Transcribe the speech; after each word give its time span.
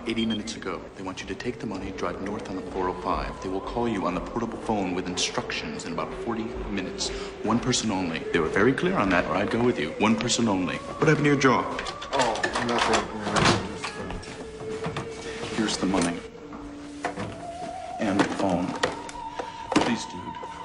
about 0.00 0.08
80 0.08 0.26
minutes 0.26 0.56
ago. 0.56 0.80
They 0.96 1.02
want 1.02 1.20
you 1.20 1.26
to 1.26 1.34
take 1.34 1.58
the 1.58 1.66
money, 1.66 1.92
drive 1.96 2.20
north 2.22 2.48
on 2.48 2.56
the 2.56 2.62
405. 2.62 3.42
They 3.42 3.48
will 3.48 3.60
call 3.60 3.88
you 3.88 4.06
on 4.06 4.14
the 4.14 4.20
portable 4.20 4.58
phone 4.58 4.94
with 4.94 5.06
instructions 5.06 5.84
in 5.84 5.92
about 5.92 6.12
40 6.24 6.44
minutes. 6.70 7.08
One 7.42 7.58
person 7.58 7.90
only. 7.90 8.20
They 8.32 8.40
were 8.40 8.48
very 8.48 8.72
clear 8.72 8.96
on 8.96 9.10
that, 9.10 9.26
or 9.26 9.36
I'd 9.36 9.50
go 9.50 9.62
with 9.62 9.78
you. 9.78 9.90
One 9.98 10.16
person 10.16 10.48
only. 10.48 10.76
What 10.76 11.08
happened 11.08 11.24
to 11.24 11.30
your 11.30 11.40
jaw? 11.40 11.64
Oh, 12.12 12.42
nothing. 12.66 13.04
Here's 15.56 15.76
the 15.76 15.86
money. 15.86 16.16
And 17.98 18.18
the 18.18 18.24
phone. 18.24 18.66
Please, 19.74 20.04
dude, 20.06 20.20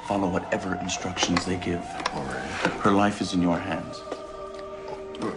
follow 0.08 0.30
whatever 0.30 0.76
instructions 0.76 1.46
they 1.46 1.58
give. 1.58 1.86
All 2.14 2.24
right. 2.24 2.72
Her 2.82 2.92
life 2.92 3.22
is 3.22 3.34
in 3.34 3.42
your 3.42 3.60
hands. 3.60 4.02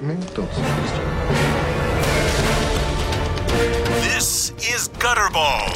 Man, 0.01 0.21
don't 0.35 0.53
say 0.53 1.78
this. 4.01 4.51
This 4.51 4.75
is 4.75 4.89
Gutterball, 4.91 5.73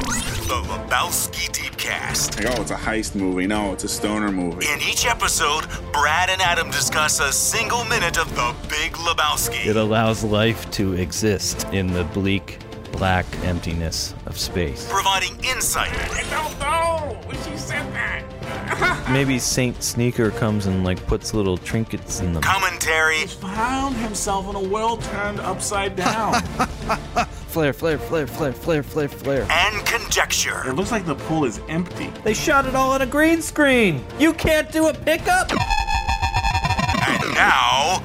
the 0.49 0.61
Lebowski 0.69 1.49
Deepcast. 1.51 2.45
Like, 2.45 2.59
oh, 2.59 2.63
it's 2.63 2.71
a 2.71 2.75
heist 2.77 3.15
movie. 3.15 3.47
No, 3.47 3.73
it's 3.73 3.85
a 3.85 3.89
stoner 3.89 4.31
movie. 4.31 4.67
In 4.67 4.81
each 4.81 5.07
episode, 5.07 5.67
Brad 5.93 6.29
and 6.31 6.41
Adam 6.41 6.71
discuss 6.71 7.21
a 7.21 7.33
single 7.33 7.85
minute 7.85 8.19
of 8.19 8.29
the 8.35 8.55
Big 8.69 8.93
Lebowski. 8.95 9.67
It 9.67 9.77
allows 9.77 10.25
life 10.25 10.71
to 10.73 10.95
exist 10.95 11.65
in 11.73 11.93
the 11.93 12.05
bleak, 12.05 12.59
black 12.93 13.27
emptiness 13.45 14.15
of 14.27 14.39
space. 14.39 14.89
providing 14.91 15.33
insight, 15.45 15.91
I 15.93 16.25
don't 16.31 16.59
know 16.61 17.19
when 17.27 17.37
she 17.45 17.57
said 17.57 17.87
that. 17.93 19.09
Maybe 19.11 19.39
Saint 19.39 19.83
Sneaker 19.83 20.31
comes 20.33 20.67
and 20.67 20.85
like 20.85 21.05
puts 21.07 21.33
little 21.35 21.57
trinkets 21.57 22.21
in 22.21 22.33
them. 22.33 22.43
commentary, 22.43 23.19
He 23.19 23.27
Found 23.27 23.97
himself 23.97 24.49
in 24.51 24.57
a 24.57 24.69
world 24.69 25.03
turned 25.03 25.41
upside 25.41 25.97
down. 25.97 26.35
Flare, 27.53 27.75
flare, 27.75 27.99
flare, 27.99 28.27
flare, 28.27 28.53
flare, 28.55 28.83
flare, 28.83 29.09
flare. 29.11 29.47
and 29.51 29.85
conjecture. 29.85 30.67
it 30.67 30.73
looks 30.73 30.91
like 30.91 31.05
the 31.05 31.15
pool 31.15 31.45
is 31.45 31.61
empty. 31.69 32.11
They 32.25 32.33
shot 32.33 32.65
it 32.65 32.75
all 32.75 32.93
on 32.93 33.03
a 33.03 33.07
green 33.07 33.43
screen. 33.43 34.03
You 34.19 34.33
can't 34.33 34.73
do 34.73 34.87
a 34.89 34.95
pickup. 34.95 35.53
And 35.53 37.35
now, 37.35 38.03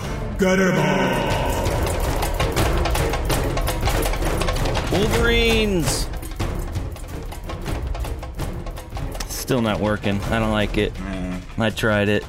Wolverines. 4.91 6.09
Still 9.29 9.61
not 9.61 9.79
working. 9.79 10.19
I 10.23 10.39
don't 10.39 10.51
like 10.51 10.77
it. 10.77 10.91
Eh, 10.99 11.39
I 11.57 11.69
tried 11.69 12.09
it. 12.09 12.25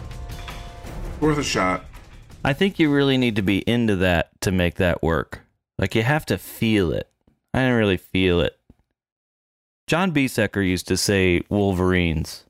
worth 1.21 1.39
a 1.39 1.43
shot. 1.43 1.85
I 2.45 2.53
think 2.53 2.79
you 2.79 2.93
really 2.93 3.19
need 3.19 3.35
to 3.35 3.43
be 3.43 3.59
into 3.69 3.97
that 3.97 4.41
to 4.43 4.53
make 4.53 4.77
that 4.77 5.03
work. 5.03 5.41
Like 5.79 5.95
you 5.95 6.03
have 6.03 6.27
to 6.27 6.39
feel 6.39 6.93
it. 6.93 7.09
I 7.55 7.61
didn't 7.61 7.77
really 7.77 7.97
feel 7.97 8.41
it. 8.41 8.59
John 9.87 10.13
Biesecker 10.13 10.67
used 10.67 10.89
to 10.89 10.97
say 10.97 11.43
Wolverines. 11.49 12.45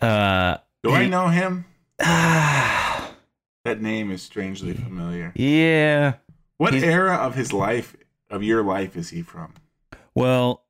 Uh, 0.00 0.56
Do 0.82 0.90
I 0.92 1.06
know 1.08 1.28
him? 1.28 1.64
That 3.64 3.80
name 3.80 4.10
is 4.10 4.22
strangely 4.22 4.74
familiar. 4.74 5.30
Yeah. 5.36 6.14
What 6.58 6.72
He's- 6.74 6.84
era 6.84 7.14
of 7.14 7.36
his 7.36 7.52
life, 7.52 7.94
of 8.28 8.42
your 8.42 8.62
life, 8.64 8.96
is 8.96 9.10
he 9.10 9.22
from? 9.22 9.54
Well, 10.16 10.64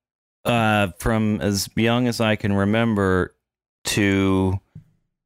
uh, 0.44 0.88
from 0.98 1.41
as 1.41 1.70
young 1.74 2.06
as 2.06 2.20
I 2.20 2.36
can 2.36 2.52
remember 2.52 3.34
to 3.84 4.60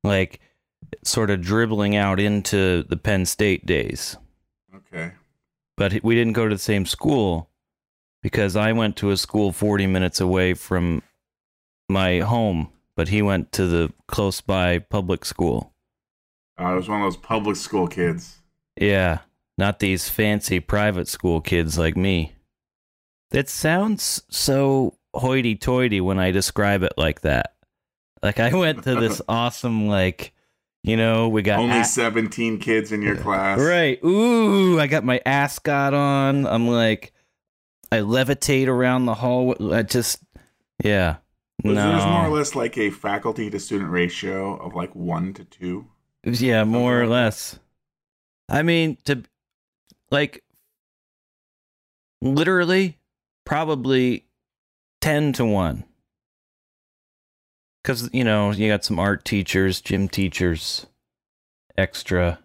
like 0.05 0.39
sort 1.03 1.31
of 1.31 1.41
dribbling 1.41 1.97
out 1.97 2.21
into 2.21 2.85
the 2.85 2.97
Penn 2.97 3.27
State 3.27 3.67
days. 3.67 4.17
Okay. 4.73 5.11
But 5.77 6.03
we 6.03 6.15
didn't 6.15 6.33
go 6.33 6.49
to 6.49 6.55
the 6.55 6.61
same 6.61 6.87
school 6.87 7.51
because 8.23 8.57
I 8.57 8.73
went 8.73 8.97
to 8.97 9.11
a 9.11 9.17
school 9.17 9.53
40 9.53 9.87
minutes 9.87 10.21
away 10.21 10.55
from 10.55 11.03
my 11.89 12.21
home, 12.21 12.71
but 12.97 13.09
he 13.09 13.23
went 13.23 13.53
to 13.53 13.67
the 13.67 13.93
close 14.09 14.41
by 14.41 14.79
public 14.79 15.25
school. 15.25 15.73
Uh, 16.59 16.65
I 16.65 16.75
was 16.75 16.89
one 16.89 17.03
of 17.03 17.07
those 17.07 17.21
public 17.21 17.57
school 17.57 17.87
kids. 17.87 18.39
Yeah, 18.77 19.21
not 19.59 19.79
these 19.79 20.09
fancy 20.09 20.61
private 20.61 21.09
school 21.09 21.41
kids 21.41 21.79
like 21.79 21.97
me. 21.97 22.33
It 23.31 23.49
sounds 23.49 24.23
so 24.31 24.97
hoity 25.15 25.57
toity 25.57 26.01
when 26.01 26.19
I 26.19 26.31
describe 26.31 26.83
it 26.83 26.95
like 26.97 27.23
that. 27.23 27.55
Like 28.23 28.41
I 28.41 28.55
went 28.55 28.85
to 28.85 28.95
this 28.95 29.21
awesome, 29.29 29.89
like, 29.89 30.33
you 30.87 30.97
know, 30.97 31.29
we 31.29 31.43
got 31.43 31.59
Only 31.59 31.81
a- 31.81 31.85
17 31.85 32.59
kids 32.59 32.93
in 32.93 33.03
your 33.03 33.17
class. 33.17 33.59
Right. 33.59 34.03
Ooh, 34.05 34.79
I 34.79 34.87
got 34.87 35.03
my 35.03 35.21
ascot 35.27 35.93
on. 35.93 36.47
I'm 36.47 36.69
like, 36.69 37.13
I 37.91 37.99
levitate 37.99 38.69
around 38.69 39.07
the 39.07 39.15
hall. 39.15 39.57
I 39.75 39.83
just, 39.83 40.23
yeah. 40.83 41.17
No. 41.65 41.75
There's 41.75 42.05
more 42.05 42.27
or 42.27 42.29
less 42.29 42.55
like 42.55 42.79
a 42.79 42.91
faculty 42.91 43.51
to 43.51 43.59
student 43.59 43.91
ratio 43.91 44.57
of 44.57 44.75
like 44.77 44.95
one 44.95 45.35
to 45.35 45.45
two. 45.45 45.87
Yeah, 46.23 46.63
more 46.63 47.01
or 47.03 47.07
less. 47.09 47.59
I 48.49 48.63
mean, 48.63 48.97
to 49.07 49.25
like 50.13 50.45
literally, 52.23 52.99
probably 53.45 54.27
10 55.01 55.33
to 55.35 55.45
1. 55.47 55.85
Because, 57.87 58.11
you 58.13 58.25
know, 58.25 58.51
you 58.51 58.67
got 58.67 58.85
some 58.85 58.99
art 58.99 59.25
teachers, 59.25 59.81
gym 59.81 60.09
teachers, 60.09 60.87
extra. 61.79 62.41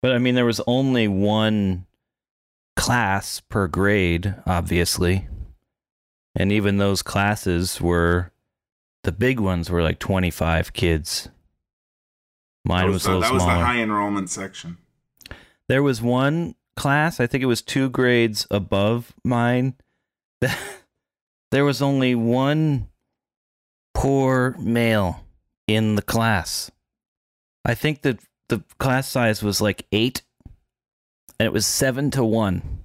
But 0.00 0.12
I 0.12 0.18
mean, 0.18 0.36
there 0.36 0.44
was 0.44 0.60
only 0.68 1.08
one 1.08 1.86
class 2.76 3.40
per 3.40 3.66
grade, 3.66 4.36
obviously. 4.46 5.26
And 6.36 6.52
even 6.52 6.76
those 6.76 7.02
classes 7.02 7.80
were 7.80 8.30
the 9.02 9.10
big 9.10 9.40
ones 9.40 9.68
were 9.68 9.82
like 9.82 9.98
25 9.98 10.72
kids. 10.72 11.28
Mine 12.64 12.86
that 12.86 12.92
was, 12.92 13.02
the, 13.02 13.10
a 13.10 13.14
little 13.14 13.20
that 13.22 13.32
was 13.34 13.42
the 13.42 13.50
high 13.50 13.80
enrollment 13.80 14.30
section. 14.30 14.78
There 15.68 15.82
was 15.82 16.02
one 16.02 16.54
class, 16.76 17.18
I 17.18 17.26
think 17.26 17.42
it 17.42 17.46
was 17.46 17.62
two 17.62 17.90
grades 17.90 18.46
above 18.48 19.12
mine. 19.24 19.74
there 21.50 21.64
was 21.64 21.82
only 21.82 22.14
one 22.14 22.90
poor 23.94 24.54
male 24.58 25.24
in 25.66 25.94
the 25.96 26.02
class. 26.02 26.70
I 27.64 27.74
think 27.74 28.02
that 28.02 28.18
the 28.48 28.62
class 28.78 29.08
size 29.08 29.42
was 29.42 29.60
like 29.60 29.86
eight, 29.92 30.22
and 31.38 31.46
it 31.46 31.52
was 31.52 31.64
seven 31.66 32.10
to 32.12 32.22
one. 32.24 32.80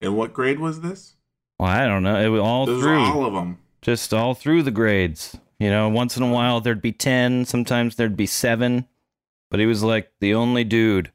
And 0.00 0.16
what 0.16 0.32
grade 0.32 0.58
was 0.58 0.80
this? 0.80 1.14
Well, 1.58 1.70
I 1.70 1.86
don't 1.86 2.02
know. 2.02 2.20
It 2.20 2.28
was 2.28 2.40
all 2.40 2.66
Those 2.66 2.82
through, 2.82 2.98
all 2.98 3.24
of 3.24 3.32
them. 3.32 3.58
just 3.80 4.12
all 4.12 4.34
through 4.34 4.62
the 4.62 4.70
grades. 4.70 5.36
You 5.58 5.70
know, 5.70 5.88
once 5.88 6.16
in 6.16 6.22
a 6.22 6.30
while 6.30 6.60
there'd 6.60 6.82
be 6.82 6.92
ten, 6.92 7.44
sometimes 7.46 7.96
there'd 7.96 8.16
be 8.16 8.26
seven, 8.26 8.86
but 9.50 9.58
he 9.60 9.64
was 9.66 9.82
like 9.82 10.12
the 10.20 10.34
only 10.34 10.64
dude. 10.64 11.12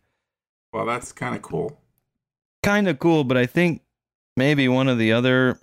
Well, 0.74 0.86
that's 0.86 1.12
kind 1.12 1.36
of 1.36 1.42
cool. 1.42 1.78
kind 2.64 2.88
of 2.88 2.98
cool, 2.98 3.24
but 3.24 3.38
I 3.38 3.46
think 3.46 3.82
maybe 4.38 4.68
one 4.68 4.88
of 4.88 4.98
the 4.98 5.12
other 5.12 5.60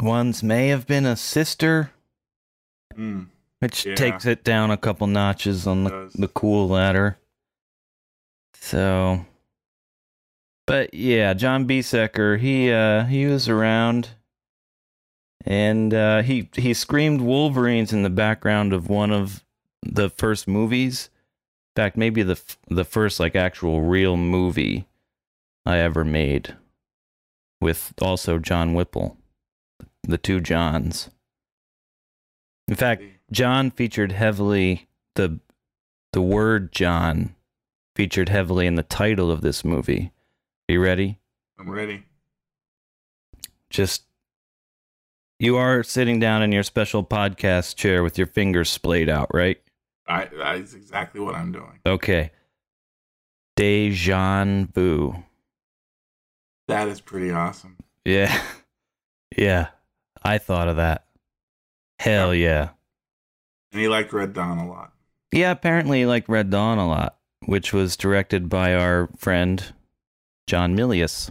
ones 0.00 0.42
may 0.42 0.68
have 0.68 0.86
been 0.86 1.06
a 1.06 1.16
sister, 1.16 1.90
Mm. 2.94 3.26
which 3.60 3.84
Yeah. 3.86 3.94
takes 3.94 4.24
it 4.26 4.42
down 4.44 4.70
a 4.70 4.76
couple 4.76 5.06
notches 5.06 5.66
on 5.66 5.84
the, 5.84 6.10
the 6.14 6.28
cool 6.28 6.68
ladder. 6.68 7.18
So, 8.54 9.26
but 10.66 10.92
yeah, 10.94 11.34
John 11.34 11.66
Biesecker, 11.68 12.38
he 12.38 12.70
uh, 12.72 13.04
he 13.04 13.26
was 13.26 13.48
around, 13.48 14.10
and 15.44 15.92
uh, 15.94 16.22
he 16.22 16.48
he 16.54 16.74
screamed 16.74 17.20
Wolverines 17.20 17.92
in 17.92 18.02
the 18.02 18.10
background 18.10 18.72
of 18.72 18.88
one 18.88 19.12
of 19.12 19.44
the 19.82 20.10
first 20.10 20.48
movies. 20.48 21.10
In 21.76 21.82
fact, 21.82 21.96
maybe 21.96 22.22
the 22.22 22.32
f- 22.32 22.58
the 22.68 22.84
first 22.84 23.20
like 23.20 23.36
actual 23.36 23.82
real 23.82 24.16
movie 24.16 24.86
I 25.64 25.76
ever 25.78 26.04
made, 26.04 26.56
with 27.60 27.92
also 28.00 28.38
John 28.38 28.74
Whipple, 28.74 29.16
the 30.06 30.18
two 30.18 30.40
Johns. 30.40 31.10
In 32.68 32.74
fact, 32.74 33.02
John 33.30 33.70
featured 33.70 34.12
heavily 34.12 34.88
the 35.14 35.40
the 36.12 36.22
word 36.22 36.72
John 36.72 37.34
featured 37.94 38.28
heavily 38.28 38.66
in 38.66 38.74
the 38.74 38.82
title 38.82 39.30
of 39.30 39.40
this 39.40 39.64
movie. 39.64 40.12
Are 40.68 40.72
you 40.72 40.82
ready? 40.82 41.18
I'm 41.58 41.70
ready. 41.70 42.04
Just 43.70 44.04
you 45.38 45.56
are 45.56 45.82
sitting 45.82 46.18
down 46.18 46.42
in 46.42 46.52
your 46.52 46.62
special 46.62 47.04
podcast 47.04 47.76
chair 47.76 48.02
with 48.02 48.16
your 48.16 48.26
fingers 48.26 48.70
splayed 48.70 49.08
out, 49.08 49.28
right? 49.34 49.60
I, 50.08 50.28
that's 50.36 50.74
exactly 50.74 51.20
what 51.20 51.34
I'm 51.34 51.52
doing. 51.52 51.80
Okay. 51.84 52.30
Dejan 53.58 54.72
vu. 54.72 55.24
That 56.68 56.88
is 56.88 57.00
pretty 57.00 57.30
awesome. 57.30 57.76
Yeah. 58.04 58.40
Yeah. 59.36 59.66
I 60.26 60.38
thought 60.38 60.68
of 60.68 60.76
that. 60.76 61.04
Hell 61.98 62.34
yeah. 62.34 62.70
And 63.72 63.80
he 63.80 63.88
liked 63.88 64.12
Red 64.12 64.32
Dawn 64.32 64.58
a 64.58 64.68
lot. 64.68 64.92
Yeah, 65.32 65.50
apparently 65.50 66.00
he 66.00 66.06
liked 66.06 66.28
Red 66.28 66.50
Dawn 66.50 66.78
a 66.78 66.88
lot, 66.88 67.16
which 67.44 67.72
was 67.72 67.96
directed 67.96 68.48
by 68.48 68.74
our 68.74 69.08
friend 69.16 69.72
John 70.46 70.76
Milius. 70.76 71.30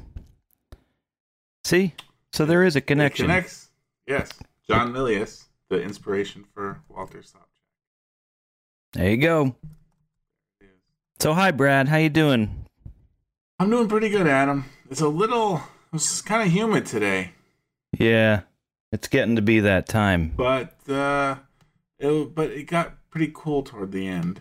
See? 1.64 1.94
So 2.32 2.46
there 2.46 2.64
is 2.64 2.76
a 2.76 2.80
It 2.80 2.88
connection. 2.88 3.26
connects. 3.28 3.70
Yes. 4.08 4.32
John 4.68 4.92
Milius, 4.94 5.46
the 5.70 5.82
inspiration 5.82 6.46
for 6.54 6.80
Walter 6.90 7.20
Sobchak. 7.20 7.42
There 8.94 9.10
you 9.10 9.18
go. 9.18 9.56
So 11.20 11.34
hi 11.34 11.52
Brad, 11.52 11.88
how 11.88 11.98
you 11.98 12.10
doing? 12.10 12.66
I'm 13.60 13.70
doing 13.70 13.88
pretty 13.88 14.10
good, 14.10 14.28
Adam. 14.28 14.66
It's 14.90 15.02
a 15.02 15.08
little, 15.08 15.62
it's 15.94 16.22
kind 16.22 16.42
of 16.46 16.52
humid 16.54 16.86
today, 16.86 17.32
Yeah. 17.98 18.42
It's 18.96 19.10
getting 19.10 19.36
to 19.36 19.42
be 19.42 19.60
that 19.60 19.88
time. 19.90 20.32
but 20.38 20.74
uh, 20.90 21.36
it, 22.00 22.34
but 22.34 22.50
it 22.52 22.64
got 22.64 22.94
pretty 23.10 23.30
cool 23.36 23.62
toward 23.62 23.92
the 23.92 24.08
end. 24.08 24.40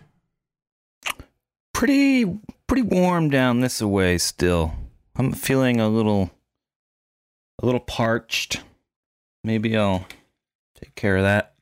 Pretty 1.73 2.23
pretty 2.65 2.83
warm 2.83 3.29
down 3.29 3.59
this 3.59 3.81
way 3.81 4.17
still. 4.17 4.73
I'm 5.17 5.33
feeling 5.33 5.81
a 5.81 5.89
little 5.89 6.31
a 7.61 7.65
little 7.65 7.81
parched. 7.81 8.63
Maybe 9.43 9.75
I'll 9.75 10.07
take 10.79 10.95
care 10.95 11.17
of 11.17 11.23
that. 11.23 11.55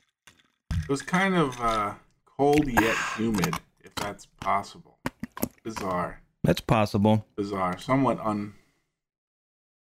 It 0.72 0.88
was 0.90 1.01
kind 1.01 1.34
of 1.34 1.60
uh, 1.60 1.94
cold 2.38 2.68
yet 2.68 2.95
humid, 3.18 3.56
if 3.84 3.95
that's 3.95 4.28
possible. 4.40 5.00
Bizarre, 5.63 6.22
That's 6.44 6.62
possible. 6.62 7.25
bizarre, 7.36 7.80
somewhat 7.80 8.19
un 8.24 8.54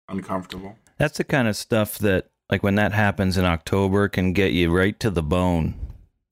uncomfortable. 0.08 0.76
That's 0.96 1.18
the 1.18 1.24
kind 1.24 1.48
of 1.48 1.56
stuff 1.56 1.98
that, 1.98 2.28
like, 2.50 2.62
when 2.62 2.74
that 2.76 2.92
happens 2.92 3.36
in 3.36 3.44
October, 3.44 4.08
can 4.08 4.32
get 4.32 4.52
you 4.52 4.70
right 4.70 4.98
to 5.00 5.10
the 5.10 5.22
bone. 5.22 5.74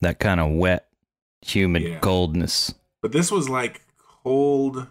That 0.01 0.19
kind 0.19 0.41
of 0.41 0.51
wet, 0.53 0.89
humid 1.43 1.83
Yeah. 1.83 1.99
coldness. 2.01 2.75
But 3.01 3.13
this 3.13 3.31
was 3.31 3.49
like 3.49 3.83
cold. 4.25 4.87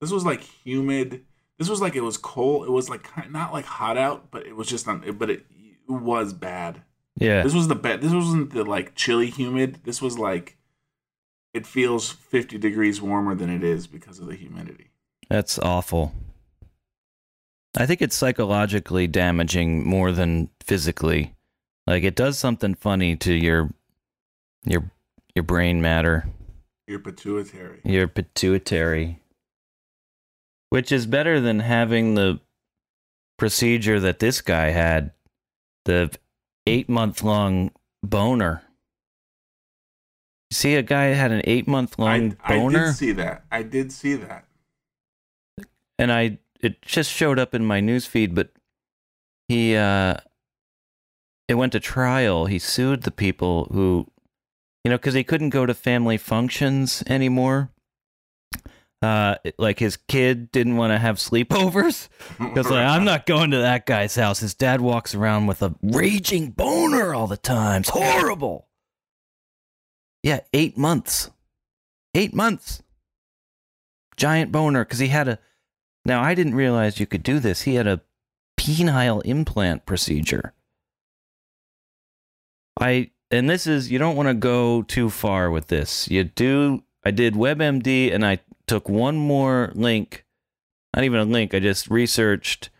This 0.00 0.10
was 0.10 0.24
like 0.24 0.40
humid. 0.42 1.24
This 1.58 1.68
was 1.68 1.80
like 1.80 1.94
it 1.96 2.02
was 2.02 2.16
cold. 2.18 2.66
It 2.66 2.70
was 2.70 2.88
like 2.90 3.08
not 3.30 3.52
like 3.52 3.64
hot 3.64 3.96
out, 3.96 4.30
but 4.30 4.46
it 4.46 4.54
was 4.56 4.66
just 4.68 4.86
not. 4.86 5.18
But 5.18 5.30
it, 5.30 5.46
it 5.50 5.90
was 5.92 6.32
bad. 6.32 6.82
Yeah, 7.16 7.42
This 7.42 7.54
was 7.54 7.68
the 7.68 7.74
bad. 7.76 8.00
This 8.00 8.12
wasn't 8.12 8.52
the 8.52 8.64
like 8.64 8.94
chilly 8.96 9.30
humid. 9.30 9.78
This 9.84 10.02
was 10.02 10.18
like 10.18 10.56
it 11.54 11.66
feels 11.66 12.10
fifty 12.10 12.58
degrees 12.58 13.00
warmer 13.00 13.34
than 13.34 13.48
it 13.50 13.62
is 13.62 13.86
because 13.86 14.18
of 14.18 14.26
the 14.26 14.34
humidity. 14.34 14.90
that's 15.28 15.58
awful. 15.60 16.12
I 17.76 17.86
think 17.86 18.00
it's 18.02 18.16
psychologically 18.16 19.06
damaging 19.06 19.86
more 19.86 20.12
than 20.12 20.48
physically. 20.60 21.34
Like, 21.86 22.04
it 22.04 22.14
does 22.14 22.38
something 22.38 22.74
funny 22.74 23.16
to 23.16 23.32
your 23.34 23.70
your 24.64 24.90
your 25.34 25.42
brain 25.42 25.82
matter, 25.82 26.26
Your 26.86 27.00
pituitary. 27.00 27.80
your 27.84 28.06
pituitary, 28.08 29.20
which 30.70 30.92
is 30.92 31.06
better 31.06 31.40
than 31.40 31.60
having 31.60 32.14
the 32.14 32.40
procedure 33.36 33.98
that 34.00 34.20
this 34.20 34.40
guy 34.40 34.66
had, 34.70 35.10
the 35.84 36.10
eight 36.66 36.88
month 36.88 37.22
long 37.22 37.72
boner. 38.02 38.62
See, 40.52 40.76
a 40.76 40.82
guy 40.82 41.06
had 41.06 41.32
an 41.32 41.42
eight 41.44 41.66
month 41.66 41.98
long 41.98 42.36
I, 42.44 42.54
I 42.54 42.58
boner, 42.58 42.86
did 42.86 42.94
see 42.94 43.12
that. 43.12 43.44
I 43.50 43.62
did 43.64 43.90
see 43.92 44.14
that. 44.14 44.44
and 45.98 46.12
I 46.12 46.38
it 46.60 46.82
just 46.82 47.10
showed 47.10 47.38
up 47.38 47.54
in 47.54 47.64
my 47.64 47.80
newsfeed, 47.80 48.34
but 48.34 48.50
he 49.48 49.76
uh, 49.76 50.16
it 51.48 51.54
went 51.54 51.72
to 51.72 51.80
trial. 51.80 52.46
He 52.46 52.58
sued 52.58 53.02
the 53.02 53.10
people 53.10 53.68
who, 53.72 54.06
you 54.84 54.90
know, 54.90 54.96
because 54.96 55.14
he 55.14 55.24
couldn't 55.24 55.50
go 55.50 55.66
to 55.66 55.74
family 55.74 56.16
functions 56.16 57.02
anymore. 57.06 57.70
Uh, 59.02 59.36
like 59.58 59.80
his 59.80 59.98
kid 59.98 60.50
didn't 60.50 60.76
want 60.76 60.90
to 60.92 60.98
have 60.98 61.16
sleepovers. 61.16 62.08
Because 62.38 62.70
like, 62.70 62.86
I'm 62.86 63.04
not 63.04 63.26
going 63.26 63.50
to 63.50 63.58
that 63.58 63.84
guy's 63.84 64.14
house. 64.14 64.40
His 64.40 64.54
dad 64.54 64.80
walks 64.80 65.14
around 65.14 65.46
with 65.46 65.62
a 65.62 65.74
raging 65.82 66.50
boner 66.50 67.14
all 67.14 67.26
the 67.26 67.36
time. 67.36 67.80
It's 67.82 67.90
horrible. 67.90 68.68
Yeah, 70.22 70.40
eight 70.54 70.78
months. 70.78 71.30
Eight 72.14 72.32
months. 72.32 72.82
Giant 74.16 74.52
boner 74.52 74.84
because 74.84 75.00
he 75.00 75.08
had 75.08 75.28
a. 75.28 75.38
Now 76.04 76.22
I 76.22 76.34
didn't 76.34 76.54
realize 76.54 77.00
you 77.00 77.06
could 77.06 77.22
do 77.22 77.38
this. 77.38 77.62
He 77.62 77.76
had 77.76 77.86
a 77.86 78.00
penile 78.58 79.22
implant 79.24 79.86
procedure. 79.86 80.52
I 82.80 83.10
and 83.30 83.48
this 83.48 83.66
is 83.66 83.90
you 83.90 83.98
don't 83.98 84.16
want 84.16 84.28
to 84.28 84.34
go 84.34 84.82
too 84.82 85.10
far 85.10 85.50
with 85.50 85.68
this. 85.68 86.08
You 86.10 86.24
do. 86.24 86.82
I 87.04 87.10
did 87.10 87.34
WebMD 87.34 88.12
and 88.12 88.24
I 88.24 88.40
took 88.66 88.88
one 88.88 89.16
more 89.16 89.72
link 89.74 90.24
not 90.94 91.04
even 91.04 91.20
a 91.20 91.24
link. 91.24 91.54
I 91.54 91.58
just 91.58 91.90
researched 91.90 92.70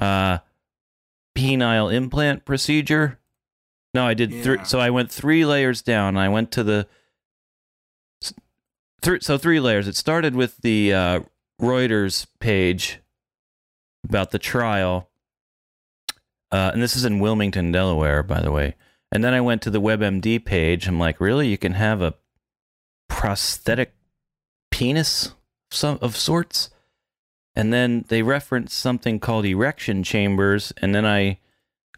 uh, 0.00 0.38
penile 1.36 1.92
implant 1.92 2.44
procedure. 2.44 3.18
No, 3.94 4.06
I 4.06 4.14
did 4.14 4.42
three. 4.42 4.58
So 4.64 4.80
I 4.80 4.90
went 4.90 5.10
three 5.10 5.44
layers 5.44 5.82
down. 5.82 6.16
I 6.16 6.28
went 6.28 6.50
to 6.52 6.62
the 6.62 6.86
three. 9.02 9.20
So 9.20 9.38
three 9.38 9.60
layers. 9.60 9.86
It 9.86 9.96
started 9.96 10.34
with 10.34 10.58
the 10.58 10.92
uh, 10.92 11.20
Reuters 11.60 12.26
page 12.40 13.00
about 14.04 14.30
the 14.30 14.38
trial, 14.38 15.08
uh, 16.52 16.70
and 16.72 16.82
this 16.82 16.96
is 16.96 17.04
in 17.04 17.18
Wilmington, 17.18 17.72
Delaware, 17.72 18.22
by 18.22 18.40
the 18.40 18.52
way. 18.52 18.74
And 19.10 19.24
then 19.24 19.34
I 19.34 19.40
went 19.40 19.62
to 19.62 19.70
the 19.70 19.80
WebMD 19.80 20.44
page. 20.44 20.86
I'm 20.86 20.98
like, 20.98 21.20
really? 21.20 21.48
You 21.48 21.58
can 21.58 21.72
have 21.72 22.00
a 22.02 22.14
prosthetic 23.08 23.94
penis 24.70 25.32
some 25.70 25.98
of 26.00 26.16
sorts? 26.16 26.70
And 27.56 27.72
then 27.72 28.04
they 28.08 28.22
reference 28.22 28.72
something 28.72 29.18
called 29.18 29.44
erection 29.44 30.02
chambers, 30.04 30.72
and 30.80 30.94
then 30.94 31.04
I 31.04 31.40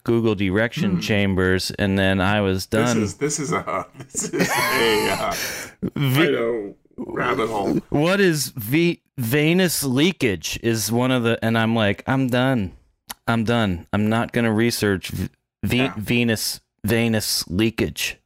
googled 0.07 0.40
erection 0.40 0.93
Hmm. 0.95 1.00
chambers, 1.00 1.71
and 1.73 1.99
then 1.99 2.21
I 2.21 2.40
was 2.40 2.67
This 2.67 2.95
done. 2.95 3.02
is 3.02 3.14
this 3.19 3.38
is 3.38 3.52
a 3.52 3.87
this 3.99 4.33
is 4.33 4.49
a 4.49 5.11
uh, 5.12 5.35
V- 5.97 6.73
rabbit 6.97 7.49
hole. 7.49 7.75
what 7.90 8.21
is 8.21 8.49
v- 8.57 9.02
venous 9.21 9.83
leakage? 9.83 10.59
Is 10.62 10.91
one 10.91 11.11
of 11.11 11.23
the, 11.23 11.39
and 11.45 11.57
I'm 11.59 11.75
like, 11.75 12.03
I'm 12.07 12.27
done. 12.29 12.73
I'm 13.27 13.45
done. 13.45 13.87
I'm 13.93 14.09
not 14.09 14.33
gonna 14.33 14.53
research 14.53 15.09
v- 15.11 15.29
v- 15.62 15.77
Yeah. 15.77 15.95
venous 15.97 16.61
venous 16.85 17.47
leakage. 17.49 18.17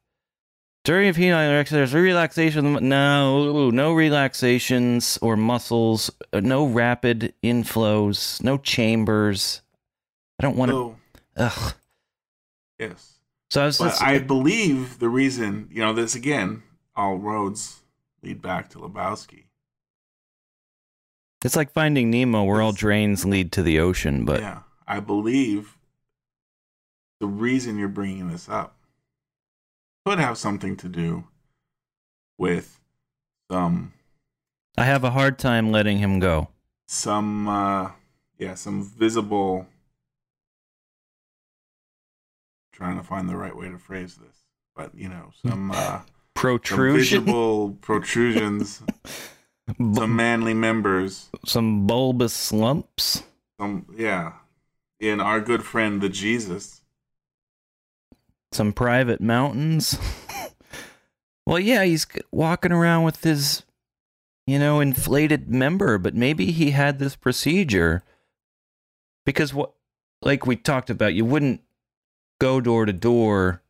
During 0.85 1.09
a 1.09 1.13
penile 1.15 1.51
erection, 1.51 1.77
there's 1.79 1.95
relaxation. 1.95 2.75
No, 2.89 3.71
no 3.71 3.93
relaxations 3.95 5.19
or 5.23 5.37
muscles. 5.37 6.11
uh, 6.33 6.41
No 6.41 6.67
rapid 6.67 7.33
inflows. 7.43 8.43
No 8.43 8.59
chambers. 8.59 9.63
I 10.39 10.43
don't 10.43 10.57
want 10.57 10.71
to. 10.71 10.75
So, 10.75 10.97
Ugh. 11.37 11.75
yes. 12.79 13.19
So 13.51 13.63
I 13.63 13.67
was 13.67 13.79
just. 13.79 14.03
I 14.03 14.19
believe 14.19 14.99
the 14.99 15.09
reason, 15.09 15.69
you 15.71 15.81
know, 15.81 15.93
this 15.95 16.15
again, 16.15 16.63
all 16.95 17.17
roads 17.17 17.81
lead 18.23 18.43
back 18.43 18.69
to 18.71 18.79
Lebowski. 18.79 19.44
It's 21.45 21.57
like 21.57 21.73
finding 21.73 22.11
Nemo, 22.11 22.43
where 22.45 22.61
all 22.63 22.73
drains 22.73 23.25
lead 23.25 23.53
to 23.53 23.63
the 23.63 23.79
ocean. 23.79 24.25
But 24.25 24.41
yeah, 24.41 24.61
I 24.89 25.01
believe 25.01 25.77
the 27.21 27.27
reason 27.27 27.79
you're 27.79 27.89
bringing 27.89 28.29
this 28.29 28.49
up 28.49 28.77
could 30.05 30.19
have 30.19 30.37
something 30.39 30.77
to 30.79 30.89
do 30.89 31.25
with 32.39 32.81
some 33.51 33.93
I 34.77 34.85
have 34.85 35.05
a 35.05 35.11
hard 35.11 35.39
time 35.39 35.71
letting 35.71 35.99
him 35.99 36.19
go. 36.19 36.49
some 36.87 37.49
uh 37.49 37.91
yeah 38.39 38.55
some 38.55 38.83
visible 38.83 39.67
trying 42.73 42.97
to 42.99 43.03
find 43.05 43.29
the 43.29 43.37
right 43.37 43.57
way 43.57 43.69
to 43.71 43.79
phrase 43.79 44.17
this 44.17 44.45
but 44.75 44.95
you 44.95 45.09
know 45.09 45.31
some 45.47 45.71
uh 45.75 46.01
some 46.01 46.05
Protrusion. 46.35 47.21
visible 47.25 47.79
protrusions 47.81 48.83
some 49.79 50.15
manly 50.15 50.55
members 50.55 51.31
some 51.47 51.87
bulbous 51.87 52.53
lumps. 52.53 53.23
some 53.59 53.87
yeah 53.97 54.33
in 55.01 55.21
our 55.21 55.41
good 55.41 55.63
friend 55.65 56.01
the 56.01 56.09
jesus 56.09 56.83
some 58.53 58.73
private 58.73 59.21
mountains. 59.21 59.99
well, 61.47 61.59
yeah, 61.59 61.83
he's 61.83 62.07
walking 62.31 62.71
around 62.71 63.03
with 63.03 63.25
his, 63.25 63.65
you 64.47 64.61
know, 64.61 64.79
inflated 64.79 65.49
member, 65.49 65.99
but 65.99 66.15
maybe 66.15 66.53
he 66.53 66.71
had 66.71 67.01
this 67.01 67.17
procedure 67.17 68.05
because 69.27 69.53
what, 69.53 69.73
like 70.23 70.47
we 70.47 70.55
talked 70.55 70.89
about, 70.89 71.15
you 71.15 71.25
wouldn't 71.25 71.63
go 72.41 72.61
door 72.61 72.87
to 72.87 72.93
door 72.93 73.61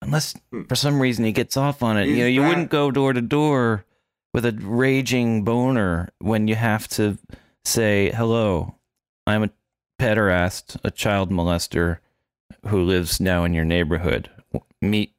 unless 0.00 0.34
Hmm. 0.52 0.62
for 0.68 0.76
some 0.76 1.02
reason 1.02 1.24
he 1.24 1.32
gets 1.32 1.56
off 1.56 1.82
on 1.82 1.96
it. 1.98 2.06
You 2.06 2.18
know, 2.18 2.26
you 2.26 2.42
wouldn't 2.44 2.70
go 2.70 2.92
door 2.92 3.12
to 3.12 3.20
door 3.20 3.84
with 4.32 4.44
a 4.44 4.52
raging 4.52 5.44
boner 5.44 6.10
when 6.18 6.48
you 6.48 6.54
have 6.54 6.88
to 6.88 7.18
say, 7.64 8.10
hello, 8.10 8.76
I'm 9.26 9.44
a 9.44 9.50
pederast, 10.00 10.78
a 10.84 10.90
child 10.90 11.30
molester 11.30 11.98
who 12.66 12.82
lives 12.82 13.20
now 13.20 13.44
in 13.44 13.54
your 13.54 13.64
neighborhood. 13.64 14.30
Meet 14.82 15.14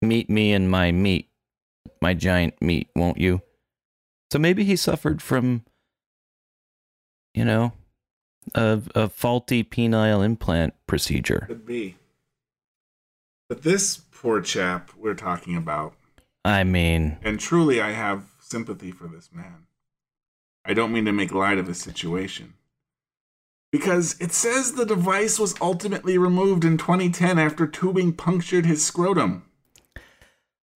meet 0.00 0.28
me 0.28 0.52
in 0.52 0.68
my 0.68 0.90
meat, 0.90 1.28
my 2.00 2.12
giant 2.12 2.60
meat, 2.60 2.88
won't 2.96 3.18
you? 3.18 3.40
So 4.32 4.38
maybe 4.38 4.64
he 4.64 4.74
suffered 4.74 5.22
from 5.22 5.64
you 7.34 7.44
know, 7.44 7.72
a 8.54 8.80
a 8.94 9.08
faulty 9.08 9.64
penile 9.64 10.24
implant 10.24 10.74
procedure. 10.86 11.44
Could 11.46 11.66
be. 11.66 11.96
But 13.48 13.62
this 13.62 13.98
poor 14.10 14.40
chap 14.40 14.90
we're 14.96 15.14
talking 15.14 15.56
about, 15.56 15.94
I 16.44 16.64
mean, 16.64 17.18
and 17.22 17.38
truly 17.38 17.80
I 17.80 17.92
have 17.92 18.24
sympathy 18.40 18.90
for 18.90 19.06
this 19.06 19.30
man. 19.32 19.66
I 20.64 20.74
don't 20.74 20.92
mean 20.92 21.04
to 21.06 21.12
make 21.12 21.32
light 21.32 21.58
of 21.58 21.66
his 21.66 21.80
situation. 21.80 22.54
Because 23.70 24.20
it 24.20 24.32
says 24.32 24.72
the 24.72 24.84
device 24.84 25.38
was 25.38 25.54
ultimately 25.60 26.18
removed 26.18 26.64
in 26.64 26.76
2010 26.76 27.38
after 27.38 27.66
tubing 27.66 28.12
punctured 28.12 28.66
his 28.66 28.84
scrotum. 28.84 29.44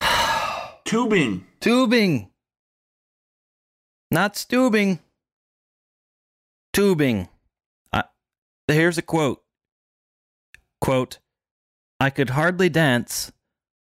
tubing. 0.84 1.46
tubing. 1.60 2.30
Not 4.10 4.34
stubing. 4.34 5.00
Tubing. 6.72 7.28
I, 7.92 8.04
here's 8.66 8.98
a 8.98 9.02
quote. 9.02 9.42
Quote, 10.80 11.18
I 12.00 12.10
could 12.10 12.30
hardly 12.30 12.68
dance 12.68 13.32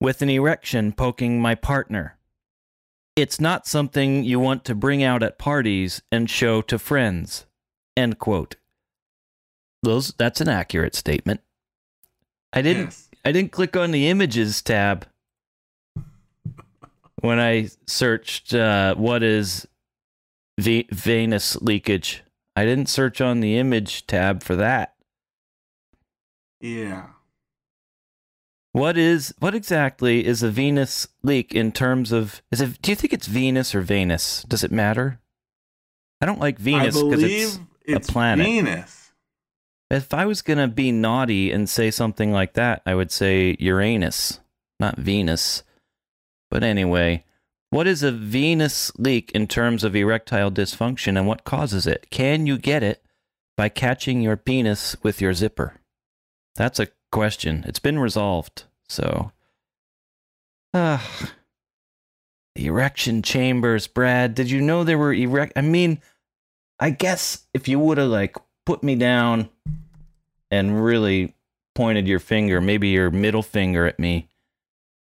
with 0.00 0.22
an 0.22 0.30
erection 0.30 0.92
poking 0.92 1.40
my 1.40 1.54
partner. 1.54 2.16
It's 3.16 3.40
not 3.40 3.66
something 3.66 4.24
you 4.24 4.40
want 4.40 4.64
to 4.64 4.74
bring 4.74 5.02
out 5.02 5.22
at 5.22 5.38
parties 5.38 6.02
and 6.10 6.28
show 6.28 6.62
to 6.62 6.78
friends. 6.78 7.46
End 7.96 8.18
quote. 8.18 8.56
Those 9.82 10.12
that's 10.18 10.40
an 10.40 10.48
accurate 10.48 10.94
statement. 10.94 11.40
I 12.52 12.62
didn't 12.62 12.86
Yes. 12.86 13.08
I 13.24 13.32
didn't 13.32 13.52
click 13.52 13.76
on 13.76 13.90
the 13.90 14.08
images 14.08 14.60
tab 14.62 15.06
when 17.20 17.40
I 17.40 17.68
searched 17.86 18.52
uh, 18.52 18.94
what 18.96 19.22
is 19.22 19.66
ve- 20.58 20.88
venous 20.90 21.56
leakage. 21.62 22.22
I 22.56 22.64
didn't 22.64 22.88
search 22.88 23.20
on 23.20 23.40
the 23.40 23.56
image 23.56 24.06
tab 24.06 24.42
for 24.42 24.56
that. 24.56 24.94
Yeah. 26.60 27.06
What 28.74 28.98
is 28.98 29.32
what 29.38 29.54
exactly 29.54 30.26
is 30.26 30.42
a 30.42 30.50
Venus 30.50 31.06
leak 31.22 31.54
in 31.54 31.70
terms 31.70 32.10
of 32.10 32.42
is 32.50 32.60
it 32.60 32.82
do 32.82 32.90
you 32.90 32.96
think 32.96 33.12
it's 33.12 33.28
Venus 33.28 33.72
or 33.72 33.82
Venus? 33.82 34.42
Does 34.48 34.64
it 34.64 34.72
matter? 34.72 35.20
I 36.20 36.26
don't 36.26 36.40
like 36.40 36.58
Venus 36.58 37.00
because 37.00 37.20
believe 37.20 37.58
it's 37.84 38.08
a 38.08 38.12
planet. 38.12 38.44
Venus. 38.44 39.12
If 39.90 40.12
I 40.12 40.26
was 40.26 40.42
going 40.42 40.58
to 40.58 40.66
be 40.66 40.90
naughty 40.90 41.52
and 41.52 41.68
say 41.68 41.92
something 41.92 42.32
like 42.32 42.54
that, 42.54 42.82
I 42.84 42.96
would 42.96 43.12
say 43.12 43.56
Uranus, 43.60 44.40
not 44.80 44.98
Venus. 44.98 45.62
But 46.50 46.64
anyway, 46.64 47.24
what 47.70 47.86
is 47.86 48.02
a 48.02 48.10
Venus 48.10 48.90
leak 48.98 49.30
in 49.36 49.46
terms 49.46 49.84
of 49.84 49.94
erectile 49.94 50.50
dysfunction 50.50 51.16
and 51.16 51.28
what 51.28 51.44
causes 51.44 51.86
it? 51.86 52.08
Can 52.10 52.44
you 52.48 52.58
get 52.58 52.82
it 52.82 53.04
by 53.56 53.68
catching 53.68 54.20
your 54.20 54.36
penis 54.36 54.96
with 55.04 55.20
your 55.20 55.32
zipper? 55.32 55.74
That's 56.56 56.80
a 56.80 56.88
question. 57.14 57.64
It's 57.68 57.78
been 57.78 58.00
resolved. 58.00 58.64
So, 58.88 59.30
ah, 60.74 61.30
the 62.56 62.66
erection 62.66 63.22
chambers, 63.22 63.86
Brad. 63.86 64.34
Did 64.34 64.50
you 64.50 64.60
know 64.60 64.82
there 64.82 64.98
were 64.98 65.14
erect? 65.14 65.52
I 65.54 65.60
mean, 65.60 66.02
I 66.80 66.90
guess 66.90 67.46
if 67.54 67.68
you 67.68 67.78
would 67.78 67.98
have 67.98 68.08
like 68.08 68.36
put 68.66 68.82
me 68.82 68.96
down 68.96 69.48
and 70.50 70.84
really 70.84 71.36
pointed 71.76 72.08
your 72.08 72.18
finger, 72.18 72.60
maybe 72.60 72.88
your 72.88 73.12
middle 73.12 73.42
finger 73.42 73.86
at 73.86 74.00
me, 74.00 74.28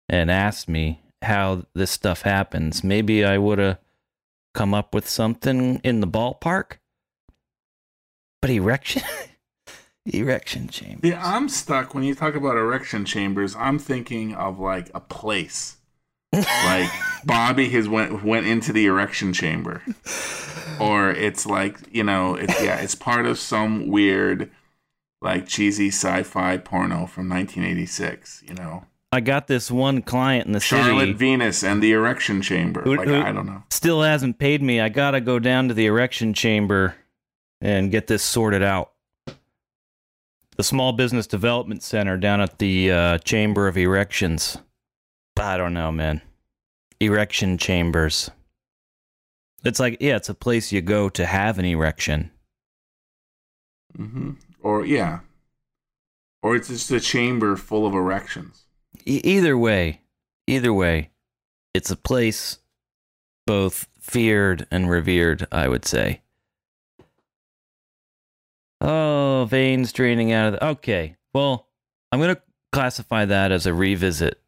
and 0.10 0.30
asked 0.30 0.68
me 0.68 1.00
how 1.22 1.66
this 1.74 1.92
stuff 1.92 2.24
happens, 2.24 2.84
maybe 2.84 3.24
I 3.24 3.38
would 3.38 3.60
have 3.60 3.78
come 4.54 4.74
up 4.74 4.94
with 4.94 5.08
something 5.08 5.80
in 5.82 6.02
the 6.02 6.08
ballpark. 6.08 6.74
But 8.42 8.52
erection, 8.52 9.04
erection 10.06 10.68
chamber. 10.68 11.08
Yeah, 11.08 11.22
I'm 11.24 11.50
stuck 11.50 11.94
when 11.94 12.04
you 12.04 12.16
talk 12.16 12.36
about 12.36 12.58
erection 12.58 13.06
chambers. 13.06 13.56
I'm 13.56 13.80
thinking 13.80 14.34
of 14.36 14.60
like 14.60 14.90
a 14.94 15.00
place. 15.00 15.78
like 16.34 16.90
Bobby 17.26 17.70
has 17.70 17.90
went 17.90 18.24
went 18.24 18.46
into 18.48 18.72
the 18.72 18.86
erection 18.86 19.34
chamber, 19.34 19.82
or 20.80 21.12
it's 21.12 21.46
like 21.46 21.78
you 21.92 22.04
know, 22.06 22.36
it's 22.36 22.62
yeah, 22.64 22.78
it's 22.78 22.96
part 22.96 23.26
of 23.26 23.38
some 23.38 23.88
weird, 23.88 24.50
like 25.22 25.46
cheesy 25.46 25.90
sci-fi 25.90 26.56
porno 26.58 27.06
from 27.06 27.28
1986. 27.28 28.44
You 28.48 28.54
know, 28.54 28.86
I 29.12 29.20
got 29.20 29.48
this 29.48 29.70
one 29.70 30.02
client 30.04 30.48
in 30.48 30.54
the 30.54 30.62
Charlotte 30.62 31.02
city. 31.02 31.14
Venus 31.14 31.66
and 31.66 31.84
the 31.84 31.92
erection 31.92 32.42
chamber. 32.42 32.82
Who- 32.84 32.96
like 32.96 33.10
who- 33.10 33.22
I 33.22 33.34
don't 33.34 33.46
know. 33.46 33.64
still 33.70 34.02
hasn't 34.02 34.40
paid 34.40 34.62
me. 34.62 34.80
I 34.80 34.88
gotta 34.88 35.20
go 35.20 35.38
down 35.38 35.68
to 35.68 35.74
the 35.74 35.86
erection 35.86 36.34
chamber 36.34 36.96
and 37.60 37.92
get 37.92 38.08
this 38.08 38.24
sorted 38.24 38.64
out. 38.64 38.94
The 40.62 40.66
Small 40.66 40.94
Business 40.94 41.26
Development 41.26 41.82
Center 41.82 42.18
down 42.18 42.40
at 42.40 42.60
the 42.60 42.92
uh, 42.92 43.18
Chamber 43.18 43.68
of 43.68 43.80
Erections. 43.80 44.60
I 45.36 45.58
don't 45.58 45.74
know, 45.74 45.92
man. 45.92 46.22
Erection 47.00 47.58
chambers. 47.58 48.30
It's 49.66 49.80
like, 49.80 49.98
yeah, 50.00 50.18
it's 50.18 50.30
a 50.30 50.36
place 50.36 50.72
you 50.72 50.82
go 50.82 51.10
to 51.10 51.26
have 51.26 51.58
an 51.58 51.66
erection. 51.66 52.30
hmm 53.96 54.34
Or 54.62 54.86
yeah, 54.86 55.22
or 56.44 56.56
it's 56.56 56.68
just 56.68 56.92
a 56.92 57.00
chamber 57.00 57.56
full 57.56 57.88
of 57.88 57.96
erections. 57.96 58.66
E- 59.04 59.22
either 59.24 59.58
way, 59.58 60.02
either 60.46 60.72
way, 60.72 61.10
it's 61.74 61.90
a 61.90 61.96
place 61.96 62.60
both 63.48 63.88
feared 64.00 64.68
and 64.70 64.92
revered, 64.92 65.48
I 65.52 65.68
would 65.68 65.86
say. 65.86 66.22
Oh, 68.82 69.46
veins 69.48 69.94
draining 69.94 70.32
out 70.32 70.48
of 70.48 70.60
the. 70.60 70.66
Okay, 70.70 71.16
well, 71.34 71.68
I'm 72.12 72.20
going 72.20 72.36
to 72.36 72.42
classify 72.72 73.26
that 73.26 73.52
as 73.52 73.68
a 73.68 73.74
revisit. 73.74 74.42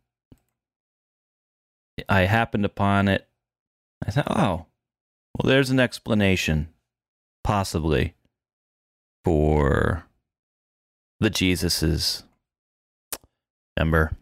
I 2.10 2.22
happened 2.22 2.66
upon 2.66 3.08
it. 3.08 3.28
I 4.06 4.10
thought, 4.12 4.28
oh, 4.32 4.66
well, 5.38 5.46
there's 5.50 5.70
an 5.70 5.80
explanation, 5.80 6.70
possibly, 7.44 8.16
for 9.24 10.06
the 11.20 11.30
Jesuses. 11.30 12.24
Remember? 13.78 14.18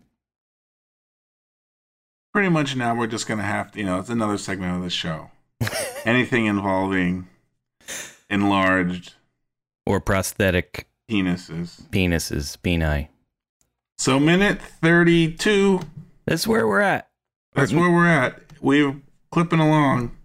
Pretty 2.33 2.49
much 2.49 2.75
now 2.75 2.95
we're 2.95 3.07
just 3.07 3.27
gonna 3.27 3.43
have 3.43 3.71
to, 3.71 3.79
you 3.79 3.85
know, 3.85 3.99
it's 3.99 4.09
another 4.09 4.37
segment 4.37 4.77
of 4.77 4.83
the 4.83 4.89
show. 4.89 5.31
Anything 6.05 6.45
involving 6.45 7.27
enlarged 8.29 9.15
or 9.85 9.99
prosthetic 9.99 10.87
penises. 11.09 11.81
penises, 11.89 12.57
peni. 12.57 13.09
So 13.97 14.19
minute 14.19 14.61
thirty-two. 14.61 15.81
That's 16.25 16.47
where 16.47 16.67
we're 16.67 16.81
at. 16.81 17.09
That's 17.53 17.73
where 17.73 17.91
we're 17.91 18.07
at. 18.07 18.39
We're 18.61 18.95
clipping 19.31 19.59
along. 19.59 20.15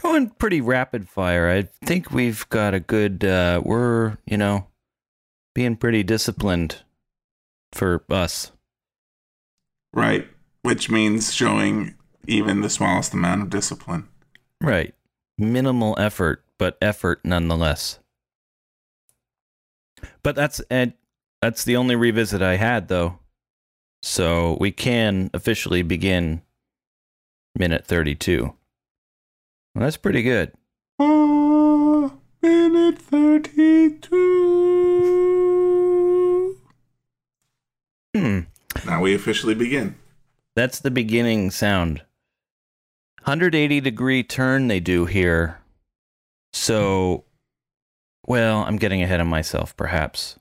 Going 0.00 0.30
pretty 0.30 0.60
rapid 0.60 1.08
fire. 1.08 1.48
I 1.48 1.62
think 1.84 2.10
we've 2.10 2.48
got 2.50 2.74
a 2.74 2.80
good. 2.80 3.24
Uh, 3.24 3.62
we're 3.64 4.18
you 4.26 4.36
know 4.36 4.66
being 5.54 5.76
pretty 5.76 6.02
disciplined 6.02 6.82
for 7.72 8.04
us. 8.10 8.52
Right. 9.92 10.28
Which 10.62 10.90
means 10.90 11.32
showing 11.32 11.94
even 12.26 12.60
the 12.60 12.70
smallest 12.70 13.14
amount 13.14 13.42
of 13.42 13.50
discipline. 13.50 14.08
Right. 14.60 14.94
Minimal 15.36 15.96
effort, 15.98 16.44
but 16.58 16.78
effort 16.80 17.20
nonetheless. 17.24 17.98
But 20.22 20.36
that's 20.36 20.60
and 20.70 20.92
that's 21.42 21.64
the 21.64 21.76
only 21.76 21.96
revisit 21.96 22.42
I 22.42 22.56
had 22.56 22.88
though. 22.88 23.18
So 24.02 24.56
we 24.60 24.70
can 24.70 25.30
officially 25.32 25.82
begin 25.82 26.42
minute 27.56 27.86
32. 27.86 28.54
Well, 29.74 29.84
that's 29.84 29.96
pretty 29.96 30.22
good. 30.22 30.52
Oh, 30.98 32.12
minute 32.40 32.98
thirty-two. 32.98 34.10
Hmm. 38.14 38.40
Now 38.86 39.00
we 39.00 39.14
officially 39.14 39.54
begin. 39.54 39.96
That's 40.54 40.78
the 40.78 40.92
beginning 40.92 41.50
sound. 41.50 42.02
180 43.24 43.80
degree 43.80 44.22
turn 44.22 44.68
they 44.68 44.80
do 44.80 45.06
here. 45.06 45.60
So, 46.52 47.24
well, 48.26 48.62
I'm 48.62 48.76
getting 48.76 49.02
ahead 49.02 49.20
of 49.20 49.26
myself, 49.26 49.76
perhaps. 49.76 50.38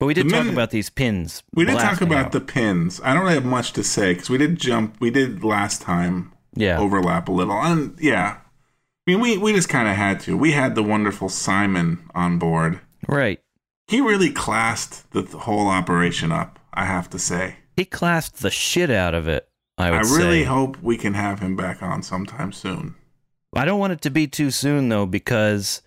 But 0.00 0.06
we 0.06 0.14
did 0.14 0.26
The 0.26 0.30
talk 0.30 0.46
about 0.46 0.70
these 0.70 0.90
pins. 0.90 1.42
We 1.52 1.64
did 1.64 1.76
talk 1.76 2.00
about 2.00 2.26
out. 2.26 2.32
the 2.32 2.40
pins. 2.40 3.00
I 3.04 3.14
don't 3.14 3.26
have 3.28 3.44
much 3.44 3.72
to 3.74 3.84
say 3.84 4.14
because 4.14 4.30
we 4.30 4.38
did 4.38 4.58
jump. 4.58 4.96
We 5.00 5.10
did 5.10 5.44
last 5.44 5.82
time 5.82 6.32
yeah. 6.54 6.78
overlap 6.78 7.28
a 7.28 7.32
little, 7.32 7.54
and 7.54 7.98
yeah, 8.00 8.38
I 8.38 9.10
mean, 9.10 9.20
we 9.20 9.36
we 9.38 9.52
just 9.52 9.68
kind 9.68 9.88
of 9.88 9.96
had 9.96 10.20
to. 10.20 10.36
We 10.36 10.52
had 10.52 10.74
the 10.76 10.82
wonderful 10.82 11.28
Simon 11.28 12.08
on 12.14 12.38
board. 12.38 12.80
Right. 13.08 13.40
He 13.88 14.00
really 14.00 14.30
classed 14.30 15.10
the 15.10 15.22
th- 15.22 15.34
whole 15.34 15.68
operation 15.68 16.30
up. 16.30 16.58
I 16.72 16.84
have 16.84 17.10
to 17.10 17.18
say. 17.18 17.56
He 17.76 17.84
classed 17.84 18.40
the 18.40 18.50
shit 18.50 18.90
out 18.90 19.14
of 19.14 19.26
it. 19.26 19.47
I 19.78 19.88
I, 19.88 20.00
really 20.00 20.40
say. 20.40 20.44
hope 20.44 20.82
we 20.82 20.96
can 20.96 21.14
have 21.14 21.40
him 21.40 21.56
back 21.56 21.82
on 21.82 22.02
sometime 22.02 22.52
soon. 22.52 22.96
I 23.54 23.64
don't 23.64 23.78
want 23.78 23.92
it 23.92 24.00
to 24.02 24.10
be 24.10 24.26
too 24.26 24.50
soon 24.50 24.88
though, 24.88 25.06
because 25.06 25.82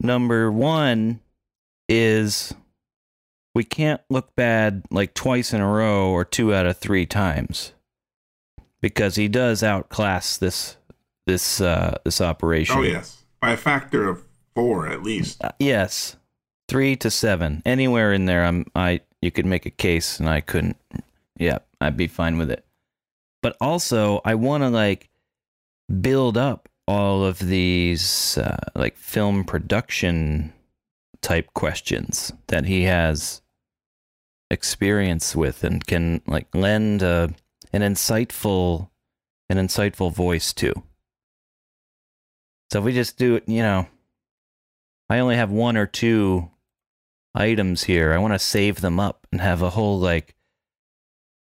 number 0.00 0.50
one 0.50 1.20
is 1.88 2.52
we 3.54 3.64
can't 3.64 4.00
look 4.10 4.34
bad 4.36 4.84
like 4.90 5.14
twice 5.14 5.52
in 5.52 5.60
a 5.60 5.68
row 5.68 6.10
or 6.10 6.24
two 6.24 6.54
out 6.54 6.66
of 6.66 6.76
three 6.76 7.06
times 7.06 7.72
because 8.80 9.16
he 9.16 9.28
does 9.28 9.62
outclass 9.62 10.36
this 10.36 10.76
this 11.26 11.60
uh 11.60 11.98
this 12.04 12.20
operation. 12.20 12.78
Oh 12.78 12.82
yes, 12.82 13.24
by 13.40 13.52
a 13.52 13.56
factor 13.56 14.08
of 14.08 14.24
four 14.54 14.88
at 14.88 15.02
least. 15.02 15.42
Uh, 15.42 15.52
yes, 15.58 16.16
three 16.68 16.96
to 16.96 17.10
seven, 17.10 17.62
anywhere 17.64 18.12
in 18.12 18.26
there. 18.26 18.44
I'm 18.44 18.66
I 18.74 19.00
you 19.22 19.30
could 19.30 19.46
make 19.46 19.66
a 19.66 19.70
case, 19.70 20.18
and 20.18 20.28
I 20.28 20.40
couldn't. 20.40 20.76
Yeah, 21.38 21.58
I'd 21.80 21.96
be 21.96 22.06
fine 22.06 22.38
with 22.38 22.50
it. 22.50 22.64
But 23.42 23.56
also, 23.60 24.20
I 24.24 24.34
want 24.34 24.62
to 24.62 24.68
like 24.68 25.10
build 26.00 26.36
up 26.36 26.68
all 26.86 27.24
of 27.24 27.38
these 27.38 28.36
uh, 28.38 28.56
like 28.74 28.96
film 28.96 29.44
production 29.44 30.52
type 31.22 31.52
questions 31.54 32.32
that 32.48 32.64
he 32.64 32.84
has 32.84 33.42
experience 34.50 35.36
with 35.36 35.62
and 35.62 35.86
can 35.86 36.20
like 36.26 36.52
lend 36.54 37.02
uh, 37.02 37.28
an 37.72 37.82
insightful 37.82 38.88
an 39.48 39.56
insightful 39.56 40.12
voice 40.12 40.52
to. 40.52 40.72
So 42.70 42.78
if 42.78 42.84
we 42.84 42.92
just 42.92 43.18
do 43.18 43.34
it, 43.34 43.48
you 43.48 43.62
know, 43.62 43.88
I 45.08 45.18
only 45.18 45.34
have 45.34 45.50
one 45.50 45.76
or 45.76 45.86
two 45.86 46.50
items 47.34 47.84
here. 47.84 48.12
I 48.12 48.18
want 48.18 48.32
to 48.32 48.38
save 48.38 48.80
them 48.80 49.00
up 49.00 49.26
and 49.32 49.40
have 49.40 49.60
a 49.60 49.70
whole 49.70 49.98
like 49.98 50.36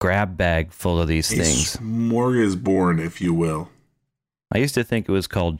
grab 0.00 0.36
bag 0.36 0.72
full 0.72 1.00
of 1.00 1.08
these 1.08 1.30
A 1.32 1.36
things. 1.36 1.76
smorgasbord, 1.76 3.00
if 3.04 3.20
you 3.20 3.32
will. 3.34 3.70
I 4.52 4.58
used 4.58 4.74
to 4.74 4.84
think 4.84 5.08
it 5.08 5.12
was 5.12 5.26
called 5.26 5.58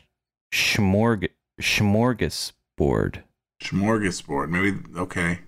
schmorg 0.52 1.28
smorgasbord, 1.60 3.22
Smorgasbord. 3.62 4.48
Maybe 4.50 4.78
okay. 4.96 5.38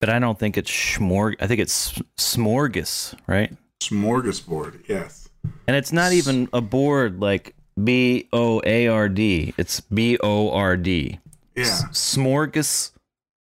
but 0.00 0.08
I 0.08 0.18
don't 0.18 0.38
think 0.38 0.56
it's 0.56 0.70
schmorg. 0.70 1.36
I 1.40 1.46
think 1.46 1.60
it's 1.60 1.98
smorgas, 2.18 3.14
right? 3.26 3.52
Smorgasbord. 3.82 4.88
Yes. 4.88 5.28
And 5.66 5.76
it's 5.76 5.92
not 5.92 6.12
even 6.12 6.48
a 6.52 6.60
board 6.60 7.20
like 7.20 7.54
B 7.82 8.28
O 8.32 8.60
A 8.64 8.88
R 8.88 9.08
D. 9.08 9.54
It's 9.56 9.80
B 9.80 10.18
O 10.22 10.50
R 10.50 10.76
D. 10.76 11.18
Yeah. 11.54 11.64
Smorgas 11.92 12.92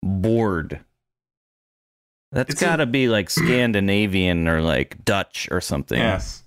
board. 0.03 0.79
That's 2.35 2.55
got 2.55 2.75
to 2.77 2.85
be 2.85 3.07
like 3.07 3.29
Scandinavian 3.29 4.49
or 4.49 4.61
like 4.61 5.05
Dutch 5.05 5.47
or 5.51 5.61
something. 5.61 5.97
Yes. 5.97 6.43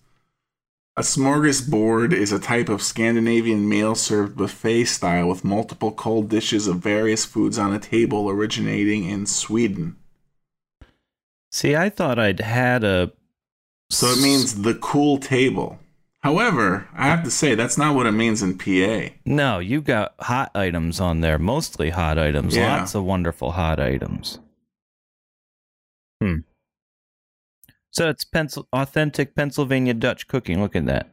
A 0.99 1.01
smorgasbord 1.01 2.13
is 2.13 2.31
a 2.31 2.39
type 2.39 2.69
of 2.69 2.83
Scandinavian 2.83 3.67
meal 3.67 3.95
served 3.95 4.37
buffet 4.37 4.85
style 4.85 5.29
with 5.29 5.45
multiple 5.45 5.91
cold 5.91 6.29
dishes 6.29 6.67
of 6.67 6.81
various 6.81 7.25
foods 7.25 7.57
on 7.57 7.73
a 7.73 7.79
table 7.79 8.29
originating 8.29 9.09
in 9.09 9.25
Sweden. 9.25 9.97
See, 11.51 11.75
I 11.75 11.89
thought 11.89 12.19
I'd 12.19 12.41
had 12.41 12.85
a. 12.85 13.13
So 13.89 14.09
it 14.09 14.21
means 14.21 14.61
the 14.61 14.75
cool 14.75 15.17
table. 15.17 15.79
However, 16.19 16.87
I 16.95 17.07
have 17.07 17.25
to 17.25 17.31
say 17.31 17.55
that's 17.55 17.79
not 17.79 17.95
what 17.95 18.05
it 18.05 18.13
means 18.13 18.43
in 18.43 18.59
PA. 18.59 19.15
No, 19.25 19.59
you 19.59 19.81
got 19.81 20.13
hot 20.21 20.51
items 20.55 21.01
on 21.01 21.21
there, 21.21 21.39
mostly 21.39 21.89
hot 21.89 22.19
items. 22.19 22.55
Yeah. 22.55 22.77
Lots 22.77 22.95
of 22.95 23.05
wonderful 23.05 23.53
hot 23.53 23.81
items. 23.81 24.39
Hmm. 26.21 26.39
So 27.91 28.09
it's 28.09 28.25
pencil 28.25 28.69
authentic 28.73 29.35
Pennsylvania 29.35 29.95
Dutch 29.95 30.27
cooking. 30.29 30.61
Look 30.61 30.77
at 30.77 30.87
that. 30.87 31.11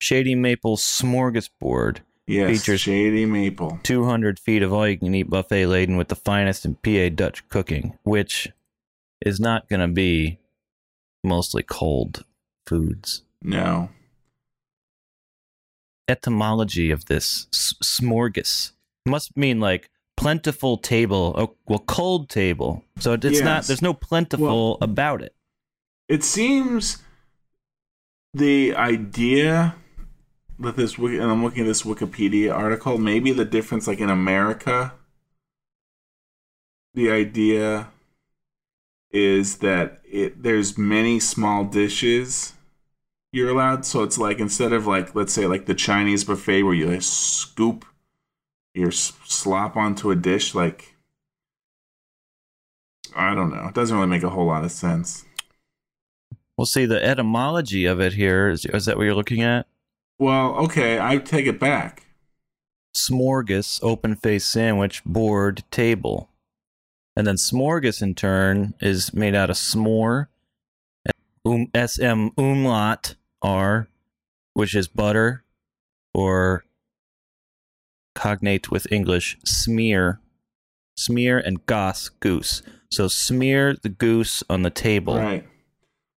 Shady 0.00 0.34
Maple 0.34 0.76
Smorgasbord. 0.76 1.98
Yes, 2.26 2.60
Features- 2.60 2.80
shady 2.82 3.26
maple. 3.26 3.80
200 3.82 4.38
feet 4.38 4.62
of 4.62 4.72
all 4.72 4.86
you 4.88 4.96
can 4.96 5.12
eat 5.14 5.28
buffet 5.28 5.66
laden 5.66 5.96
with 5.96 6.08
the 6.08 6.14
finest 6.16 6.64
in 6.64 6.76
PA 6.76 7.08
Dutch 7.14 7.46
cooking, 7.48 7.98
which 8.04 8.48
is 9.26 9.40
not 9.40 9.68
going 9.68 9.80
to 9.80 9.88
be 9.88 10.38
mostly 11.24 11.62
cold 11.64 12.24
foods. 12.66 13.22
No. 13.42 13.90
Etymology 16.08 16.90
of 16.90 17.06
this 17.06 17.46
s- 17.52 17.74
smorgas 17.82 18.72
must 19.06 19.36
mean 19.36 19.60
like 19.60 19.90
plentiful 20.16 20.76
table. 20.76 21.34
Oh, 21.36 21.56
well, 21.66 21.80
cold 21.80 22.28
table. 22.28 22.84
So 22.98 23.14
it's 23.14 23.40
not, 23.40 23.64
there's 23.64 23.82
no 23.82 23.94
plentiful 23.94 24.46
Well- 24.46 24.78
about 24.80 25.22
it. 25.22 25.34
It 26.08 26.24
seems 26.24 27.02
the 28.34 28.74
idea 28.74 29.76
that 30.58 30.76
this 30.76 30.98
and 30.98 31.22
I'm 31.22 31.42
looking 31.42 31.62
at 31.62 31.66
this 31.66 31.82
Wikipedia 31.82 32.52
article, 32.54 32.98
maybe 32.98 33.32
the 33.32 33.44
difference 33.44 33.86
like 33.86 34.00
in 34.00 34.10
America 34.10 34.92
the 36.94 37.10
idea 37.10 37.88
is 39.10 39.58
that 39.58 40.00
it 40.10 40.42
there's 40.42 40.76
many 40.78 41.20
small 41.20 41.64
dishes 41.64 42.54
you're 43.32 43.50
allowed 43.50 43.84
so 43.84 44.02
it's 44.02 44.18
like 44.18 44.38
instead 44.38 44.72
of 44.72 44.86
like 44.86 45.14
let's 45.14 45.32
say 45.32 45.46
like 45.46 45.66
the 45.66 45.74
Chinese 45.74 46.24
buffet 46.24 46.62
where 46.62 46.74
you 46.74 46.86
like, 46.90 47.02
scoop 47.02 47.84
your 48.74 48.90
slop 48.90 49.76
onto 49.76 50.10
a 50.10 50.16
dish 50.16 50.54
like 50.54 50.94
I 53.14 53.34
don't 53.34 53.50
know. 53.50 53.66
It 53.68 53.74
doesn't 53.74 53.94
really 53.94 54.08
make 54.08 54.22
a 54.22 54.30
whole 54.30 54.46
lot 54.46 54.64
of 54.64 54.72
sense. 54.72 55.24
We'll 56.56 56.66
see 56.66 56.86
the 56.86 57.04
etymology 57.04 57.84
of 57.84 58.00
it 58.00 58.14
here. 58.14 58.48
Is, 58.48 58.64
is 58.64 58.86
that 58.86 58.96
what 58.96 59.04
you're 59.04 59.14
looking 59.14 59.42
at? 59.42 59.66
Well, 60.18 60.54
okay, 60.64 60.98
I 61.00 61.18
take 61.18 61.46
it 61.46 61.58
back. 61.58 62.06
smorgas, 62.96 63.80
open 63.82 64.14
face 64.16 64.46
sandwich, 64.46 65.02
board, 65.04 65.64
table. 65.70 66.28
And 67.16 67.26
then 67.26 67.36
smorgas 67.36 68.00
in 68.00 68.14
turn 68.14 68.74
is 68.80 69.12
made 69.12 69.34
out 69.34 69.50
of 69.50 69.56
s'more, 69.56 70.28
um, 71.44 71.66
SM 71.74 72.28
umlaut 72.38 73.16
R, 73.42 73.88
which 74.54 74.74
is 74.74 74.88
butter, 74.88 75.42
or 76.14 76.64
cognate 78.14 78.70
with 78.70 78.90
English, 78.92 79.36
smear. 79.44 80.20
Smear 80.96 81.38
and 81.38 81.64
goss, 81.66 82.08
goose. 82.08 82.62
So 82.90 83.08
smear 83.08 83.74
the 83.82 83.88
goose 83.88 84.42
on 84.50 84.62
the 84.62 84.70
table. 84.70 85.16
Right. 85.16 85.46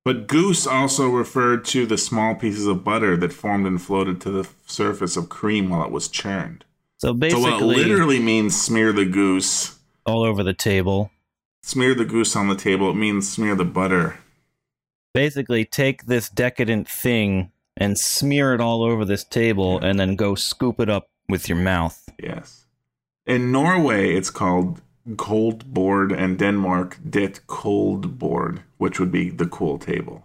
But 0.03 0.27
goose 0.27 0.67
also 0.67 1.09
referred 1.09 1.65
to 1.65 1.85
the 1.85 1.97
small 1.97 2.35
pieces 2.35 2.67
of 2.67 2.83
butter 2.83 3.17
that 3.17 3.33
formed 3.33 3.65
and 3.65 3.81
floated 3.81 4.21
to 4.21 4.29
the 4.29 4.47
surface 4.67 5.17
of 5.17 5.29
cream 5.29 5.69
while 5.69 5.83
it 5.83 5.91
was 5.91 6.07
churned. 6.07 6.63
So 6.99 7.07
So 7.09 7.13
basically, 7.13 7.43
what 7.51 7.61
it 7.61 7.65
literally 7.65 8.19
means 8.19 8.59
smear 8.61 8.91
the 8.93 9.05
goose. 9.05 9.79
all 10.05 10.23
over 10.23 10.43
the 10.43 10.53
table. 10.53 11.09
Smear 11.63 11.95
the 11.95 12.05
goose 12.05 12.35
on 12.35 12.47
the 12.47 12.55
table. 12.55 12.91
It 12.91 12.95
means 12.95 13.27
smear 13.31 13.55
the 13.55 13.65
butter. 13.65 14.19
basically 15.13 15.63
take 15.65 16.05
this 16.05 16.29
decadent 16.29 16.87
thing 16.89 17.49
and 17.77 17.97
smear 17.97 18.53
it 18.53 18.59
all 18.61 18.83
over 18.83 19.05
this 19.05 19.23
table 19.23 19.79
and 19.79 19.97
then 19.99 20.15
go 20.15 20.35
scoop 20.35 20.79
it 20.79 20.89
up 20.89 21.07
with 21.29 21.49
your 21.49 21.57
mouth. 21.57 22.09
Yes. 22.21 22.65
In 23.25 23.51
Norway, 23.51 24.13
it's 24.15 24.29
called 24.29 24.81
cold 25.17 25.73
board, 25.73 26.11
and 26.11 26.37
Denmark, 26.39 26.97
det 27.07 27.45
cold 27.47 28.17
board, 28.19 28.61
which 28.77 28.99
would 28.99 29.11
be 29.11 29.29
the 29.29 29.45
cool 29.47 29.77
table. 29.77 30.23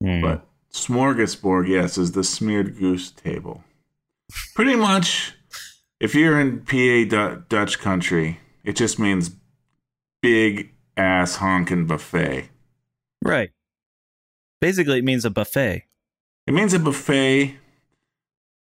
Hmm. 0.00 0.20
But 0.20 0.46
smorgasbord, 0.72 1.68
yes, 1.68 1.98
is 1.98 2.12
the 2.12 2.24
smeared 2.24 2.78
goose 2.78 3.10
table. 3.10 3.62
Pretty 4.54 4.76
much, 4.76 5.34
if 6.00 6.14
you're 6.14 6.40
in 6.40 6.60
PA 6.64 7.04
Du- 7.08 7.44
Dutch 7.48 7.78
country, 7.78 8.40
it 8.64 8.76
just 8.76 8.98
means 8.98 9.30
big 10.22 10.72
ass 10.96 11.36
honking 11.36 11.86
buffet. 11.86 12.48
right. 13.24 13.50
Basically, 14.60 14.98
it 14.98 15.04
means 15.04 15.24
a 15.24 15.30
buffet. 15.30 15.86
It 16.46 16.54
means 16.54 16.72
a 16.72 16.78
buffet, 16.78 17.56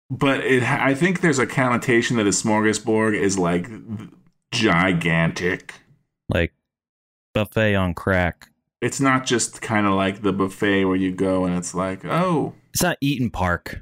but 0.10 0.42
it. 0.42 0.64
I 0.64 0.94
think 0.94 1.22
there's 1.22 1.40
a 1.40 1.48
connotation 1.48 2.18
that 2.18 2.26
a 2.28 2.32
smorgasbord 2.32 3.14
is 3.20 3.38
like 3.38 3.68
gigantic. 4.52 5.74
Like 6.30 6.54
buffet 7.34 7.76
on 7.76 7.94
crack. 7.94 8.50
It's 8.82 9.00
not 9.00 9.26
just 9.26 9.62
kind 9.62 9.88
of 9.88 9.94
like 9.94 10.22
the 10.22 10.34
buffet 10.34 10.86
where 10.86 10.96
you 10.96 11.12
go 11.12 11.46
and 11.46 11.56
it's 11.58 11.74
like, 11.74 12.06
oh, 12.06 12.54
It's 12.74 12.84
not 12.84 12.98
Eaton 13.02 13.30
Park. 13.32 13.82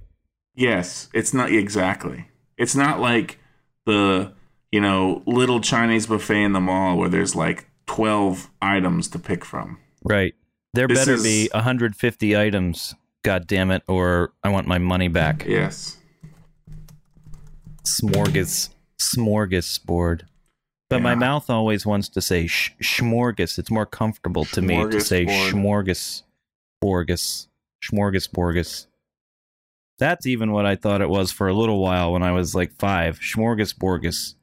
Yes, 0.55 1.09
it's 1.13 1.33
not 1.33 1.51
exactly. 1.51 2.29
It's 2.57 2.75
not 2.75 3.01
like 3.01 3.39
the, 3.85 4.31
you 4.71 4.79
know, 4.79 5.21
little 5.25 5.59
Chinese 5.59 6.07
buffet 6.07 6.43
in 6.43 6.53
the 6.53 6.61
mall 6.61 6.95
where 6.97 7.09
there's 7.09 7.35
like 7.35 7.67
12 7.87 8.49
items 8.61 9.09
to 9.09 9.19
pick 9.19 9.43
from. 9.43 9.79
Right. 10.03 10.33
There 10.73 10.87
This 10.87 10.99
better 10.99 11.13
is- 11.15 11.23
be 11.23 11.49
150 11.53 12.37
items, 12.37 12.95
god 13.23 13.47
damn 13.47 13.71
it, 13.71 13.83
or 13.87 14.31
I 14.43 14.49
want 14.49 14.65
my 14.67 14.77
money 14.77 15.09
back. 15.09 15.43
Yes. 15.45 15.97
Smorgas 17.85 18.69
smorgasbord. 18.99 20.21
But 20.89 21.01
my 21.01 21.15
mouth 21.15 21.49
always 21.49 21.85
wants 21.85 22.09
to 22.09 22.21
say 22.21 22.45
sh- 22.47 22.73
smorgas. 22.81 23.57
It's 23.57 23.71
more 23.71 23.85
comfortable 23.87 24.45
to 24.45 24.61
me 24.61 24.87
to 24.89 25.01
say 25.01 25.25
smorgas, 25.25 26.21
smorgasborgas. 26.83 28.85
That's 29.97 30.25
even 30.27 30.51
what 30.51 30.65
I 30.65 30.75
thought 30.75 31.01
it 31.01 31.09
was 31.09 31.31
for 31.31 31.47
a 31.47 31.53
little 31.53 31.81
while 31.81 32.11
when 32.13 32.21
I 32.23 32.31
was 32.33 32.53
like 32.53 32.71
five. 32.73 33.19
Smorgasborgas. 33.19 34.35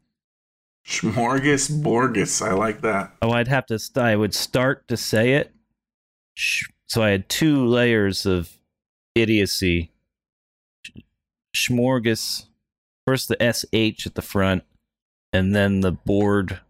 Smorgasborgus. 0.87 2.42
I 2.46 2.55
like 2.55 2.81
that. 2.81 3.12
Oh, 3.22 3.31
I'd 3.31 3.48
have 3.48 3.66
to. 3.66 3.78
St- 3.78 4.05
I 4.05 4.16
would 4.16 4.35
start 4.35 4.88
to 4.88 4.96
say 4.96 5.35
it. 5.35 5.52
Sh- 6.35 6.66
So 6.87 7.02
I 7.02 7.11
had 7.11 7.28
two 7.28 7.64
layers 7.66 8.26
of 8.26 8.50
idiocy. 9.14 9.92
Schmorgas. 11.55 12.46
First 13.06 13.28
the 13.28 13.36
sh 13.52 14.06
at 14.06 14.14
the 14.14 14.22
front, 14.22 14.64
and 15.32 15.54
then 15.54 15.80
the 15.80 15.92
board 15.92 16.60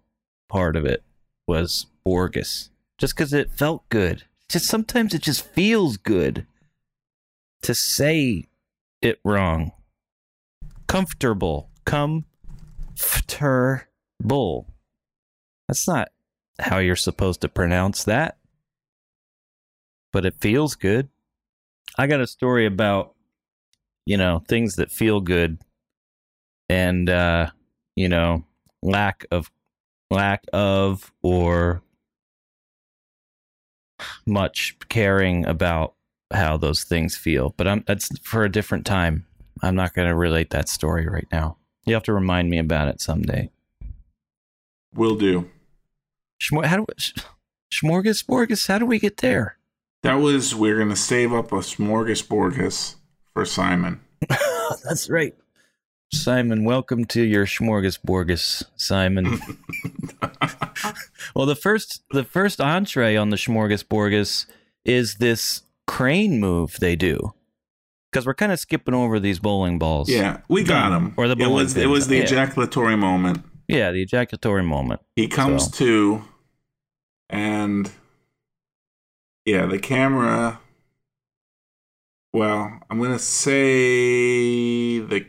part 0.48 0.76
of 0.76 0.84
it 0.84 1.02
was 1.46 1.86
Borgus. 2.06 2.70
Just 2.98 3.14
because 3.14 3.32
it 3.32 3.50
felt 3.50 3.88
good. 3.88 4.24
Just 4.48 4.66
sometimes 4.66 5.14
it 5.14 5.22
just 5.22 5.46
feels 5.46 5.96
good 5.96 6.46
to 7.62 7.74
say 7.74 8.48
it 9.00 9.18
wrong. 9.24 9.72
Comfortable. 10.86 11.70
come, 11.84 12.26
fter, 12.94 13.84
bull. 14.20 14.68
That's 15.68 15.88
not 15.88 16.10
how 16.60 16.78
you're 16.78 16.96
supposed 16.96 17.40
to 17.40 17.48
pronounce 17.48 18.04
that. 18.04 18.36
But 20.12 20.26
it 20.26 20.34
feels 20.40 20.74
good. 20.74 21.08
I 21.98 22.06
got 22.06 22.20
a 22.20 22.26
story 22.26 22.66
about, 22.66 23.14
you 24.06 24.16
know, 24.16 24.42
things 24.46 24.76
that 24.76 24.90
feel 24.90 25.20
good 25.20 25.58
and 26.72 27.10
uh, 27.10 27.50
you 27.96 28.08
know, 28.08 28.44
lack 28.82 29.26
of 29.30 29.50
lack 30.10 30.44
of 30.52 31.12
or 31.22 31.82
much 34.26 34.76
caring 34.88 35.44
about 35.44 35.94
how 36.32 36.56
those 36.56 36.84
things 36.84 37.14
feel. 37.14 37.54
But 37.56 37.68
I'm 37.68 37.84
that's 37.86 38.08
for 38.20 38.44
a 38.44 38.50
different 38.50 38.86
time. 38.86 39.26
I'm 39.62 39.76
not 39.76 39.92
going 39.92 40.08
to 40.08 40.16
relate 40.16 40.50
that 40.50 40.68
story 40.68 41.06
right 41.06 41.28
now. 41.30 41.58
You 41.84 41.94
have 41.94 42.02
to 42.04 42.12
remind 42.12 42.48
me 42.48 42.58
about 42.58 42.88
it 42.88 43.00
someday. 43.00 43.50
Will 44.94 45.14
do. 45.14 45.50
Schmor- 46.40 46.64
how 46.64 46.78
do 46.78 46.86
we, 46.88 46.94
sh- 46.96 47.14
smorgasborgus? 47.72 48.66
How 48.66 48.78
do 48.78 48.86
we 48.86 48.98
get 48.98 49.18
there? 49.18 49.58
That 50.02 50.14
was 50.14 50.54
we're 50.54 50.78
gonna 50.78 50.96
save 50.96 51.32
up 51.32 51.52
a 51.52 51.56
smorgasborgus 51.56 52.96
for 53.34 53.44
Simon. 53.44 54.00
That's 54.84 55.08
right. 55.08 55.34
Simon, 56.22 56.64
welcome 56.64 57.04
to 57.06 57.22
your 57.22 57.46
smorgasborgus, 57.46 58.62
Simon. 58.76 59.24
well, 61.34 61.46
the 61.46 61.56
first 61.56 62.02
the 62.10 62.22
first 62.22 62.60
entree 62.60 63.16
on 63.16 63.30
the 63.30 63.36
smorgasborgus 63.36 64.44
is 64.84 65.16
this 65.16 65.62
crane 65.86 66.38
move 66.38 66.76
they 66.80 66.96
do. 66.96 67.32
Because 68.10 68.26
we're 68.26 68.34
kind 68.34 68.52
of 68.52 68.60
skipping 68.60 68.92
over 68.94 69.18
these 69.18 69.38
bowling 69.38 69.78
balls. 69.78 70.10
Yeah, 70.10 70.40
we 70.48 70.64
got 70.64 70.90
them. 70.90 71.14
Or 71.16 71.26
the 71.28 71.32
it 71.32 71.38
bowling 71.38 71.54
was 71.54 71.76
it 71.78 71.86
was 71.86 72.08
the 72.08 72.18
Yeah. 72.18 72.24
ejaculatory 72.24 72.96
moment. 72.96 73.42
Yeah, 73.66 73.90
the 73.90 74.02
ejaculatory 74.02 74.62
moment. 74.64 75.00
He 75.16 75.28
comes 75.28 75.64
So- 75.64 75.84
to, 75.86 76.24
and 77.30 77.90
yeah, 79.46 79.64
the 79.64 79.78
camera. 79.78 80.60
Well, 82.34 82.80
I'm 82.90 83.00
gonna 83.00 83.18
say 83.18 84.98
the 84.98 85.26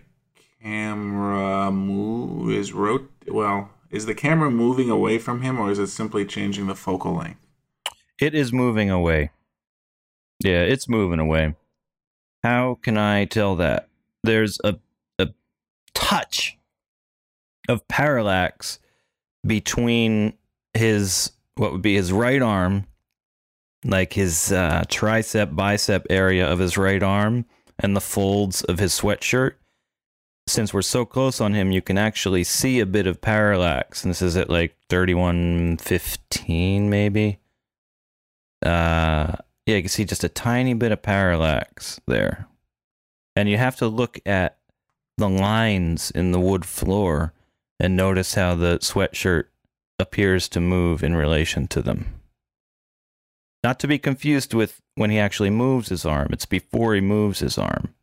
camera 0.63 1.71
move 1.71 2.51
is 2.51 2.71
rot. 2.71 3.01
Well, 3.27 3.69
is 3.91 4.05
the 4.05 4.15
camera 4.15 4.49
moving 4.49 4.89
away 4.89 5.17
from 5.19 5.41
him, 5.41 5.59
or 5.59 5.69
is 5.69 5.79
it 5.79 5.87
simply 5.87 6.25
changing 6.25 6.67
the 6.67 6.75
focal 6.75 7.15
length? 7.15 7.45
It 8.19 8.33
is 8.33 8.53
moving 8.53 8.89
away. 8.89 9.31
Yeah, 10.39 10.61
it's 10.61 10.87
moving 10.87 11.19
away. 11.19 11.55
How 12.43 12.79
can 12.81 12.97
I 12.97 13.25
tell 13.25 13.55
that? 13.57 13.89
There's 14.23 14.59
a 14.63 14.79
a 15.19 15.29
touch 15.93 16.57
of 17.67 17.87
parallax 17.87 18.79
between 19.45 20.33
his 20.73 21.31
what 21.55 21.73
would 21.73 21.81
be 21.81 21.95
his 21.95 22.11
right 22.11 22.41
arm, 22.41 22.87
like 23.83 24.13
his 24.13 24.51
uh, 24.51 24.83
tricep 24.87 25.55
bicep 25.55 26.07
area 26.09 26.49
of 26.49 26.59
his 26.59 26.77
right 26.77 27.03
arm, 27.03 27.45
and 27.79 27.95
the 27.95 28.01
folds 28.01 28.63
of 28.63 28.79
his 28.79 28.97
sweatshirt. 28.97 29.53
Since 30.45 30.73
we're 30.73 30.81
so 30.81 31.05
close 31.05 31.39
on 31.39 31.53
him, 31.53 31.71
you 31.71 31.81
can 31.81 31.97
actually 31.97 32.43
see 32.43 32.79
a 32.79 32.85
bit 32.85 33.07
of 33.07 33.21
parallax. 33.21 34.03
And 34.03 34.11
this 34.11 34.21
is 34.21 34.35
at 34.35 34.49
like 34.49 34.75
thirty-one 34.89 35.77
fifteen, 35.77 36.89
maybe? 36.89 37.39
Uh 38.65 39.37
yeah 39.65 39.75
you 39.77 39.81
can 39.81 39.89
see 39.89 40.05
just 40.05 40.23
a 40.23 40.29
tiny 40.29 40.73
bit 40.73 40.91
of 40.91 41.01
parallax 41.01 41.99
there. 42.07 42.47
And 43.35 43.49
you 43.49 43.57
have 43.57 43.77
to 43.77 43.87
look 43.87 44.19
at 44.25 44.57
the 45.17 45.29
lines 45.29 46.11
in 46.11 46.31
the 46.31 46.39
wood 46.39 46.65
floor 46.65 47.33
and 47.79 47.95
notice 47.95 48.35
how 48.35 48.55
the 48.55 48.79
sweatshirt 48.79 49.45
appears 49.99 50.49
to 50.49 50.59
move 50.59 51.03
in 51.03 51.15
relation 51.15 51.67
to 51.67 51.81
them. 51.81 52.21
Not 53.63 53.79
to 53.79 53.87
be 53.87 53.97
confused 53.97 54.53
with 54.53 54.81
when 54.95 55.09
he 55.09 55.19
actually 55.19 55.49
moves 55.49 55.89
his 55.89 56.05
arm. 56.05 56.29
It's 56.31 56.45
before 56.45 56.93
he 56.95 57.01
moves 57.01 57.39
his 57.39 57.57
arm 57.57 57.93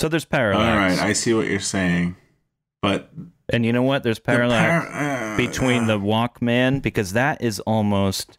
so 0.00 0.08
there's 0.08 0.24
All 0.24 0.30
parallax 0.30 0.98
right, 0.98 1.08
I 1.08 1.12
see 1.12 1.34
what 1.34 1.46
you're 1.46 1.60
saying, 1.60 2.16
but 2.82 3.10
and 3.48 3.64
you 3.64 3.72
know 3.72 3.82
what 3.82 4.02
there's 4.02 4.18
the 4.18 4.22
parallax 4.22 4.86
par- 4.86 5.32
uh, 5.32 5.36
between 5.36 5.86
the 5.86 5.98
Walkman 5.98 6.82
because 6.82 7.12
that 7.12 7.40
is 7.42 7.60
almost 7.60 8.38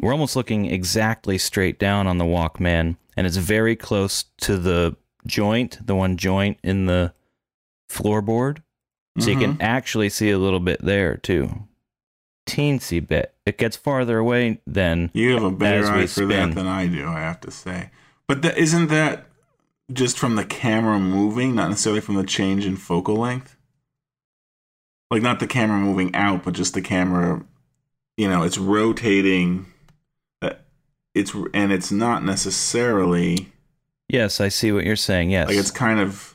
we're 0.00 0.12
almost 0.12 0.36
looking 0.36 0.66
exactly 0.66 1.38
straight 1.38 1.78
down 1.78 2.06
on 2.06 2.18
the 2.18 2.24
Walkman 2.24 2.96
and 3.16 3.26
it's 3.26 3.36
very 3.36 3.74
close 3.74 4.24
to 4.38 4.56
the 4.56 4.96
joint, 5.26 5.78
the 5.84 5.94
one 5.96 6.16
joint 6.16 6.58
in 6.62 6.86
the 6.86 7.12
floorboard. 7.90 8.58
So 9.18 9.30
you 9.30 9.36
Mhm. 9.36 9.40
can 9.40 9.56
actually 9.62 10.08
see 10.10 10.30
a 10.30 10.38
little 10.38 10.60
bit 10.60 10.80
there 10.84 11.16
too. 11.16 11.64
Teensy 12.46 13.04
bit. 13.04 13.34
It 13.44 13.58
gets 13.58 13.76
farther 13.76 14.18
away 14.18 14.60
then. 14.66 15.10
You 15.12 15.34
have 15.34 15.42
a 15.42 15.50
better 15.50 15.84
eye 15.86 16.06
for 16.06 16.24
that 16.26 16.54
than 16.54 16.66
I 16.66 16.86
do, 16.86 17.06
I 17.08 17.20
have 17.20 17.40
to 17.40 17.50
say. 17.50 17.90
But 18.28 18.44
isn't 18.56 18.86
that 18.88 19.26
just 19.92 20.18
from 20.18 20.36
the 20.36 20.44
camera 20.44 20.98
moving, 20.98 21.54
not 21.54 21.68
necessarily 21.70 22.00
from 22.00 22.16
the 22.16 22.24
change 22.24 22.66
in 22.66 22.76
focal 22.76 23.16
length? 23.16 23.56
Like 25.10 25.22
not 25.22 25.40
the 25.40 25.46
camera 25.46 25.78
moving 25.78 26.14
out, 26.14 26.44
but 26.44 26.54
just 26.54 26.74
the 26.74 26.82
camera. 26.82 27.44
You 28.16 28.28
know, 28.28 28.42
it's 28.42 28.58
rotating. 28.58 29.66
uh, 30.42 30.50
It's 31.14 31.34
and 31.54 31.72
it's 31.72 31.90
not 31.90 32.24
necessarily 32.24 33.52
Yes, 34.08 34.40
I 34.40 34.48
see 34.48 34.72
what 34.72 34.84
you're 34.84 34.96
saying. 34.96 35.30
Yes. 35.30 35.48
like 35.48 35.56
it's 35.56 35.70
kind 35.70 36.00
of 36.00 36.34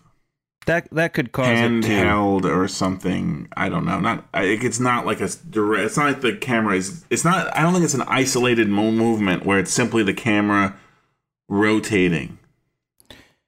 that 0.65 0.87
that 0.91 1.13
could 1.13 1.31
cause 1.31 1.47
handheld 1.47 2.45
or 2.45 2.67
something. 2.67 3.49
I 3.57 3.67
don't 3.69 3.85
know. 3.85 3.99
Not 3.99 4.25
it's 4.33 4.79
not 4.79 5.05
like 5.05 5.19
a 5.21 5.29
direct. 5.49 5.85
It's 5.87 5.97
not 5.97 6.05
like 6.05 6.21
the 6.21 6.35
camera 6.35 6.75
is. 6.75 7.03
It's 7.09 7.25
not. 7.25 7.55
I 7.55 7.61
don't 7.61 7.73
think 7.73 7.83
it's 7.85 7.93
an 7.95 8.03
isolated 8.03 8.69
movement 8.69 9.45
where 9.45 9.59
it's 9.59 9.71
simply 9.71 10.03
the 10.03 10.13
camera 10.13 10.75
rotating 11.49 12.37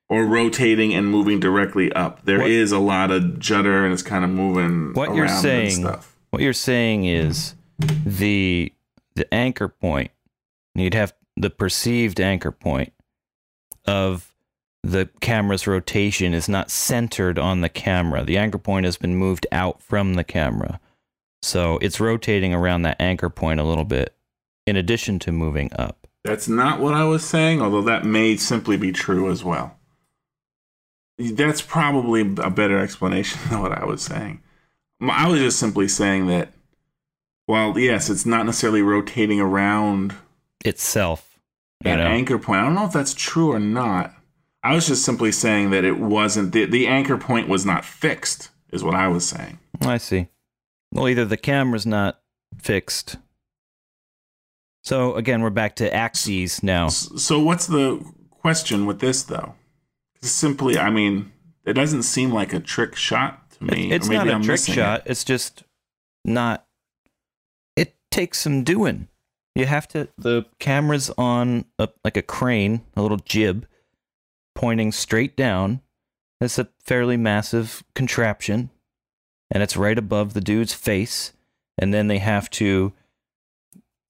or 0.10 0.26
rotating 0.26 0.94
and 0.94 1.08
moving 1.08 1.40
directly 1.40 1.92
up. 1.94 2.24
There 2.26 2.42
is 2.46 2.72
What- 2.72 2.78
a 2.80 2.82
lot 2.82 3.12
of 3.12 3.40
judder 3.40 3.84
and 3.84 3.94
it's 3.94 4.04
kind 4.04 4.24
of 4.24 4.30
moving. 4.30 4.94
What 4.94 5.16
you're 5.16 5.28
saying- 5.28 5.72
stuff. 5.72 6.16
What 6.30 6.42
you're 6.42 6.54
saying 6.54 7.06
is 7.06 7.56
the 8.06 8.72
the 9.16 9.34
anchor 9.34 9.70
point. 9.70 10.12
You'd 10.74 10.94
have 10.94 11.14
the 11.38 11.50
perceived 11.50 12.20
anchor 12.20 12.52
point 12.52 12.92
of 13.86 14.34
the 14.84 15.10
camera's 15.22 15.66
rotation 15.66 16.34
is 16.34 16.48
not 16.50 16.70
centered 16.70 17.40
on 17.40 17.62
the 17.62 17.70
camera. 17.70 18.24
The 18.24 18.38
anchor 18.38 18.58
point 18.58 18.86
has 18.86 18.98
been 18.98 19.16
moved 19.16 19.48
out 19.52 19.82
from 19.82 20.14
the 20.16 20.24
camera. 20.24 20.80
So 21.42 21.78
it's 21.82 22.00
rotating 22.00 22.54
around 22.54 22.82
that 22.84 23.00
anchor 23.02 23.30
point 23.30 23.60
a 23.60 23.64
little 23.64 23.86
bit 23.86 24.14
in 24.68 24.76
addition 24.76 25.18
to 25.20 25.32
moving 25.32 25.70
up. 25.78 26.08
That's 26.24 26.48
not 26.50 26.80
what 26.82 26.94
I 26.94 27.06
was 27.06 27.24
saying, 27.24 27.62
although 27.62 27.84
that 27.84 28.04
may 28.04 28.36
simply 28.36 28.78
be 28.78 28.92
true 28.92 29.32
as 29.32 29.44
well. 29.44 29.75
That's 31.18 31.62
probably 31.62 32.22
a 32.22 32.50
better 32.50 32.78
explanation 32.80 33.40
than 33.50 33.62
what 33.62 33.72
I 33.72 33.86
was 33.86 34.02
saying. 34.02 34.42
I 35.02 35.28
was 35.28 35.40
just 35.40 35.60
simply 35.60 35.88
saying 35.88 36.28
that, 36.28 36.50
while 37.46 37.78
yes, 37.78 38.10
it's 38.10 38.26
not 38.26 38.46
necessarily 38.46 38.82
rotating 38.82 39.40
around 39.40 40.16
Itself. 40.64 41.40
That 41.82 41.98
know? 41.98 42.06
anchor 42.06 42.40
point. 42.40 42.62
I 42.62 42.66
don't 42.66 42.76
know 42.76 42.86
if 42.86 42.94
that's 42.94 43.14
true 43.14 43.52
or 43.52 43.60
not. 43.60 44.14
I 44.64 44.74
was 44.74 44.88
just 44.88 45.06
simply 45.06 45.32
saying 45.32 45.70
that 45.70 45.84
it 45.84 46.00
wasn't, 46.00 46.54
the, 46.54 46.66
the 46.66 46.88
anchor 46.88 47.18
point 47.18 47.48
was 47.48 47.68
not 47.68 47.86
fixed, 47.86 48.50
is 48.72 48.84
what 48.84 48.96
I 48.96 49.08
was 49.08 49.28
saying. 49.28 49.60
I 49.82 49.98
see. 49.98 50.30
Well, 50.92 51.08
either 51.08 51.26
the 51.26 51.38
camera's 51.38 51.86
not 51.86 52.20
fixed. 52.58 53.18
So 54.84 55.14
again, 55.16 55.42
we're 55.42 55.52
back 55.52 55.76
to 55.78 55.94
axes 55.94 56.64
now. 56.64 56.88
So, 56.88 57.40
what's 57.40 57.68
the 57.68 58.04
question 58.32 58.86
with 58.86 59.00
this, 59.00 59.24
though? 59.24 59.56
Simply, 60.26 60.78
I 60.78 60.90
mean, 60.90 61.32
it 61.66 61.74
doesn't 61.74 62.04
seem 62.04 62.32
like 62.32 62.54
a 62.54 62.60
trick 62.60 62.96
shot 62.96 63.52
to 63.52 63.64
me. 63.64 63.92
it's 63.92 64.10
not 64.10 64.28
a 64.28 64.34
I'm 64.34 64.42
trick 64.42 64.54
missing 64.54 64.74
it. 64.74 64.76
shot. 64.76 65.04
It's 65.06 65.24
just 65.24 65.64
not. 66.24 66.66
It 67.76 67.96
takes 68.12 68.40
some 68.40 68.64
doing. 68.64 69.08
You 69.56 69.66
have 69.66 69.88
to. 69.90 70.10
The 70.18 70.46
camera's 70.60 71.10
on 71.18 71.66
a, 71.80 71.90
like 72.04 72.18
a 72.18 72.22
crane, 72.22 72.82
a 72.96 73.02
little 73.02 73.18
jib, 73.18 73.68
pointing 74.54 74.92
straight 74.92 75.36
down. 75.38 75.82
It's 76.42 76.60
a 76.60 76.68
fairly 76.84 77.18
massive 77.18 77.84
contraption, 77.96 78.70
and 79.50 79.64
it's 79.64 79.78
right 79.78 79.98
above 79.98 80.34
the 80.34 80.42
dude's 80.42 80.74
face. 80.74 81.32
And 81.78 81.94
then 81.94 82.08
they 82.08 82.20
have 82.20 82.50
to, 82.52 82.94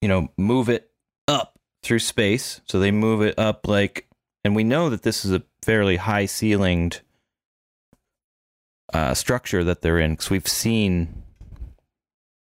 you 0.00 0.08
know, 0.08 0.28
move 0.36 0.68
it 0.68 0.90
up 1.26 1.58
through 1.82 1.98
space. 2.00 2.60
So 2.66 2.78
they 2.78 2.90
move 2.90 3.22
it 3.22 3.36
up 3.38 3.66
like, 3.66 4.06
and 4.44 4.54
we 4.54 4.62
know 4.64 4.88
that 4.90 5.02
this 5.02 5.24
is 5.24 5.32
a 5.32 5.42
fairly 5.66 5.96
high 5.96 6.26
ceilinged 6.26 7.00
uh, 8.94 9.12
structure 9.14 9.64
that 9.64 9.82
they're 9.82 9.98
in 9.98 10.12
because 10.12 10.30
we've 10.30 10.46
seen 10.46 11.24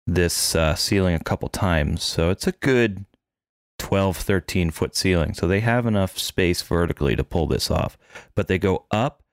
this 0.05 0.53
uh, 0.53 0.75
ceiling 0.75 1.15
a 1.15 1.23
couple 1.23 1.47
times. 1.47 2.03
So 2.03 2.29
it's 2.29 2.45
a 2.45 2.51
good 2.51 3.05
12, 3.79 4.17
13 4.17 4.69
foot 4.69 4.95
ceiling. 4.95 5.33
So 5.33 5.47
they 5.47 5.61
have 5.61 5.85
enough 5.85 6.17
space 6.19 6.61
vertically 6.61 7.15
to 7.15 7.23
pull 7.23 7.47
this 7.47 7.71
off. 7.71 7.97
But 8.35 8.47
they 8.47 8.59
go 8.59 8.85
up 8.91 9.23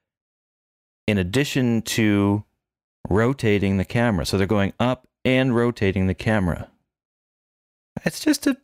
in 1.09 1.18
addition 1.18 1.83
to 1.83 2.45
rotating 3.11 3.79
the 3.79 3.85
camera. 3.85 4.25
So 4.25 4.38
they're 4.38 4.47
going 4.47 4.73
up 4.79 5.09
and 5.25 5.55
rotating 5.57 6.07
the 6.07 6.14
camera. 6.14 6.71
It's 8.05 8.21
just 8.21 8.47
a, 8.47 8.57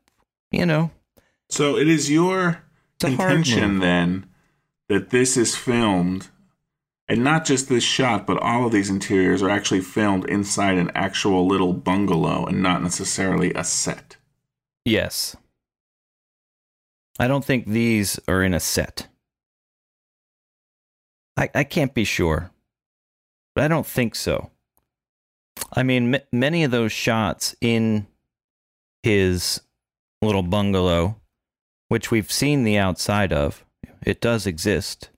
you 0.52 0.64
know, 0.64 0.92
So 1.50 1.76
it 1.76 1.88
is 1.88 2.09
your 2.11 2.62
It's 2.94 3.04
a 3.04 3.16
hard 3.16 3.33
contention 3.33 3.72
move. 3.72 3.81
then 3.83 4.26
that 4.88 5.11
this 5.11 5.37
is 5.37 5.55
filmed, 5.55 6.29
and 7.09 7.22
not 7.24 7.44
just 7.44 7.68
this 7.68 7.85
shot, 7.85 8.27
but 8.27 8.38
all 8.38 8.66
of 8.66 8.72
these 8.72 8.90
interiors 8.90 9.42
are 9.42 9.51
actually 9.51 9.81
filmed 9.81 10.24
inside 10.27 10.77
an 10.77 10.90
actual 10.94 11.46
little 11.46 11.72
bungalow 11.72 12.46
and 12.46 12.62
not 12.62 12.83
necessarily 12.83 13.53
a 13.55 13.64
set. 13.64 14.16
yes. 14.85 15.37
I 17.20 17.27
don't 17.27 17.44
think 17.44 17.66
these 17.66 18.20
are 18.29 18.44
in 18.44 18.55
a 18.55 18.61
set. 18.61 19.09
I, 21.37 21.51
I 21.53 21.64
can't 21.64 21.92
be 21.92 22.05
sure, 22.05 22.53
but 23.57 23.64
I 23.64 23.68
don't 23.68 23.87
think 23.87 24.14
so. 24.14 24.51
I 25.72 25.83
mean, 25.83 26.14
m- 26.14 26.22
many 26.33 26.62
of 26.62 26.70
those 26.70 26.92
shots 26.92 27.57
in 27.61 28.07
his 29.03 29.61
little 30.22 30.44
bungalow, 30.44 31.16
which 31.88 32.12
we've 32.12 32.31
seen 32.31 32.62
the 32.62 32.79
outside 32.79 33.33
of, 33.33 33.64
it 34.02 34.20
does 34.20 34.46
exist. 34.46 35.11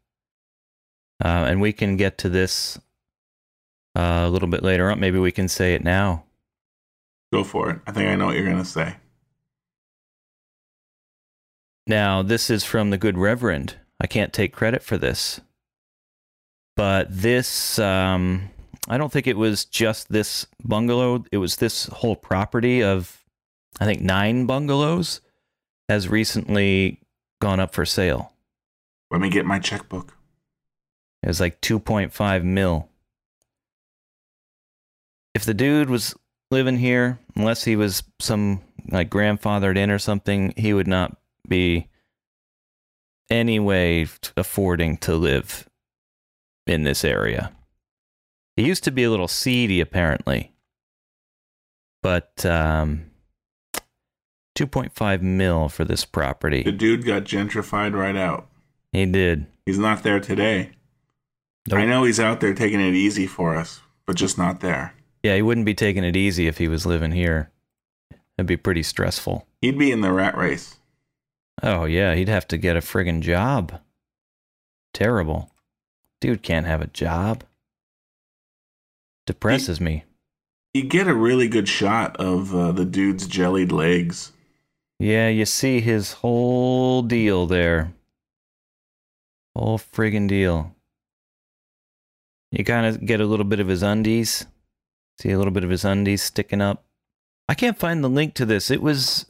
Uh, 1.22 1.44
and 1.48 1.60
we 1.60 1.72
can 1.72 1.96
get 1.96 2.16
to 2.18 2.28
this 2.28 2.78
uh, 3.96 4.24
a 4.24 4.30
little 4.30 4.48
bit 4.48 4.62
later 4.62 4.90
on. 4.90 5.00
Maybe 5.00 5.18
we 5.18 5.32
can 5.32 5.48
say 5.48 5.74
it 5.74 5.84
now. 5.84 6.24
Go 7.32 7.44
for 7.44 7.70
it. 7.70 7.80
I 7.86 7.92
think 7.92 8.08
I 8.08 8.16
know 8.16 8.26
what 8.26 8.36
you're 8.36 8.44
going 8.44 8.58
to 8.58 8.64
say. 8.64 8.96
Now, 11.86 12.22
this 12.22 12.50
is 12.50 12.64
from 12.64 12.90
the 12.90 12.98
Good 12.98 13.18
Reverend. 13.18 13.76
I 14.00 14.06
can't 14.06 14.32
take 14.32 14.52
credit 14.52 14.82
for 14.82 14.96
this. 14.96 15.40
But 16.76 17.08
this, 17.10 17.78
um, 17.78 18.50
I 18.88 18.96
don't 18.96 19.12
think 19.12 19.26
it 19.26 19.36
was 19.36 19.64
just 19.64 20.10
this 20.10 20.46
bungalow. 20.64 21.24
It 21.30 21.38
was 21.38 21.56
this 21.56 21.86
whole 21.86 22.16
property 22.16 22.82
of, 22.82 23.22
I 23.80 23.84
think, 23.84 24.00
nine 24.00 24.46
bungalows 24.46 25.20
has 25.88 26.08
recently 26.08 27.00
gone 27.40 27.60
up 27.60 27.74
for 27.74 27.84
sale. 27.84 28.32
Let 29.10 29.20
me 29.20 29.28
get 29.28 29.46
my 29.46 29.58
checkbook. 29.58 30.16
It 31.22 31.28
was 31.28 31.40
like 31.40 31.60
2.5 31.60 32.44
mil. 32.44 32.88
If 35.34 35.44
the 35.44 35.54
dude 35.54 35.90
was 35.90 36.14
living 36.50 36.78
here, 36.78 37.18
unless 37.36 37.64
he 37.64 37.76
was 37.76 38.02
some 38.18 38.62
like 38.90 39.10
grandfathered 39.10 39.76
in 39.76 39.90
or 39.90 39.98
something, 39.98 40.52
he 40.56 40.72
would 40.72 40.88
not 40.88 41.16
be 41.46 41.88
any 43.30 43.58
way 43.60 44.06
affording 44.36 44.96
to 44.98 45.14
live 45.14 45.68
in 46.66 46.82
this 46.82 47.04
area. 47.04 47.52
He 48.56 48.66
used 48.66 48.84
to 48.84 48.90
be 48.90 49.04
a 49.04 49.10
little 49.10 49.28
seedy, 49.28 49.80
apparently. 49.80 50.52
But 52.02 52.44
um, 52.44 53.10
2.5 54.58 55.22
mil 55.22 55.68
for 55.68 55.84
this 55.84 56.04
property. 56.04 56.62
The 56.62 56.72
dude 56.72 57.04
got 57.04 57.24
gentrified 57.24 57.94
right 57.94 58.16
out. 58.16 58.49
He 58.92 59.06
did. 59.06 59.46
He's 59.66 59.78
not 59.78 60.02
there 60.02 60.20
today. 60.20 60.70
Nope. 61.68 61.80
I 61.80 61.86
know 61.86 62.04
he's 62.04 62.20
out 62.20 62.40
there 62.40 62.54
taking 62.54 62.80
it 62.80 62.94
easy 62.94 63.26
for 63.26 63.54
us, 63.56 63.80
but 64.06 64.16
just 64.16 64.38
not 64.38 64.60
there. 64.60 64.94
Yeah, 65.22 65.36
he 65.36 65.42
wouldn't 65.42 65.66
be 65.66 65.74
taking 65.74 66.04
it 66.04 66.16
easy 66.16 66.46
if 66.46 66.58
he 66.58 66.68
was 66.68 66.86
living 66.86 67.12
here. 67.12 67.50
It'd 68.36 68.46
be 68.46 68.56
pretty 68.56 68.82
stressful. 68.82 69.46
He'd 69.60 69.78
be 69.78 69.92
in 69.92 70.00
the 70.00 70.12
rat 70.12 70.36
race. 70.36 70.76
Oh, 71.62 71.84
yeah, 71.84 72.14
he'd 72.14 72.28
have 72.28 72.48
to 72.48 72.56
get 72.56 72.76
a 72.76 72.80
friggin' 72.80 73.20
job. 73.20 73.80
Terrible. 74.94 75.50
Dude 76.20 76.42
can't 76.42 76.66
have 76.66 76.80
a 76.80 76.86
job. 76.86 77.44
Depresses 79.26 79.80
me. 79.80 80.04
You 80.72 80.84
get 80.84 81.06
a 81.06 81.14
really 81.14 81.48
good 81.48 81.68
shot 81.68 82.16
of 82.16 82.54
uh, 82.54 82.72
the 82.72 82.84
dude's 82.84 83.26
jellied 83.26 83.72
legs. 83.72 84.32
Yeah, 84.98 85.28
you 85.28 85.44
see 85.44 85.80
his 85.80 86.12
whole 86.14 87.02
deal 87.02 87.46
there. 87.46 87.92
Whole 89.60 89.78
friggin' 89.78 90.26
deal. 90.26 90.74
You 92.50 92.64
kind 92.64 92.86
of 92.86 93.04
get 93.04 93.20
a 93.20 93.26
little 93.26 93.44
bit 93.44 93.60
of 93.60 93.68
his 93.68 93.82
undies. 93.82 94.46
See 95.18 95.32
a 95.32 95.36
little 95.36 95.52
bit 95.52 95.64
of 95.64 95.70
his 95.70 95.84
undies 95.84 96.22
sticking 96.22 96.62
up. 96.62 96.86
I 97.46 97.52
can't 97.52 97.78
find 97.78 98.02
the 98.02 98.08
link 98.08 98.32
to 98.36 98.46
this. 98.46 98.70
It 98.70 98.80
was 98.80 99.26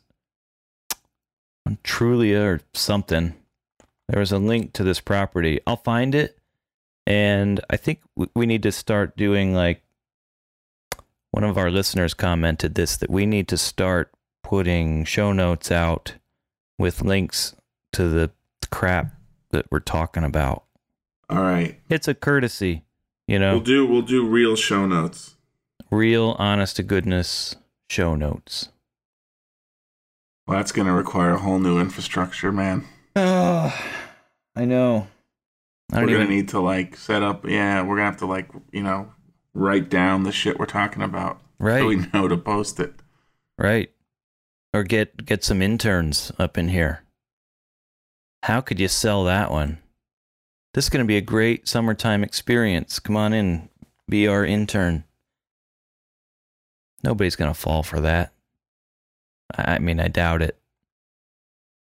on 1.67 1.79
Trulia 1.83 2.45
or 2.45 2.61
something. 2.75 3.35
There 4.09 4.21
was 4.21 4.31
a 4.31 4.39
link 4.39 4.73
to 4.75 4.85
this 4.85 5.01
property. 5.01 5.59
I'll 5.67 5.79
find 5.79 6.15
it. 6.15 6.39
And 7.09 7.61
I 7.69 7.77
think 7.77 8.01
we 8.33 8.47
need 8.47 8.63
to 8.63 8.71
start 8.71 9.17
doing 9.17 9.53
like 9.53 9.83
one 11.33 11.43
of 11.43 11.59
our 11.59 11.73
listeners 11.73 12.15
commented 12.15 12.77
this 12.77 12.97
that 12.99 13.11
we 13.11 13.27
need 13.27 13.49
to 13.49 13.57
start 13.57 14.13
putting 14.45 15.05
show 15.05 15.33
notes 15.33 15.73
out 15.73 16.15
with 16.79 17.03
links 17.03 17.57
to 17.95 18.09
the 18.09 18.31
crap 18.71 19.20
that 19.51 19.67
we're 19.71 19.81
talking 19.81 20.25
about. 20.25 20.65
All 21.29 21.43
right. 21.43 21.81
It's 21.89 22.09
a 22.09 22.15
courtesy, 22.15 22.85
you 23.27 23.39
know, 23.39 23.55
We'll 23.55 23.61
do 23.65 23.87
we'll 23.87 24.03
do 24.03 24.27
real 24.27 24.57
show 24.57 24.87
notes. 24.87 25.37
real 25.91 26.37
honest 26.39 26.77
to 26.77 26.83
goodness 26.83 27.57
show 27.89 28.15
notes. 28.15 28.71
Well, 30.47 30.59
that's 30.59 30.73
going 30.73 30.89
to 30.89 30.93
require 30.93 31.31
a 31.31 31.39
whole 31.39 31.61
new 31.61 31.79
infrastructure, 31.79 32.51
man. 32.51 32.85
Oh, 33.15 33.73
I 34.57 34.65
know. 34.65 35.07
I 35.93 36.01
We're 36.01 36.07
going 36.07 36.15
even 36.15 36.27
to 36.27 36.33
need 36.33 36.49
to 36.49 36.61
like 36.61 36.97
set 36.97 37.23
up. 37.23 37.47
Yeah, 37.47 37.83
we're 37.83 37.97
going 37.97 37.99
to 37.99 38.05
have 38.05 38.19
to 38.19 38.27
like, 38.27 38.51
you 38.73 38.83
know, 38.83 39.13
write 39.55 39.89
down 39.89 40.25
the 40.25 40.33
shit 40.33 40.59
we're 40.59 40.67
talking 40.67 41.03
about 41.03 41.41
right, 41.59 41.81
so 41.81 41.87
we 41.87 41.97
know 42.13 42.29
to 42.29 42.37
post 42.37 42.81
it. 42.81 42.95
right, 43.59 43.91
or 44.73 44.83
get 44.85 45.25
get 45.25 45.43
some 45.45 45.63
interns 45.63 46.33
up 46.39 46.57
in 46.57 46.69
here. 46.69 47.03
How 48.43 48.61
could 48.61 48.81
you 48.81 48.89
sell 48.89 49.25
that 49.25 49.51
one? 49.51 49.79
This 50.75 50.87
is 50.87 50.91
going 50.91 51.05
to 51.05 51.09
be 51.09 51.17
a 51.17 51.23
great 51.23 51.69
summertime 51.69 52.23
experience. 52.23 52.99
Come 52.99 53.17
on 53.17 53.33
in, 53.33 53.69
be 54.09 54.27
our 54.27 54.45
intern. 54.45 55.05
Nobody's 57.03 57.37
going 57.37 57.53
to 57.53 57.59
fall 57.59 57.83
for 57.83 58.01
that. 58.01 58.33
I 59.57 59.79
mean, 59.79 60.01
I 60.01 60.09
doubt 60.09 60.43
it. 60.43 60.59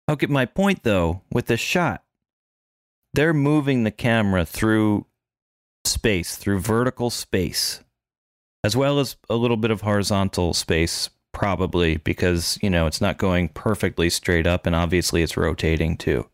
Okay, 0.09 0.27
my 0.27 0.47
point 0.47 0.83
though, 0.83 1.23
with 1.31 1.47
the 1.47 1.57
shot, 1.57 2.03
they're 3.15 3.35
moving 3.35 3.85
the 3.85 3.91
camera 3.91 4.45
through 4.45 5.07
space, 5.85 6.37
through 6.37 6.61
vertical 6.61 7.11
space, 7.11 7.81
as 8.65 8.77
well 8.77 8.99
as 8.99 9.17
a 9.29 9.37
little 9.37 9.57
bit 9.57 9.71
of 9.71 9.83
horizontal 9.83 10.55
space, 10.55 11.11
probably 11.33 11.99
because, 11.99 12.59
you 12.63 12.71
know, 12.71 12.87
it's 12.87 13.01
not 13.01 13.19
going 13.19 13.49
perfectly 13.49 14.09
straight 14.09 14.47
up 14.47 14.67
and 14.67 14.75
obviously 14.75 15.23
it's 15.23 15.37
rotating 15.37 15.97
too. 15.97 16.29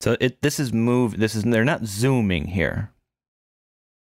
So 0.00 0.16
it 0.20 0.42
this 0.42 0.60
is 0.60 0.72
move 0.72 1.18
this 1.18 1.34
is 1.34 1.44
they're 1.44 1.64
not 1.64 1.86
zooming 1.86 2.46
here. 2.46 2.92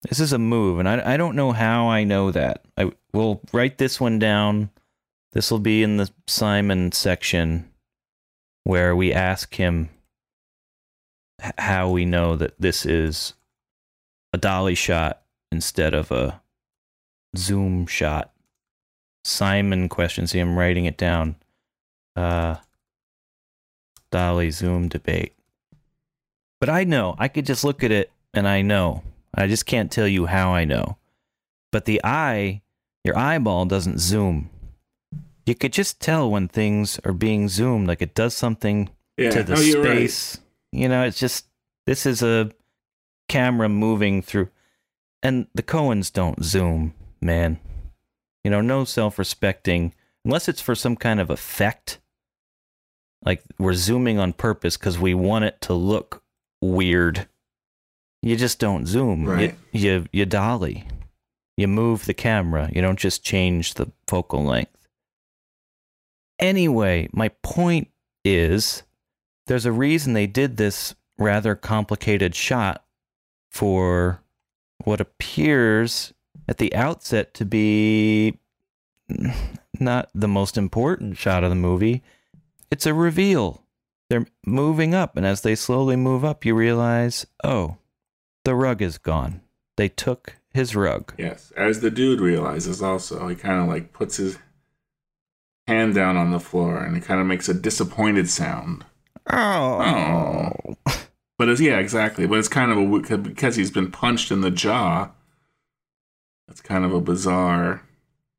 This 0.08 0.20
is 0.20 0.32
a 0.32 0.38
move, 0.38 0.78
and 0.78 0.88
I 0.88 1.14
I 1.14 1.16
don't 1.16 1.36
know 1.36 1.52
how 1.52 1.88
I 1.88 2.04
know 2.04 2.30
that. 2.30 2.64
I 2.76 2.92
will 3.12 3.40
write 3.52 3.78
this 3.78 4.00
one 4.00 4.18
down. 4.18 4.70
This 5.32 5.50
will 5.50 5.58
be 5.58 5.82
in 5.82 5.96
the 5.96 6.10
Simon 6.26 6.92
section 6.92 7.70
where 8.64 8.94
we 8.94 9.12
ask 9.12 9.54
him 9.54 9.88
how 11.56 11.90
we 11.90 12.04
know 12.04 12.36
that 12.36 12.54
this 12.60 12.84
is 12.84 13.34
a 14.32 14.38
dolly 14.38 14.74
shot 14.74 15.22
instead 15.50 15.94
of 15.94 16.10
a 16.10 16.40
zoom 17.36 17.86
shot. 17.86 18.32
Simon 19.24 19.88
questions. 19.88 20.32
See, 20.32 20.38
I'm 20.38 20.58
writing 20.58 20.84
it 20.84 20.96
down. 20.96 21.36
Uh, 22.16 22.56
dolly 24.10 24.50
zoom 24.50 24.88
debate. 24.88 25.34
But 26.60 26.68
I 26.68 26.84
know 26.84 27.14
I 27.18 27.28
could 27.28 27.46
just 27.46 27.64
look 27.64 27.82
at 27.84 27.90
it 27.92 28.10
and 28.34 28.48
I 28.48 28.62
know. 28.62 29.02
I 29.34 29.46
just 29.46 29.66
can't 29.66 29.90
tell 29.92 30.08
you 30.08 30.26
how 30.26 30.52
I 30.52 30.64
know. 30.64 30.96
But 31.70 31.84
the 31.84 32.00
eye, 32.02 32.62
your 33.04 33.16
eyeball 33.16 33.66
doesn't 33.66 34.00
zoom. 34.00 34.50
You 35.46 35.54
could 35.54 35.72
just 35.72 36.00
tell 36.00 36.30
when 36.30 36.48
things 36.48 36.98
are 37.04 37.12
being 37.12 37.48
zoomed, 37.48 37.86
like 37.88 38.02
it 38.02 38.14
does 38.14 38.34
something 38.34 38.90
Yeah, 39.16 39.30
to 39.30 39.42
the 39.42 39.54
no, 39.54 39.60
you're 39.60 39.82
right. 39.82 39.96
space. 40.10 40.38
You 40.72 40.88
know, 40.88 41.04
it's 41.04 41.18
just 41.18 41.46
this 41.86 42.04
is 42.04 42.22
a 42.22 42.50
camera 43.28 43.68
moving 43.68 44.20
through, 44.20 44.48
and 45.22 45.46
the 45.54 45.62
Coens 45.62 46.12
don't 46.12 46.44
zoom, 46.44 46.94
man. 47.20 47.60
You 48.44 48.50
know, 48.50 48.60
no 48.60 48.84
self-respecting 48.84 49.94
unless 50.24 50.48
it's 50.48 50.60
for 50.60 50.74
some 50.74 50.96
kind 50.96 51.20
of 51.20 51.30
effect. 51.30 51.98
Like 53.24 53.42
we're 53.58 53.74
zooming 53.74 54.18
on 54.18 54.32
purpose 54.34 54.76
because 54.76 54.98
we 54.98 55.14
want 55.14 55.44
it 55.46 55.60
to 55.62 55.72
look 55.74 56.22
weird. 56.60 57.28
You 58.22 58.36
just 58.36 58.58
don't 58.58 58.86
zoom. 58.86 59.24
Right. 59.26 59.54
You, 59.72 59.80
you 59.90 60.06
you 60.12 60.26
dolly. 60.26 60.86
You 61.56 61.68
move 61.68 62.04
the 62.04 62.14
camera. 62.14 62.70
You 62.72 62.82
don't 62.82 62.98
just 62.98 63.24
change 63.24 63.74
the 63.74 63.90
focal 64.06 64.44
length. 64.44 64.88
Anyway, 66.38 67.08
my 67.12 67.28
point 67.42 67.88
is 68.24 68.84
there's 69.46 69.66
a 69.66 69.72
reason 69.72 70.12
they 70.12 70.26
did 70.26 70.56
this 70.56 70.94
rather 71.18 71.54
complicated 71.54 72.34
shot 72.34 72.84
for 73.50 74.22
what 74.84 75.00
appears 75.00 76.12
at 76.48 76.58
the 76.58 76.74
outset 76.74 77.34
to 77.34 77.44
be 77.44 78.38
not 79.80 80.10
the 80.14 80.28
most 80.28 80.56
important 80.56 81.16
shot 81.16 81.42
of 81.42 81.50
the 81.50 81.56
movie. 81.56 82.02
It's 82.70 82.86
a 82.86 82.94
reveal. 82.94 83.64
They're 84.10 84.26
moving 84.46 84.94
up, 84.94 85.16
and 85.16 85.26
as 85.26 85.42
they 85.42 85.54
slowly 85.54 85.96
move 85.96 86.24
up, 86.24 86.44
you 86.44 86.54
realize, 86.54 87.26
oh, 87.44 87.76
the 88.44 88.54
rug 88.54 88.80
is 88.80 88.96
gone. 88.98 89.42
They 89.76 89.88
took 89.88 90.36
his 90.54 90.74
rug. 90.74 91.12
Yes, 91.18 91.52
as 91.56 91.80
the 91.80 91.90
dude 91.90 92.20
realizes 92.20 92.82
also, 92.82 93.28
he 93.28 93.36
kind 93.36 93.60
of 93.60 93.68
like 93.68 93.92
puts 93.92 94.16
his 94.16 94.38
hand 95.66 95.94
down 95.94 96.16
on 96.16 96.30
the 96.30 96.40
floor 96.40 96.78
and 96.82 96.96
it 96.96 97.04
kind 97.04 97.20
of 97.20 97.26
makes 97.26 97.48
a 97.48 97.54
disappointed 97.54 98.28
sound. 98.30 98.84
Oh. 99.30 100.74
oh. 100.86 100.94
But 101.36 101.50
it's, 101.50 101.60
yeah, 101.60 101.78
exactly. 101.78 102.26
But 102.26 102.38
it's 102.38 102.48
kind 102.48 102.72
of 102.72 102.78
a 102.78 103.18
because 103.18 103.54
he's 103.56 103.70
been 103.70 103.90
punched 103.92 104.32
in 104.32 104.40
the 104.40 104.50
jaw. 104.50 105.10
It's 106.48 106.62
kind 106.62 106.84
of 106.84 106.94
a 106.94 107.00
bizarre, 107.00 107.82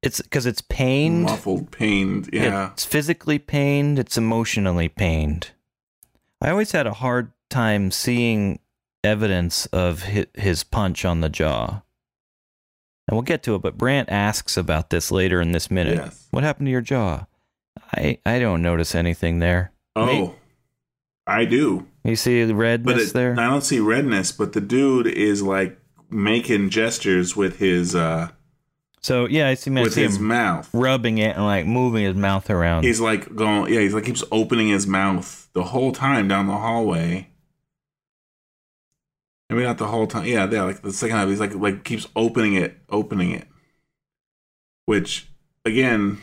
It's 0.01 0.19
because 0.19 0.47
it's 0.47 0.61
pained. 0.63 1.23
muffled, 1.23 1.69
pained. 1.71 2.29
Yeah, 2.33 2.71
It's 2.71 2.83
physically 2.83 3.37
pained, 3.37 3.99
it's 3.99 4.17
emotionally 4.17 4.89
pained. 4.89 5.51
I 6.41 6.49
always 6.49 6.71
had 6.71 6.87
a 6.87 6.93
hard 6.93 7.31
time 7.49 7.91
seeing 7.91 8.59
evidence 9.03 9.65
of 9.67 10.03
his 10.03 10.63
punch 10.63 11.05
on 11.05 11.21
the 11.21 11.29
jaw. 11.29 11.81
And 13.07 13.15
we'll 13.15 13.23
get 13.23 13.41
to 13.43 13.55
it, 13.55 13.61
but 13.61 13.77
Brandt 13.77 14.09
asks 14.09 14.55
about 14.55 14.89
this 14.91 15.11
later 15.11 15.41
in 15.41 15.51
this 15.51 15.71
minute. 15.71 15.95
Yes. 15.97 16.27
What 16.31 16.43
happened 16.43 16.67
to 16.67 16.71
your 16.71 16.81
jaw? 16.81 17.25
I 17.91 18.19
I 18.25 18.39
don't 18.39 18.61
notice 18.61 18.93
anything 18.93 19.39
there. 19.39 19.71
Oh, 19.95 20.05
May- 20.05 20.35
I 21.25 21.45
do. 21.45 21.87
You 22.03 22.15
see 22.15 22.43
the 22.43 22.53
But 22.53 22.59
redness 22.59 23.09
it, 23.09 23.13
there? 23.13 23.33
I 23.39 23.47
don't 23.49 23.63
see 23.63 23.79
redness, 23.79 24.31
but 24.31 24.53
the 24.53 24.61
dude 24.61 25.07
is 25.07 25.41
like 25.41 25.79
making 26.09 26.69
gestures 26.69 27.35
with 27.35 27.57
his 27.59 27.95
uh 27.95 28.29
so 29.01 29.25
yeah, 29.27 29.47
I 29.47 29.53
see, 29.53 29.71
I 29.75 29.81
with 29.81 29.93
see 29.93 30.03
his 30.03 30.19
mouth. 30.19 30.69
rubbing 30.73 31.17
it 31.17 31.35
and 31.35 31.45
like 31.45 31.65
moving 31.65 32.03
his 32.03 32.15
mouth 32.15 32.49
around. 32.49 32.83
He's 32.83 32.99
like 32.99 33.35
going, 33.35 33.73
yeah, 33.73 33.79
he's 33.79 33.93
like 33.93 34.05
keeps 34.05 34.23
opening 34.31 34.69
his 34.69 34.85
mouth 34.87 35.49
the 35.53 35.63
whole 35.63 35.91
time 35.91 36.27
down 36.27 36.47
the 36.47 36.57
hallway. 36.57 37.29
I 39.49 39.55
mean, 39.55 39.63
not 39.63 39.77
the 39.77 39.87
whole 39.87 40.05
time. 40.05 40.25
Yeah, 40.25 40.49
yeah, 40.49 40.63
like 40.63 40.81
the 40.81 40.93
second 40.93 41.17
half, 41.17 41.27
he's 41.27 41.39
like 41.39 41.55
like 41.55 41.83
keeps 41.83 42.07
opening 42.15 42.53
it, 42.53 42.77
opening 42.89 43.31
it. 43.31 43.47
Which 44.85 45.27
again, 45.65 46.19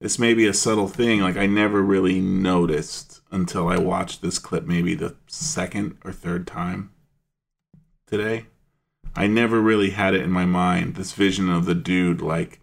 this 0.00 0.18
may 0.18 0.34
be 0.34 0.46
a 0.46 0.54
subtle 0.54 0.88
thing. 0.88 1.20
Like 1.20 1.36
I 1.36 1.46
never 1.46 1.82
really 1.82 2.20
noticed 2.20 3.20
until 3.30 3.68
I 3.68 3.78
watched 3.78 4.22
this 4.22 4.38
clip, 4.38 4.64
maybe 4.64 4.94
the 4.94 5.16
second 5.26 5.98
or 6.04 6.12
third 6.12 6.46
time 6.46 6.90
today. 8.06 8.46
I 9.16 9.26
never 9.26 9.60
really 9.60 9.90
had 9.90 10.14
it 10.14 10.22
in 10.22 10.30
my 10.30 10.44
mind. 10.46 10.94
This 10.96 11.12
vision 11.12 11.48
of 11.50 11.64
the 11.66 11.74
dude 11.74 12.20
like 12.22 12.60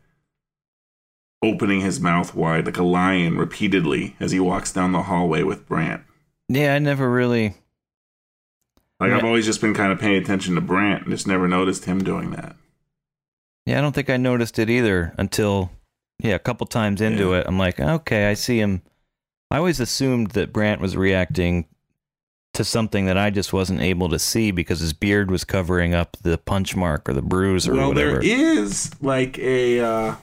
opening 1.44 1.82
his 1.82 2.00
mouth 2.00 2.34
wide 2.34 2.66
like 2.66 2.78
a 2.78 2.84
lion 2.84 3.38
repeatedly 3.38 4.16
as 4.20 4.32
he 4.32 4.40
walks 4.40 4.74
down 4.74 4.92
the 4.92 5.04
hallway 5.04 5.44
with 5.44 5.68
Brandt. 5.68 6.02
yeah, 6.50 6.74
I 6.74 6.80
never 6.80 7.10
really 7.12 7.54
Like 9.00 9.12
I've 9.12 9.24
always 9.24 9.46
just 9.46 9.62
been 9.62 9.76
kind 9.76 9.92
of 9.92 10.00
paying 10.00 10.22
attention 10.22 10.56
to 10.56 10.62
Brandt 10.62 11.04
and 11.04 11.12
just 11.12 11.28
never 11.28 11.48
noticed 11.48 11.86
him 11.86 12.04
doing 12.04 12.32
that. 12.32 12.56
Yeah, 13.68 13.78
I 13.78 13.82
don't 13.82 13.94
think 13.94 14.10
I 14.10 14.18
noticed 14.18 14.58
it 14.58 14.70
either 14.70 15.14
until 15.18 15.70
yeah, 16.20 16.34
a 16.34 16.40
couple 16.40 16.66
times 16.66 17.02
into 17.02 17.30
Yeah. 17.32 17.40
it. 17.42 17.46
I'm 17.48 17.60
like, 17.60 17.80
okay, 17.80 18.28
I 18.30 18.34
see 18.34 18.60
him. 18.60 18.82
I 19.52 19.58
always 19.58 19.80
assumed 19.80 20.32
that 20.32 20.52
Brandt 20.52 20.82
was 20.82 20.98
reacting 20.98 21.68
to 22.58 22.64
something 22.64 23.06
that 23.06 23.18
I 23.18 23.30
just 23.30 23.54
wasn't 23.54 23.82
able 23.82 24.10
to 24.10 24.20
see 24.20 24.52
because 24.52 24.80
his 24.80 24.94
beard 24.94 25.32
was 25.32 25.44
covering 25.44 25.94
up 25.94 26.18
the 26.22 26.38
punch 26.38 26.76
mark 26.76 27.08
or 27.08 27.14
the 27.14 27.22
bruise 27.22 27.68
or 27.68 27.74
well, 27.74 27.90
whatever. 27.90 28.20
there 28.20 28.24
is 28.24 28.92
like 29.02 29.38
a 29.40 29.80
uh 29.80 30.16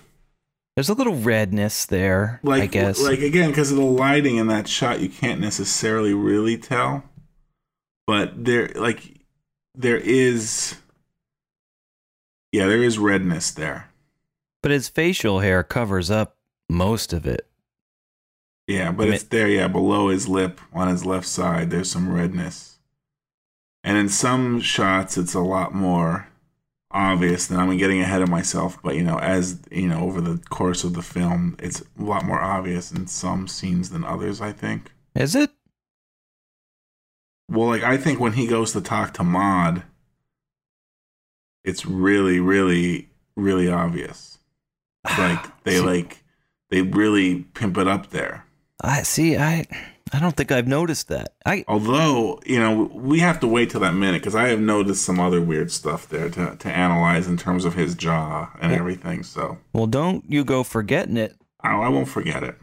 There's 0.77 0.89
a 0.89 0.95
little 0.95 1.15
redness 1.15 1.87
there, 1.87 2.41
like 2.43 2.63
I 2.65 2.67
guess. 2.67 3.01
like 3.01 3.21
again 3.21 3.51
because 3.51 3.71
of 3.71 3.77
the 3.79 3.85
lighting 3.85 4.37
in 4.37 4.49
that 4.49 4.69
shot 4.69 5.01
you 5.01 5.09
can't 5.09 5.41
necessarily 5.41 6.13
really 6.13 6.59
tell. 6.59 7.05
But 8.07 8.45
there 8.45 8.69
like 8.75 9.21
there 9.75 9.97
is 9.99 10.77
yeah, 12.53 12.67
there 12.67 12.83
is 12.83 12.99
redness 12.99 13.51
there. 13.53 13.91
but 14.63 14.71
his 14.71 14.89
facial 14.89 15.41
hair 15.41 15.63
covers 15.63 16.11
up 16.11 16.37
most 16.69 17.13
of 17.13 17.27
it. 17.27 17.49
Yeah, 18.67 18.93
but 18.93 19.09
it's 19.09 19.25
there, 19.25 19.49
yeah, 19.49 19.69
below 19.69 20.09
his 20.09 20.27
lip 20.27 20.61
on 20.73 20.89
his 20.89 21.05
left 21.05 21.27
side, 21.27 21.71
there's 21.71 21.91
some 21.91 22.11
redness. 22.11 22.79
And 23.83 23.99
in 23.99 24.09
some 24.09 24.61
shots, 24.61 25.19
it's 25.19 25.35
a 25.35 25.41
lot 25.41 25.75
more 25.75 26.29
obvious 26.91 27.47
than 27.47 27.59
I'm 27.59 27.77
getting 27.77 28.01
ahead 28.01 28.23
of 28.23 28.31
myself. 28.31 28.79
But, 28.83 28.95
you 28.95 29.03
know, 29.03 29.19
as, 29.19 29.61
you 29.71 29.89
know, 29.89 30.01
over 30.01 30.23
the 30.23 30.39
course 30.49 30.85
of 30.85 30.95
the 30.95 31.03
film, 31.03 31.57
it's 31.59 31.83
a 31.83 32.03
lot 32.03 32.25
more 32.25 32.41
obvious 32.41 32.91
in 32.91 33.07
some 33.07 33.47
scenes 33.47 33.91
than 33.91 34.05
others, 34.05 34.41
I 34.41 34.53
think. 34.53 34.93
Is 35.15 35.35
it? 35.35 35.51
Well, 37.51 37.69
like, 37.69 37.83
I 37.83 37.99
think 37.99 38.21
when 38.21 38.33
he 38.33 38.47
goes 38.47 38.73
to 38.73 38.81
talk 38.81 39.13
to 39.15 39.25
Maude, 39.25 39.83
it's 41.63 41.85
really, 41.85 42.41
really, 42.41 43.11
really 43.37 43.69
obvious. 43.69 44.39
Like, 45.19 45.65
they, 45.65 45.81
like, 45.81 46.25
they 46.71 46.81
really 46.81 47.43
pimp 47.53 47.77
it 47.77 47.87
up 47.87 48.09
there. 48.09 48.47
I 48.81 49.03
see. 49.03 49.37
I 49.37 49.67
I 50.13 50.21
don't 50.21 50.37
think 50.37 50.53
I've 50.53 50.69
noticed 50.69 51.09
that. 51.09 51.35
I 51.45 51.65
Although, 51.67 52.41
you 52.47 52.59
know, 52.59 52.91
we 52.93 53.21
have 53.21 53.41
to 53.41 53.49
wait 53.49 53.71
till 53.71 53.81
that 53.81 53.95
minute 53.95 54.21
because 54.21 54.35
I 54.35 54.49
have 54.49 54.61
noticed 54.61 55.05
some 55.05 55.19
other 55.19 55.41
weird 55.41 55.73
stuff 55.73 56.09
there 56.09 56.29
to, 56.31 56.57
to 56.57 56.69
analyze 56.69 57.27
in 57.27 57.37
terms 57.37 57.65
of 57.65 57.75
his 57.75 57.95
jaw 57.95 58.51
and 58.61 58.73
everything. 58.73 59.23
So 59.23 59.59
well, 59.73 59.87
don't 59.87 60.25
you 60.29 60.45
go 60.45 60.63
forgetting 60.63 61.17
it. 61.17 61.37
I, 61.61 61.75
I 61.75 61.89
won't 61.89 62.09
forget 62.09 62.43
it. 62.43 62.57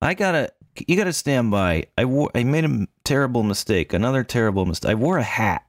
I 0.00 0.14
gotta, 0.14 0.52
you 0.86 0.96
gotta 0.96 1.12
stand 1.12 1.50
by. 1.50 1.86
I 1.98 2.04
wore, 2.04 2.30
I 2.34 2.44
made 2.44 2.64
a 2.64 2.86
terrible 3.04 3.42
mistake. 3.42 3.92
Another 3.92 4.24
terrible 4.24 4.64
mistake. 4.64 4.92
I 4.92 4.94
wore 4.94 5.18
a 5.18 5.22
hat. 5.22 5.66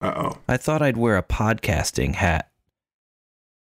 Uh 0.00 0.12
oh. 0.16 0.38
I 0.46 0.56
thought 0.56 0.82
I'd 0.82 0.96
wear 0.96 1.16
a 1.16 1.22
podcasting 1.22 2.14
hat. 2.14 2.50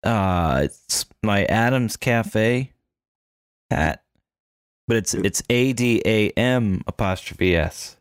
Uh, 0.03 0.63
it's 0.65 1.05
my 1.23 1.45
Adams 1.45 1.97
Cafe 1.97 2.73
hat, 3.71 4.03
but 4.89 4.97
it's 4.97 5.15
it's 5.15 5.43
A 5.51 5.73
D 5.73 6.03
A 6.05 6.31
M 6.31 6.83
apostrophe 6.87 7.57
S. 7.57 7.97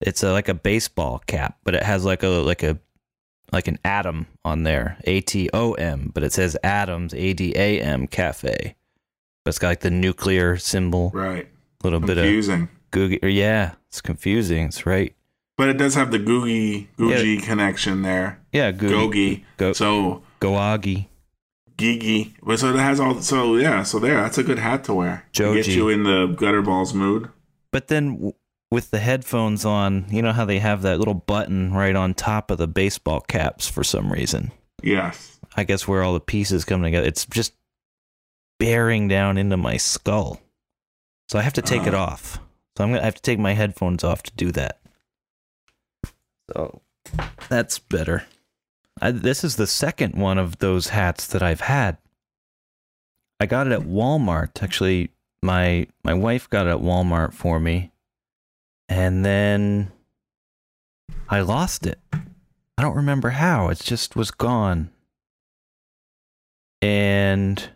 It's 0.00 0.22
a, 0.22 0.32
like 0.32 0.48
a 0.48 0.54
baseball 0.54 1.20
cap, 1.26 1.58
but 1.62 1.74
it 1.74 1.82
has 1.82 2.04
like 2.04 2.22
a 2.22 2.28
like 2.28 2.62
a 2.62 2.78
like 3.52 3.68
an 3.68 3.78
atom 3.84 4.26
on 4.44 4.62
there, 4.62 4.96
A 5.04 5.20
T 5.20 5.50
O 5.52 5.74
M, 5.74 6.10
but 6.14 6.22
it 6.22 6.32
says 6.32 6.56
Adams 6.62 7.12
A 7.14 7.32
D 7.34 7.52
A 7.56 7.80
M 7.82 8.06
Cafe. 8.06 8.76
But 9.44 9.48
it's 9.50 9.58
got 9.58 9.68
like 9.68 9.80
the 9.80 9.90
nuclear 9.90 10.56
symbol, 10.56 11.10
Right. 11.14 11.46
a 11.46 11.84
little 11.86 12.00
bit 12.00 12.16
of 12.18 12.24
Confusing. 12.24 12.68
googie. 12.92 13.18
Yeah, 13.22 13.72
it's 13.88 14.00
confusing. 14.00 14.66
It's 14.66 14.86
right. 14.86 15.14
But 15.58 15.68
it 15.68 15.76
does 15.78 15.94
have 15.94 16.10
the 16.10 16.18
Googie 16.18 16.86
Googie 16.98 17.42
connection 17.42 18.00
there. 18.02 18.40
Yeah, 18.52 18.72
googie. 18.72 18.90
Gogi. 19.12 19.44
Go 19.58 19.72
So 19.74 20.22
Goagi. 20.40 21.06
Gigi. 21.80 22.34
But 22.42 22.58
so 22.60 22.70
it 22.74 22.78
has 22.78 23.00
all 23.00 23.20
so 23.20 23.56
yeah, 23.56 23.82
so 23.82 23.98
there, 23.98 24.16
that's 24.20 24.38
a 24.38 24.42
good 24.44 24.58
hat 24.58 24.84
to 24.84 24.94
wear. 24.94 25.26
To 25.32 25.54
Get 25.54 25.66
you 25.68 25.88
in 25.88 26.04
the 26.04 26.26
gutter 26.26 26.62
balls 26.62 26.94
mood. 26.94 27.28
But 27.72 27.88
then 27.88 28.32
with 28.70 28.90
the 28.90 28.98
headphones 29.00 29.64
on, 29.64 30.06
you 30.10 30.22
know 30.22 30.32
how 30.32 30.44
they 30.44 30.58
have 30.60 30.82
that 30.82 30.98
little 30.98 31.14
button 31.14 31.72
right 31.72 31.96
on 31.96 32.14
top 32.14 32.50
of 32.50 32.58
the 32.58 32.68
baseball 32.68 33.20
caps 33.20 33.66
for 33.68 33.82
some 33.82 34.12
reason. 34.12 34.52
Yes. 34.82 35.38
I 35.56 35.64
guess 35.64 35.88
where 35.88 36.02
all 36.02 36.12
the 36.12 36.20
pieces 36.20 36.64
come 36.64 36.82
together. 36.82 37.06
It's 37.06 37.26
just 37.26 37.52
bearing 38.58 39.08
down 39.08 39.38
into 39.38 39.56
my 39.56 39.76
skull. 39.76 40.40
So 41.28 41.38
I 41.38 41.42
have 41.42 41.52
to 41.54 41.62
take 41.62 41.86
it 41.86 41.94
Ah. 41.94 42.04
off. 42.12 42.38
So 42.76 42.84
I'm 42.84 42.90
gonna 42.92 43.02
have 43.04 43.14
to 43.16 43.22
take 43.22 43.38
my 43.38 43.54
headphones 43.54 44.04
off 44.04 44.22
to 44.24 44.32
do 44.36 44.52
that. 44.52 44.80
So 46.52 46.82
That's 47.48 47.78
better. 47.78 48.24
I, 49.00 49.12
this 49.12 49.44
is 49.44 49.56
the 49.56 49.66
second 49.66 50.14
one 50.14 50.38
of 50.38 50.58
those 50.58 50.88
hats 50.88 51.26
that 51.28 51.42
I've 51.42 51.62
had. 51.62 51.96
I 53.38 53.46
got 53.46 53.66
it 53.66 53.72
at 53.72 53.80
Walmart. 53.80 54.62
Actually, 54.62 55.10
my 55.42 55.86
my 56.04 56.12
wife 56.12 56.50
got 56.50 56.66
it 56.66 56.70
at 56.70 56.78
Walmart 56.80 57.32
for 57.32 57.58
me, 57.58 57.92
and 58.88 59.24
then 59.24 59.90
I 61.28 61.40
lost 61.40 61.86
it. 61.86 61.98
I 62.12 62.82
don't 62.82 62.96
remember 62.96 63.30
how. 63.30 63.68
It 63.68 63.78
just 63.78 64.16
was 64.16 64.30
gone. 64.30 64.90
And 66.82 67.70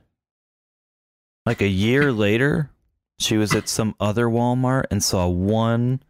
like 1.46 1.60
a 1.60 1.68
year 1.68 2.12
later, 2.12 2.70
she 3.18 3.36
was 3.36 3.54
at 3.54 3.68
some 3.68 3.94
other 4.00 4.26
Walmart 4.26 4.84
and 4.90 5.02
saw 5.02 5.28
one 5.28 6.02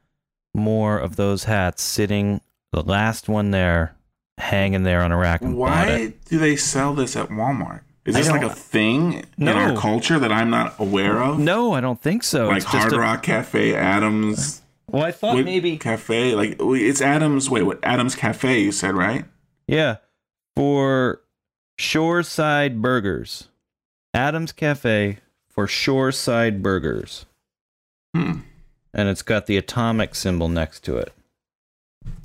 more 0.55 0.99
of 0.99 1.17
those 1.17 1.45
hats 1.45 1.83
sitting, 1.83 2.41
the 2.73 2.83
last 2.83 3.29
one 3.29 3.51
there, 3.51 3.93
hanging 4.39 4.82
there 4.82 5.03
on 5.03 5.12
a 5.12 5.16
rack. 5.16 5.43
And. 5.43 5.57
Why 5.57 6.12
do 6.26 6.39
they 6.39 6.57
sell 6.57 6.95
this 6.95 7.16
at 7.16 7.28
Walmart? 7.28 7.80
Is 8.05 8.14
this 8.14 8.28
like 8.28 8.43
a 8.43 8.51
thing 8.51 9.24
in 9.39 9.49
our 9.49 9.74
culture 9.74 10.18
that 10.18 10.30
I'm 10.30 10.51
not 10.51 10.74
aware 10.78 11.22
of? 11.22 11.39
No, 11.39 11.72
I 11.72 11.80
don't 11.80 11.99
think 12.01 12.22
so. 12.22 12.49
like 12.49 12.59
it's 12.59 12.66
just 12.66 12.76
Hard 12.76 12.93
a, 12.93 12.99
Rock 12.99 13.22
Cafe, 13.22 13.74
Adams. 13.74 14.61
Well, 14.91 15.03
I 15.05 15.11
thought 15.11 15.37
Wait, 15.37 15.47
maybe 15.47 15.78
Cafe. 15.78 16.35
Like 16.35 16.57
it's 16.61 17.01
Adams. 17.01 17.49
Wait, 17.49 17.62
what? 17.62 17.78
Adams 17.82 18.14
Cafe? 18.14 18.61
You 18.61 18.72
said 18.72 18.95
right? 18.95 19.24
Yeah, 19.66 19.97
for 20.55 21.22
Shoreside 21.78 22.82
Burgers, 22.82 23.49
Adams 24.12 24.53
Cafe 24.53 25.18
for 25.49 25.66
Shoreside 25.66 26.62
Burgers, 26.62 27.24
Hmm. 28.14 28.41
and 28.93 29.09
it's 29.09 29.22
got 29.22 29.47
the 29.47 29.57
atomic 29.57 30.14
symbol 30.14 30.49
next 30.51 30.85
to 30.85 30.99
it. 30.99 31.14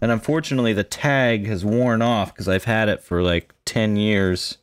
And 0.02 0.12
unfortunately, 0.12 0.74
the 0.74 0.84
tag 0.84 1.48
has 1.48 1.66
worn 1.66 2.02
off 2.02 2.34
because 2.34 2.48
I've 2.48 2.64
had 2.64 2.90
it 2.90 3.04
for 3.04 3.22
like 3.22 3.54
ten 3.66 3.96
years, 3.98 4.58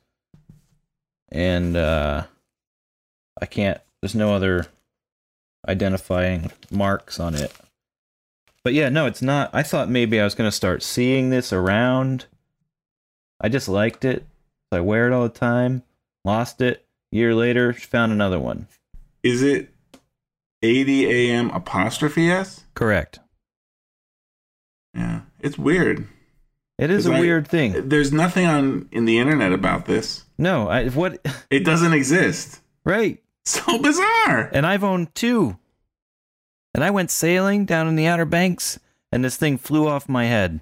and 1.31 1.77
uh, 1.77 2.25
I 3.41 3.47
can't. 3.47 3.81
There's 4.01 4.15
no 4.15 4.35
other 4.35 4.67
identifying 5.69 6.51
marks 6.71 7.21
on 7.21 7.35
it. 7.35 7.53
But 8.65 8.75
yeah, 8.75 8.89
no, 8.89 9.07
it's 9.07 9.23
not. 9.23 9.51
I 9.53 9.63
thought 9.63 9.89
maybe 9.91 10.21
I 10.21 10.25
was 10.25 10.35
gonna 10.35 10.51
start 10.51 10.83
seeing 10.83 11.31
this 11.31 11.53
around. 11.53 12.27
I 13.41 13.49
just 13.49 13.69
liked 13.69 14.05
it. 14.05 14.25
So 14.73 14.79
I 14.79 14.81
wear 14.81 15.07
it 15.07 15.13
all 15.13 15.23
the 15.23 15.29
time. 15.29 15.83
Lost 16.25 16.61
it. 16.61 16.85
Year 17.13 17.35
later, 17.35 17.73
found 17.73 18.11
another 18.11 18.41
one. 18.41 18.67
Is 19.23 19.43
it 19.43 19.71
80 20.63 21.31
a.m. 21.31 21.51
apostrophe 21.51 22.31
s? 22.31 22.65
Correct. 22.75 23.21
Yeah, 24.97 25.21
it's 25.41 25.59
weird. 25.59 26.09
It 26.79 26.91
is 26.91 27.07
a 27.07 27.13
I- 27.13 27.21
weird 27.21 27.47
thing. 27.49 27.89
There's 27.89 28.13
nothing 28.13 28.47
on 28.47 28.89
in 28.93 29.05
the 29.05 29.19
internet 29.19 29.53
about 29.53 29.87
this. 29.87 30.25
No, 30.39 30.69
I 30.69 30.89
what 30.89 31.25
It 31.51 31.65
doesn't 31.65 31.93
exist. 31.93 32.61
right. 32.85 33.23
So 33.45 33.79
bizarre. 33.79 34.51
And 34.53 34.67
I've 34.67 34.83
owned 34.83 35.15
two. 35.15 35.57
And 36.75 36.83
I 36.83 36.91
went 36.91 37.13
sailing 37.13 37.65
down 37.65 37.87
in 37.87 37.95
the 37.95 38.07
Outer 38.07 38.25
Banks, 38.25 38.81
and 39.13 39.25
this 39.25 39.37
thing 39.37 39.57
flew 39.57 39.87
off 39.87 40.09
my 40.09 40.25
head 40.25 40.59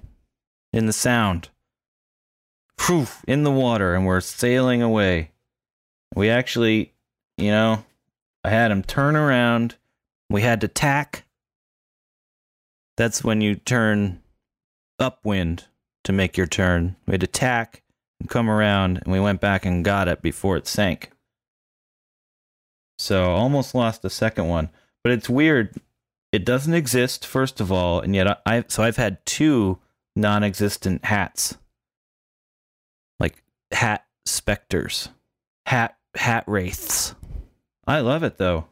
in 0.71 0.85
the 0.85 0.93
sound. 0.93 1.49
Phew, 2.77 3.07
in 3.27 3.43
the 3.43 3.51
water, 3.51 3.95
and 3.95 4.05
we're 4.05 4.21
sailing 4.21 4.81
away. 4.83 5.31
We 6.15 6.29
actually, 6.29 6.93
you 7.37 7.49
know, 7.49 7.83
I 8.43 8.51
had 8.51 8.69
him 8.69 8.83
turn 8.83 9.15
around. 9.15 9.75
We 10.29 10.43
had 10.43 10.61
to 10.61 10.67
tack. 10.67 11.25
That's 12.97 13.23
when 13.23 13.41
you 13.41 13.55
turn 13.55 14.21
upwind 14.99 15.65
to 16.03 16.13
make 16.13 16.37
your 16.37 16.47
turn. 16.47 16.95
We 17.05 17.13
had 17.13 17.21
to 17.21 17.27
tack 17.27 17.83
and 18.19 18.29
come 18.29 18.49
around, 18.49 18.97
and 18.97 19.11
we 19.11 19.19
went 19.19 19.41
back 19.41 19.65
and 19.65 19.83
got 19.83 20.07
it 20.07 20.21
before 20.21 20.57
it 20.57 20.67
sank. 20.67 21.11
So 22.97 23.31
almost 23.31 23.75
lost 23.75 24.01
the 24.01 24.09
second 24.09 24.47
one. 24.47 24.69
But 25.03 25.13
it's 25.13 25.29
weird. 25.29 25.75
It 26.31 26.45
doesn't 26.45 26.73
exist, 26.73 27.25
first 27.25 27.59
of 27.61 27.71
all, 27.71 27.99
and 27.99 28.15
yet 28.15 28.27
I, 28.27 28.37
I 28.45 28.63
so 28.67 28.83
I've 28.83 28.97
had 28.97 29.25
two 29.25 29.79
non-existent 30.15 31.05
hats. 31.05 31.57
Like 33.19 33.43
hat 33.71 34.05
specters. 34.25 35.09
Hat 35.65 35.97
hat 36.15 36.45
wraiths. 36.47 37.15
I 37.87 37.99
love 37.99 38.23
it 38.23 38.37
though. 38.37 38.65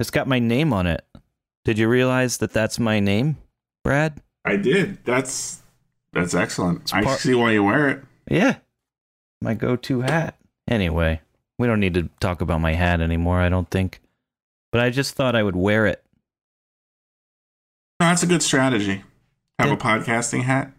It's 0.00 0.10
got 0.10 0.26
my 0.26 0.38
name 0.38 0.72
on 0.72 0.86
it. 0.86 1.04
Did 1.64 1.78
you 1.78 1.88
realize 1.88 2.38
that 2.38 2.52
that's 2.52 2.78
my 2.78 3.00
name, 3.00 3.38
Brad? 3.82 4.20
I 4.44 4.56
did. 4.56 5.04
That's 5.04 5.62
that's 6.14 6.34
excellent. 6.34 6.94
I 6.94 7.02
part- 7.02 7.18
see 7.20 7.34
why 7.34 7.52
you 7.52 7.64
wear 7.64 7.88
it. 7.88 8.04
Yeah. 8.30 8.56
My 9.40 9.54
go-to 9.54 10.00
hat. 10.02 10.38
Anyway, 10.68 11.20
we 11.58 11.66
don't 11.66 11.80
need 11.80 11.94
to 11.94 12.08
talk 12.20 12.40
about 12.40 12.60
my 12.60 12.72
hat 12.74 13.00
anymore, 13.00 13.38
I 13.40 13.48
don't 13.48 13.68
think. 13.70 14.00
But 14.72 14.80
I 14.80 14.90
just 14.90 15.14
thought 15.14 15.36
I 15.36 15.42
would 15.42 15.56
wear 15.56 15.86
it. 15.86 16.02
No, 18.00 18.06
that's 18.08 18.22
a 18.22 18.26
good 18.26 18.42
strategy. 18.42 19.04
Have 19.58 19.68
Yeah. 19.68 19.74
a 19.74 19.76
podcasting 19.76 20.42
hat. 20.42 20.72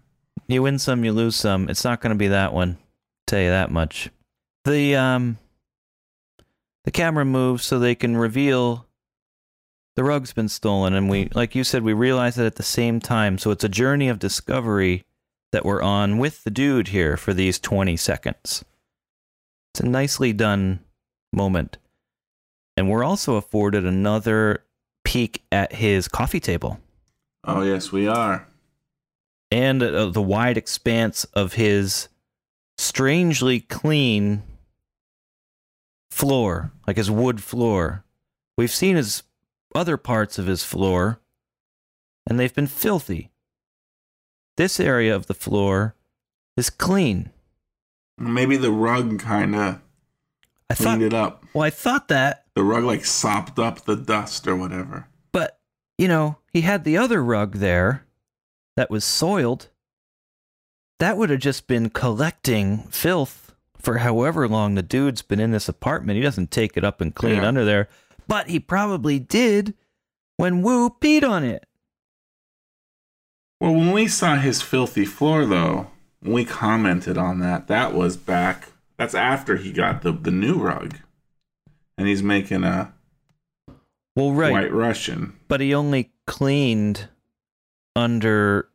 You 0.48 0.64
win 0.64 0.80
some, 0.80 1.06
you 1.06 1.12
lose 1.12 1.36
some. 1.36 1.70
It's 1.70 1.84
not 1.84 2.02
going 2.02 2.12
to 2.12 2.18
be 2.18 2.28
that 2.28 2.54
one. 2.54 2.78
Tell 3.28 3.40
you 3.40 3.50
that 3.50 3.72
much. 3.72 4.10
The 4.66 4.96
um 4.96 5.38
the 6.84 6.92
camera 6.92 7.26
moves 7.26 7.66
so 7.66 7.80
they 7.80 7.96
can 7.96 8.18
reveal 8.18 8.86
the 9.96 10.04
rug's 10.04 10.34
been 10.34 10.50
stolen 10.50 10.94
and 10.94 11.10
we 11.10 11.30
like 11.34 11.56
you 11.56 11.64
said 11.64 11.82
we 11.84 11.94
realize 11.94 12.38
it 12.38 12.46
at 12.46 12.56
the 12.56 12.64
same 12.64 13.00
time. 13.00 13.38
So 13.38 13.50
it's 13.52 13.64
a 13.64 13.70
journey 13.70 14.08
of 14.10 14.20
discovery 14.20 15.04
that 15.56 15.64
we're 15.66 15.82
on 15.82 16.18
with 16.18 16.44
the 16.44 16.52
dude 16.52 16.90
here 16.90 17.16
for 17.16 17.34
these 17.34 17.58
20 17.60 17.96
seconds. 17.96 18.66
It's 19.74 19.80
a 19.80 19.86
nicely 19.88 20.34
done 20.34 20.82
moment. 21.32 21.78
And 22.76 22.90
we're 22.90 23.06
also 23.06 23.36
afforded 23.36 23.86
another 23.86 24.66
peek 25.06 25.44
at 25.54 25.72
his 25.74 26.08
coffee 26.10 26.40
table 26.42 26.80
Oh 27.46 27.62
yes, 27.62 27.92
we 27.92 28.06
are. 28.08 28.48
and 29.50 29.82
uh, 29.82 30.08
the 30.08 30.22
wide 30.22 30.58
expanse 30.58 31.24
of 31.34 31.54
his 31.54 32.10
strangely 32.78 33.60
clean 33.62 34.44
floor, 36.12 36.72
like 36.88 36.98
his 36.98 37.12
wood 37.12 37.42
floor. 37.42 38.04
We've 38.58 38.72
seen 38.72 38.96
his 38.96 39.24
other 39.74 39.96
parts 39.96 40.38
of 40.40 40.48
his 40.48 40.64
floor, 40.64 41.20
and 42.28 42.40
they've 42.40 42.54
been 42.54 42.68
filthy. 42.68 43.30
This 44.58 44.80
area 44.80 45.16
of 45.16 45.28
the 45.28 45.34
floor 45.34 45.96
is 46.58 46.70
clean. 46.70 47.30
Maybe 48.18 48.56
the 48.58 48.72
rug 48.72 49.20
kind 49.20 49.56
of 49.56 49.80
I 50.70 50.76
cleaned 50.76 51.02
thought. 51.02 51.06
it 51.06 51.14
up. 51.14 51.46
Well, 51.54 51.64
I 51.64 51.70
thought 51.70 52.08
that, 52.08 52.46
The 52.56 52.64
rug 52.64 52.84
like 52.84 53.06
sopped 53.06 53.60
up 53.60 53.86
the 53.86 53.96
dust 53.96 54.48
or 54.48 54.56
whatever. 54.56 55.08
but 55.32 55.60
you 55.98 56.08
know, 56.08 56.38
he 56.52 56.62
had 56.62 56.84
the 56.84 56.98
other 56.98 57.24
rug 57.24 57.56
there 57.56 58.06
that 58.76 58.90
was 58.90 59.04
soiled. 59.06 59.70
That 61.00 61.18
would 61.18 61.30
have 61.30 61.40
just 61.40 61.68
been 61.68 61.90
collecting 61.90 62.80
filth 62.90 63.54
for 63.78 64.00
however 64.00 64.48
long 64.48 64.76
the 64.76 64.82
dude's 64.82 65.22
been 65.22 65.40
in 65.40 65.52
this 65.52 65.70
apartment. 65.70 66.18
He 66.18 66.24
doesn't 66.24 66.52
take 66.52 66.76
it 66.78 66.84
up 66.84 67.00
and 67.02 67.14
clean 67.16 67.36
Yeah. 67.38 67.48
under 67.48 67.64
there, 67.66 67.88
but 68.28 68.48
he 68.50 68.60
probably 68.60 69.20
did 69.20 69.74
when 70.38 70.62
Woo 70.62 70.90
peed 70.90 71.24
on 71.28 71.44
it. 71.44 71.66
Well, 73.66 73.74
when 73.74 73.92
we 73.94 74.08
saw 74.08 74.36
his 74.36 74.62
filthy 74.62 75.06
floor, 75.06 75.44
though, 75.44 75.88
we 76.22 76.46
commented 76.46 77.18
on 77.18 77.40
that, 77.40 77.68
that 77.68 77.96
was 77.96 78.16
back. 78.16 78.68
That's 78.96 79.16
after 79.16 79.56
he 79.58 79.72
got 79.72 80.04
the 80.04 80.12
the 80.12 80.30
new 80.30 80.54
rug, 80.54 80.98
and 81.98 82.08
he's 82.08 82.22
making 82.22 82.64
a 82.64 82.94
Well, 84.16 84.34
right, 84.34 84.52
White 84.52 84.72
Russian. 84.72 85.34
but 85.48 85.62
he 85.62 85.74
only 85.74 86.12
cleaned 86.28 87.10
under 87.96 88.70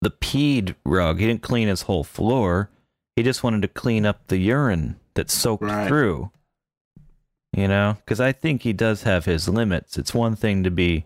the 0.00 0.10
peed 0.10 0.76
rug. 0.86 1.18
He 1.18 1.26
didn't 1.26 1.42
clean 1.42 1.68
his 1.68 1.82
whole 1.82 2.02
floor. 2.02 2.70
He 3.14 3.22
just 3.22 3.42
wanted 3.42 3.60
to 3.60 3.68
clean 3.68 4.06
up 4.06 4.28
the 4.28 4.38
urine 4.38 4.98
that 5.12 5.30
soaked 5.30 5.62
Right. 5.64 5.86
through. 5.86 6.30
You 7.54 7.68
know, 7.68 7.98
because 8.02 8.18
I 8.18 8.32
think 8.32 8.62
he 8.62 8.72
does 8.72 9.02
have 9.02 9.26
his 9.26 9.46
limits. 9.46 9.98
It's 9.98 10.14
one 10.14 10.36
thing 10.36 10.64
to 10.64 10.70
be 10.70 11.04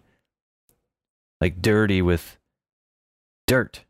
like 1.40 1.60
dirty 1.60 2.00
with 2.00 2.38
dirt, 3.46 3.84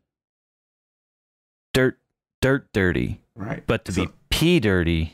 dirt, 1.73 1.99
dirt, 2.41 2.67
dirty, 2.73 3.21
Right. 3.35 3.63
but 3.67 3.85
to 3.85 3.91
So 3.91 4.05
be 4.05 4.11
pee 4.29 4.59
dirty, 4.59 5.13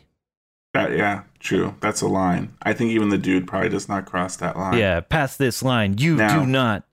that, 0.74 0.92
yeah, 0.98 1.24
true. 1.40 1.76
That's 1.82 2.02
a 2.02 2.08
line. 2.08 2.54
I 2.64 2.74
think 2.74 2.92
even 2.92 3.10
the 3.10 3.18
dude 3.18 3.48
probably 3.48 3.70
does 3.70 3.88
not 3.88 4.06
cross 4.06 4.36
that 4.38 4.58
line. 4.58 4.78
yeah, 4.78 5.02
past 5.02 5.38
this 5.38 5.62
line, 5.62 5.98
you 6.00 6.16
Now, 6.16 6.40
do 6.40 6.48
not. 6.48 6.84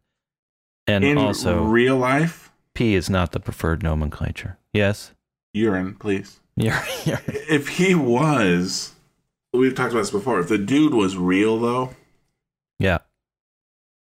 And 0.86 1.05
In 1.05 1.16
also, 1.18 1.64
real 1.64 1.96
life, 1.96 2.51
pee 2.74 2.94
is 2.94 3.09
not 3.09 3.32
the 3.32 3.40
preferred 3.40 3.82
nomenclature. 3.82 4.59
Yes. 4.72 5.12
urine, 5.55 5.94
please. 5.94 6.40
You're, 6.57 6.78
If 7.26 7.68
he 7.68 7.94
was, 7.94 8.92
we've 9.55 9.74
talked 9.74 9.92
about 9.92 10.01
this 10.01 10.11
before. 10.11 10.40
If 10.40 10.48
the 10.48 10.59
dude 10.59 10.92
was 10.94 11.16
real, 11.16 11.59
though, 11.59 11.94
yeah. 12.78 12.98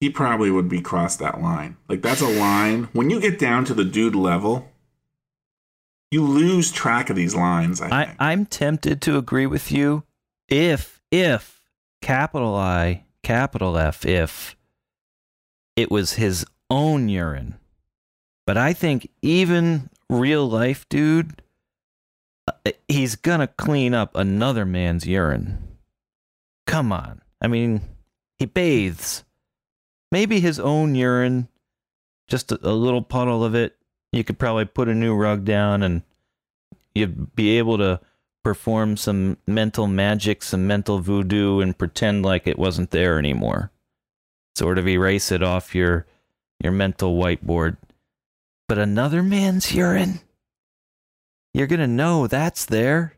He 0.04 0.10
probably 0.10 0.50
would 0.50 0.68
be 0.68 0.82
crossed 0.82 1.18
that 1.20 1.40
line. 1.40 1.78
Like 1.88 2.02
that's 2.02 2.20
a 2.20 2.28
line. 2.28 2.90
When 2.92 3.08
you 3.08 3.18
get 3.20 3.38
down 3.38 3.64
to 3.64 3.72
the 3.72 3.86
dude 3.86 4.14
level, 4.14 4.70
you 6.10 6.22
lose 6.22 6.70
track 6.70 7.08
of 7.08 7.16
these 7.16 7.34
lines. 7.34 7.80
I, 7.80 7.88
I. 7.88 8.16
I'm 8.18 8.44
tempted 8.44 9.00
to 9.00 9.16
agree 9.16 9.46
with 9.46 9.72
you 9.72 10.02
if, 10.46 11.00
if, 11.10 11.62
capital 12.02 12.54
I, 12.54 13.04
capital 13.22 13.78
F, 13.78 14.04
if 14.04 14.56
it 15.74 15.90
was 15.90 16.12
his 16.12 16.44
own 16.68 17.08
urine. 17.08 17.54
But 18.46 18.58
I 18.58 18.74
think 18.74 19.08
even 19.22 19.88
real 20.10 20.46
life 20.46 20.86
dude, 20.90 21.40
uh, 22.46 22.72
he's 22.88 23.16
gonna 23.16 23.48
clean 23.48 23.94
up 23.94 24.14
another 24.14 24.66
man's 24.66 25.06
urine. 25.06 25.78
Come 26.66 26.92
on. 26.92 27.22
I 27.40 27.46
mean, 27.46 27.80
he 28.36 28.44
bathes. 28.44 29.24
Maybe 30.14 30.38
his 30.38 30.60
own 30.60 30.94
urine, 30.94 31.48
just 32.28 32.52
a, 32.52 32.58
a 32.62 32.70
little 32.70 33.02
puddle 33.02 33.42
of 33.42 33.56
it, 33.56 33.74
you 34.12 34.22
could 34.22 34.38
probably 34.38 34.64
put 34.64 34.86
a 34.86 34.94
new 34.94 35.12
rug 35.12 35.44
down 35.44 35.82
and 35.82 36.02
you'd 36.94 37.34
be 37.34 37.58
able 37.58 37.78
to 37.78 37.98
perform 38.44 38.96
some 38.96 39.38
mental 39.44 39.88
magic, 39.88 40.44
some 40.44 40.68
mental 40.68 41.00
voodoo, 41.00 41.58
and 41.58 41.76
pretend 41.76 42.24
like 42.24 42.46
it 42.46 42.60
wasn't 42.60 42.92
there 42.92 43.18
anymore. 43.18 43.72
Sort 44.54 44.78
of 44.78 44.86
erase 44.86 45.32
it 45.32 45.42
off 45.42 45.74
your 45.74 46.06
your 46.62 46.70
mental 46.70 47.16
whiteboard. 47.16 47.76
But 48.68 48.78
another 48.78 49.20
man's 49.20 49.74
urine, 49.74 50.20
you're 51.52 51.66
gonna 51.66 51.88
know 51.88 52.28
that's 52.28 52.64
there. 52.66 53.14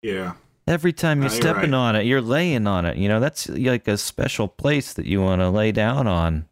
yeah. 0.00 0.32
Every 0.72 0.94
time 0.94 1.20
you're 1.20 1.28
No, 1.28 1.34
you're 1.34 1.42
stepping 1.42 1.72
right. 1.72 1.78
on 1.78 1.96
it, 1.96 2.06
you're 2.06 2.22
laying 2.22 2.66
on 2.66 2.86
it. 2.86 2.96
You 2.96 3.08
know, 3.08 3.20
that's 3.20 3.46
like 3.50 3.86
a 3.86 3.98
special 3.98 4.48
place 4.48 4.94
that 4.94 5.04
you 5.04 5.20
want 5.20 5.42
to 5.42 5.50
lay 5.50 5.70
down 5.70 6.06
on. 6.06 6.46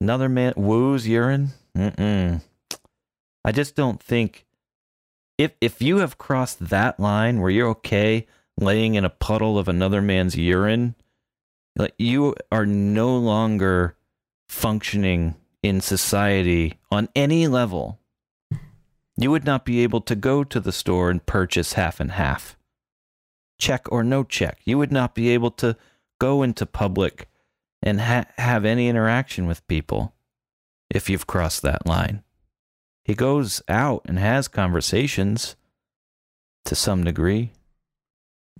Another 0.00 0.28
man, 0.28 0.54
woo's 0.56 1.06
urine? 1.06 1.50
Mm-mm. 1.76 2.42
I 3.44 3.52
just 3.52 3.76
don't 3.76 4.02
think 4.02 4.44
if 5.38 5.52
if 5.60 5.80
you 5.80 5.98
have 5.98 6.18
crossed 6.18 6.68
that 6.68 6.98
line 6.98 7.40
where 7.40 7.50
you're 7.50 7.68
okay 7.68 8.26
laying 8.58 8.96
in 8.96 9.04
a 9.04 9.10
puddle 9.10 9.56
of 9.56 9.68
another 9.68 10.02
man's 10.02 10.36
urine, 10.36 10.96
like 11.76 11.94
you 11.98 12.34
are 12.50 12.66
no 12.66 13.16
longer 13.16 13.96
functioning 14.48 15.36
in 15.62 15.80
society 15.80 16.78
on 16.90 17.08
any 17.14 17.46
level. 17.46 18.00
You 19.16 19.30
would 19.30 19.44
not 19.44 19.64
be 19.64 19.80
able 19.80 20.00
to 20.02 20.16
go 20.16 20.42
to 20.42 20.58
the 20.58 20.72
store 20.72 21.08
and 21.08 21.24
purchase 21.24 21.74
half 21.74 22.00
and 22.00 22.10
half. 22.12 22.56
Check 23.62 23.86
or 23.92 24.02
no 24.02 24.24
check. 24.24 24.58
You 24.64 24.76
would 24.78 24.90
not 24.90 25.14
be 25.14 25.28
able 25.28 25.52
to 25.52 25.76
go 26.20 26.42
into 26.42 26.66
public 26.66 27.28
and 27.80 28.00
ha- 28.00 28.24
have 28.36 28.64
any 28.64 28.88
interaction 28.88 29.46
with 29.46 29.64
people 29.68 30.14
if 30.90 31.08
you've 31.08 31.28
crossed 31.28 31.62
that 31.62 31.86
line. 31.86 32.24
He 33.04 33.14
goes 33.14 33.62
out 33.68 34.02
and 34.06 34.18
has 34.18 34.48
conversations 34.48 35.54
to 36.64 36.74
some 36.74 37.04
degree 37.04 37.52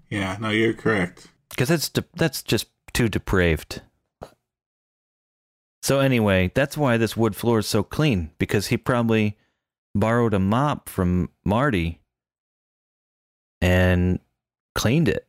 Yeah, 0.09 0.37
no, 0.41 0.51
you're 0.51 0.73
correct. 0.73 1.27
because 1.51 1.69
that's 1.69 1.89
de- 1.89 2.05
that's 2.15 2.41
just 2.45 2.69
too 2.93 3.09
depraved. 3.09 3.83
So 5.83 5.99
anyway, 5.99 6.53
that's 6.55 6.77
why 6.77 6.97
this 6.97 7.17
wood 7.17 7.35
floor 7.35 7.59
is 7.59 7.67
so 7.67 7.83
clean 7.83 8.31
because 8.39 8.69
he 8.69 8.77
probably 8.77 9.37
borrowed 9.97 10.33
a 10.33 10.39
mop 10.39 10.89
from 10.89 11.31
Marty 11.45 11.99
and 13.61 14.21
cleaned 14.75 15.09
it. 15.09 15.27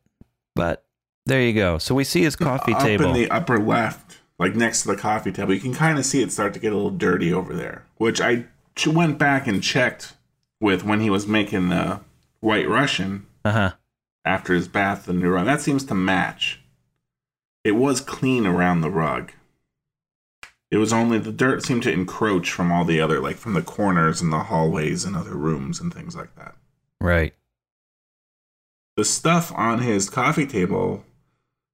But 0.55 0.85
there 1.25 1.41
you 1.41 1.53
go. 1.53 1.77
So 1.77 1.95
we 1.95 2.03
see 2.03 2.21
his 2.23 2.35
coffee 2.35 2.73
Up 2.73 2.81
table. 2.81 3.05
in 3.07 3.13
the 3.13 3.29
upper 3.31 3.57
left, 3.59 4.19
like 4.39 4.55
next 4.55 4.83
to 4.83 4.89
the 4.89 4.95
coffee 4.97 5.31
table, 5.31 5.53
you 5.53 5.59
can 5.59 5.73
kind 5.73 5.97
of 5.97 6.05
see 6.05 6.21
it 6.21 6.31
start 6.31 6.53
to 6.53 6.59
get 6.59 6.73
a 6.73 6.75
little 6.75 6.91
dirty 6.91 7.33
over 7.33 7.53
there. 7.53 7.85
Which 7.97 8.19
I 8.21 8.45
went 8.87 9.17
back 9.17 9.47
and 9.47 9.61
checked 9.63 10.13
with 10.59 10.83
when 10.83 10.99
he 11.01 11.09
was 11.09 11.27
making 11.27 11.69
the 11.69 12.01
White 12.39 12.67
Russian 12.67 13.25
Uh 13.45 13.51
huh. 13.51 13.71
after 14.25 14.53
his 14.53 14.67
bath 14.67 15.07
and 15.07 15.19
new 15.19 15.29
rug. 15.29 15.45
That 15.45 15.61
seems 15.61 15.83
to 15.85 15.95
match. 15.95 16.59
It 17.63 17.73
was 17.73 18.01
clean 18.01 18.45
around 18.45 18.81
the 18.81 18.89
rug. 18.91 19.31
It 20.69 20.77
was 20.77 20.91
only 20.91 21.19
the 21.19 21.31
dirt 21.31 21.63
seemed 21.63 21.83
to 21.83 21.91
encroach 21.93 22.51
from 22.51 22.71
all 22.71 22.83
the 22.83 22.99
other, 22.99 23.19
like 23.19 23.35
from 23.37 23.53
the 23.53 23.61
corners 23.61 24.21
and 24.21 24.33
the 24.33 24.39
hallways 24.39 25.05
and 25.05 25.15
other 25.15 25.35
rooms 25.35 25.79
and 25.79 25.93
things 25.93 26.15
like 26.15 26.35
that. 26.35 26.55
Right. 26.99 27.33
The 28.95 29.05
stuff 29.05 29.51
on 29.55 29.79
his 29.79 30.09
coffee 30.09 30.45
table 30.45 31.03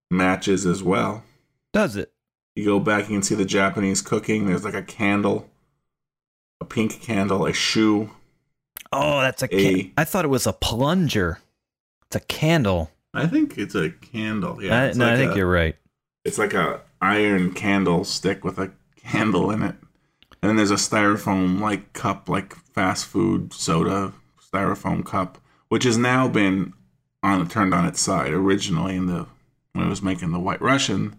matches 0.09 0.65
as 0.65 0.81
well. 0.81 1.23
Does 1.73 1.95
it? 1.95 2.11
You 2.55 2.65
go 2.65 2.79
back, 2.79 3.03
you 3.09 3.15
can 3.15 3.23
see 3.23 3.35
the 3.35 3.45
Japanese 3.45 4.01
cooking. 4.01 4.45
There's 4.47 4.63
like 4.63 4.73
a 4.73 4.81
candle, 4.83 5.49
a 6.61 6.65
pink 6.65 7.01
candle, 7.01 7.45
a 7.45 7.53
shoe. 7.53 8.09
Oh, 8.91 9.21
that's 9.21 9.43
a. 9.43 9.45
A- 9.45 9.47
Can- 9.83 9.91
I 9.97 10.03
thought 10.03 10.25
it 10.25 10.29
was 10.29 10.47
a 10.47 10.53
plunger. 10.53 11.39
It's 12.07 12.15
a 12.15 12.19
candle. 12.21 12.91
I 13.13 13.27
think 13.27 13.57
it's 13.57 13.75
a 13.75 13.89
candle. 13.91 14.61
Yeah, 14.63 14.83
I, 14.83 14.93
no, 14.93 15.11
I 15.13 15.15
think 15.17 15.33
a- 15.33 15.35
you're 15.37 15.51
right. 15.51 15.75
It's 16.25 16.37
like 16.37 16.53
a 16.53 16.81
iron 17.01 17.53
candlestick 17.53 18.43
with 18.43 18.57
a 18.57 18.71
candle 18.97 19.51
in 19.51 19.61
it. 19.63 19.75
And 20.41 20.49
then 20.49 20.55
there's 20.55 20.71
a 20.71 20.75
styrofoam 20.75 21.59
like 21.59 21.93
cup, 21.93 22.29
like 22.29 22.55
fast 22.55 23.05
food 23.05 23.53
soda 23.53 24.13
styrofoam 24.51 25.05
cup, 25.05 25.37
which 25.69 25.83
has 25.83 25.97
now 25.97 26.27
been 26.27 26.73
on 27.23 27.47
turned 27.47 27.73
on 27.73 27.85
its 27.85 28.01
side. 28.01 28.31
Originally, 28.31 28.95
in 28.95 29.07
the 29.07 29.27
when 29.73 29.85
it 29.85 29.89
was 29.89 30.01
making 30.01 30.31
the 30.31 30.39
White 30.39 30.61
Russian, 30.61 31.15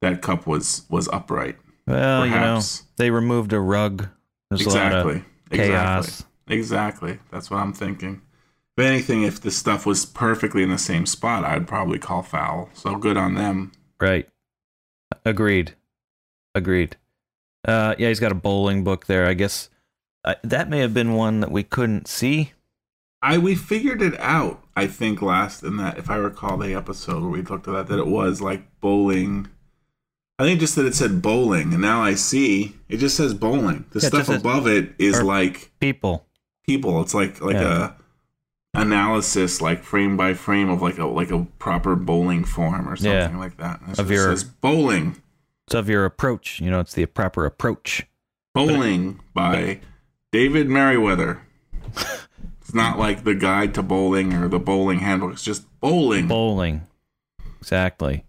that 0.00 0.22
cup 0.22 0.46
was 0.46 0.84
was 0.88 1.08
upright. 1.08 1.56
Well, 1.86 2.24
you 2.24 2.30
know, 2.30 2.36
Perhaps. 2.36 2.84
they 2.96 3.10
removed 3.10 3.52
a 3.52 3.60
rug. 3.60 4.08
There's 4.50 4.62
a 4.62 4.64
exactly. 4.64 5.16
of 5.16 5.24
chaos. 5.50 6.06
Exactly. 6.06 6.28
Exactly. 6.48 7.18
That's 7.30 7.50
what 7.50 7.58
I'm 7.58 7.72
thinking. 7.72 8.22
If 8.76 8.84
anything, 8.84 9.22
if 9.22 9.40
the 9.40 9.50
stuff 9.50 9.84
was 9.84 10.06
perfectly 10.06 10.62
in 10.62 10.70
the 10.70 10.78
same 10.78 11.06
spot, 11.06 11.44
I'd 11.44 11.68
probably 11.68 11.98
call 11.98 12.22
foul. 12.22 12.70
So 12.72 12.96
good 12.96 13.16
on 13.16 13.34
them. 13.34 13.72
Right. 14.00 14.28
Agreed. 15.24 15.74
Agreed. 16.54 16.96
Uh, 17.66 17.94
yeah, 17.98 18.08
he's 18.08 18.20
got 18.20 18.32
a 18.32 18.36
bowling 18.36 18.82
book 18.82 19.06
there. 19.06 19.26
I 19.26 19.34
guess 19.34 19.68
uh, 20.24 20.34
that 20.42 20.68
may 20.68 20.80
have 20.80 20.94
been 20.94 21.14
one 21.14 21.40
that 21.40 21.50
we 21.50 21.62
couldn't 21.62 22.08
see. 22.08 22.52
I 23.20 23.38
we 23.38 23.54
figured 23.54 24.02
it 24.02 24.18
out. 24.18 24.61
I 24.74 24.86
think 24.86 25.20
last 25.20 25.62
in 25.62 25.76
that, 25.76 25.98
if 25.98 26.08
I 26.08 26.16
recall 26.16 26.56
the 26.56 26.74
episode 26.74 27.22
where 27.22 27.30
we 27.30 27.42
looked 27.42 27.68
at 27.68 27.72
that, 27.72 27.86
that 27.88 27.98
it 27.98 28.06
was 28.06 28.40
like 28.40 28.62
bowling. 28.80 29.48
I 30.38 30.44
think 30.44 30.60
just 30.60 30.76
that 30.76 30.86
it 30.86 30.94
said 30.94 31.20
bowling, 31.22 31.72
and 31.72 31.82
now 31.82 32.02
I 32.02 32.14
see 32.14 32.76
it 32.88 32.96
just 32.96 33.16
says 33.16 33.34
bowling. 33.34 33.84
The 33.90 34.00
Yeah, 34.00 34.08
stuff 34.08 34.26
says- 34.26 34.40
above 34.40 34.66
it 34.66 34.94
is 34.98 35.22
like 35.22 35.70
People. 35.80 36.26
people. 36.66 37.00
It's 37.02 37.14
like 37.14 37.40
like 37.40 37.54
Yeah. 37.54 37.92
a 38.74 38.80
analysis, 38.80 39.60
like 39.60 39.82
frame 39.84 40.16
by 40.16 40.34
frame 40.34 40.70
of 40.70 40.80
like 40.82 40.98
a 40.98 41.04
like 41.06 41.30
a 41.30 41.44
proper 41.58 41.94
bowling 41.94 42.44
form 42.44 42.88
or 42.88 42.96
something 42.96 43.12
Yeah. 43.34 43.36
like 43.38 43.58
that. 43.58 43.80
It 43.90 43.98
Of 43.98 44.10
your- 44.10 44.30
says 44.34 44.44
bowling. 44.44 45.16
It's 45.66 45.74
of 45.74 45.88
your 45.88 46.04
approach. 46.04 46.60
You 46.60 46.70
know, 46.70 46.80
it's 46.80 46.94
the 46.94 47.06
proper 47.06 47.44
approach. 47.44 48.06
Bowling 48.54 49.20
by 49.34 49.80
David 50.32 50.68
Merriweather. 50.68 51.42
it's 52.72 52.76
not 52.78 52.98
like 52.98 53.24
the 53.24 53.34
guide 53.34 53.74
to 53.74 53.82
bowling 53.82 54.32
or 54.32 54.48
the 54.48 54.58
bowling 54.58 55.00
handbook. 55.00 55.34
It's 55.34 55.44
just 55.44 55.66
bowling. 55.80 56.26
Bowling. 56.26 56.86
Exactly. 57.60 58.24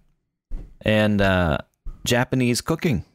And 0.82 1.22
uh, 1.22 1.60
Japanese 2.04 2.60
cooking. 2.60 3.06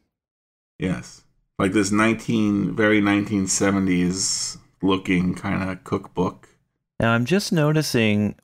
yes, 0.78 1.24
like 1.58 1.72
this 1.72 1.92
nineteen, 1.92 2.74
very 2.74 3.02
nineteen 3.02 3.46
seventies 3.46 4.56
looking 4.80 5.34
kind 5.34 5.68
of 5.68 5.84
cookbook. 5.84 6.48
Now, 6.98 7.12
I'm 7.12 7.26
just 7.26 7.52
noticing, 7.52 8.36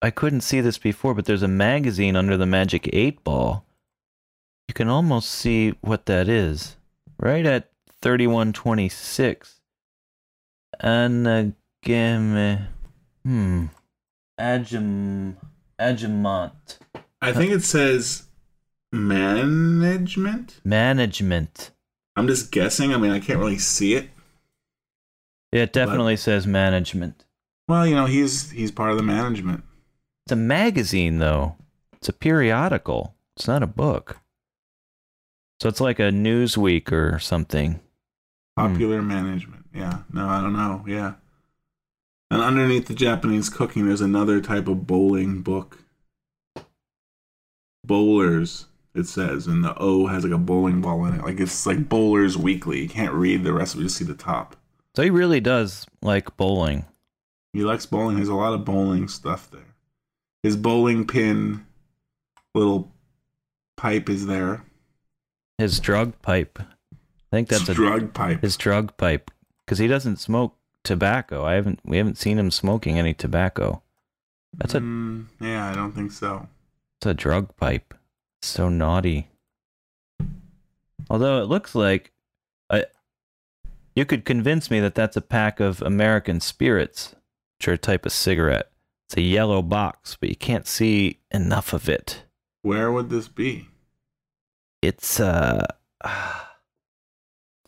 I 0.00 0.10
couldn't 0.12 0.42
see 0.42 0.60
this 0.60 0.78
before, 0.78 1.14
but 1.14 1.24
there's 1.24 1.42
a 1.42 1.48
magazine 1.48 2.14
under 2.14 2.36
the 2.36 2.46
Magic 2.46 2.88
8 2.92 3.24
Ball. 3.24 3.64
You 4.68 4.74
can 4.74 4.88
almost 4.88 5.30
see 5.30 5.70
what 5.80 6.06
that 6.06 6.28
is. 6.28 6.76
Right 7.18 7.44
at 7.44 7.72
3126. 8.00 9.60
Anagame. 11.88 12.66
Hmm. 13.24 13.66
Agim. 14.38 15.36
Agimont. 15.80 16.78
I 17.20 17.32
think 17.32 17.52
it 17.52 17.62
says 17.62 18.24
management. 18.92 20.60
Management. 20.64 21.70
I'm 22.16 22.26
just 22.26 22.52
guessing. 22.52 22.92
I 22.92 22.98
mean, 22.98 23.10
I 23.10 23.20
can't 23.20 23.38
really 23.38 23.58
see 23.58 23.94
it. 23.94 24.10
It 25.50 25.72
definitely 25.72 26.16
says 26.16 26.46
management. 26.46 27.24
Well, 27.68 27.86
you 27.86 27.94
know, 27.94 28.06
he's 28.06 28.50
he's 28.50 28.70
part 28.70 28.90
of 28.90 28.96
the 28.96 29.02
management. 29.02 29.64
It's 30.26 30.32
a 30.32 30.36
magazine, 30.36 31.18
though. 31.18 31.56
It's 31.94 32.08
a 32.08 32.12
periodical. 32.12 33.14
It's 33.36 33.48
not 33.48 33.62
a 33.62 33.66
book. 33.66 34.18
So 35.60 35.68
it's 35.68 35.80
like 35.80 35.98
a 35.98 36.10
Newsweek 36.10 36.92
or 36.92 37.18
something. 37.18 37.80
Hmm. 38.58 38.72
Popular 38.72 39.02
management. 39.02 39.64
Yeah. 39.74 40.00
No, 40.12 40.28
I 40.28 40.40
don't 40.40 40.52
know. 40.52 40.84
Yeah. 40.86 41.14
And 42.30 42.42
underneath 42.42 42.86
the 42.86 42.94
Japanese 42.94 43.48
cooking, 43.48 43.86
there's 43.86 44.00
another 44.02 44.40
type 44.40 44.68
of 44.68 44.86
bowling 44.86 45.42
book. 45.42 45.78
Bowlers, 47.84 48.66
it 48.94 49.04
says, 49.06 49.46
and 49.46 49.64
the 49.64 49.74
O 49.78 50.06
has 50.08 50.24
like 50.24 50.32
a 50.32 50.38
bowling 50.38 50.80
ball 50.82 51.06
in 51.06 51.14
it. 51.14 51.22
Like 51.24 51.40
it's 51.40 51.64
like 51.66 51.88
Bowlers 51.88 52.36
Weekly. 52.36 52.82
You 52.82 52.88
can't 52.88 53.14
read 53.14 53.44
the 53.44 53.52
rest 53.52 53.74
of 53.74 53.80
it, 53.80 53.84
you 53.84 53.88
just 53.88 53.96
see 53.98 54.04
the 54.04 54.14
top. 54.14 54.56
So 54.94 55.02
he 55.02 55.10
really 55.10 55.40
does 55.40 55.86
like 56.02 56.36
bowling. 56.36 56.84
He 57.54 57.62
likes 57.62 57.86
bowling. 57.86 58.16
There's 58.16 58.28
a 58.28 58.34
lot 58.34 58.52
of 58.52 58.64
bowling 58.64 59.08
stuff 59.08 59.50
there. 59.50 59.74
His 60.42 60.56
bowling 60.56 61.06
pin 61.06 61.64
little 62.54 62.92
pipe 63.76 64.10
is 64.10 64.26
there. 64.26 64.64
His 65.56 65.80
drug 65.80 66.20
pipe. 66.20 66.58
I 66.60 66.66
think 67.30 67.48
that's 67.48 67.62
His 67.62 67.70
a 67.70 67.74
drug 67.74 68.12
pipe. 68.12 68.42
his 68.42 68.56
drug 68.56 68.96
pipe 68.96 69.30
because 69.64 69.78
he 69.78 69.86
doesn't 69.86 70.16
smoke 70.18 70.56
tobacco. 70.88 71.44
I 71.44 71.54
haven't 71.54 71.80
we 71.84 71.98
haven't 71.98 72.16
seen 72.18 72.38
him 72.38 72.50
smoking 72.50 72.98
any 72.98 73.14
tobacco. 73.14 73.82
That's 74.56 74.74
a 74.74 74.80
Mm, 74.80 75.26
yeah, 75.40 75.70
I 75.70 75.74
don't 75.74 75.92
think 75.92 76.10
so. 76.12 76.48
it's 76.98 77.06
a 77.06 77.14
drug 77.14 77.54
pipe. 77.56 77.94
It's 78.40 78.48
So 78.48 78.68
naughty. 78.68 79.28
Although 81.10 81.40
it 81.42 81.46
looks 81.48 81.74
like 81.74 82.12
I, 82.70 82.86
you 83.94 84.04
could 84.06 84.24
convince 84.24 84.70
me 84.70 84.80
that 84.80 84.94
that's 84.94 85.16
a 85.16 85.20
pack 85.20 85.60
of 85.60 85.82
American 85.82 86.40
spirits, 86.40 87.14
which 87.58 87.68
are 87.68 87.72
a 87.74 87.78
type 87.78 88.06
of 88.06 88.12
cigarette. 88.12 88.70
It's 89.08 89.16
a 89.16 89.22
yellow 89.22 89.62
box, 89.62 90.16
but 90.18 90.28
you 90.30 90.36
can't 90.36 90.66
see 90.66 91.20
enough 91.30 91.72
of 91.72 91.88
it. 91.88 92.24
Where 92.62 92.90
would 92.92 93.10
this 93.10 93.28
be? 93.28 93.68
It's 94.82 95.20
uh 95.20 95.66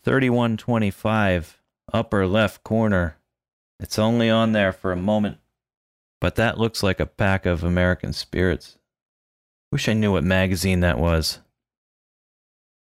3125 0.03 1.60
upper 1.93 2.27
left 2.27 2.63
corner. 2.63 3.17
It's 3.79 3.99
only 3.99 4.29
on 4.29 4.51
there 4.51 4.71
for 4.71 4.91
a 4.91 4.97
moment. 4.97 5.37
But 6.19 6.35
that 6.35 6.59
looks 6.59 6.83
like 6.83 6.99
a 6.99 7.05
pack 7.05 7.45
of 7.45 7.63
American 7.63 8.13
spirits. 8.13 8.77
Wish 9.71 9.89
I 9.89 9.93
knew 9.93 10.11
what 10.11 10.23
magazine 10.23 10.81
that 10.81 10.99
was. 10.99 11.39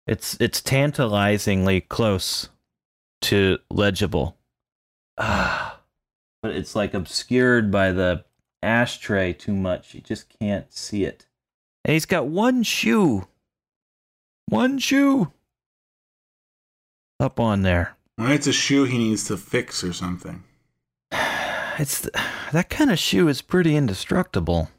It's 0.06 0.36
it's 0.40 0.60
tantalizingly 0.60 1.80
close 1.80 2.48
to 3.22 3.58
legible. 3.70 4.36
Ah. 5.18 5.78
But 6.42 6.56
it's 6.56 6.74
like 6.74 6.92
obscured 6.92 7.70
by 7.70 7.92
the 7.92 8.24
ashtray 8.64 9.32
too 9.32 9.54
much. 9.54 9.94
You 9.94 10.00
just 10.00 10.28
can't 10.40 10.72
see 10.72 11.04
it. 11.04 11.26
And 11.84 11.92
he's 11.92 12.04
got 12.04 12.26
one 12.26 12.64
shoe. 12.64 13.28
One 14.46 14.80
shoe. 14.80 15.32
Up 17.20 17.38
on 17.38 17.62
there. 17.62 17.96
Well, 18.18 18.30
it's 18.32 18.46
a 18.46 18.52
shoe 18.52 18.84
he 18.84 18.98
needs 18.98 19.24
to 19.24 19.36
fix 19.36 19.82
or 19.82 19.92
something. 19.92 20.44
It's 21.78 22.02
th- 22.02 22.14
that 22.52 22.68
kind 22.68 22.90
of 22.90 22.98
shoe 22.98 23.28
is 23.28 23.40
pretty 23.42 23.74
indestructible. 23.76 24.70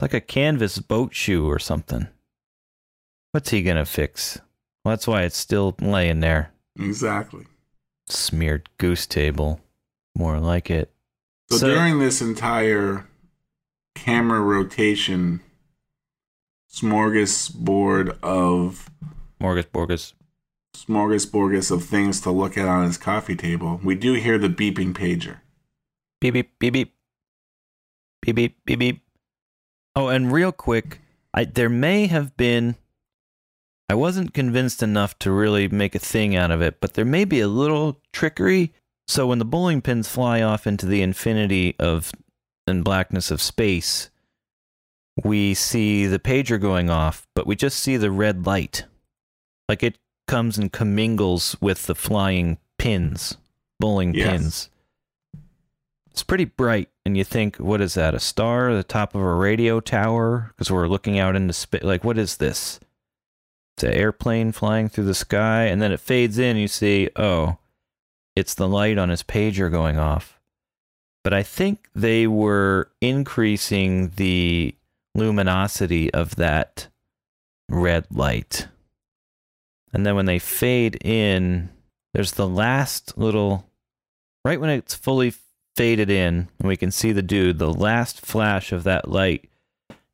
Like 0.00 0.14
a 0.14 0.20
canvas 0.20 0.78
boat 0.78 1.14
shoe 1.14 1.46
or 1.48 1.58
something. 1.58 2.06
What's 3.32 3.50
he 3.50 3.62
gonna 3.62 3.84
fix? 3.84 4.38
Well, 4.84 4.92
that's 4.92 5.06
why 5.08 5.22
it's 5.22 5.36
still 5.36 5.74
laying 5.80 6.20
there. 6.20 6.52
Exactly. 6.78 7.46
Smeared 8.08 8.68
goose 8.78 9.06
table. 9.06 9.60
More 10.16 10.38
like 10.38 10.70
it. 10.70 10.92
So, 11.50 11.56
So- 11.58 11.74
during 11.74 11.98
this 11.98 12.20
entire 12.22 13.06
camera 13.94 14.40
rotation 14.40 15.40
smorgasbord 16.72 18.18
of 18.22 18.90
Morgus 19.40 19.66
Borgus. 19.66 20.12
Smorgasbord 20.74 21.70
of 21.70 21.84
things 21.84 22.20
to 22.22 22.30
look 22.30 22.56
at 22.56 22.68
on 22.68 22.84
his 22.84 22.98
coffee 22.98 23.36
table, 23.36 23.80
we 23.82 23.94
do 23.94 24.14
hear 24.14 24.38
the 24.38 24.48
beeping 24.48 24.92
pager. 24.92 25.40
Beep 26.20 26.34
beep 26.34 26.58
beep 26.58 26.72
beep. 26.72 26.94
Beep 28.22 28.36
beep 28.36 28.56
beep 28.64 28.78
beep. 28.78 29.02
Oh, 29.94 30.08
and 30.08 30.32
real 30.32 30.52
quick, 30.52 31.00
I 31.34 31.44
there 31.44 31.68
may 31.68 32.06
have 32.06 32.36
been 32.36 32.76
I 33.88 33.94
wasn't 33.94 34.32
convinced 34.32 34.82
enough 34.82 35.18
to 35.18 35.30
really 35.30 35.68
make 35.68 35.94
a 35.94 35.98
thing 35.98 36.34
out 36.34 36.50
of 36.50 36.62
it, 36.62 36.80
but 36.80 36.94
there 36.94 37.04
may 37.04 37.24
be 37.24 37.40
a 37.40 37.48
little 37.48 38.00
trickery. 38.12 38.72
So 39.06 39.26
when 39.26 39.38
the 39.38 39.44
bowling 39.44 39.82
pins 39.82 40.08
fly 40.08 40.40
off 40.40 40.66
into 40.66 40.86
the 40.86 41.02
infinity 41.02 41.76
of 41.78 42.12
and 42.66 42.84
blackness 42.84 43.30
of 43.30 43.42
space, 43.42 44.08
we 45.22 45.52
see 45.52 46.06
the 46.06 46.18
pager 46.18 46.58
going 46.60 46.88
off, 46.88 47.26
but 47.34 47.46
we 47.46 47.56
just 47.56 47.80
see 47.80 47.96
the 47.96 48.10
red 48.10 48.46
light. 48.46 48.84
Like 49.68 49.82
it 49.82 49.98
comes 50.26 50.58
and 50.58 50.72
commingles 50.72 51.56
with 51.60 51.86
the 51.86 51.94
flying 51.94 52.58
pins, 52.78 53.36
bowling 53.80 54.14
Yes. 54.14 54.26
pins. 54.30 54.68
It's 56.10 56.22
pretty 56.22 56.44
bright, 56.44 56.90
and 57.06 57.16
you 57.16 57.24
think, 57.24 57.56
what 57.56 57.80
is 57.80 57.94
that? 57.94 58.14
A 58.14 58.20
star 58.20 58.74
the 58.74 58.84
top 58.84 59.14
of 59.14 59.22
a 59.22 59.34
radio 59.34 59.80
tower? 59.80 60.48
Because 60.48 60.70
we're 60.70 60.86
looking 60.88 61.18
out 61.18 61.36
into 61.36 61.54
space. 61.54 61.82
Like, 61.82 62.04
what 62.04 62.18
is 62.18 62.36
this? 62.36 62.78
It's 63.76 63.84
an 63.84 63.92
airplane 63.94 64.52
flying 64.52 64.90
through 64.90 65.04
the 65.04 65.14
sky, 65.14 65.64
and 65.64 65.80
then 65.80 65.90
it 65.90 66.00
fades 66.00 66.38
in. 66.38 66.58
You 66.58 66.68
see, 66.68 67.08
oh, 67.16 67.56
it's 68.36 68.54
the 68.54 68.68
light 68.68 68.98
on 68.98 69.08
his 69.08 69.22
pager 69.22 69.70
going 69.70 69.96
off. 69.98 70.38
But 71.24 71.32
I 71.32 71.42
think 71.42 71.88
they 71.94 72.26
were 72.26 72.90
increasing 73.00 74.10
the 74.16 74.74
luminosity 75.14 76.12
of 76.12 76.36
that 76.36 76.88
red 77.70 78.06
light. 78.10 78.68
And 79.92 80.06
then 80.06 80.14
when 80.14 80.26
they 80.26 80.38
fade 80.38 80.98
in, 81.04 81.68
there's 82.14 82.32
the 82.32 82.48
last 82.48 83.18
little, 83.18 83.66
right 84.44 84.60
when 84.60 84.70
it's 84.70 84.94
fully 84.94 85.34
faded 85.76 86.10
in 86.10 86.48
and 86.58 86.68
we 86.68 86.76
can 86.76 86.90
see 86.90 87.12
the 87.12 87.22
dude, 87.22 87.58
the 87.58 87.72
last 87.72 88.24
flash 88.24 88.72
of 88.72 88.84
that 88.84 89.08
light 89.08 89.48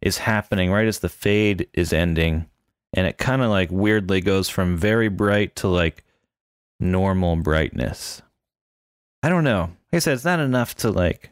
is 0.01 0.19
happening 0.19 0.71
right 0.71 0.87
as 0.87 1.01
the 1.01 1.09
fade 1.09 1.69
is 1.73 1.93
ending. 1.93 2.47
And 2.95 3.07
it 3.07 3.19
kind 3.19 3.43
of 3.43 3.51
like 3.51 3.71
weirdly 3.71 4.21
goes 4.21 4.49
from 4.49 4.77
very 4.77 5.09
bright 5.09 5.57
to 5.57 5.69
like 5.69 6.05
normal 6.81 7.37
brightness. 7.37 8.23
I 9.23 9.29
don't 9.29 9.45
know. 9.45 9.73
Like 9.93 9.95
I 9.95 9.99
said, 9.99 10.15
it's 10.15 10.25
not 10.25 10.41
enough 10.41 10.77
to 10.77 10.91
like. 10.91 11.31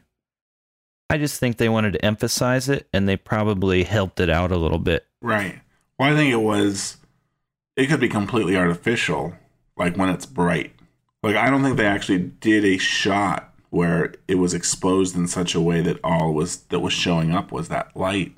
I 1.09 1.17
just 1.17 1.39
think 1.39 1.57
they 1.57 1.69
wanted 1.69 1.93
to 1.93 2.05
emphasize 2.05 2.67
it 2.67 2.87
and 2.91 3.07
they 3.07 3.15
probably 3.15 3.83
helped 3.83 4.19
it 4.19 4.29
out 4.29 4.51
a 4.51 4.57
little 4.57 4.79
bit. 4.79 5.05
Right. 5.21 5.61
Well, 5.97 6.11
I 6.11 6.15
think 6.15 6.31
it 6.31 6.41
was. 6.41 6.97
It 7.77 7.87
could 7.87 7.99
be 7.99 8.09
completely 8.09 8.57
artificial, 8.57 9.35
like 9.77 9.95
when 9.95 10.09
it's 10.09 10.25
bright. 10.25 10.73
Like 11.23 11.35
I 11.35 11.49
don't 11.49 11.63
think 11.63 11.77
they 11.77 11.85
actually 11.85 12.19
did 12.19 12.65
a 12.65 12.77
shot 12.77 13.53
where 13.69 14.15
it 14.27 14.35
was 14.35 14.53
exposed 14.53 15.15
in 15.15 15.27
such 15.27 15.53
a 15.53 15.61
way 15.61 15.81
that 15.81 15.99
all 16.03 16.33
was 16.33 16.57
that 16.65 16.79
was 16.79 16.93
showing 16.93 17.31
up 17.31 17.51
was 17.51 17.69
that 17.69 17.95
light. 17.95 18.35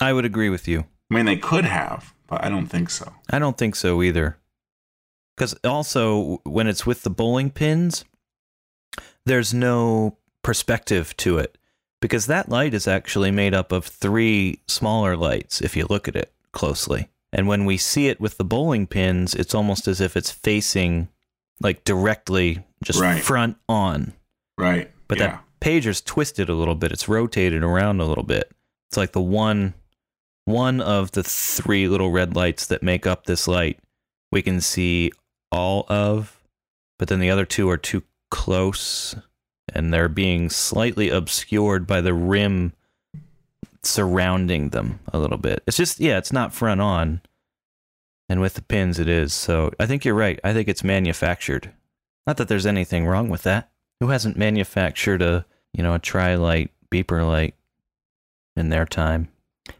I 0.00 0.12
would 0.12 0.24
agree 0.24 0.50
with 0.50 0.66
you. 0.66 0.86
I 1.10 1.14
mean, 1.14 1.26
they 1.26 1.36
could 1.36 1.64
have, 1.64 2.14
but 2.26 2.44
I 2.44 2.48
don't 2.48 2.66
think 2.66 2.90
so. 2.90 3.12
I 3.30 3.38
don't 3.38 3.56
think 3.56 3.76
so 3.76 4.02
either. 4.02 4.38
Because 5.36 5.54
also, 5.64 6.40
when 6.44 6.66
it's 6.66 6.86
with 6.86 7.02
the 7.02 7.10
bowling 7.10 7.50
pins, 7.50 8.04
there's 9.24 9.54
no 9.54 10.18
perspective 10.42 11.16
to 11.18 11.38
it. 11.38 11.58
Because 12.00 12.26
that 12.26 12.48
light 12.48 12.74
is 12.74 12.88
actually 12.88 13.30
made 13.30 13.54
up 13.54 13.70
of 13.70 13.86
three 13.86 14.60
smaller 14.66 15.16
lights 15.16 15.60
if 15.60 15.76
you 15.76 15.86
look 15.88 16.08
at 16.08 16.16
it 16.16 16.32
closely. 16.52 17.08
And 17.34 17.48
when 17.48 17.64
we 17.64 17.76
see 17.76 18.06
it 18.06 18.20
with 18.20 18.36
the 18.38 18.44
bowling 18.44 18.86
pins, 18.86 19.34
it's 19.34 19.54
almost 19.54 19.88
as 19.88 20.00
if 20.00 20.16
it's 20.16 20.30
facing 20.30 21.08
like 21.60 21.82
directly, 21.84 22.64
just 22.84 23.00
Right. 23.00 23.22
front 23.22 23.56
on. 23.68 24.12
Right. 24.56 24.90
But 25.08 25.18
yeah. 25.18 25.26
that 25.26 25.44
pager's 25.60 26.00
twisted 26.00 26.48
a 26.48 26.54
little 26.54 26.76
bit. 26.76 26.92
It's 26.92 27.08
rotated 27.08 27.64
around 27.64 28.00
a 28.00 28.04
little 28.06 28.22
bit. 28.24 28.52
It's 28.88 28.96
like 28.96 29.12
the 29.12 29.20
one 29.20 29.74
one 30.46 30.80
of 30.80 31.10
the 31.12 31.22
three 31.22 31.88
little 31.88 32.10
red 32.10 32.36
lights 32.36 32.66
that 32.66 32.82
make 32.82 33.06
up 33.06 33.24
this 33.24 33.48
light 33.48 33.80
we 34.30 34.42
can 34.42 34.60
see 34.60 35.10
all 35.50 35.86
of, 35.88 36.38
but 36.98 37.08
then 37.08 37.18
the 37.18 37.30
other 37.30 37.46
two 37.46 37.68
are 37.70 37.78
too 37.78 38.02
close 38.30 39.16
and 39.72 39.92
they're 39.92 40.08
being 40.08 40.50
slightly 40.50 41.08
obscured 41.08 41.86
by 41.86 42.00
the 42.02 42.12
rim 42.12 42.74
surrounding 43.86 44.70
them 44.70 45.00
a 45.12 45.18
little 45.18 45.38
bit. 45.38 45.62
It's 45.66 45.76
just 45.76 46.00
yeah, 46.00 46.18
it's 46.18 46.32
not 46.32 46.54
front 46.54 46.80
on. 46.80 47.20
And 48.28 48.40
with 48.40 48.54
the 48.54 48.62
pins 48.62 48.98
it 48.98 49.08
is. 49.08 49.34
So 49.34 49.70
I 49.78 49.86
think 49.86 50.04
you're 50.04 50.14
right. 50.14 50.40
I 50.42 50.52
think 50.54 50.68
it's 50.68 50.82
manufactured. 50.84 51.72
Not 52.26 52.38
that 52.38 52.48
there's 52.48 52.64
anything 52.66 53.06
wrong 53.06 53.28
with 53.28 53.42
that. 53.42 53.70
Who 54.00 54.08
hasn't 54.08 54.36
manufactured 54.38 55.22
a 55.22 55.44
you 55.72 55.82
know 55.82 55.94
a 55.94 55.98
tri 55.98 56.34
light 56.34 56.70
beeper 56.90 57.26
light 57.26 57.54
in 58.56 58.70
their 58.70 58.86
time? 58.86 59.28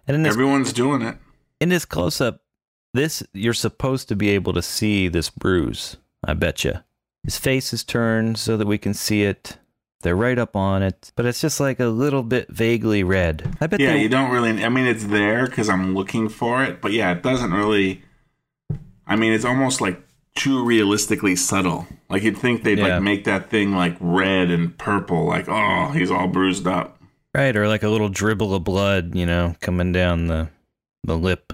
And 0.06 0.14
in 0.14 0.22
this 0.22 0.32
Everyone's 0.34 0.72
doing 0.72 1.02
it. 1.02 1.16
in 1.60 1.68
this 1.70 1.84
close 1.84 2.20
up, 2.20 2.42
this 2.92 3.22
you're 3.32 3.54
supposed 3.54 4.08
to 4.08 4.16
be 4.16 4.30
able 4.30 4.52
to 4.52 4.62
see 4.62 5.08
this 5.08 5.30
bruise. 5.30 5.96
I 6.26 6.34
bet 6.34 6.64
you. 6.64 6.74
His 7.22 7.38
face 7.38 7.72
is 7.72 7.84
turned 7.84 8.38
so 8.38 8.56
that 8.56 8.66
we 8.66 8.76
can 8.78 8.92
see 8.94 9.22
it. 9.24 9.58
They're 10.04 10.14
right 10.14 10.38
up 10.38 10.54
on 10.54 10.82
it, 10.84 11.10
but 11.16 11.26
it's 11.26 11.40
just 11.40 11.58
like 11.58 11.80
a 11.80 11.86
little 11.86 12.22
bit 12.22 12.48
vaguely 12.48 13.02
red. 13.02 13.56
I 13.60 13.66
bet. 13.66 13.80
Yeah, 13.80 13.94
they, 13.94 14.02
you 14.02 14.08
don't 14.08 14.30
really. 14.30 14.62
I 14.62 14.68
mean, 14.68 14.86
it's 14.86 15.04
there 15.04 15.46
because 15.46 15.68
I'm 15.68 15.94
looking 15.94 16.28
for 16.28 16.62
it, 16.62 16.80
but 16.80 16.92
yeah, 16.92 17.10
it 17.10 17.22
doesn't 17.22 17.52
really. 17.52 18.02
I 19.06 19.16
mean, 19.16 19.32
it's 19.32 19.44
almost 19.44 19.80
like 19.80 20.00
too 20.36 20.64
realistically 20.64 21.36
subtle. 21.36 21.86
Like 22.10 22.22
you'd 22.22 22.36
think 22.38 22.62
they'd 22.64 22.78
Yeah. 22.78 22.94
like 22.96 23.02
make 23.02 23.24
that 23.24 23.50
thing 23.50 23.72
like 23.72 23.96
red 23.98 24.50
and 24.50 24.76
purple, 24.78 25.26
like 25.26 25.48
oh, 25.48 25.90
he's 25.92 26.10
all 26.10 26.28
bruised 26.28 26.66
up. 26.66 27.00
right, 27.34 27.56
or 27.56 27.66
like 27.66 27.82
a 27.82 27.88
little 27.88 28.08
dribble 28.08 28.54
of 28.54 28.62
blood, 28.62 29.14
you 29.14 29.26
know, 29.26 29.56
coming 29.60 29.90
down 29.92 30.26
the 30.26 30.48
the 31.02 31.16
lip. 31.16 31.52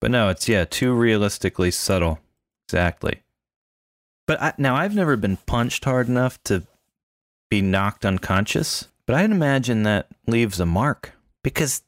But 0.00 0.12
no, 0.12 0.28
it's 0.28 0.48
yeah, 0.48 0.64
too 0.64 0.92
realistically 0.94 1.72
subtle. 1.72 2.20
Exactly. 2.68 3.22
But 4.28 4.40
I, 4.40 4.52
now 4.56 4.76
I've 4.76 4.94
never 4.94 5.16
been 5.16 5.38
punched 5.38 5.84
hard 5.84 6.06
enough 6.08 6.40
to 6.44 6.62
be 7.50 7.62
knocked 7.62 8.04
unconscious, 8.04 8.88
but 9.06 9.16
I'd 9.16 9.30
imagine 9.30 9.82
that 9.84 10.08
leaves 10.26 10.60
a 10.60 10.66
mark 10.66 11.12
because, 11.42 11.82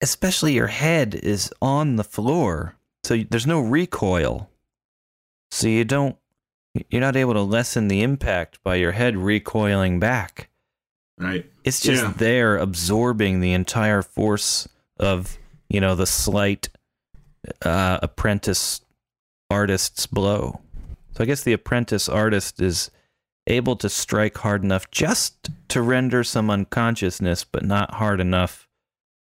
especially 0.00 0.52
your 0.52 0.68
head 0.68 1.14
is 1.14 1.52
on 1.60 1.96
the 1.96 2.04
floor, 2.04 2.76
so 3.02 3.16
there's 3.30 3.46
no 3.46 3.60
recoil. 3.60 4.48
So 5.50 5.66
you 5.66 5.84
don't, 5.84 6.16
you're 6.90 7.00
not 7.00 7.16
able 7.16 7.34
to 7.34 7.42
lessen 7.42 7.88
the 7.88 8.02
impact 8.02 8.62
by 8.62 8.76
your 8.76 8.92
head 8.92 9.16
recoiling 9.16 9.98
back. 9.98 10.48
Right. 11.18 11.50
It's 11.64 11.80
just 11.80 12.02
Yeah. 12.04 12.12
there 12.16 12.56
absorbing 12.56 13.40
the 13.40 13.52
entire 13.52 14.02
force 14.02 14.68
of, 14.98 15.36
you 15.68 15.80
know, 15.80 15.94
the 15.96 16.06
slight 16.06 16.68
uh, 17.62 17.98
apprentice 18.02 18.80
artist's 19.50 20.06
blow. 20.06 20.60
So 21.16 21.24
I 21.24 21.26
guess 21.26 21.42
the 21.42 21.52
apprentice 21.52 22.08
artist 22.08 22.62
is 22.62 22.90
able 23.50 23.76
to 23.76 23.88
strike 23.88 24.38
hard 24.38 24.64
enough 24.64 24.90
just 24.90 25.50
to 25.68 25.82
render 25.82 26.24
some 26.24 26.50
unconsciousness, 26.50 27.44
but 27.44 27.64
not 27.64 27.94
hard 27.94 28.20
enough 28.20 28.68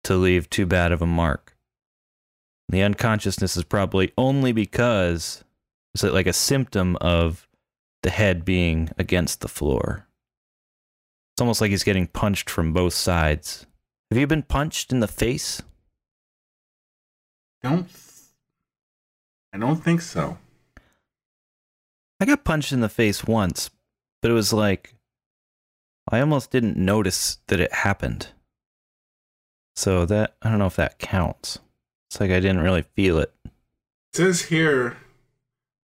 to 0.05 0.16
leave 0.16 0.49
too 0.49 0.66
bad 0.66 0.91
of 0.91 1.01
a 1.01 1.07
mark. 1.07 1.57
The 2.70 2.82
unconsciousness 2.82 3.57
is 3.57 3.64
probably 3.64 4.14
only 4.18 4.51
because 4.51 5.43
it's 5.93 6.03
like 6.03 6.28
a 6.28 6.34
symptom 6.34 6.95
of 6.97 7.47
the 8.03 8.09
head 8.09 8.45
being 8.45 8.89
against 8.97 9.41
the 9.41 9.47
floor. 9.47 10.07
It's 11.34 11.41
almost 11.41 11.61
like 11.61 11.72
he's 11.72 11.84
getting 11.84 12.07
punched 12.07 12.49
from 12.49 12.74
both 12.74 12.93
sides. 12.93 13.66
Have 14.11 14.20
you 14.20 14.28
been 14.28 14.43
punched 14.43 14.91
in 14.91 14.99
the 14.99 15.07
face? 15.07 15.61
Don't. 17.64 17.88
I 19.53 19.57
don't 19.57 19.84
think 19.84 20.01
so. 20.01 20.38
I 22.20 22.26
got 22.26 22.43
punched 22.43 22.72
in 22.72 22.82
the 22.82 22.89
face 22.89 23.24
once, 23.24 23.70
but 24.24 24.32
it 24.32 24.34
was 24.34 24.54
like 24.54 24.96
I 26.10 26.22
almost 26.22 26.50
didn't 26.50 26.78
notice 26.78 27.38
that 27.48 27.60
it 27.60 27.72
happened. 27.74 28.30
So 29.76 30.06
that 30.06 30.36
I 30.42 30.50
don't 30.50 30.60
know 30.60 30.66
if 30.68 30.78
that 30.78 30.98
counts. 30.98 31.60
It's 32.10 32.20
like 32.20 32.32
I 32.32 32.40
didn't 32.40 32.62
really 32.62 32.84
feel 32.96 33.20
it. 33.20 33.34
It 33.44 33.52
says 34.14 34.44
here 34.44 34.98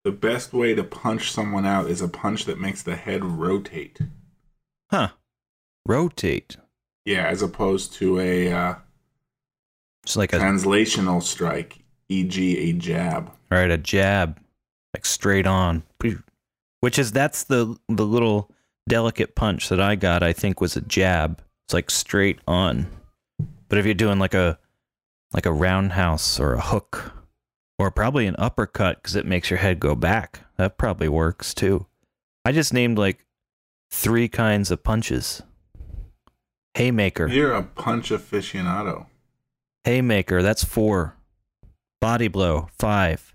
the 0.05 0.13
best 0.13 0.53
way 0.53 0.75
to 0.75 0.85
punch 0.85 1.33
someone 1.33 1.67
out 1.67 1.91
is 1.91 2.01
a 2.01 2.09
punch 2.09 2.45
that 2.45 2.61
makes 2.61 2.83
the 2.83 2.95
head 2.95 3.25
rotate. 3.25 3.99
Huh. 4.91 5.09
Rotate. 5.85 6.57
Yeah, 7.05 7.27
as 7.27 7.43
opposed 7.43 7.93
to 7.95 8.21
a 8.21 8.53
uh, 8.53 8.75
It's 10.05 10.17
like 10.17 10.33
a 10.33 10.39
translational 10.39 11.23
strike, 11.23 11.79
e.g., 12.09 12.59
a 12.59 12.73
jab. 12.75 13.33
right, 13.51 13.71
a 13.71 13.79
jab. 13.79 14.39
Like 14.95 15.07
straight 15.07 15.47
on. 15.47 15.83
Which 16.81 16.99
is 16.99 17.13
that's 17.13 17.45
the 17.45 17.77
the 17.89 18.07
little 18.07 18.51
delicate 18.89 19.35
punch 19.35 19.69
that 19.69 19.81
I 19.81 19.97
got, 19.97 20.23
I 20.23 20.33
think 20.33 20.61
was 20.61 20.77
a 20.77 20.81
jab. 20.81 21.43
It's 21.67 21.75
like 21.75 21.91
straight 21.91 22.39
on. 22.47 22.87
But 23.69 23.79
if 23.79 23.85
you're 23.85 23.95
doing 23.95 24.19
like 24.19 24.35
a 24.35 24.59
like 25.33 25.47
a 25.47 25.53
roundhouse 25.53 26.41
or 26.41 26.55
a 26.55 26.61
hook 26.61 27.13
or 27.79 27.91
probably 27.91 28.27
an 28.27 28.37
uppercut 28.39 29.03
because 29.03 29.15
it 29.17 29.27
makes 29.27 29.51
your 29.51 29.59
head 29.59 29.79
go 29.79 29.95
back, 29.95 30.41
that 30.57 30.79
probably 30.79 31.09
works 31.09 31.53
too. 31.53 31.87
I 32.45 32.53
just 32.53 32.73
named 32.73 32.99
like 32.99 33.27
three 33.91 34.29
kinds 34.29 34.71
of 34.71 34.83
punches. 34.83 35.43
Haymaker. 36.75 37.27
You're 37.27 37.53
a 37.53 37.63
punch 37.63 38.11
aficionado. 38.11 39.07
Haymaker, 39.85 40.43
that's 40.43 40.65
four. 40.65 41.17
Body 42.01 42.29
blow, 42.29 42.69
five. 42.79 43.35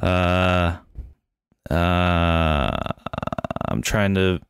Uh, 0.00 0.78
uh, 1.70 2.76
I'm 3.68 3.82
trying 3.82 4.14
to 4.14 4.40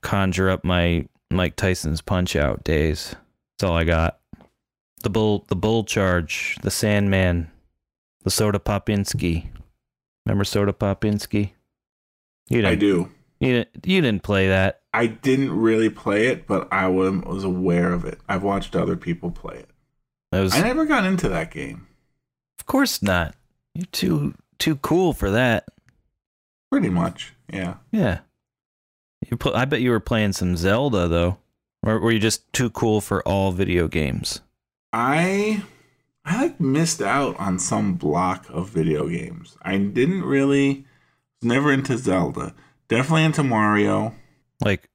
conjure 0.00 0.50
up 0.50 0.64
my 0.64 1.06
Mike 1.30 1.56
Tyson's 1.56 2.00
punch 2.00 2.36
out 2.36 2.64
days. 2.64 3.14
That's 3.58 3.68
all 3.68 3.76
I 3.76 3.84
got. 3.84 4.18
The 5.02 5.10
bull, 5.10 5.44
the 5.48 5.56
bull 5.56 5.84
charge, 5.84 6.56
the 6.62 6.70
Sandman, 6.70 7.50
the 8.22 8.30
Soda 8.30 8.58
Popinski. 8.58 9.48
Remember 10.24 10.44
Soda 10.44 10.72
Popinski? 10.72 11.52
You 12.48 12.62
didn't. 12.62 12.72
I 12.72 12.74
do. 12.74 13.10
You 13.40 13.52
didn't. 13.52 13.68
You 13.84 14.00
didn't 14.00 14.22
play 14.22 14.48
that. 14.48 14.80
I 14.94 15.06
didn't 15.06 15.50
really 15.50 15.90
play 15.90 16.28
it, 16.28 16.46
but 16.46 16.68
I 16.72 16.88
was 16.88 17.44
aware 17.44 17.92
of 17.92 18.04
it. 18.04 18.18
I've 18.28 18.42
watched 18.42 18.76
other 18.76 18.96
people 18.96 19.30
play 19.30 19.56
it. 19.56 19.70
It 20.32 20.40
was. 20.40 20.54
I 20.54 20.62
never 20.62 20.86
got 20.86 21.04
into 21.04 21.28
that 21.28 21.50
game. 21.50 21.86
of 22.58 22.66
course 22.66 23.02
not. 23.02 23.34
You're 23.74 23.86
too 23.86 24.34
too 24.58 24.76
cool 24.76 25.12
for 25.12 25.30
that. 25.30 25.64
Pretty 26.74 26.90
much, 26.90 27.34
yeah. 27.52 27.74
Yeah. 27.92 28.18
You 29.30 29.36
put, 29.36 29.54
I 29.54 29.64
bet 29.64 29.80
you 29.80 29.90
were 29.90 30.00
playing 30.00 30.32
some 30.32 30.56
Zelda 30.56 31.06
though, 31.06 31.38
or 31.84 32.00
were 32.00 32.10
you 32.10 32.18
just 32.18 32.52
too 32.52 32.68
cool 32.68 33.00
for 33.00 33.22
all 33.22 33.52
video 33.52 33.86
games? 33.86 34.40
I 34.92 35.62
I 36.24 36.42
like 36.42 36.58
missed 36.58 37.00
out 37.00 37.38
on 37.38 37.60
some 37.60 37.94
block 37.94 38.46
of 38.50 38.70
video 38.70 39.06
games. 39.08 39.56
I 39.62 39.76
didn't 39.78 40.24
really 40.24 40.84
was 41.40 41.48
never 41.48 41.70
into 41.72 41.96
Zelda. 41.96 42.56
Definitely 42.88 43.22
into 43.22 43.44
Mario. 43.44 44.12
Like 44.60 44.90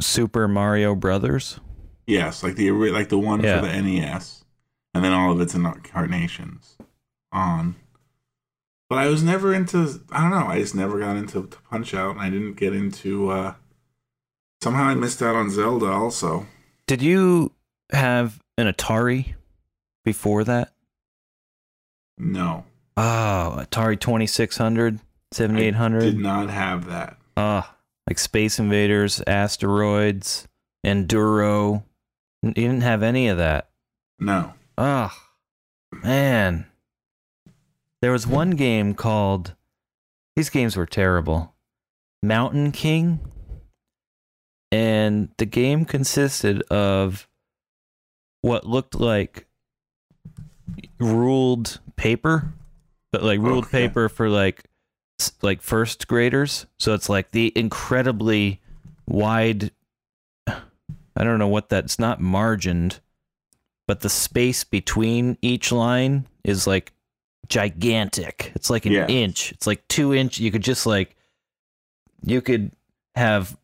Super 0.00 0.48
Mario 0.48 0.96
Brothers? 0.96 1.60
Yes, 2.04 2.42
like 2.42 2.56
the 2.56 2.72
like 2.72 3.10
the 3.10 3.18
one 3.18 3.44
Yeah. 3.44 3.60
for 3.60 3.66
the 3.68 3.80
NES, 3.80 4.44
and 4.92 5.04
then 5.04 5.12
all 5.12 5.30
of 5.30 5.40
its 5.40 5.54
incarnations 5.54 6.76
on. 7.30 7.76
But 8.92 8.98
I 8.98 9.08
was 9.08 9.22
never 9.22 9.54
into. 9.54 10.02
I 10.10 10.20
don't 10.20 10.30
know. 10.38 10.48
I 10.48 10.58
just 10.58 10.74
never 10.74 10.98
got 10.98 11.16
into 11.16 11.46
to 11.46 11.58
Punch 11.70 11.94
Out, 11.94 12.10
and 12.10 12.20
I 12.20 12.28
didn't 12.28 12.56
get 12.56 12.74
into. 12.74 13.30
uh 13.30 13.54
Somehow 14.60 14.82
I 14.84 14.94
missed 14.94 15.22
out 15.22 15.34
on 15.34 15.48
Zelda. 15.48 15.86
Also, 15.86 16.46
Did 16.86 17.00
you 17.00 17.52
have 17.90 18.38
an 18.58 18.70
Atari 18.70 19.32
before 20.04 20.44
that? 20.44 20.74
no, 22.18 22.66
Oh, 22.98 23.56
Atari 23.66 23.98
2600, 23.98 25.00
I 25.40 25.46
did 25.98 26.18
not 26.18 26.50
have 26.50 26.84
that. 26.84 27.16
Ah, 27.34 27.74
like 28.06 28.18
Space 28.18 28.58
Invaders, 28.58 29.22
Asteroids, 29.26 30.46
Enduro. 30.84 31.82
You 32.42 32.52
didn't 32.52 32.82
have 32.82 33.02
any 33.02 33.28
of 33.28 33.38
that. 33.38 33.70
No. 34.18 34.52
Oh, 34.76 35.10
man. 35.92 36.66
There 38.02 38.12
was 38.12 38.26
one 38.26 38.50
game 38.50 38.94
called. 38.94 39.54
These 40.34 40.50
games 40.50 40.76
were 40.76 40.86
terrible. 40.86 41.54
Mountain 42.22 42.72
King. 42.72 43.20
And 44.72 45.28
the 45.38 45.46
game 45.46 45.84
consisted 45.84 46.62
of 46.62 47.28
what 48.40 48.66
looked 48.66 48.96
like 48.96 49.46
ruled 50.98 51.78
paper, 51.96 52.52
but 53.12 53.22
like 53.22 53.38
ruled 53.38 53.66
Okay. 53.66 53.86
paper 53.86 54.08
for 54.08 54.28
like 54.28 54.64
like 55.40 55.62
first 55.62 56.08
graders. 56.08 56.66
So 56.78 56.94
it's 56.94 57.08
like 57.08 57.30
the 57.30 57.52
incredibly 57.54 58.60
wide 59.06 59.70
I 60.48 61.24
don't 61.24 61.38
know 61.38 61.48
what 61.48 61.68
that's 61.68 61.98
not 61.98 62.20
margined, 62.20 62.98
but 63.86 64.00
the 64.00 64.08
space 64.08 64.64
between 64.64 65.36
each 65.42 65.70
line 65.70 66.26
is 66.42 66.66
like 66.66 66.92
gigantic. 67.48 68.52
It's 68.54 68.70
like 68.70 68.86
an 68.86 68.92
Yes. 68.92 69.10
inch. 69.10 69.52
It's 69.52 69.66
like 69.66 69.86
two 69.88 70.14
inch. 70.14 70.38
You 70.38 70.50
could 70.50 70.62
just 70.62 70.86
like, 70.86 71.16
you 72.24 72.40
could 72.40 72.72
have 73.14 73.56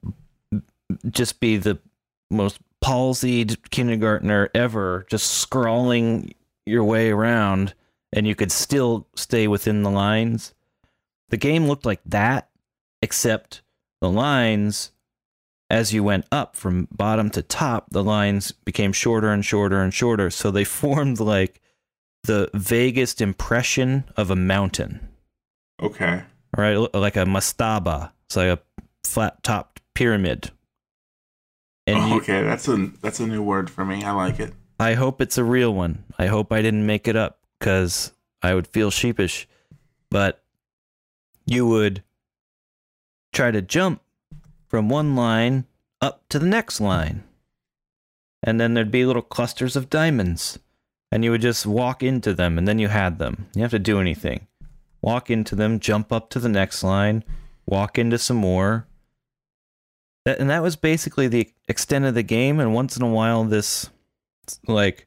just 1.10 1.40
be 1.40 1.56
the 1.56 1.78
most 2.30 2.58
palsied 2.84 3.56
kindergartner 3.70 4.50
ever, 4.54 5.06
just 5.10 5.26
scrawling 5.30 6.34
your 6.66 6.84
way 6.84 7.10
around, 7.10 7.74
and 8.12 8.26
you 8.26 8.34
could 8.34 8.52
still 8.52 9.06
stay 9.16 9.48
within 9.48 9.82
the 9.82 9.90
lines. 9.90 10.54
The 11.30 11.36
game 11.36 11.66
looked 11.66 11.84
like 11.86 12.00
that, 12.06 12.48
except 13.02 13.62
the 14.00 14.10
lines 14.10 14.92
as 15.70 15.92
you 15.92 16.02
went 16.02 16.24
up 16.32 16.56
from 16.56 16.88
bottom 16.90 17.28
to 17.30 17.42
top, 17.42 17.90
the 17.90 18.02
lines 18.02 18.52
became 18.52 18.92
shorter 18.92 19.30
and 19.30 19.44
shorter 19.44 19.82
and 19.82 19.92
shorter. 19.92 20.30
So 20.30 20.50
they 20.50 20.64
formed 20.64 21.20
like 21.20 21.60
the 22.28 22.48
vaguest 22.54 23.20
impression 23.20 24.04
of 24.16 24.30
a 24.30 24.36
mountain, 24.36 25.08
Okay. 25.82 26.22
right? 26.56 26.76
Like 26.94 27.16
a 27.16 27.24
mastaba. 27.24 28.12
It's 28.26 28.36
like 28.36 28.58
a 28.58 28.60
flat 29.04 29.42
topped 29.42 29.80
pyramid. 29.94 30.50
And 31.86 31.98
Oh, 31.98 32.16
okay, 32.18 32.42
that's 32.42 32.68
a 32.68 32.76
that's 33.02 33.18
a 33.18 33.26
new 33.26 33.42
word 33.42 33.68
for 33.70 33.84
me. 33.84 34.04
I 34.04 34.12
like 34.12 34.38
it. 34.38 34.52
I 34.78 34.94
hope 34.94 35.20
it's 35.20 35.38
a 35.38 35.44
real 35.44 35.74
one. 35.74 36.04
I 36.18 36.26
hope 36.28 36.52
I 36.52 36.62
didn't 36.62 36.86
make 36.86 37.08
it 37.08 37.16
up 37.16 37.40
because 37.58 38.12
I 38.42 38.54
would 38.54 38.66
feel 38.68 38.90
sheepish. 38.90 39.48
But 40.10 40.42
you 41.46 41.66
would 41.66 42.02
try 43.32 43.50
to 43.50 43.60
jump 43.62 44.02
from 44.68 44.88
one 44.88 45.16
line 45.16 45.64
up 46.00 46.28
to 46.28 46.38
the 46.38 46.46
next 46.46 46.80
line. 46.80 47.24
And 48.42 48.60
then 48.60 48.74
there'd 48.74 48.90
be 48.90 49.04
little 49.04 49.22
clusters 49.22 49.74
of 49.74 49.90
diamonds. 49.90 50.58
And 51.10 51.24
you 51.24 51.30
would 51.30 51.40
just 51.40 51.64
walk 51.66 52.02
into 52.02 52.34
them, 52.34 52.58
and 52.58 52.68
then 52.68 52.78
you 52.78 52.88
had 52.88 53.18
them. 53.18 53.46
You 53.54 53.62
have 53.62 53.70
to 53.70 53.78
do 53.78 54.00
anything. 54.00 54.46
Walk 55.00 55.30
into 55.30 55.54
them, 55.54 55.80
jump 55.80 56.12
up 56.12 56.28
to 56.30 56.38
the 56.40 56.48
next 56.48 56.82
line, 56.82 57.24
walk 57.66 57.98
into 57.98 58.18
some 58.18 58.36
more. 58.36 58.86
That, 60.24 60.38
and 60.38 60.50
that 60.50 60.62
was 60.62 60.76
basically 60.76 61.28
the 61.28 61.50
extent 61.68 62.04
of 62.04 62.14
the 62.14 62.22
game. 62.22 62.60
And 62.60 62.74
once 62.74 62.96
in 62.96 63.02
a 63.02 63.08
while, 63.08 63.44
this 63.44 63.88
like 64.66 65.06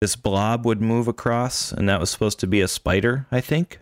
this 0.00 0.16
blob 0.16 0.66
would 0.66 0.80
move 0.82 1.08
across, 1.08 1.72
and 1.72 1.88
that 1.88 2.00
was 2.00 2.10
supposed 2.10 2.40
to 2.40 2.46
be 2.46 2.60
a 2.60 2.68
spider, 2.68 3.26
I 3.30 3.40
think. 3.40 3.78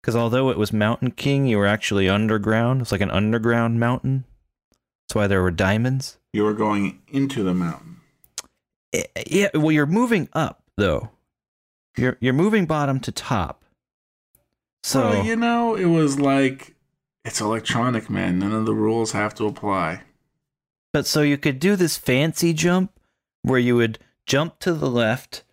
Because 0.00 0.16
although 0.16 0.50
it 0.50 0.56
was 0.56 0.72
Mountain 0.72 1.10
King, 1.12 1.46
you 1.46 1.58
were 1.58 1.66
actually 1.66 2.08
underground. 2.08 2.80
It's 2.80 2.92
like 2.92 3.00
an 3.02 3.10
underground 3.10 3.80
mountain. 3.80 4.24
That's 5.08 5.14
why 5.14 5.26
there 5.26 5.42
were 5.42 5.50
diamonds. 5.50 6.16
You 6.32 6.44
were 6.44 6.54
going 6.54 7.02
into 7.08 7.42
the 7.42 7.52
mountain. 7.52 8.00
Eh, 8.94 9.02
Yeah, 9.26 9.48
well, 9.54 9.72
you're 9.72 9.84
moving 9.86 10.28
up 10.32 10.59
though. 10.76 11.10
You're 11.96 12.16
you're 12.20 12.32
moving 12.32 12.66
bottom 12.66 13.00
to 13.00 13.12
top. 13.12 13.64
So 14.82 15.10
well, 15.10 15.24
you 15.24 15.36
know, 15.36 15.74
it 15.74 15.86
was 15.86 16.18
like 16.18 16.74
it's 17.24 17.40
electronic, 17.40 18.08
man. 18.08 18.38
None 18.38 18.52
of 18.52 18.66
the 18.66 18.74
rules 18.74 19.12
have 19.12 19.34
to 19.36 19.46
apply. 19.46 20.02
But 20.92 21.06
so 21.06 21.22
you 21.22 21.38
could 21.38 21.60
do 21.60 21.76
this 21.76 21.96
fancy 21.96 22.52
jump 22.52 22.92
where 23.42 23.58
you 23.58 23.76
would 23.76 23.98
jump 24.26 24.58
to 24.60 24.72
the 24.72 24.90
left 24.90 25.44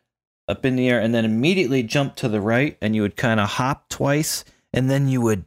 up 0.48 0.66
in 0.66 0.76
the 0.76 0.90
air 0.90 1.00
and 1.00 1.14
then 1.14 1.26
immediately 1.26 1.84
jump 1.84 2.16
to 2.16 2.30
the 2.30 2.42
right 2.42 2.78
and 2.82 2.96
you 2.96 3.02
would 3.02 3.18
kind 3.18 3.40
of 3.40 3.50
hop 3.50 3.90
twice 3.90 4.46
and 4.74 4.90
then 4.90 5.08
you 5.08 5.22
would 5.22 5.46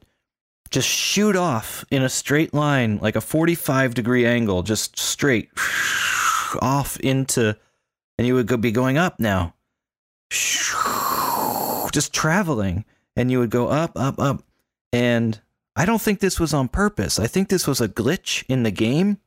just 0.71 0.89
shoot 0.89 1.35
off 1.35 1.85
in 1.91 2.03
a 2.03 2.09
straight 2.09 2.53
line 2.55 2.99
like 2.99 3.17
a 3.17 3.21
45 3.21 3.95
degree 3.95 4.27
angle 4.27 4.63
just 4.63 4.99
straight 4.99 5.49
off 6.61 6.99
into 7.01 7.57
and 8.19 8.27
you 8.27 8.35
would 8.35 8.47
go, 8.47 8.57
be 8.57 8.73
going 8.73 8.99
up 8.99 9.19
now 9.19 9.55
just 10.31 12.13
traveling. 12.13 12.85
And 13.17 13.31
you 13.31 13.39
would 13.41 13.51
go 13.51 13.69
up 13.69 13.93
up 13.97 14.19
up. 14.19 14.43
And 14.93 15.41
I 15.77 15.85
don't 15.85 16.01
think 16.01 16.21
this 16.21 16.41
was 16.41 16.55
on 16.55 16.69
purpose. 16.69 17.19
I 17.19 17.27
think 17.27 17.49
this 17.49 17.67
was 17.67 17.81
a 17.81 17.89
glitch 17.89 18.45
in 18.49 18.63
the 18.63 18.71
game. 18.71 19.19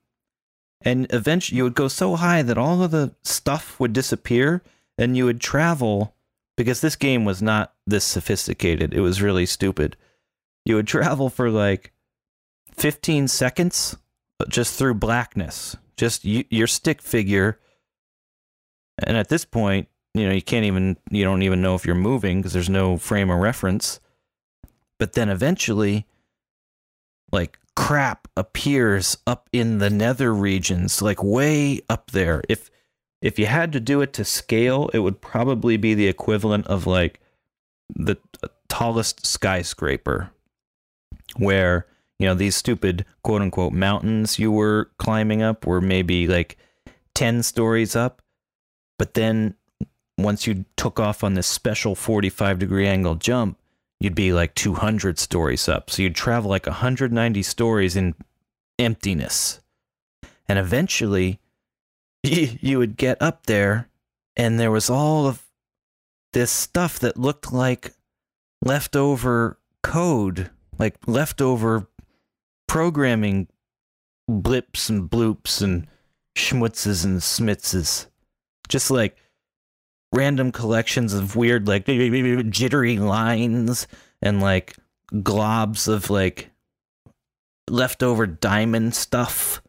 And 0.81 1.07
eventually 1.11 1.57
you 1.57 1.63
would 1.63 1.75
go 1.75 1.87
so 1.87 2.15
high 2.15 2.41
that 2.41 2.57
all 2.57 2.83
of 2.83 2.91
the 2.91 3.15
stuff 3.23 3.79
would 3.79 3.93
disappear 3.93 4.61
and 4.97 5.15
you 5.15 5.25
would 5.25 5.39
travel 5.39 6.15
because 6.57 6.81
this 6.81 6.95
game 6.95 7.25
was 7.25 7.41
not 7.41 7.73
this 7.87 8.03
sophisticated. 8.03 8.93
It 8.93 8.99
was 8.99 9.21
really 9.21 9.45
stupid. 9.45 9.95
You 10.65 10.75
would 10.75 10.87
travel 10.87 11.29
for 11.29 11.49
like 11.49 11.93
15 12.75 13.27
seconds 13.27 13.97
uh, 14.39 14.45
just 14.49 14.77
through 14.77 14.95
blackness. 14.95 15.77
Just 15.95 16.25
y- 16.25 16.45
your 16.49 16.67
stick 16.67 17.01
figure. 17.01 17.59
And 19.01 19.17
at 19.17 19.29
this 19.29 19.45
point 19.45 19.87
you 20.13 20.25
know 20.25 20.33
you 20.33 20.41
can't 20.41 20.65
even 20.65 20.97
you 21.09 21.23
don't 21.23 21.41
even 21.41 21.61
know 21.61 21.75
if 21.75 21.85
you're 21.85 21.95
moving 21.95 22.39
because 22.39 22.53
there's 22.53 22.69
no 22.69 22.97
frame 22.97 23.29
of 23.29 23.39
reference. 23.39 23.99
But 24.99 25.13
then 25.13 25.29
eventually 25.29 26.05
like 27.31 27.57
crap 27.75 28.27
appears 28.37 29.17
up 29.25 29.49
in 29.51 29.79
the 29.79 29.89
nether 29.89 30.33
regions 30.33 31.01
like 31.01 31.23
way 31.23 31.81
up 31.89 32.11
there. 32.11 32.43
If 32.47 32.69
if 33.21 33.39
you 33.39 33.47
had 33.47 33.71
to 33.73 33.79
do 33.79 34.01
it 34.01 34.13
to 34.13 34.25
scale 34.25 34.89
it 34.93 34.99
would 34.99 35.21
probably 35.21 35.77
be 35.77 35.93
the 35.93 36.07
equivalent 36.07 36.67
of 36.67 36.85
like 36.85 37.19
the 37.95 38.17
uh, 38.43 38.47
tallest 38.69 39.25
skyscraper 39.25 40.31
where 41.37 41.87
you 42.19 42.27
know 42.27 42.35
these 42.35 42.55
stupid 42.55 43.05
quote 43.23 43.41
unquote 43.41 43.73
mountains 43.73 44.37
you 44.37 44.51
were 44.51 44.91
climbing 44.97 45.41
up 45.41 45.65
were 45.65 45.81
maybe 45.81 46.27
like 46.27 46.57
10 47.15 47.43
stories 47.43 47.95
up. 47.95 48.21
But 48.99 49.15
then 49.15 49.55
once 50.17 50.47
you 50.47 50.65
took 50.77 50.99
off 50.99 51.23
on 51.23 51.33
this 51.33 51.47
special 51.47 51.95
45 51.95 52.59
degree 52.59 52.87
angle 52.87 53.15
jump 53.15 53.57
you'd 54.03 54.13
be 54.13 54.33
like 54.33 54.53
200 54.55 55.17
stories 55.17 55.69
up. 55.69 55.89
So 55.89 56.01
you'd 56.01 56.13
travel 56.13 56.49
like 56.49 56.65
190 56.65 57.41
stories 57.41 57.95
in 57.95 58.15
emptiness. 58.77 59.61
And 60.49 60.59
eventually 60.59 61.39
you 62.23 62.79
would 62.79 62.97
get 62.97 63.21
up 63.21 63.45
there 63.45 63.87
and 64.35 64.59
there 64.59 64.71
was 64.71 64.89
all 64.89 65.25
of 65.25 65.41
this 66.33 66.51
stuff 66.51 66.99
that 66.99 67.15
looked 67.15 67.53
like 67.53 67.93
leftover 68.61 69.57
code, 69.83 70.49
like 70.77 70.97
leftover 71.07 71.87
programming 72.67 73.47
blips 74.27 74.89
and 74.89 75.09
bloops 75.09 75.61
and 75.61 75.87
schmutzes 76.35 77.05
and 77.05 77.21
smitzes. 77.21 78.07
Just 78.67 78.91
like 78.91 79.15
random 80.13 80.51
collections 80.51 81.13
of 81.13 81.35
weird 81.35 81.67
like 81.67 81.85
jittery 81.85 82.97
lines 82.97 83.87
and 84.21 84.39
like 84.39 84.77
globs 85.11 85.87
of 85.87 86.09
like 86.09 86.51
leftover 87.69 88.27
diamond 88.27 88.95
stuff. 88.95 89.61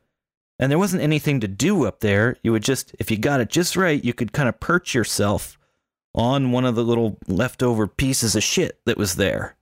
And 0.58 0.70
there 0.70 0.78
wasn't 0.78 1.02
anything 1.02 1.40
to 1.40 1.48
do 1.48 1.84
up 1.86 2.00
there. 2.00 2.36
You 2.42 2.52
would 2.52 2.62
just 2.62 2.94
if 2.98 3.10
you 3.10 3.16
got 3.16 3.40
it 3.40 3.48
just 3.48 3.76
right 3.76 4.02
you 4.02 4.12
could 4.12 4.32
kind 4.32 4.48
of 4.48 4.60
perch 4.60 4.94
yourself 4.94 5.58
on 6.14 6.52
one 6.52 6.64
of 6.64 6.76
the 6.76 6.84
little 6.84 7.18
leftover 7.26 7.88
pieces 7.88 8.36
of 8.36 8.42
shit 8.42 8.78
that 8.84 8.98
was 8.98 9.16
there. 9.16 9.56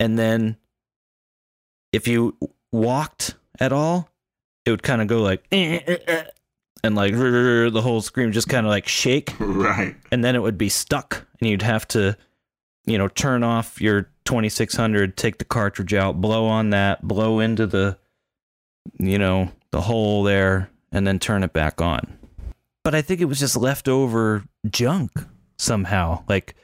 And 0.00 0.18
then 0.18 0.56
if 1.92 2.08
you 2.08 2.36
walked 2.72 3.34
at 3.60 3.72
all 3.72 4.08
it 4.64 4.70
would 4.70 4.82
kind 4.82 5.02
of 5.02 5.08
go 5.08 5.20
like 5.20 5.44
eh, 5.52 5.80
eh, 5.86 5.96
eh, 6.06 6.24
and 6.84 6.94
like 6.94 7.14
the 7.14 7.80
whole 7.82 8.00
screen 8.00 8.26
would 8.26 8.34
just 8.34 8.48
kind 8.48 8.66
of 8.66 8.70
like 8.70 8.88
shake. 8.88 9.34
Right. 9.40 9.96
and 10.10 10.24
then 10.24 10.34
it 10.34 10.42
would 10.42 10.58
be 10.58 10.68
stuck 10.68 11.26
and 11.40 11.48
you'd 11.48 11.62
have 11.62 11.86
to 11.88 12.16
you 12.86 12.98
know 12.98 13.08
turn 13.08 13.42
off 13.44 13.80
your 13.80 14.10
2600 14.24 15.16
take 15.16 15.38
the 15.38 15.44
cartridge 15.44 15.94
out 15.94 16.20
blow 16.20 16.46
on 16.46 16.70
that 16.70 17.02
blow 17.06 17.38
into 17.40 17.66
the 17.66 17.96
you 18.98 19.18
know 19.18 19.50
the 19.70 19.80
hole 19.82 20.22
there 20.22 20.70
and 20.90 21.06
then 21.06 21.18
turn 21.18 21.42
it 21.42 21.52
back 21.52 21.80
on. 21.80 22.18
But 22.84 22.94
i 22.94 23.02
think 23.02 23.20
it 23.20 23.26
was 23.26 23.38
just 23.40 23.56
leftover 23.56 24.44
junk 24.68 25.12
somehow 25.58 26.24
like 26.28 26.54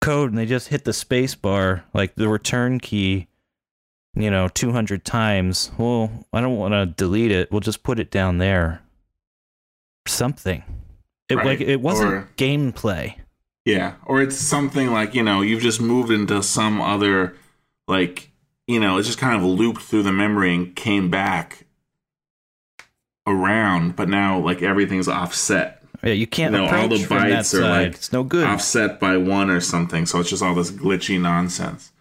code 0.00 0.30
and 0.30 0.38
they 0.38 0.46
just 0.46 0.68
hit 0.68 0.84
the 0.84 0.92
space 0.92 1.34
bar 1.34 1.84
like 1.94 2.14
the 2.14 2.28
return 2.28 2.80
key 2.80 3.28
you 4.14 4.30
know 4.30 4.48
200 4.48 5.04
times. 5.04 5.70
Well 5.76 6.10
i 6.32 6.40
don't 6.40 6.56
want 6.56 6.72
to 6.72 6.86
delete 6.86 7.30
it. 7.32 7.50
We'll 7.52 7.60
just 7.60 7.82
put 7.82 7.98
it 7.98 8.10
down 8.10 8.38
there 8.38 8.81
something 10.06 10.62
it 11.28 11.36
Right. 11.36 11.46
like 11.46 11.60
it 11.60 11.80
wasn't 11.80 12.12
Or- 12.12 12.28
gameplay 12.36 13.14
Yeah, 13.64 13.92
or 14.04 14.20
it's 14.20 14.36
something 14.36 14.90
like 14.92 15.14
you 15.14 15.22
know 15.22 15.40
you've 15.42 15.62
just 15.62 15.80
moved 15.80 16.10
into 16.10 16.42
some 16.42 16.80
other 16.80 17.36
like 17.88 18.30
you 18.66 18.80
know 18.80 18.98
it's 18.98 19.06
just 19.06 19.18
kind 19.18 19.36
of 19.36 19.42
looped 19.42 19.82
through 19.82 20.02
the 20.02 20.12
memory 20.12 20.54
and 20.54 20.74
came 20.76 21.10
back 21.10 21.66
around, 23.26 23.94
but 23.96 24.08
now 24.08 24.38
like 24.38 24.62
everything's 24.62 25.08
offset, 25.08 25.82
Yeah, 26.02 26.12
you 26.12 26.26
can't 26.26 26.52
You 26.52 26.62
know, 26.62 26.66
all 26.66 26.88
the 26.88 26.96
bytes 26.96 27.54
are, 27.54 27.60
like, 27.62 27.94
it's 27.94 28.12
no 28.12 28.24
good. 28.24 28.44
offset 28.46 28.98
by 28.98 29.16
one 29.16 29.48
or 29.50 29.60
something. 29.60 30.06
So 30.06 30.18
it's 30.20 30.30
just 30.30 30.42
all 30.42 30.54
this 30.56 30.72
glitchy 30.72 31.20
nonsense. 31.20 31.92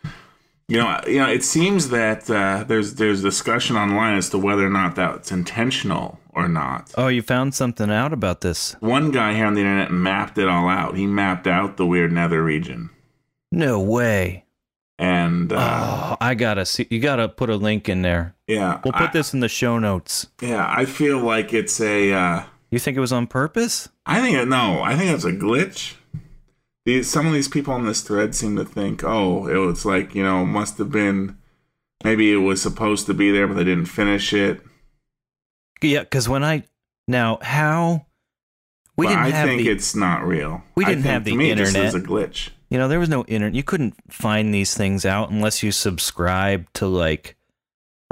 You 0.67 0.77
know, 0.77 0.99
you 1.05 1.19
know, 1.19 1.29
it 1.29 1.43
seems 1.43 1.89
that 1.89 2.27
uh, 2.29 2.63
there's 2.67 2.95
there's 2.95 3.21
discussion 3.21 3.75
online 3.75 4.17
as 4.17 4.29
to 4.31 4.37
whether 4.39 4.65
or 4.65 4.69
not 4.69 4.95
that's 4.95 5.31
intentional 5.31 6.19
or 6.33 6.47
not. 6.47 6.91
oh, 6.97 7.07
you 7.07 7.21
found 7.21 7.53
something 7.53 7.89
out 7.91 8.13
about 8.13 8.41
this? 8.41 8.73
One 8.79 9.11
guy 9.11 9.33
here 9.35 9.45
on 9.45 9.53
the 9.55 9.61
internet 9.61 9.91
mapped 9.91 10.37
it 10.37 10.47
all 10.47 10.67
out. 10.69 10.95
He 10.97 11.05
mapped 11.07 11.47
out 11.47 11.77
the 11.77 11.85
weird 11.85 12.11
nether 12.11 12.43
region, 12.43 12.89
No 13.51 13.79
way. 13.79 14.45
and 14.99 15.51
uh, 15.51 15.57
Oh, 16.13 16.17
I 16.21 16.33
gotta 16.35 16.65
see. 16.65 16.87
You 16.89 16.99
gotta 16.99 17.27
put 17.29 17.49
a 17.49 17.55
link 17.55 17.89
in 17.89 18.01
there. 18.01 18.35
yeah, 18.47 18.79
We'll 18.83 18.93
put 18.93 19.09
I- 19.09 19.11
this 19.11 19.33
in 19.33 19.39
the 19.39 19.49
show 19.49 19.79
notes. 19.79 20.27
Yeah, 20.41 20.65
I 20.69 20.85
feel 20.85 21.19
like 21.19 21.53
it's 21.53 21.79
a. 21.81 22.11
Uh, 22.13 22.43
You 22.69 22.79
think 22.79 22.95
it 22.97 23.01
was 23.01 23.11
on 23.13 23.27
purpose? 23.27 23.89
I 24.05 24.21
think 24.21 24.37
it, 24.37 24.47
no, 24.47 24.81
I 24.81 24.95
think 24.95 25.11
it's 25.11 25.25
a 25.25 25.31
glitch. 25.31 25.95
These 26.85 27.09
some 27.09 27.27
of 27.27 27.33
these 27.33 27.47
people 27.47 27.73
on 27.73 27.85
this 27.85 28.01
thread 28.01 28.33
seem 28.33 28.55
to 28.55 28.65
think, 28.65 29.03
oh, 29.03 29.47
it 29.47 29.57
was 29.57 29.85
like 29.85 30.15
you 30.15 30.23
know, 30.23 30.45
must 30.45 30.77
have 30.79 30.91
been, 30.91 31.37
maybe 32.03 32.31
it 32.33 32.37
was 32.37 32.61
supposed 32.61 33.05
to 33.07 33.13
be 33.13 33.31
there, 33.31 33.47
but 33.47 33.53
they 33.55 33.63
didn't 33.63 33.85
finish 33.85 34.33
it. 34.33 34.61
Yeah, 35.81 36.01
because 36.01 36.29
when 36.29 36.43
I 36.43 36.63
now 37.07 37.39
how 37.41 38.05
we 38.97 39.05
but 39.05 39.11
didn't 39.11 39.25
I 39.25 39.29
have 39.29 39.47
think 39.47 39.63
the 39.63 39.69
it's 39.69 39.95
not 39.95 40.25
real. 40.25 40.63
We 40.75 40.85
didn't 40.85 41.03
have 41.03 41.23
the 41.23 41.35
me, 41.35 41.51
internet. 41.51 41.73
just 41.73 41.95
is 41.95 42.03
a 42.03 42.05
glitch. 42.05 42.49
you 42.69 42.77
know 42.77 42.87
there 42.87 42.99
was 42.99 43.09
no 43.09 43.23
internet. 43.25 43.55
You 43.55 43.63
couldn't 43.63 43.95
find 44.09 44.53
these 44.53 44.75
things 44.75 45.05
out 45.05 45.29
unless 45.31 45.63
you 45.63 45.71
subscribe 45.71 46.71
to 46.73 46.87
like. 46.87 47.35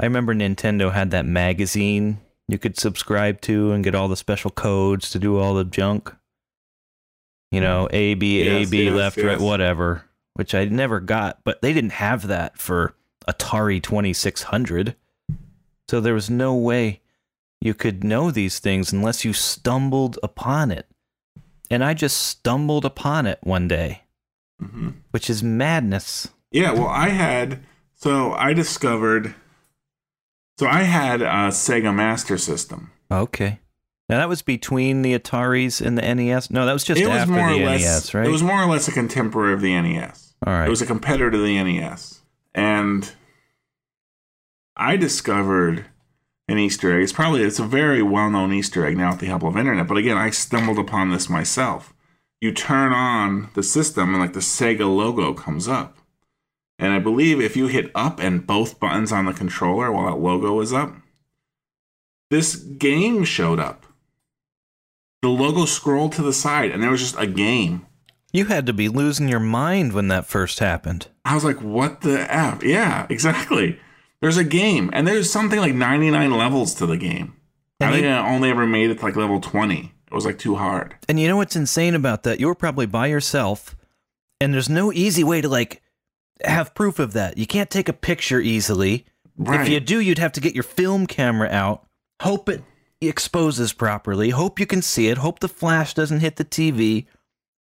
I 0.00 0.04
remember 0.06 0.34
Nintendo 0.34 0.92
had 0.92 1.10
that 1.10 1.26
magazine 1.26 2.20
you 2.50 2.58
could 2.58 2.76
subscribe 2.78 3.40
to 3.42 3.70
and 3.72 3.84
get 3.84 3.94
all 3.94 4.08
the 4.08 4.16
special 4.16 4.50
codes 4.50 5.10
to 5.10 5.18
do 5.20 5.38
all 5.38 5.54
the 5.54 5.64
junk. 5.64 6.12
You 7.52 7.60
know, 7.60 7.88
A 7.92 8.14
B 8.14 8.42
A 8.42 8.60
Yes, 8.60 8.70
B 8.70 8.84
yes, 8.84 8.94
left 8.94 9.16
right 9.18 9.38
whatever, 9.38 10.04
which 10.34 10.54
I 10.54 10.64
never 10.64 11.00
got, 11.00 11.40
but 11.44 11.62
they 11.62 11.72
didn't 11.72 11.92
have 11.92 12.26
that 12.26 12.58
for 12.58 12.94
Atari 13.28 13.82
2600. 13.82 14.96
So 15.88 16.00
there 16.00 16.14
was 16.14 16.30
no 16.30 16.54
way 16.54 17.00
you 17.60 17.74
could 17.74 18.02
know 18.04 18.30
these 18.30 18.58
things 18.58 18.92
unless 18.92 19.24
you 19.24 19.32
stumbled 19.32 20.18
upon 20.22 20.70
it. 20.70 20.86
And 21.70 21.84
I 21.84 21.94
just 21.94 22.16
stumbled 22.16 22.84
upon 22.84 23.26
it 23.26 23.38
one 23.42 23.68
day, 23.68 24.02
hmm 24.60 24.90
which 25.10 25.28
is 25.30 25.42
madness. 25.42 26.28
Yeah, 26.50 26.72
well, 26.72 26.88
I 26.88 27.10
had 27.10 27.60
so 27.94 28.32
I 28.32 28.52
discovered 28.54 29.34
So 30.58 30.66
I 30.66 30.82
had 30.82 31.22
a 31.22 31.48
Sega 31.50 31.94
Master 31.94 32.36
System. 32.38 32.90
Okay. 33.10 33.60
Now 34.08 34.18
that 34.18 34.28
was 34.28 34.42
between 34.42 35.02
the 35.02 35.16
Ataris 35.16 35.80
and 35.84 35.96
the 35.96 36.02
NES. 36.14 36.50
No, 36.50 36.66
that 36.66 36.72
was 36.72 36.82
just 36.82 37.00
it 37.00 37.06
was 37.06 37.18
after 37.18 37.32
more 37.32 37.50
the 37.52 37.62
or 37.62 37.66
less. 37.66 37.82
NES, 37.82 38.14
right? 38.14 38.26
It 38.26 38.30
was 38.30 38.42
more 38.42 38.60
or 38.60 38.66
less 38.66 38.88
a 38.88 38.92
contemporary 38.92 39.52
of 39.54 39.60
the 39.60 39.80
NES. 39.80 40.34
All 40.44 40.52
right. 40.52 40.66
It 40.66 40.70
was 40.70 40.82
a 40.82 40.86
competitor 40.86 41.30
to 41.30 41.38
the 41.38 41.62
NES, 41.62 42.20
and 42.54 43.12
I 44.76 44.96
discovered 44.96 45.86
an 46.50 46.58
Easter 46.58 46.94
egg. 46.94 47.02
It's 47.02 47.12
probably 47.12 47.42
it's 47.42 47.58
a 47.58 47.64
very 47.64 48.02
well 48.02 48.28
known 48.28 48.52
Easter 48.52 48.84
egg 48.84 48.96
now 48.96 49.12
with 49.12 49.20
the 49.20 49.26
help 49.26 49.42
of 49.44 49.56
internet. 49.56 49.86
But 49.86 49.98
again, 49.98 50.16
I 50.16 50.30
stumbled 50.30 50.78
upon 50.78 51.10
this 51.10 51.28
myself. 51.28 51.94
You 52.40 52.52
turn 52.52 52.92
on 52.92 53.50
the 53.54 53.62
system, 53.62 54.10
and 54.10 54.18
like 54.18 54.32
the 54.32 54.40
Sega 54.40 54.88
logo 54.94 55.32
comes 55.32 55.68
up. 55.68 55.96
And 56.78 56.92
I 56.92 56.98
believe 56.98 57.40
if 57.40 57.56
you 57.56 57.66
hit 57.66 57.90
up 57.94 58.18
and 58.18 58.46
both 58.46 58.80
buttons 58.80 59.12
on 59.12 59.26
the 59.26 59.32
controller 59.34 59.92
while 59.92 60.06
that 60.06 60.20
logo 60.22 60.54
was 60.54 60.72
up, 60.72 60.94
this 62.30 62.56
game 62.56 63.24
showed 63.24 63.60
up. 63.60 63.86
The 65.22 65.28
logo 65.28 65.66
scrolled 65.66 66.12
to 66.12 66.22
the 66.22 66.32
side, 66.32 66.70
and 66.70 66.82
there 66.82 66.90
was 66.90 67.00
just 67.00 67.18
a 67.18 67.26
game. 67.26 67.86
you 68.32 68.46
had 68.46 68.64
to 68.66 68.72
be 68.72 68.88
losing 68.88 69.28
your 69.28 69.40
mind 69.40 69.92
when 69.92 70.08
that 70.08 70.26
first 70.26 70.60
happened. 70.60 71.08
I 71.24 71.34
was 71.34 71.44
like, 71.44 71.60
what 71.60 72.00
the 72.00 72.32
F? 72.32 72.62
Yeah, 72.62 73.06
exactly. 73.10 73.78
There's 74.20 74.36
a 74.36 74.44
game, 74.44 74.90
and 74.92 75.06
there's 75.06 75.32
something 75.32 75.58
like 75.58 75.74
99 75.74 76.30
levels 76.30 76.74
to 76.74 76.86
the 76.86 76.96
game. 76.96 77.34
I 77.80 77.90
think 77.92 78.02
you- 78.04 78.10
I 78.10 78.28
only 78.28 78.50
ever 78.50 78.66
made 78.66 78.90
it 78.90 78.98
to 78.98 79.04
like 79.04 79.16
level 79.16 79.40
20. 79.40 79.92
It 80.06 80.14
was 80.14 80.24
like 80.26 80.38
too 80.38 80.56
hard. 80.56 80.94
And 81.08 81.18
you 81.18 81.28
know 81.28 81.36
what's 81.36 81.56
insane 81.56 81.94
about 81.94 82.24
that? 82.24 82.40
You 82.40 82.48
were 82.48 82.54
probably 82.54 82.86
by 82.86 83.06
yourself, 83.06 83.76
and 84.40 84.52
there's 84.52 84.68
no 84.68 84.92
easy 84.92 85.24
way 85.24 85.40
to 85.40 85.48
like 85.48 85.80
have 86.44 86.74
proof 86.74 86.98
of 86.98 87.12
that. 87.14 87.38
You 87.38 87.46
can't 87.46 87.70
take 87.70 87.88
a 87.88 87.92
picture 87.92 88.40
easily. 88.40 89.06
Right. 89.38 89.60
If 89.62 89.68
you 89.68 89.80
do, 89.80 90.00
you'd 90.00 90.18
have 90.18 90.32
to 90.32 90.40
get 90.40 90.54
your 90.54 90.64
film 90.64 91.06
camera 91.06 91.48
out, 91.48 91.86
hope 92.20 92.48
it 92.48 92.62
exposes 93.00 93.72
properly, 93.72 94.30
hope 94.30 94.60
you 94.60 94.66
can 94.66 94.82
see 94.82 95.08
it, 95.08 95.18
hope 95.18 95.40
the 95.40 95.48
flash 95.48 95.94
doesn't 95.94 96.20
hit 96.20 96.36
the 96.36 96.44
TV. 96.44 97.06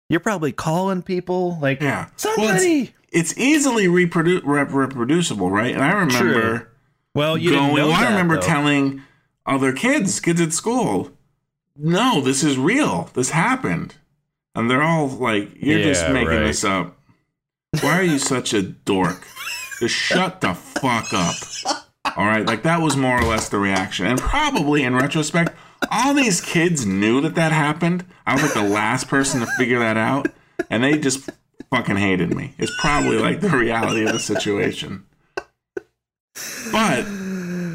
You're 0.09 0.19
probably 0.19 0.51
calling 0.51 1.01
people 1.03 1.57
like, 1.61 1.81
yeah. 1.81 2.07
somebody. 2.17 2.81
it's, 2.81 2.91
it's 3.11 3.37
easily 3.37 3.87
reprodu- 3.87 4.41
rep- 4.43 4.73
reproducible, 4.73 5.51
right? 5.51 5.73
And 5.73 5.83
I 5.83 5.91
remember 5.91 6.57
True. 6.57 6.67
Well, 7.13 7.37
you 7.37 7.51
going, 7.51 7.61
didn't 7.61 7.77
know 7.77 7.87
well, 7.87 7.95
I 7.95 8.09
remember 8.09 8.35
though. 8.35 8.41
telling 8.41 9.03
other 9.45 9.73
kids, 9.73 10.19
kids 10.19 10.39
at 10.39 10.53
school, 10.53 11.11
no, 11.75 12.21
this 12.21 12.43
is 12.43 12.57
real. 12.57 13.09
This 13.13 13.31
happened. 13.31 13.95
And 14.55 14.69
they're 14.69 14.83
all 14.83 15.07
like, 15.07 15.49
you're 15.55 15.83
just 15.83 16.09
making 16.09 16.27
right. 16.27 16.39
this 16.39 16.63
up. 16.63 16.97
Why 17.81 17.99
are 17.99 18.03
you 18.03 18.19
such 18.19 18.53
a 18.53 18.61
dork? 18.61 19.25
Just 19.79 19.95
shut 19.95 20.41
the 20.41 20.53
fuck 20.53 21.13
up. 21.13 21.35
All 22.17 22.25
right, 22.25 22.45
like 22.45 22.63
that 22.63 22.81
was 22.81 22.97
more 22.97 23.17
or 23.19 23.23
less 23.23 23.47
the 23.49 23.57
reaction. 23.57 24.05
And 24.05 24.19
probably 24.19 24.83
in 24.83 24.95
retrospect, 24.95 25.55
all 25.89 26.13
these 26.13 26.41
kids 26.41 26.85
knew 26.85 27.21
that 27.21 27.35
that 27.35 27.51
happened. 27.51 28.05
I 28.25 28.33
was 28.33 28.43
like 28.43 28.53
the 28.53 28.69
last 28.69 29.07
person 29.07 29.39
to 29.39 29.47
figure 29.57 29.79
that 29.79 29.97
out, 29.97 30.27
and 30.69 30.83
they 30.83 30.97
just 30.97 31.29
fucking 31.69 31.97
hated 31.97 32.35
me. 32.35 32.53
It's 32.57 32.71
probably 32.79 33.17
like 33.17 33.41
the 33.41 33.49
reality 33.49 34.05
of 34.05 34.13
the 34.13 34.19
situation. 34.19 35.05
But 36.71 37.05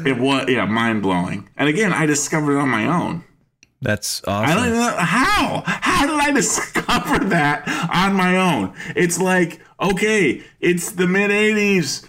it 0.05 0.17
was 0.17 0.49
yeah, 0.49 0.65
mind 0.65 1.01
blowing. 1.01 1.49
And 1.57 1.69
again, 1.69 1.93
I 1.93 2.05
discovered 2.05 2.57
it 2.57 2.59
on 2.59 2.69
my 2.69 2.85
own. 2.85 3.23
That's 3.81 4.21
I 4.27 4.55
don't 4.55 4.59
awesome. 4.59 4.73
know 4.73 4.97
how. 4.97 5.63
How 5.65 6.07
did 6.07 6.19
I 6.19 6.31
discover 6.35 7.19
that 7.25 7.67
on 7.93 8.15
my 8.15 8.35
own? 8.37 8.73
It's 8.95 9.19
like, 9.19 9.61
okay, 9.79 10.43
it's 10.59 10.91
the 10.91 11.07
mid 11.07 11.29
80s. 11.31 12.05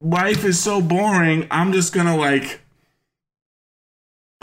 Life 0.00 0.44
is 0.44 0.60
so 0.60 0.80
boring. 0.80 1.48
I'm 1.50 1.72
just 1.72 1.92
going 1.92 2.06
to 2.06 2.14
like 2.14 2.60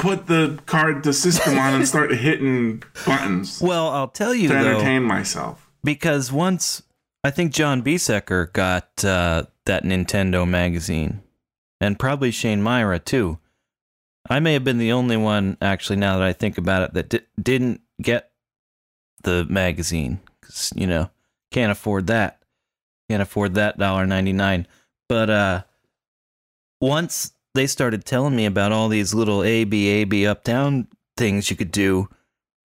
put 0.01 0.25
the 0.27 0.59
card, 0.65 1.03
the 1.03 1.13
system 1.13 1.57
on 1.57 1.75
and 1.75 1.87
start 1.87 2.11
hitting 2.11 2.81
buttons 3.05 3.61
Well, 3.61 3.89
I'll 3.89 4.07
tell 4.07 4.33
you 4.33 4.47
to 4.49 4.53
though, 4.55 4.59
entertain 4.59 5.03
myself. 5.03 5.60
Because 5.83 6.31
once 6.31 6.83
I 7.23 7.31
think 7.31 7.53
John 7.53 7.83
Biesecker 7.83 8.51
got 8.51 9.05
uh, 9.05 9.43
that 9.65 9.83
Nintendo 9.83 10.47
magazine, 10.47 11.21
and 11.79 11.99
probably 11.99 12.31
Shane 12.31 12.61
Myra 12.61 12.99
too. 12.99 13.37
I 14.29 14.39
may 14.39 14.53
have 14.53 14.63
been 14.63 14.77
the 14.77 14.91
only 14.91 15.17
one, 15.17 15.57
actually, 15.61 15.95
now 15.95 16.19
that 16.19 16.27
I 16.27 16.31
think 16.31 16.59
about 16.59 16.83
it, 16.83 16.93
that 16.93 17.09
di- 17.09 17.25
didn't 17.41 17.81
get 18.01 18.31
the 19.23 19.45
magazine. 19.49 20.19
Cause, 20.43 20.71
you 20.75 20.85
know, 20.85 21.09
can't 21.51 21.71
afford 21.71 22.07
that. 22.07 22.43
Can't 23.09 23.21
afford 23.21 23.55
that 23.55 23.77
dollar 23.77 24.05
ninety 24.05 24.31
nine. 24.31 24.67
But 25.09 25.29
uh, 25.29 25.63
once 26.79 27.33
they 27.55 27.67
started 27.67 28.05
telling 28.05 28.35
me 28.35 28.45
about 28.45 28.71
all 28.71 28.89
these 28.89 29.13
little 29.13 29.43
A 29.43 29.63
B 29.63 29.87
A 29.89 30.03
B 30.05 30.25
up 30.25 30.43
down 30.43 30.87
things 31.17 31.49
you 31.49 31.55
could 31.55 31.71
do, 31.71 32.07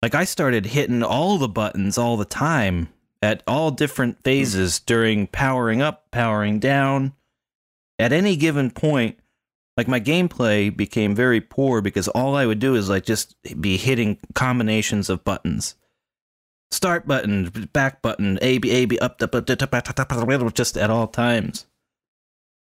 like 0.02 0.14
I 0.14 0.24
started 0.24 0.66
hitting 0.66 1.02
all 1.02 1.38
the 1.38 1.48
buttons 1.48 1.96
all 1.96 2.16
the 2.16 2.24
time 2.24 2.88
at 3.24 3.42
all 3.46 3.70
different 3.70 4.22
phases 4.22 4.78
during 4.78 5.26
powering 5.26 5.80
up, 5.80 6.10
powering 6.10 6.58
down. 6.58 7.14
At 7.98 8.12
any 8.12 8.36
given 8.36 8.70
point, 8.70 9.18
like 9.78 9.88
my 9.88 9.98
gameplay 9.98 10.74
became 10.74 11.14
very 11.14 11.40
poor 11.40 11.80
because 11.80 12.06
all 12.08 12.36
I 12.36 12.44
would 12.44 12.58
do 12.58 12.74
is 12.74 12.90
like 12.90 13.06
just 13.06 13.34
be 13.60 13.78
hitting 13.78 14.18
combinations 14.34 15.08
of 15.08 15.24
buttons. 15.24 15.74
Start 16.70 17.06
button, 17.06 17.48
back 17.72 18.02
button, 18.02 18.38
A 18.42 18.58
B 18.58 18.70
A 18.70 18.84
B 18.84 18.98
up 18.98 19.22
up 19.22 19.34
up 19.34 19.48
up 19.48 19.74
up 19.74 19.88
up 19.88 20.12
up 20.12 20.54
just 20.54 20.76
at 20.76 20.90
all 20.90 21.06
times. 21.06 21.64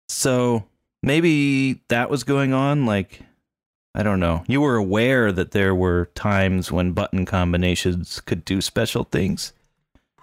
So 0.08 0.64
maybe 1.02 1.84
that 1.88 2.10
was 2.10 2.24
going 2.24 2.52
on 2.52 2.86
like 2.86 3.22
I 3.94 4.02
don't 4.02 4.20
know. 4.20 4.44
You 4.48 4.62
were 4.62 4.76
aware 4.76 5.30
that 5.30 5.52
there 5.52 5.74
were 5.74 6.10
times 6.14 6.72
when 6.72 6.92
button 6.92 7.24
combinations 7.24 8.20
could 8.20 8.44
do 8.44 8.60
special 8.60 9.04
things. 9.04 9.52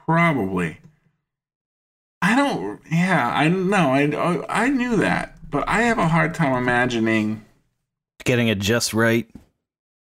Probably. 0.08 0.80
I 2.22 2.36
don't, 2.36 2.82
yeah, 2.90 3.32
I 3.36 3.50
know. 3.50 3.92
I, 3.92 4.64
I 4.64 4.70
knew 4.70 4.98
that. 4.98 5.38
But 5.50 5.68
I 5.68 5.84
have 5.84 5.98
a 5.98 6.08
hard 6.08 6.34
time 6.34 6.54
imagining. 6.54 7.46
Getting 8.24 8.48
it 8.48 8.60
just 8.60 8.94
right. 8.94 9.30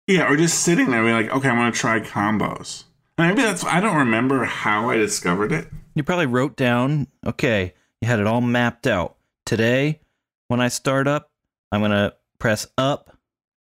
Yeah, 0.07 0.31
or 0.31 0.37
just 0.37 0.63
sitting 0.63 0.91
there 0.91 1.03
being 1.03 1.15
like, 1.15 1.31
okay, 1.31 1.49
I'm 1.49 1.57
gonna 1.57 1.73
try 1.73 2.01
combos. 2.01 2.85
And 3.19 3.29
maybe 3.29 3.43
that's 3.43 3.65
I 3.65 3.81
don't 3.81 3.97
remember 3.97 4.45
how 4.45 4.91
I 4.91 4.97
discovered 4.97 5.53
it. 5.53 5.69
You 5.95 6.03
probably 6.03 6.27
wrote 6.27 6.57
down, 6.57 7.07
okay, 7.25 7.75
you 8.01 8.09
had 8.09 8.21
it 8.21 8.27
all 8.27 8.41
mapped 8.41 8.87
out. 8.87 9.17
Today, 9.47 10.01
when 10.49 10.61
I 10.61 10.69
start 10.69 11.09
up, 11.09 11.31
I'm 11.73 11.81
going 11.81 11.93
to 11.93 12.15
press 12.39 12.67
up 12.77 13.17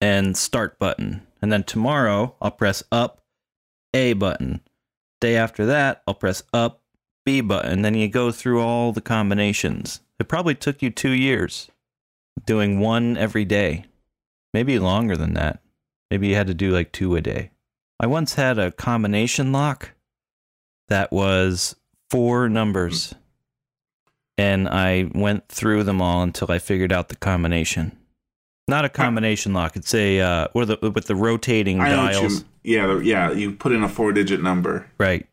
and 0.01 0.37
start 0.37 0.79
button. 0.79 1.27
And 1.41 1.51
then 1.53 1.65
tomorrow, 1.65 2.37
I'll 2.43 2.51
press 2.51 2.83
up 2.93 3.23
A 3.95 4.13
button. 4.13 4.61
Day 5.21 5.37
after 5.37 5.67
that, 5.67 6.03
I'll 6.07 6.15
press 6.15 6.43
up 6.53 6.83
B 7.25 7.41
button. 7.41 7.83
Then 7.83 7.95
you 7.95 8.09
go 8.09 8.31
through 8.31 8.61
all 8.61 8.93
the 8.93 9.01
combinations. 9.01 10.01
It 10.19 10.29
probably 10.29 10.55
took 10.55 10.83
you 10.83 10.91
two 10.91 11.11
years 11.11 11.69
doing 12.45 12.81
one 12.81 13.17
every 13.17 13.45
day. 13.45 13.85
Maybe 14.55 14.79
longer 14.79 15.17
than 15.17 15.35
that. 15.35 15.61
Maybe 16.11 16.29
you 16.29 16.35
had 16.35 16.47
to 16.47 16.55
do 16.55 16.71
like 16.71 16.93
two 16.93 17.17
a 17.17 17.21
day. 17.21 17.51
I 18.01 18.07
once 18.07 18.35
had 18.35 18.59
a 18.59 18.73
combination 18.73 19.53
lock 19.53 19.93
that 20.89 21.13
was 21.13 21.77
four 22.11 22.49
numbers. 22.49 23.15
And 24.37 24.69
I 24.69 25.11
went 25.15 25.49
through 25.49 25.83
them 25.83 26.01
all 26.01 26.23
until 26.23 26.51
I 26.51 26.61
figured 26.61 26.93
out 26.93 27.09
the 27.09 27.17
combination. 27.17 27.99
Not 28.69 28.85
a 28.85 28.89
combination 28.89 29.53
lock. 29.53 29.77
It's 29.77 29.95
a 29.95 30.21
uh, 30.21 30.49
with 30.55 30.69
the 30.69 30.91
with 30.91 31.07
the 31.07 31.17
rotating 31.17 31.81
I 31.81 31.91
know 31.91 32.03
what 32.03 32.13
dials. 32.13 32.45
Yeah, 32.69 32.99
yeah. 33.01 33.31
You 33.33 33.53
put 33.53 33.73
in 33.73 33.83
a 33.83 33.89
four-digit 33.89 34.43
number. 34.43 34.87
Right. 34.99 35.27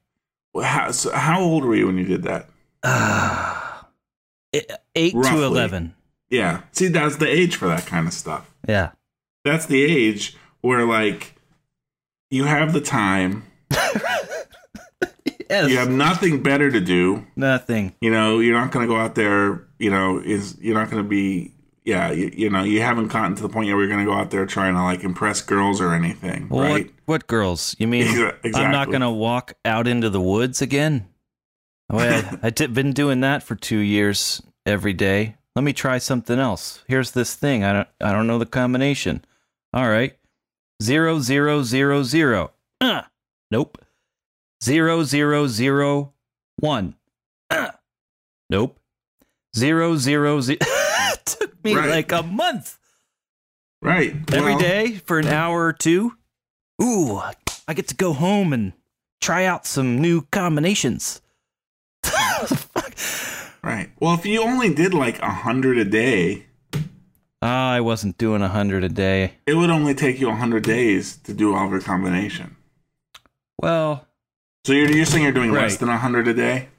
How, 0.61 0.91
so 0.91 1.11
how 1.11 1.41
old 1.41 1.65
were 1.65 1.75
you 1.75 1.88
when 1.88 1.97
you 1.97 2.05
did 2.05 2.23
that? 2.23 2.49
Ah, 2.83 3.88
Eight 4.53 5.13
Roughly. 5.13 5.39
to 5.39 5.43
eleven. 5.45 5.93
Yeah. 6.29 6.61
See, 6.71 6.88
that's 6.88 7.17
the 7.17 7.27
age 7.27 7.55
for 7.57 7.67
that 7.67 7.86
kind 7.86 8.07
of 8.07 8.13
stuff. 8.13 8.53
Yeah. 8.67 8.91
That's 9.43 9.65
the 9.65 9.83
age 9.83 10.36
where 10.61 10.86
like 10.86 11.36
you 12.31 12.45
have 12.45 12.71
the 12.73 12.81
time, 12.81 13.43
Yes. 15.49 15.69
you 15.69 15.77
have 15.77 15.91
nothing 15.91 16.41
better 16.41 16.71
to 16.71 16.79
do. 16.81 17.27
Nothing. 17.36 17.93
You 18.01 18.09
know, 18.11 18.39
you're 18.39 18.59
not 18.59 18.71
going 18.71 18.88
to 18.88 18.91
go 18.93 18.99
out 18.99 19.13
there. 19.15 19.67
You 19.77 19.91
know, 19.91 20.19
is 20.19 20.57
you're 20.59 20.73
not 20.73 20.89
going 20.89 21.03
to 21.03 21.07
be. 21.09 21.51
Yeah, 21.86 22.11
you, 22.11 22.31
you 22.36 22.49
know, 22.49 22.63
you 22.63 22.81
haven't 22.81 23.09
gotten 23.09 23.36
to 23.36 23.43
the 23.43 23.49
point 23.49 23.67
yet 23.67 23.75
where 23.75 23.83
you're 23.86 23.93
going 23.93 24.03
to 24.03 24.11
go 24.11 24.17
out 24.17 24.31
there 24.31 24.45
trying 24.47 24.73
to 24.73 24.81
like 24.81 25.03
impress 25.03 25.41
girls 25.41 25.79
or 25.79 25.93
anything, 25.93 26.49
Well, 26.49 26.61
right? 26.61 26.86
What, 26.86 26.93
what 27.05 27.27
girls? 27.27 27.75
You 27.77 27.88
mean 27.88 28.07
Exa- 28.07 28.55
I'm 28.55 28.71
not 28.71 28.88
going 28.89 29.01
to 29.01 29.11
walk 29.11 29.53
out 29.63 29.88
into 29.88 30.09
the 30.09 30.19
woods 30.19 30.63
again? 30.63 31.07
Well, 31.91 32.39
I've 32.41 32.55
been 32.73 32.91
doing 32.93 33.21
that 33.21 33.43
for 33.43 33.55
two 33.55 33.77
years 33.77 34.41
every 34.65 34.93
day. 34.93 35.36
Let 35.55 35.63
me 35.63 35.73
try 35.73 35.99
something 35.99 36.39
else. 36.39 36.83
Here's 36.88 37.11
this 37.11 37.36
thing. 37.36 37.63
I 37.63 37.71
don't. 37.71 37.88
I 38.01 38.11
don't 38.11 38.27
know 38.27 38.39
the 38.39 38.45
combination. 38.45 39.23
All 39.71 39.88
right. 39.88 40.17
Zero 40.83 41.19
zero 41.19 41.63
zero 41.63 42.03
zero. 42.03 42.51
Uh, 42.81 43.03
nope. 43.51 43.77
Zero 44.61 45.03
zero 45.03 45.47
zero 45.47 46.13
one. 46.59 46.95
Uh, 47.49 47.71
nope. 48.49 48.79
Zero 49.55 49.95
zero 49.95 50.41
zero. 50.41 50.57
it 51.28 51.38
took 51.39 51.63
me 51.63 51.76
Right. 51.76 51.89
like 51.89 52.11
a 52.11 52.23
month 52.23 52.78
Right. 53.82 54.15
every 54.34 54.51
Well, 54.55 54.59
day 54.59 54.93
for 54.97 55.19
an 55.19 55.28
hour 55.28 55.65
or 55.65 55.73
two. 55.73 56.13
Ooh, 56.82 57.17
I 57.67 57.73
get 57.73 57.88
to 57.89 57.95
go 57.95 58.13
home 58.13 58.51
and 58.53 58.73
try 59.21 59.45
out 59.45 59.65
some 59.65 60.01
new 60.01 60.21
combinations. 60.32 61.21
Right. 63.63 63.89
Well, 63.99 64.13
if 64.13 64.28
you 64.28 64.41
only 64.43 64.71
did 64.71 64.93
like 64.93 65.19
a 65.23 65.32
hundred 65.32 65.80
a 65.80 65.86
day, 65.86 66.45
Ah, 67.41 67.71
I 67.71 67.82
wasn't 67.82 68.15
doing 68.15 68.43
a 68.43 68.47
hundred 68.47 68.84
a 68.84 68.89
day. 68.89 69.34
it 69.47 69.55
would 69.55 69.71
only 69.71 69.95
take 69.95 70.19
you 70.19 70.30
a 70.30 70.36
hundred 70.36 70.61
days 70.63 71.17
to 71.23 71.34
do 71.34 71.55
all 71.55 71.65
of 71.65 71.71
your 71.71 71.82
combination. 71.82 72.57
Well, 73.59 74.07
So 74.65 74.73
you're, 74.73 74.91
you're 74.91 75.05
saying 75.07 75.23
you're 75.23 75.32
doing 75.32 75.51
less 75.51 75.78
than 75.78 75.89
a 75.89 75.97
hundred 75.97 76.28
a 76.28 76.34
day? 76.36 76.69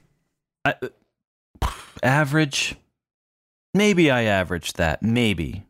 I, 0.63 0.75
average. 2.01 2.75
Maybe 3.77 4.09
I 4.09 4.23
averaged 4.23 4.77
that. 4.77 5.03
Maybe. 5.03 5.67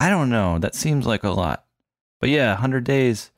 I 0.00 0.10
don't 0.10 0.28
know. 0.28 0.58
That 0.58 0.74
seems 0.74 1.06
like 1.06 1.22
a 1.22 1.30
lot. 1.30 1.64
But 2.20 2.30
yeah, 2.30 2.50
100 2.50 2.82
days. 2.82 3.30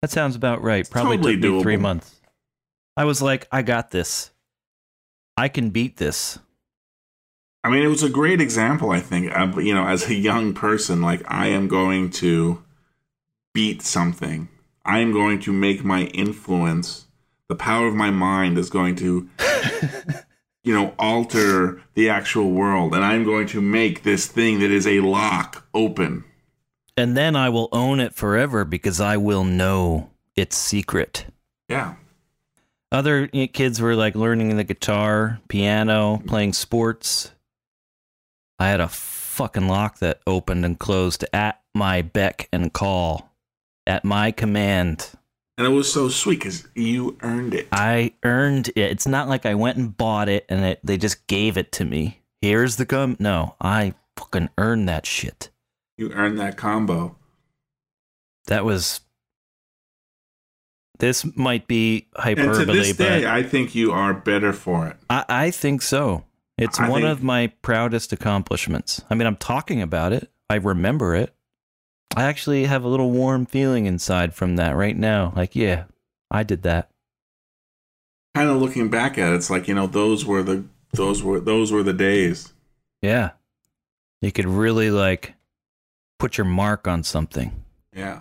That 0.00 0.10
sounds 0.10 0.36
about 0.36 0.62
right. 0.62 0.88
Probably 0.88 1.16
totally 1.16 1.40
took 1.40 1.54
me 1.54 1.62
three 1.62 1.76
months. 1.76 2.20
I 2.96 3.04
was 3.04 3.20
like, 3.20 3.48
I 3.50 3.62
got 3.62 3.90
this. 3.90 4.30
I 5.36 5.48
can 5.48 5.70
beat 5.70 5.96
this. 5.96 6.38
I 7.64 7.70
mean, 7.70 7.82
it 7.82 7.88
was 7.88 8.02
a 8.02 8.08
great 8.08 8.40
example, 8.40 8.90
I 8.90 9.00
think, 9.00 9.32
you 9.62 9.74
know, 9.74 9.86
as 9.86 10.08
a 10.08 10.14
young 10.14 10.54
person, 10.54 11.02
like, 11.02 11.22
I 11.26 11.48
am 11.48 11.68
going 11.68 12.10
to 12.12 12.62
beat 13.52 13.82
something. 13.82 14.48
I 14.84 15.00
am 15.00 15.12
going 15.12 15.40
to 15.40 15.52
make 15.52 15.84
my 15.84 16.04
influence, 16.04 17.06
the 17.48 17.54
power 17.54 17.86
of 17.86 17.94
my 17.94 18.10
mind 18.10 18.56
is 18.56 18.70
going 18.70 18.96
to, 18.96 19.28
you 20.62 20.74
know, 20.74 20.94
alter 20.98 21.82
the 21.94 22.08
actual 22.08 22.50
world. 22.50 22.94
And 22.94 23.04
I'm 23.04 23.24
going 23.24 23.46
to 23.48 23.60
make 23.60 24.02
this 24.02 24.26
thing 24.26 24.60
that 24.60 24.70
is 24.70 24.86
a 24.86 25.00
lock 25.00 25.66
open. 25.72 26.24
And 26.96 27.16
then 27.16 27.34
I 27.34 27.48
will 27.48 27.68
own 27.72 28.00
it 28.00 28.14
forever 28.14 28.64
because 28.64 29.00
I 29.00 29.16
will 29.16 29.44
know 29.44 30.10
its 30.36 30.56
secret. 30.56 31.26
Yeah. 31.68 31.94
Other 32.92 33.30
eh, 33.32 33.46
kids 33.46 33.80
were 33.80 33.94
like 33.94 34.14
learning 34.14 34.56
the 34.56 34.64
guitar, 34.64 35.40
piano, 35.48 36.22
playing 36.26 36.52
sports. 36.52 37.30
I 38.58 38.68
had 38.68 38.80
a 38.80 38.88
fucking 38.88 39.68
lock 39.68 40.00
that 40.00 40.20
opened 40.26 40.64
and 40.64 40.78
closed 40.78 41.24
at 41.32 41.60
my 41.74 42.02
beck 42.02 42.48
and 42.52 42.72
call, 42.72 43.30
at 43.86 44.04
my 44.04 44.32
command. 44.32 45.12
And 45.60 45.66
it 45.70 45.76
was 45.76 45.92
so 45.92 46.08
sweet 46.08 46.38
because 46.38 46.66
you 46.74 47.18
earned 47.20 47.52
it. 47.52 47.68
I 47.70 48.14
earned 48.22 48.68
it. 48.68 48.78
It's 48.78 49.06
not 49.06 49.28
like 49.28 49.44
I 49.44 49.54
went 49.54 49.76
and 49.76 49.94
bought 49.94 50.30
it 50.30 50.46
and 50.48 50.64
it, 50.64 50.80
they 50.82 50.96
just 50.96 51.26
gave 51.26 51.58
it 51.58 51.70
to 51.72 51.84
me. 51.84 52.22
Here's 52.40 52.76
the 52.76 52.86
gum. 52.86 53.14
No, 53.20 53.56
I 53.60 53.92
fucking 54.16 54.48
earned 54.56 54.88
that 54.88 55.04
shit. 55.04 55.50
You 55.98 56.12
earned 56.12 56.38
that 56.38 56.56
combo. 56.56 57.14
That 58.46 58.64
was. 58.64 59.00
This 60.98 61.26
might 61.36 61.68
be 61.68 62.08
hyperbole, 62.16 62.56
And 62.60 62.66
to 62.66 62.72
this 62.72 62.96
day, 62.96 63.26
I 63.26 63.42
think 63.42 63.74
you 63.74 63.92
are 63.92 64.14
better 64.14 64.54
for 64.54 64.86
it. 64.86 64.96
I, 65.10 65.26
I 65.28 65.50
think 65.50 65.82
so. 65.82 66.24
It's 66.56 66.80
I 66.80 66.88
one 66.88 67.02
think- 67.02 67.12
of 67.12 67.22
my 67.22 67.48
proudest 67.60 68.14
accomplishments. 68.14 69.02
I 69.10 69.14
mean, 69.14 69.26
I'm 69.26 69.36
talking 69.36 69.82
about 69.82 70.14
it. 70.14 70.30
I 70.48 70.54
remember 70.54 71.14
it. 71.14 71.34
I 72.16 72.24
actually 72.24 72.64
have 72.64 72.84
a 72.84 72.88
little 72.88 73.10
warm 73.10 73.46
feeling 73.46 73.86
inside 73.86 74.34
from 74.34 74.56
that 74.56 74.74
right 74.76 74.96
now. 74.96 75.32
Like, 75.36 75.54
yeah, 75.54 75.84
I 76.30 76.42
did 76.42 76.62
that. 76.62 76.90
Kind 78.34 78.48
of 78.48 78.60
looking 78.60 78.88
back 78.88 79.18
at 79.18 79.32
it, 79.32 79.36
it's 79.36 79.50
like 79.50 79.68
you 79.68 79.74
know 79.74 79.86
those 79.86 80.24
were 80.24 80.42
the 80.42 80.64
those 80.92 81.22
were 81.22 81.40
those 81.40 81.72
were 81.72 81.82
the 81.82 81.92
days. 81.92 82.52
Yeah. 83.02 83.30
You 84.22 84.32
could 84.32 84.46
really 84.46 84.90
like 84.90 85.34
put 86.18 86.36
your 86.36 86.44
mark 86.44 86.86
on 86.86 87.02
something. 87.02 87.64
Yeah. 87.94 88.20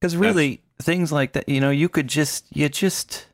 Because 0.00 0.16
really, 0.16 0.60
things 0.80 1.12
like 1.12 1.32
that, 1.32 1.48
you 1.48 1.60
know, 1.60 1.70
you 1.70 1.88
could 1.88 2.08
just, 2.08 2.44
you 2.54 2.68
just, 2.68 3.28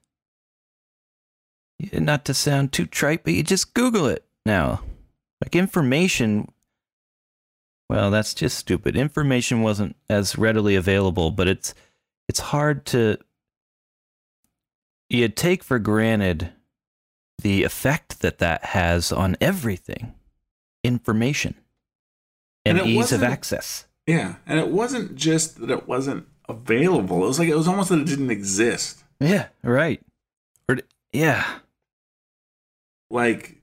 not 1.93 2.25
to 2.27 2.35
sound 2.35 2.73
too 2.73 2.87
trite, 2.87 3.25
but 3.25 3.33
you 3.33 3.43
just 3.43 3.75
Google 3.75 4.07
it 4.07 4.25
now. 4.47 4.83
Like 5.43 5.57
information, 5.57 6.52
well, 7.93 8.11
that's 8.11 8.34
just 8.34 8.59
stupid. 8.59 8.97
Information 8.97 9.62
wasn't 9.62 9.97
as 10.09 10.38
readily 10.38 10.74
available, 10.74 11.30
but 11.30 11.47
it's, 11.47 11.74
it's 12.28 12.40
hard 12.40 12.86
to, 12.86 13.18
you 15.09 15.28
take 15.28 15.62
for 15.62 15.78
granted 15.78 16.53
the 17.43 17.64
effect 17.64 18.20
that 18.20 18.38
that 18.38 18.64
has 18.66 19.12
on 19.12 19.36
everything 19.40 20.14
information 20.82 21.55
and, 22.64 22.78
And 22.78 22.88
ease 22.88 23.12
of 23.12 23.22
access. 23.22 23.86
Yeah, 24.07 24.36
and 24.47 24.59
it 24.59 24.68
wasn't 24.68 25.14
just 25.14 25.61
that 25.61 25.70
it 25.70 25.86
wasn't 25.86 26.26
available. 26.49 27.24
It 27.24 27.28
was 27.28 27.38
like 27.38 27.49
it 27.49 27.57
was 27.57 27.68
almost 27.68 27.90
that 27.90 28.01
it 28.01 28.07
didn't 28.07 28.30
exist. 28.30 29.05
Yeah, 29.20 29.49
right. 29.62 30.01
Or, 30.68 30.78
yeah. 31.12 31.59
Like, 33.11 33.61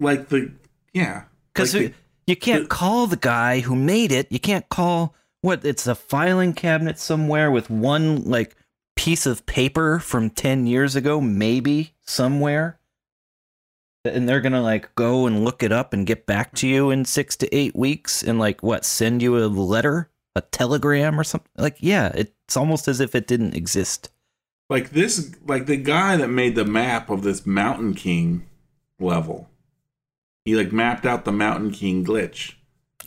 like 0.00 0.28
the 0.28 0.52
yeah, 0.92 1.24
Because 1.52 1.74
like 1.74 1.94
you 2.26 2.36
can't 2.36 2.68
call 2.68 3.06
the 3.06 3.16
guy 3.16 3.60
who 3.60 3.74
made 3.76 4.12
it. 4.12 4.30
You 4.30 4.38
can't 4.40 4.68
call 4.68 5.14
what? 5.40 5.64
It's 5.64 5.86
a 5.86 5.94
filing 5.94 6.52
cabinet 6.54 6.98
somewhere 6.98 7.50
with 7.50 7.68
one 7.70 8.24
like 8.24 8.56
piece 8.96 9.26
of 9.26 9.44
paper 9.46 9.98
from 9.98 10.30
ten 10.30 10.66
years 10.66 10.94
ago, 10.96 11.20
maybe 11.20 11.94
somewhere. 12.02 12.78
And 14.04 14.28
they're 14.28 14.40
gonna 14.40 14.62
like 14.62 14.94
go 14.96 15.26
and 15.26 15.44
look 15.44 15.62
it 15.62 15.72
up 15.72 15.92
and 15.92 16.06
get 16.06 16.26
back 16.26 16.54
to 16.56 16.66
you 16.68 16.90
in 16.90 17.04
six 17.04 17.36
to 17.36 17.54
eight 17.54 17.74
weeks, 17.76 18.22
and 18.22 18.38
like 18.38 18.62
what? 18.62 18.84
Send 18.84 19.22
you 19.22 19.38
a 19.38 19.46
letter, 19.46 20.10
a 20.34 20.40
telegram, 20.40 21.18
or 21.20 21.24
something. 21.24 21.50
Like 21.56 21.76
yeah, 21.80 22.10
it's 22.14 22.56
almost 22.56 22.88
as 22.88 23.00
if 23.00 23.14
it 23.14 23.26
didn't 23.28 23.54
exist. 23.54 24.10
like 24.68 24.90
this, 24.90 25.34
like 25.46 25.66
the 25.66 25.76
guy 25.76 26.16
that 26.16 26.28
made 26.30 26.54
the 26.56 26.64
map 26.64 27.10
of 27.10 27.22
this 27.22 27.46
Mountain 27.46 27.94
King 27.94 28.46
level. 28.98 29.48
He 30.44 30.56
like 30.56 30.72
mapped 30.72 31.06
out 31.06 31.24
the 31.24 31.32
Mountain 31.32 31.70
King 31.72 32.04
glitch. 32.04 32.54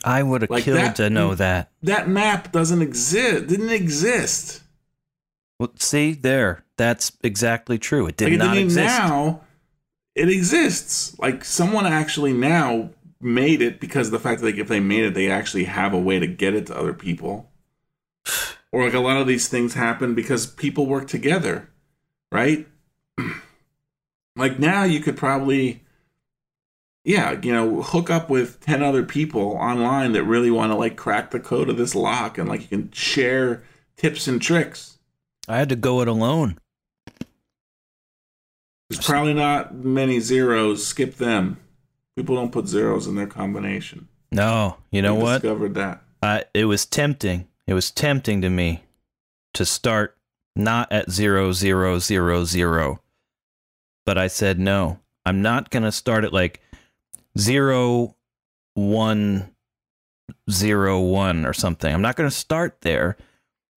I 0.03 0.24
would 0.24 0.41
have 0.41 0.52
Like 0.52 0.64
killed 0.64 0.78
that- 0.78 0.95
to 0.98 1.10
know 1.10 1.36
that. 1.36 1.72
That 1.84 2.07
map 2.07 2.52
doesn't 2.52 2.82
exist. 2.82 3.48
Didn't 3.48 3.70
exist. 3.70 4.62
Well, 5.60 5.72
see 5.80 6.14
there, 6.14 6.64
that's 6.78 7.14
exactly 7.24 7.78
true. 7.78 8.07
It 8.07 8.18
did 8.18 8.30
like, 8.32 8.40
not 8.40 8.57
exist. 8.57 8.86
now 8.86 9.41
it 10.14 10.30
exists. 10.30 11.18
Like 11.20 11.44
someone 11.45 11.86
actually 11.86 12.34
now 12.34 12.90
made 13.22 13.62
it 13.62 13.80
because 13.80 14.07
of 14.07 14.12
the 14.12 14.20
fact 14.20 14.41
that 14.41 14.48
like 14.48 14.57
if 14.57 14.68
they 14.68 14.80
made 14.82 15.06
it, 15.06 15.14
they 15.14 15.30
actually 15.32 15.64
have 15.66 15.94
a 15.94 15.99
way 15.99 16.20
to 16.20 16.28
get 16.28 16.53
it 16.53 16.68
to 16.68 16.78
other 16.78 16.94
people. 16.94 17.49
Or 18.72 18.84
like 18.84 18.94
a 18.94 18.99
lot 18.99 19.18
of 19.18 19.28
these 19.28 19.48
things 19.48 19.74
happen 19.76 20.14
because 20.14 20.45
people 20.45 20.86
work 20.86 21.07
together, 21.07 21.70
right? 22.32 22.68
like 24.36 24.60
now 24.60 24.84
you 24.84 24.99
could 24.99 25.16
probably 25.16 25.84
yeah, 27.06 27.40
you 27.41 27.53
know, 27.53 27.84
hook 27.84 28.10
up 28.10 28.30
with 28.32 28.60
10 28.61 28.82
other 28.82 29.03
people 29.03 29.52
online 29.53 30.14
that 30.14 30.23
really 30.23 30.49
want 30.49 30.72
to 30.72 30.76
like 30.76 30.98
crack 30.98 31.30
the 31.30 31.40
code 31.40 31.69
of 31.69 31.77
this 31.77 31.94
lock 31.94 32.38
and 32.38 32.49
like 32.49 32.64
you 32.64 32.68
can 32.68 32.91
share 32.91 33.64
tips 33.95 34.27
and 34.27 34.41
tricks. 34.41 34.98
I 35.48 35.57
had 35.57 35.69
to 35.69 35.76
go 35.76 36.02
it 36.02 36.07
alone. 36.07 36.57
There's 38.90 39.06
probably 39.06 39.36
not 39.36 39.76
many 39.76 40.19
zeros. 40.19 40.86
Skip 40.86 41.15
them. 41.15 41.60
People 42.15 42.36
don't 42.36 42.52
put 42.52 42.68
zeros 42.68 43.07
in 43.07 43.15
their 43.15 43.27
combination. 43.27 44.07
No, 44.32 44.77
you 44.90 45.02
know 45.02 45.15
We 45.15 45.23
what? 45.23 45.41
Discovered 45.41 45.76
that. 45.76 46.02
I, 46.23 46.45
it 46.56 46.65
was 46.65 46.86
tempting. 46.86 47.48
It 47.68 47.76
was 47.76 47.91
tempting 47.91 48.41
to 48.41 48.49
me 48.49 48.84
to 49.53 49.65
start 49.65 50.18
not 50.56 50.91
at 50.91 51.11
zero 51.11 51.52
zero 51.52 51.99
zero 51.99 52.45
zero, 52.45 53.02
but 54.06 54.18
I 54.18 54.27
said 54.27 54.60
no. 54.60 54.99
I'm 55.26 55.41
not 55.41 55.72
gonna 55.72 55.91
start 55.91 56.23
at 56.23 56.34
like 56.34 56.61
zero 57.38 58.16
one 58.74 59.52
zero 60.49 60.99
one 60.99 61.45
or 61.45 61.53
something. 61.53 61.94
I'm 61.94 62.02
not 62.02 62.16
gonna 62.16 62.32
start 62.32 62.82
there 62.82 63.18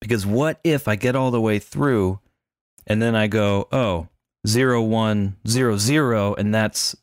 because 0.01 0.25
what 0.25 0.59
if 0.63 0.87
I 0.87 0.95
get 0.95 1.15
all 1.15 1.31
the 1.31 1.41
way 1.41 1.59
through 1.59 2.19
and 2.87 3.01
then 3.01 3.15
I 3.15 3.27
go 3.27 3.67
oh 3.71 4.07
zero 4.47 4.81
one 4.81 5.35
zero 5.47 5.77
zero 5.77 6.33
and 6.35 6.53
that's 6.53 6.95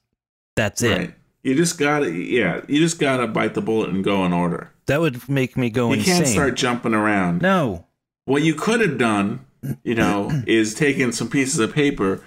that's 0.56 0.82
it. 0.82 1.12
You 1.42 1.54
just 1.54 1.78
gotta, 1.78 2.10
yeah. 2.10 2.62
You 2.66 2.80
just 2.80 2.98
gotta 2.98 3.28
bite 3.28 3.54
the 3.54 3.60
bullet 3.60 3.90
and 3.90 4.02
go 4.02 4.24
in 4.26 4.32
order. 4.32 4.72
That 4.86 5.00
would 5.00 5.28
make 5.28 5.56
me 5.56 5.70
go 5.70 5.88
you 5.92 5.98
insane. 5.98 6.14
You 6.14 6.20
can't 6.22 6.28
start 6.28 6.56
jumping 6.56 6.94
around. 6.94 7.42
no. 7.42 7.84
What 8.24 8.42
you 8.42 8.54
could 8.54 8.80
have 8.80 8.98
done, 8.98 9.46
you 9.84 9.94
know, 9.94 10.42
is 10.48 10.74
taken 10.74 11.12
some 11.12 11.28
pieces 11.30 11.60
of 11.60 11.72
paper, 11.72 12.24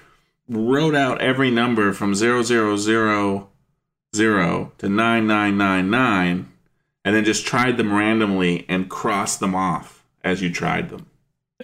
wrote 0.47 0.95
out 0.95 1.19
every 1.19 1.51
number 1.51 1.91
from 1.91 2.15
zero 2.15 2.41
zero 2.43 2.77
zero 2.77 3.48
to 4.13 4.89
nine 4.89 5.27
nine 5.27 5.57
nine 5.57 5.89
nine, 5.89 6.51
and 7.05 7.15
then 7.15 7.23
just 7.23 7.45
tried 7.45 7.77
them 7.77 7.93
randomly 7.93 8.65
and 8.69 8.89
crossed 8.89 9.39
them 9.39 9.55
off 9.55 10.03
as 10.23 10.41
you 10.41 10.51
tried 10.51 10.89
them. 10.89 11.05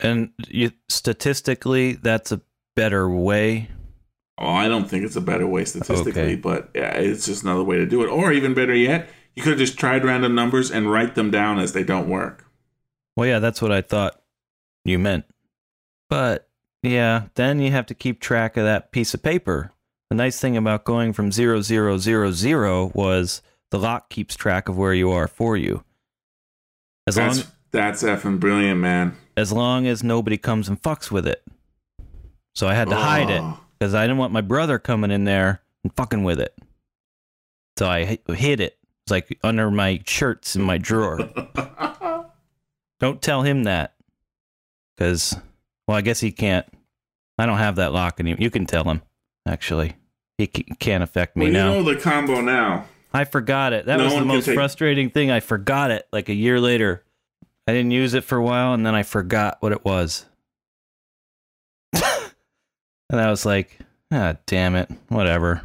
And 0.02 0.32
you, 0.48 0.72
statistically, 0.90 1.94
that's 1.94 2.32
a 2.32 2.42
better 2.76 3.10
way. 3.10 3.70
Oh, 4.38 4.50
I 4.50 4.68
don't 4.68 4.90
think 4.90 5.06
it's 5.06 5.16
a 5.16 5.22
better 5.22 5.48
way 5.48 5.64
statistically, 5.64 6.22
Okay. 6.22 6.36
but 6.36 6.70
yeah, 6.76 6.94
it's 6.96 7.26
just 7.26 7.44
another 7.44 7.64
way 7.64 7.78
to 7.78 7.86
do 7.86 8.04
it. 8.04 8.08
Or 8.10 8.34
even 8.34 8.54
better 8.54 8.76
yet, 8.76 9.08
you 9.36 9.42
could 9.42 9.52
have 9.52 9.60
just 9.60 9.78
tried 9.80 10.04
random 10.04 10.36
numbers 10.36 10.70
and 10.72 10.92
write 10.92 11.16
them 11.16 11.32
down 11.32 11.58
as 11.58 11.72
they 11.72 11.84
don't 11.84 12.10
work. 12.10 12.46
Well, 13.16 13.28
yeah, 13.28 13.40
that's 13.40 13.62
what 13.62 13.72
I 13.72 13.82
thought 13.82 14.22
you 14.84 15.00
meant. 15.00 15.24
But 16.10 16.50
yeah, 16.84 17.28
then 17.36 17.62
you 17.62 17.72
have 17.72 17.86
to 17.86 17.94
keep 17.96 18.20
track 18.20 18.58
of 18.58 18.66
that 18.66 18.92
piece 18.92 19.14
of 19.14 19.24
paper. 19.24 19.72
The 20.10 20.16
nice 20.16 20.40
thing 20.40 20.56
about 20.56 20.84
going 20.86 21.14
from 21.14 21.32
zero 21.32 21.62
zero 21.62 21.98
zero 21.98 22.32
zero 22.32 22.92
was 22.94 23.42
the 23.72 23.80
lock 23.80 24.10
keeps 24.10 24.36
track 24.36 24.70
of 24.70 24.78
where 24.78 24.94
you 24.94 25.12
are 25.12 25.28
for 25.28 25.58
you. 25.58 25.84
As 27.08 27.18
long 27.18 27.28
That's 27.36 27.52
that's 27.72 28.04
effing 28.04 28.40
brilliant, 28.40 28.80
man. 28.80 29.18
as 29.36 29.52
long 29.52 29.86
as 29.88 30.04
nobody 30.04 30.38
comes 30.38 30.70
and 30.70 30.82
fucks 30.82 31.10
with 31.12 31.28
it. 31.28 31.44
So 32.56 32.68
I 32.68 32.74
had 32.74 32.90
to 32.90 32.96
hide 32.96 33.30
it 33.30 33.42
Oh. 33.42 33.60
because 33.78 33.94
I 33.94 34.04
didn't 34.04 34.18
want 34.18 34.32
my 34.32 34.42
brother 34.42 34.80
coming 34.80 35.12
in 35.12 35.24
there 35.26 35.62
and 35.84 35.94
fucking 35.96 36.24
with 36.24 36.40
it. 36.40 36.56
So 37.78 37.88
I 37.90 38.18
hid 38.30 38.60
it. 38.62 38.78
It's 39.04 39.12
like 39.12 39.38
under 39.44 39.70
my 39.70 40.02
shirts 40.08 40.56
in 40.56 40.62
my 40.62 40.78
drawer. 40.78 41.18
Don't 43.00 43.22
tell 43.22 43.42
him 43.42 43.64
that. 43.66 43.94
Because, 44.96 45.36
well, 45.88 45.98
I 45.98 46.02
guess 46.02 46.22
he 46.22 46.32
can't. 46.32 46.66
I 47.38 47.46
don't 47.46 47.58
have 47.58 47.76
that 47.76 47.92
lock 47.92 48.20
anymore. 48.22 48.38
You 48.40 48.50
can 48.50 48.66
tell 48.66 48.86
him, 48.86 49.02
actually. 49.48 49.96
He 50.38 50.50
c- 50.54 50.64
can't 50.80 51.04
affect 51.04 51.38
me 51.38 51.46
well, 51.46 51.54
you 51.54 51.84
know 51.84 51.94
the 51.94 52.00
combo 52.00 52.42
now. 52.42 52.86
I 53.14 53.24
forgot 53.24 53.72
it. 53.74 53.86
That 53.86 53.98
No 53.98 54.06
was 54.06 54.14
the 54.16 54.26
most 54.26 54.46
take- 54.46 54.56
frustrating 54.56 55.10
thing. 55.10 55.32
I 55.32 55.40
forgot 55.40 55.92
it 55.92 56.08
like 56.12 56.28
a 56.30 56.34
year 56.34 56.60
later. 56.60 57.04
I 57.68 57.72
didn't 57.74 57.92
use 57.92 58.14
it 58.14 58.24
for 58.26 58.38
a 58.38 58.44
while 58.44 58.74
and 58.74 58.86
then 58.86 58.94
I 58.94 59.04
forgot 59.04 59.58
what 59.62 59.72
it 59.72 59.86
was. 59.86 60.26
and 61.94 62.02
I 63.22 63.30
was 63.30 63.46
like, 63.46 63.80
ah, 64.12 64.36
damn 64.46 64.76
it. 64.76 64.90
Whatever. 65.08 65.62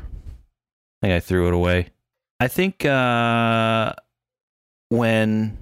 I 1.02 1.06
think 1.06 1.14
I 1.14 1.20
threw 1.20 1.48
it 1.48 1.54
away. 1.54 1.88
I 2.38 2.48
think 2.48 2.84
uh, 2.84 3.92
when 4.90 5.58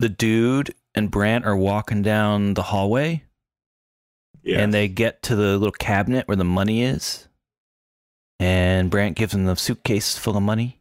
the 0.00 0.08
dude 0.08 0.74
and 0.94 1.10
Brandt 1.10 1.44
are 1.46 1.56
walking 1.56 2.02
down 2.02 2.54
the 2.54 2.62
hallway 2.62 3.22
Yeah. 4.46 4.60
and 4.60 4.72
they 4.72 4.86
get 4.88 5.22
to 5.24 5.34
the 5.36 5.58
little 5.58 5.72
cabinet 5.72 6.28
where 6.28 6.36
the 6.36 6.44
money 6.44 6.82
is. 6.82 7.26
And 8.38 8.90
Brandt 8.90 9.16
gives 9.16 9.32
them 9.32 9.44
the 9.46 9.56
suitcase 9.56 10.16
full 10.16 10.36
of 10.36 10.42
money 10.42 10.78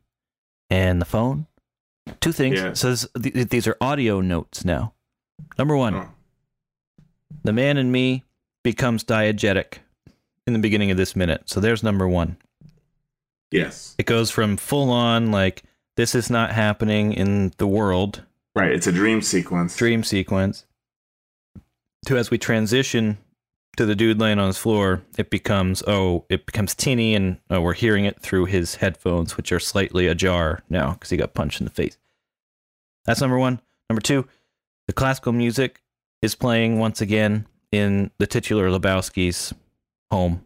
and 0.70 1.02
the 1.02 1.06
phone. 1.06 1.48
Two 2.22 2.32
things. 2.32 2.60
Yeah. 2.60 2.74
So 2.74 2.90
this, 2.92 3.08
th- 3.22 3.50
these 3.50 3.66
are 3.68 3.76
audio 3.82 4.22
notes 4.22 4.64
now. 4.66 4.94
Number 5.58 5.76
one, 5.76 5.96
Oh. 5.96 6.10
the 7.44 7.54
man 7.54 7.78
in 7.78 7.92
me 7.92 8.24
becomes 8.64 9.04
diegetic 9.04 9.80
in 10.46 10.54
the 10.54 10.60
beginning 10.60 10.92
of 10.92 10.98
this 10.98 11.16
minute. 11.16 11.44
So 11.48 11.60
there's 11.60 11.82
number 11.82 12.08
one. 12.08 12.38
Yes. 13.52 13.96
It 13.98 14.06
goes 14.06 14.30
from 14.32 14.58
full 14.58 14.92
on, 14.92 15.32
like, 15.32 15.64
this 15.98 16.14
is 16.14 16.30
not 16.30 16.52
happening 16.52 17.14
in 17.14 17.54
the 17.58 17.68
world, 17.68 18.22
Right. 18.54 18.72
It's 18.72 18.88
a 18.88 18.92
dream 18.92 19.22
sequence. 19.22 19.76
dream 19.76 20.04
sequence 20.04 20.66
to 22.06 22.18
as 22.18 22.30
we 22.32 22.38
transition 22.38 23.18
to 23.78 23.86
the 23.86 23.96
dude 23.96 24.20
laying 24.20 24.40
on 24.40 24.48
his 24.48 24.58
floor, 24.58 25.02
it 25.18 25.30
becomes 25.30 25.84
oh, 25.88 26.26
it 26.30 26.46
becomes 26.46 26.76
teeny, 26.76 27.16
and 27.16 27.40
oh, 27.50 27.62
we're 27.62 27.74
hearing 27.74 28.06
it 28.06 28.20
through 28.20 28.46
his 28.46 28.76
headphones, 28.76 29.38
which 29.38 29.52
are 29.52 29.60
slightly 29.60 30.08
ajar 30.08 30.64
now 30.70 30.94
because 30.94 31.10
he 31.10 31.18
got 31.18 31.34
punched 31.34 31.60
in 31.62 31.66
the 31.66 31.72
face. 31.72 31.98
That's 33.06 33.22
number 33.22 33.38
one. 33.38 33.62
Number 33.90 34.02
two, 34.02 34.28
the 34.88 34.94
classical 34.94 35.32
music 35.32 35.82
is 36.22 36.36
playing 36.36 36.80
once 36.80 37.02
again 37.02 37.48
in 37.72 38.12
the 38.18 38.28
titular 38.28 38.70
Lebowski's 38.70 39.54
home. 40.10 40.46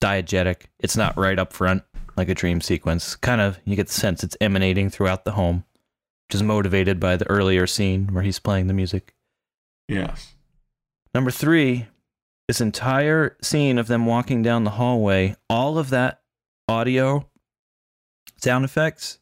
Diegetic. 0.00 0.64
It's 0.78 0.96
not 0.96 1.16
right 1.16 1.38
up 1.38 1.52
front 1.52 1.82
like 2.16 2.28
a 2.28 2.34
dream 2.34 2.60
sequence. 2.60 3.14
Kind 3.16 3.40
of, 3.40 3.58
you 3.64 3.76
get 3.76 3.88
the 3.88 3.92
sense 3.92 4.24
it's 4.24 4.36
emanating 4.40 4.90
throughout 4.90 5.24
the 5.24 5.32
home 5.32 5.64
which 6.32 6.36
is 6.36 6.42
motivated 6.42 6.98
by 6.98 7.14
the 7.14 7.28
earlier 7.28 7.66
scene 7.66 8.06
where 8.06 8.22
he's 8.22 8.38
playing 8.38 8.66
the 8.66 8.72
music. 8.72 9.14
Yes. 9.86 10.31
Number 11.14 11.30
three, 11.30 11.86
this 12.48 12.60
entire 12.60 13.36
scene 13.42 13.78
of 13.78 13.86
them 13.86 14.06
walking 14.06 14.42
down 14.42 14.64
the 14.64 14.70
hallway, 14.70 15.36
all 15.48 15.78
of 15.78 15.90
that 15.90 16.22
audio, 16.68 17.28
sound 18.38 18.64
effects, 18.64 19.18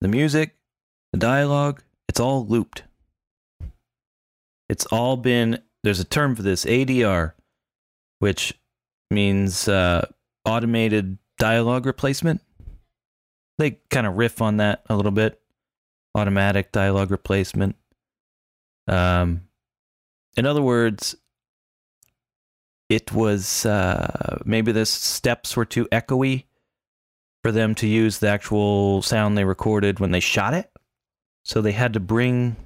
the 0.00 0.08
music, 0.08 0.56
the 1.12 1.18
dialogue, 1.18 1.82
it's 2.08 2.20
all 2.20 2.46
looped. 2.46 2.84
It's 4.68 4.86
all 4.86 5.16
been, 5.16 5.62
there's 5.84 6.00
a 6.00 6.04
term 6.04 6.34
for 6.34 6.42
this, 6.42 6.64
ADR, 6.64 7.32
which 8.18 8.54
means 9.10 9.68
uh, 9.68 10.06
automated 10.44 11.18
dialogue 11.38 11.86
replacement. 11.86 12.40
They 13.58 13.78
kind 13.90 14.06
of 14.06 14.16
riff 14.16 14.42
on 14.42 14.56
that 14.58 14.82
a 14.88 14.96
little 14.96 15.12
bit 15.12 15.40
automatic 16.14 16.72
dialogue 16.72 17.10
replacement. 17.10 17.76
Um, 18.88 19.42
in 20.36 20.46
other 20.46 20.62
words, 20.62 21.16
it 22.88 23.12
was 23.12 23.66
uh, 23.66 24.38
maybe 24.44 24.72
the 24.72 24.86
steps 24.86 25.56
were 25.56 25.64
too 25.64 25.86
echoey 25.92 26.44
for 27.42 27.52
them 27.52 27.74
to 27.76 27.86
use 27.86 28.18
the 28.18 28.28
actual 28.28 29.02
sound 29.02 29.36
they 29.36 29.44
recorded 29.44 30.00
when 30.00 30.10
they 30.10 30.20
shot 30.20 30.54
it. 30.54 30.70
So 31.44 31.60
they 31.60 31.72
had 31.72 31.92
to 31.92 32.00
bring 32.00 32.56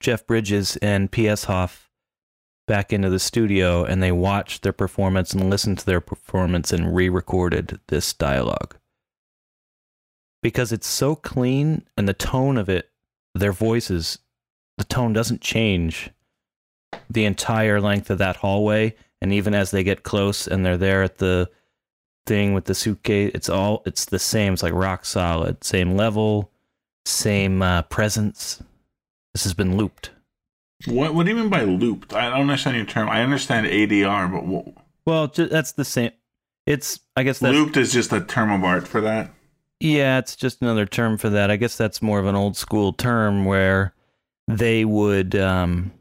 Jeff 0.00 0.26
Bridges 0.26 0.76
and 0.76 1.10
P.S. 1.10 1.44
Hoff 1.44 1.90
back 2.66 2.92
into 2.92 3.10
the 3.10 3.18
studio 3.18 3.84
and 3.84 4.02
they 4.02 4.12
watched 4.12 4.62
their 4.62 4.72
performance 4.72 5.32
and 5.32 5.50
listened 5.50 5.78
to 5.78 5.86
their 5.86 6.00
performance 6.00 6.72
and 6.72 6.94
re 6.94 7.08
recorded 7.08 7.78
this 7.88 8.12
dialogue 8.12 8.76
because 10.44 10.72
it's 10.72 10.86
so 10.86 11.16
clean 11.16 11.86
and 11.96 12.06
the 12.06 12.12
tone 12.12 12.58
of 12.58 12.68
it, 12.68 12.90
their 13.34 13.50
voices, 13.50 14.18
the 14.76 14.84
tone 14.84 15.14
doesn't 15.14 15.40
change 15.40 16.10
the 17.08 17.24
entire 17.24 17.80
length 17.80 18.10
of 18.10 18.18
that 18.18 18.36
hallway. 18.36 18.94
And 19.24 19.32
even 19.32 19.54
as 19.54 19.70
they 19.70 19.82
get 19.82 20.02
close 20.02 20.46
and 20.46 20.66
they're 20.66 20.76
there 20.76 21.02
at 21.02 21.16
the 21.16 21.48
thing 22.26 22.52
with 22.52 22.66
the 22.66 22.74
suitcase, 22.74 23.30
it's 23.34 23.48
all 23.48 23.82
it's 23.86 24.04
the 24.04 24.18
same. 24.18 24.52
It's 24.52 24.62
like 24.62 24.74
rock 24.74 25.06
solid, 25.06 25.64
same 25.64 25.96
level, 25.96 26.50
same 27.06 27.62
uh, 27.62 27.84
presence. 27.84 28.62
This 29.32 29.44
has 29.44 29.54
been 29.54 29.78
looped. 29.78 30.10
What 30.84 31.14
What 31.14 31.24
do 31.24 31.30
you 31.30 31.38
mean 31.38 31.48
by 31.48 31.62
looped? 31.62 32.12
I 32.12 32.28
don't 32.28 32.42
understand 32.42 32.76
your 32.76 32.84
term. 32.84 33.08
I 33.08 33.22
understand 33.22 33.66
ADR, 33.66 34.30
but 34.30 34.44
what, 34.44 34.66
Well, 35.06 35.28
that's 35.28 35.72
the 35.72 35.86
same. 35.86 36.10
It's 36.66 37.00
I 37.16 37.22
guess 37.22 37.38
that's 37.38 37.56
looped 37.56 37.78
is 37.78 37.94
just 37.94 38.12
a 38.12 38.20
term 38.20 38.52
of 38.52 38.62
art 38.62 38.86
for 38.86 39.00
that. 39.00 39.30
Yeah, 39.80 40.18
it's 40.18 40.36
just 40.36 40.60
another 40.60 40.84
term 40.84 41.16
for 41.16 41.30
that. 41.30 41.50
I 41.50 41.56
guess 41.56 41.78
that's 41.78 42.02
more 42.02 42.18
of 42.18 42.26
an 42.26 42.34
old 42.34 42.58
school 42.58 42.92
term 42.92 43.46
where 43.46 43.94
they 44.48 44.84
would 44.84 45.34
um 45.34 45.92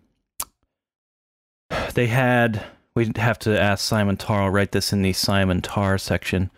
they 1.94 2.08
had 2.08 2.66
we'd 2.96 3.18
have 3.18 3.40
to 3.40 3.60
ask 3.60 3.84
Simon 3.86 4.18
Tarr, 4.18 4.44
I'll 4.44 4.50
write 4.50 4.72
this 4.72 4.94
in 4.94 5.02
the 5.02 5.14
Simon 5.14 5.62
Tar 5.62 5.98
section. 5.98 6.52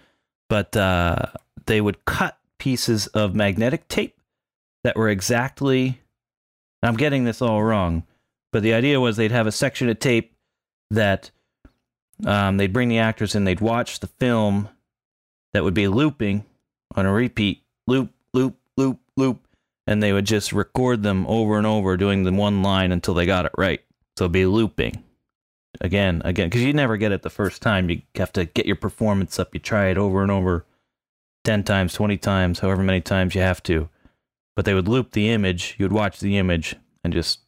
But 0.50 0.76
uh 0.76 1.28
they 1.66 1.82
would 1.82 2.06
cut 2.06 2.38
pieces 2.60 3.08
of 3.08 3.36
magnetic 3.36 3.88
tape 3.88 4.20
that 4.84 4.96
were 4.96 5.10
exactly 5.10 6.00
I'm 6.84 6.96
getting 6.98 7.24
this 7.24 7.42
all 7.42 7.64
wrong, 7.64 8.04
but 8.52 8.62
the 8.62 8.74
idea 8.74 9.00
was 9.00 9.18
they'd 9.18 9.32
have 9.32 9.48
a 9.48 9.52
section 9.52 9.90
of 9.90 10.00
tape 10.00 10.36
that 10.92 11.32
um, 12.26 12.58
they'd 12.58 12.74
bring 12.74 12.90
the 12.90 13.00
actors 13.00 13.36
in, 13.36 13.44
they'd 13.44 13.60
watch 13.60 14.00
the 14.00 14.08
film 14.08 14.70
that 15.54 15.64
would 15.64 15.74
be 15.74 15.88
looping 15.88 16.46
on 16.96 17.06
a 17.06 17.12
repeat 17.12 17.64
loop, 17.88 18.12
loop, 18.34 18.58
loop, 18.78 19.00
loop, 19.18 19.48
and 19.88 20.02
they 20.02 20.14
would 20.14 20.26
just 20.26 20.54
record 20.54 21.04
them 21.04 21.26
over 21.28 21.58
and 21.58 21.68
over, 21.68 21.98
doing 21.98 22.24
the 22.24 22.32
one 22.32 22.62
line 22.62 22.92
until 22.92 23.14
they 23.14 23.26
got 23.26 23.46
it 23.46 23.52
right. 23.58 23.82
So 24.18 24.26
it'd 24.26 24.32
be 24.32 24.46
looping 24.46 25.04
again, 25.82 26.22
again, 26.26 26.48
because 26.48 26.64
you 26.64 26.74
never 26.74 26.98
get 26.98 27.12
it 27.12 27.22
the 27.22 27.30
first 27.30 27.62
time. 27.62 27.90
You 27.90 28.02
have 28.16 28.34
to 28.34 28.46
get 28.46 28.66
your 28.66 28.76
performance 28.76 29.40
up. 29.40 29.54
You 29.54 29.60
try 29.60 29.88
it 29.88 29.98
over 29.98 30.22
and 30.22 30.32
over, 30.32 30.66
ten 31.44 31.64
times, 31.64 31.94
twenty 31.94 32.18
times, 32.18 32.60
however 32.60 32.84
many 32.84 33.02
times 33.02 33.36
you 33.36 33.42
have 33.42 33.62
to. 33.64 33.90
But 34.56 34.66
they 34.66 34.74
would 34.74 34.88
loop 34.88 35.12
the 35.12 35.30
image. 35.30 35.76
You 35.78 35.86
would 35.86 35.94
watch 35.94 36.20
the 36.20 36.38
image 36.38 36.76
and 37.04 37.14
just 37.14 37.40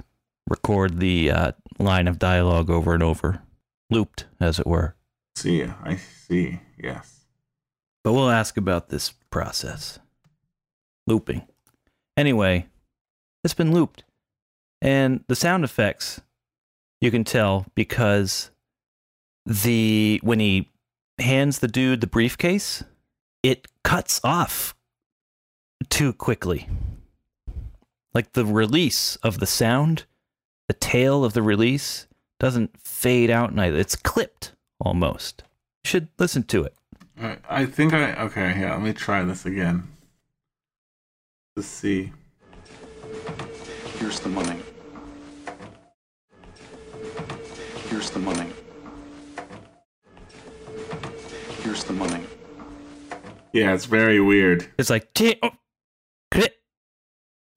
record 0.49 0.99
the 0.99 1.31
uh, 1.31 1.51
line 1.79 2.07
of 2.07 2.19
dialogue 2.19 2.69
over 2.69 2.93
and 2.93 3.03
over, 3.03 3.41
looped, 3.89 4.25
as 4.39 4.59
it 4.59 4.67
were. 4.67 4.95
See, 5.35 5.63
I 5.63 5.95
see. 5.95 6.59
Yes. 6.77 7.25
But 8.03 8.13
we'll 8.13 8.29
ask 8.29 8.57
about 8.57 8.89
this 8.89 9.13
process. 9.29 9.99
Looping. 11.05 11.47
Anyway, 12.15 12.67
it's 13.43 13.53
been 13.53 13.73
looped. 13.73 14.03
And 14.81 15.23
the 15.27 15.35
sound 15.35 15.63
effects, 15.63 16.21
you 17.01 17.11
can 17.11 17.23
tell 17.23 17.65
because 17.75 18.51
the 19.45 20.19
when 20.23 20.39
he 20.39 20.69
hands 21.19 21.59
the 21.59 21.67
dude 21.67 22.01
the 22.01 22.07
briefcase, 22.07 22.83
it 23.43 23.67
cuts 23.83 24.19
off 24.23 24.75
too 25.89 26.13
quickly. 26.13 26.67
Like 28.13 28.33
the 28.33 28.45
release 28.45 29.15
of 29.17 29.39
the 29.39 29.45
sound, 29.45 30.05
the 30.67 30.73
tail 30.73 31.23
of 31.23 31.33
the 31.33 31.41
release 31.41 32.07
doesn't 32.39 32.79
fade 32.79 33.29
out 33.29 33.53
neither. 33.53 33.77
It's 33.77 33.95
clipped 33.95 34.53
almost. 34.79 35.43
You 35.83 35.89
should 35.89 36.07
listen 36.17 36.43
to 36.43 36.63
it. 36.63 36.73
I, 37.19 37.37
I 37.49 37.65
think 37.65 37.93
I 37.93 38.13
okay. 38.23 38.59
Yeah, 38.59 38.73
let 38.73 38.81
me 38.81 38.93
try 38.93 39.23
this 39.23 39.45
again. 39.45 39.87
Let's 41.55 41.67
see. 41.67 42.11
Here's 43.97 44.19
the 44.19 44.29
money. 44.29 44.59
Here's 48.07 48.13
the 48.15 48.19
money. 48.19 48.49
Here's 51.61 51.83
the 51.83 51.91
money. 51.93 52.23
Yeah, 53.51 53.73
it's 53.73 53.83
very 53.83 54.21
weird. 54.21 54.65
It's 54.77 54.89
like 54.89 55.13
"Ti- 55.13 55.37
oh, 55.43 55.51
click." 56.31 56.53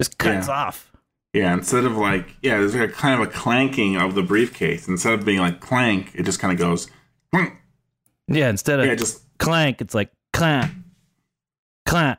just 0.02 0.18
cuts 0.18 0.48
Yeah. 0.48 0.52
off. 0.55 0.90
Yeah, 1.32 1.52
instead 1.55 1.85
of 1.85 1.97
like, 1.97 2.35
yeah, 2.43 2.59
there's 2.59 2.74
like 2.74 2.93
kind 2.94 3.14
of 3.22 3.28
a 3.28 3.31
clanking 3.31 3.97
of 3.97 4.16
the 4.16 4.24
briefcase. 4.24 4.89
Instead 4.89 5.12
of 5.12 5.24
being 5.24 5.39
like 5.39 5.60
clank, 5.60 6.10
it 6.14 6.24
just 6.24 6.40
kind 6.40 6.52
of 6.52 6.59
goes, 6.59 6.89
clink. 7.32 7.55
Yeah, 8.27 8.48
instead 8.51 8.81
of 8.81 8.86
yeah, 8.86 8.97
just 8.97 9.22
clank, 9.39 9.81
it's 9.81 9.94
like 9.94 10.10
clank, 10.32 10.72
clank, 11.86 12.18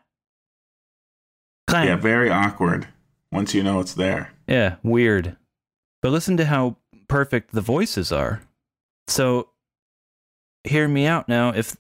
clank. 1.68 1.90
yeah, 1.90 1.98
very 1.98 2.30
awkward. 2.30 2.88
Once 3.30 3.54
you 3.54 3.62
know 3.62 3.82
it's 3.82 3.94
there. 3.94 4.32
Yeah, 4.48 4.76
weird. 4.84 5.36
But 6.02 6.12
listen 6.14 6.38
to 6.38 6.46
how 6.46 6.78
perfect 7.12 7.52
the 7.52 7.62
voices 7.62 8.12
are. 8.12 8.42
So, 9.08 9.50
hear 10.64 10.88
me 10.88 11.06
out 11.06 11.28
now. 11.28 11.50
If 11.50 11.76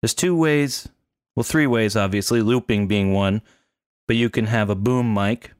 there's 0.00 0.14
two 0.14 0.36
ways, 0.36 0.88
well, 1.34 1.42
three 1.42 1.66
ways, 1.66 1.96
obviously, 1.96 2.42
looping 2.42 2.86
being 2.86 3.12
one, 3.12 3.42
but 4.06 4.14
you 4.14 4.30
can 4.30 4.46
have 4.46 4.70
a 4.70 4.76
boom 4.76 5.12
mic, 5.12 5.50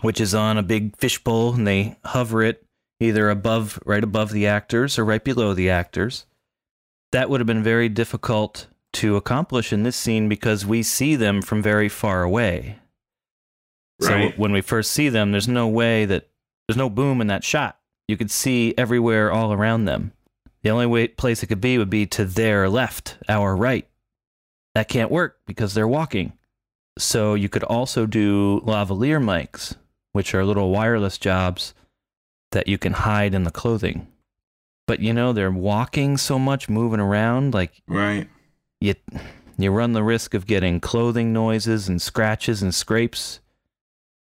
which 0.00 0.18
is 0.18 0.34
on 0.34 0.56
a 0.56 0.62
big 0.62 0.96
fishbowl, 0.96 1.54
and 1.54 1.66
they 1.66 1.98
hover 2.06 2.42
it 2.42 2.64
either 3.00 3.28
above, 3.28 3.78
right 3.84 4.02
above 4.02 4.32
the 4.32 4.46
actors 4.46 4.98
or 4.98 5.04
right 5.04 5.22
below 5.22 5.52
the 5.52 5.68
actors. 5.68 6.24
That 7.12 7.28
would 7.28 7.40
have 7.40 7.46
been 7.46 7.62
very 7.62 7.90
difficult 7.90 8.66
to 8.94 9.16
accomplish 9.16 9.74
in 9.74 9.82
this 9.82 9.96
scene 9.96 10.26
because 10.26 10.64
we 10.64 10.82
see 10.82 11.16
them 11.16 11.42
from 11.42 11.62
very 11.62 11.90
far 11.90 12.22
away. 12.22 12.78
Right. 14.00 14.32
So 14.32 14.40
when 14.40 14.52
we 14.52 14.62
first 14.62 14.92
see 14.92 15.10
them, 15.10 15.32
there's 15.32 15.48
no 15.48 15.68
way 15.68 16.06
that 16.06 16.30
there's 16.66 16.78
no 16.78 16.88
boom 16.88 17.20
in 17.20 17.26
that 17.26 17.44
shot. 17.44 17.78
You 18.08 18.16
could 18.16 18.30
see 18.30 18.74
everywhere 18.78 19.32
all 19.32 19.52
around 19.52 19.84
them. 19.84 20.12
The 20.62 20.70
only 20.70 20.86
way 20.86 21.08
place 21.08 21.42
it 21.42 21.46
could 21.46 21.60
be 21.60 21.78
would 21.78 21.90
be 21.90 22.06
to 22.06 22.24
their 22.24 22.68
left, 22.68 23.18
our 23.28 23.54
right. 23.56 23.86
That 24.74 24.88
can't 24.88 25.10
work 25.10 25.38
because 25.46 25.74
they're 25.74 25.88
walking. 25.88 26.32
So 26.98 27.34
you 27.34 27.48
could 27.48 27.62
also 27.62 28.06
do 28.06 28.60
lavalier 28.60 29.22
mics, 29.22 29.76
which 30.12 30.34
are 30.34 30.44
little 30.44 30.70
wireless 30.70 31.18
jobs 31.18 31.74
that 32.52 32.68
you 32.68 32.78
can 32.78 32.92
hide 32.92 33.34
in 33.34 33.44
the 33.44 33.50
clothing. 33.50 34.06
But 34.86 35.00
you 35.00 35.12
know, 35.12 35.32
they're 35.32 35.50
walking 35.50 36.16
so 36.16 36.38
much, 36.38 36.68
moving 36.68 37.00
around, 37.00 37.54
like 37.54 37.82
Right. 37.86 38.28
you 38.80 38.94
you 39.58 39.70
run 39.70 39.92
the 39.92 40.04
risk 40.04 40.34
of 40.34 40.46
getting 40.46 40.80
clothing 40.80 41.32
noises 41.32 41.88
and 41.88 42.00
scratches 42.00 42.62
and 42.62 42.74
scrapes 42.74 43.40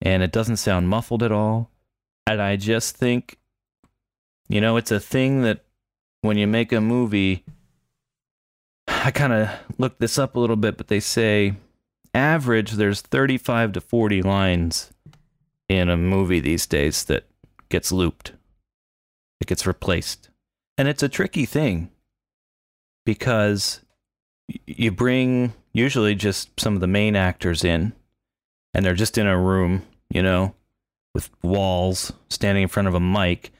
and 0.01 0.21
it 0.21 0.31
doesn't 0.31 0.57
sound 0.57 0.87
muffled 0.87 1.23
at 1.23 1.31
all 1.31 1.71
and 2.27 2.39
i 2.39 2.55
just 2.55 2.95
think 2.95 3.39
you 4.47 4.61
know 4.61 4.77
it's 4.77 4.91
a 4.91 4.99
thing 4.99 5.41
that 5.41 5.63
when 6.21 6.37
you 6.37 6.47
make 6.47 6.71
a 6.71 6.81
movie 6.81 7.43
i 8.87 9.11
kind 9.11 9.33
of 9.33 9.49
looked 9.77 9.99
this 9.99 10.17
up 10.17 10.35
a 10.35 10.39
little 10.39 10.55
bit 10.55 10.77
but 10.77 10.87
they 10.87 10.99
say 10.99 11.53
average 12.13 12.73
there's 12.73 13.01
35 13.01 13.73
to 13.73 13.81
40 13.81 14.21
lines 14.21 14.91
in 15.67 15.89
a 15.89 15.97
movie 15.97 16.39
these 16.39 16.65
days 16.65 17.03
that 17.05 17.25
gets 17.69 17.91
looped. 17.91 18.33
It 19.41 19.47
gets 19.47 19.67
replaced. 19.67 20.29
And 20.77 20.87
it's 20.87 21.03
a 21.03 21.09
tricky 21.09 21.45
thing 21.45 21.89
because 23.05 23.81
you 24.65 24.91
bring 24.91 25.53
usually 25.73 26.15
just 26.15 26.59
some 26.59 26.75
of 26.75 26.81
the 26.81 26.87
main 26.87 27.15
actors 27.15 27.63
in 27.63 27.93
and 28.73 28.85
they're 28.85 28.93
just 28.93 29.17
in 29.17 29.25
a 29.25 29.39
room 29.39 29.81
you 30.09 30.21
know 30.21 30.53
with 31.15 31.31
walls 31.41 32.13
standing 32.29 32.63
in 32.63 32.69
front 32.69 32.87
of 32.87 32.93
a 32.93 32.99
mic 32.99 33.51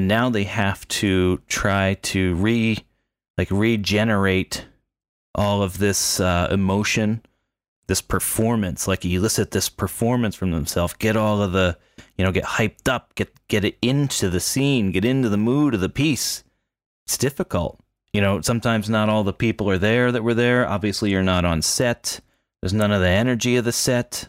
and 0.00 0.08
now 0.08 0.30
they 0.30 0.44
have 0.44 0.86
to 0.88 1.38
try 1.46 1.94
to 2.02 2.34
re 2.36 2.78
like 3.38 3.48
regenerate 3.50 4.66
all 5.34 5.62
of 5.62 5.78
this 5.78 6.20
uh, 6.20 6.48
emotion 6.50 7.22
this 7.86 8.00
performance 8.00 8.88
like 8.88 9.04
elicit 9.04 9.50
this 9.50 9.68
performance 9.68 10.34
from 10.34 10.50
themselves 10.50 10.94
get 10.94 11.16
all 11.16 11.42
of 11.42 11.52
the 11.52 11.76
you 12.16 12.24
know 12.24 12.32
get 12.32 12.44
hyped 12.44 12.88
up 12.88 13.14
get 13.14 13.32
get 13.48 13.64
it 13.64 13.76
into 13.82 14.30
the 14.30 14.40
scene 14.40 14.92
get 14.92 15.04
into 15.04 15.28
the 15.28 15.36
mood 15.36 15.74
of 15.74 15.80
the 15.80 15.88
piece 15.88 16.42
it's 17.06 17.18
difficult 17.18 17.80
you 18.12 18.20
know, 18.20 18.40
sometimes 18.40 18.90
not 18.90 19.08
all 19.08 19.22
the 19.22 19.32
people 19.32 19.70
are 19.70 19.78
there 19.78 20.10
that 20.10 20.24
were 20.24 20.34
there. 20.34 20.68
Obviously, 20.68 21.10
you're 21.10 21.22
not 21.22 21.44
on 21.44 21.62
set. 21.62 22.20
There's 22.60 22.74
none 22.74 22.90
of 22.90 23.00
the 23.00 23.08
energy 23.08 23.56
of 23.56 23.64
the 23.64 23.72
set. 23.72 24.28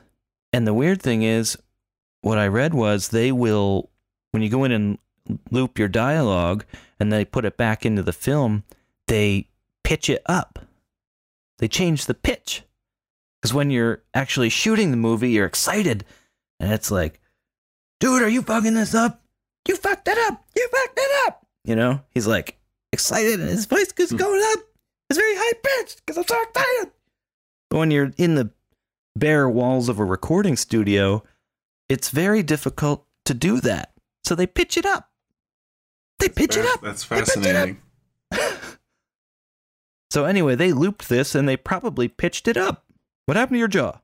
And 0.54 0.68
the 0.68 0.74
weird 0.74 1.02
thing 1.02 1.24
is, 1.24 1.58
what 2.22 2.38
I 2.38 2.48
read 2.48 2.74
was 2.74 3.08
they 3.08 3.32
will, 3.32 3.90
when 4.32 4.44
you 4.44 4.50
go 4.50 4.64
in 4.64 4.72
and 4.72 4.98
loop 5.50 5.78
your 5.80 5.88
dialogue 5.88 6.66
and 7.00 7.12
they 7.12 7.26
put 7.26 7.46
it 7.46 7.58
back 7.58 7.86
into 7.86 8.04
the 8.04 8.14
film, 8.14 8.64
they 9.08 9.48
pitch 9.84 10.10
it 10.10 10.22
up. 10.26 10.60
They 11.60 11.68
change 11.68 12.06
the 12.06 12.14
pitch. 12.14 12.64
Because 13.42 13.54
when 13.54 13.72
you're 13.72 14.04
actually 14.14 14.50
shooting 14.50 14.92
the 14.92 14.98
movie, 14.98 15.32
you're 15.32 15.46
excited. 15.46 16.06
And 16.60 16.72
it's 16.72 16.92
like, 16.92 17.20
dude, 18.00 18.22
are 18.22 18.30
you 18.30 18.42
fucking 18.42 18.74
this 18.76 18.94
up? 18.94 19.22
You 19.68 19.76
fucked 19.76 20.08
it 20.08 20.18
up. 20.32 20.44
You 20.56 20.68
fucked 20.72 20.98
it 21.00 21.28
up. 21.28 21.46
You 21.64 21.76
know, 21.76 22.02
he's 22.10 22.28
like, 22.28 22.58
excited 22.92 23.40
and 23.40 23.50
his 23.50 23.66
voice 23.66 23.92
Hmm. 23.96 24.02
is 24.04 24.12
going 24.12 24.42
up. 24.54 24.60
It's 25.10 25.20
very 25.20 25.36
high 25.36 25.54
pitched 25.64 26.06
because 26.06 26.18
I'm 26.18 26.28
so 26.28 26.42
excited. 26.44 26.92
But 27.70 27.78
when 27.78 27.92
you're 27.92 28.12
in 28.18 28.36
the 28.36 28.52
bare 29.16 29.50
walls 29.50 29.90
of 29.90 30.00
a 30.00 30.06
recording 30.06 30.56
studio, 30.56 31.24
it's 31.90 32.10
very 32.10 32.44
difficult 32.44 33.06
to 33.26 33.34
do 33.34 33.60
that. 33.62 33.92
So 34.24 34.36
they 34.36 34.48
pitch 34.48 34.78
it 34.78 34.86
up. 34.86 35.11
They 36.22 36.30
pitch 36.30 36.56
it 36.56 36.66
up. 36.66 36.82
That's 36.82 37.04
up. 37.12 37.20
fascinating. 37.20 37.82
So 40.12 40.26
anyway, 40.26 40.56
they 40.56 40.74
looped 40.74 41.08
this 41.08 41.36
and 41.36 41.48
they 41.48 41.56
probably 41.56 42.10
pitched 42.10 42.50
it 42.50 42.58
up. 42.58 42.84
What 43.28 43.38
happened 43.38 43.56
to 43.56 43.60
your 43.60 43.70
jaw? 43.70 44.02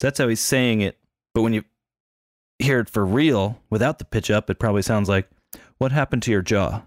That's 0.00 0.18
how 0.18 0.28
he's 0.28 0.40
saying 0.40 0.80
it. 0.80 0.98
But 1.34 1.42
when 1.42 1.52
you 1.52 1.64
hear 2.58 2.80
it 2.80 2.88
for 2.88 3.04
real 3.04 3.60
without 3.68 3.98
the 3.98 4.06
pitch 4.06 4.30
up, 4.30 4.48
it 4.48 4.58
probably 4.58 4.80
sounds 4.80 5.06
like, 5.06 5.28
What 5.76 5.92
happened 5.92 6.22
to 6.22 6.30
your 6.30 6.40
jaw? 6.40 6.80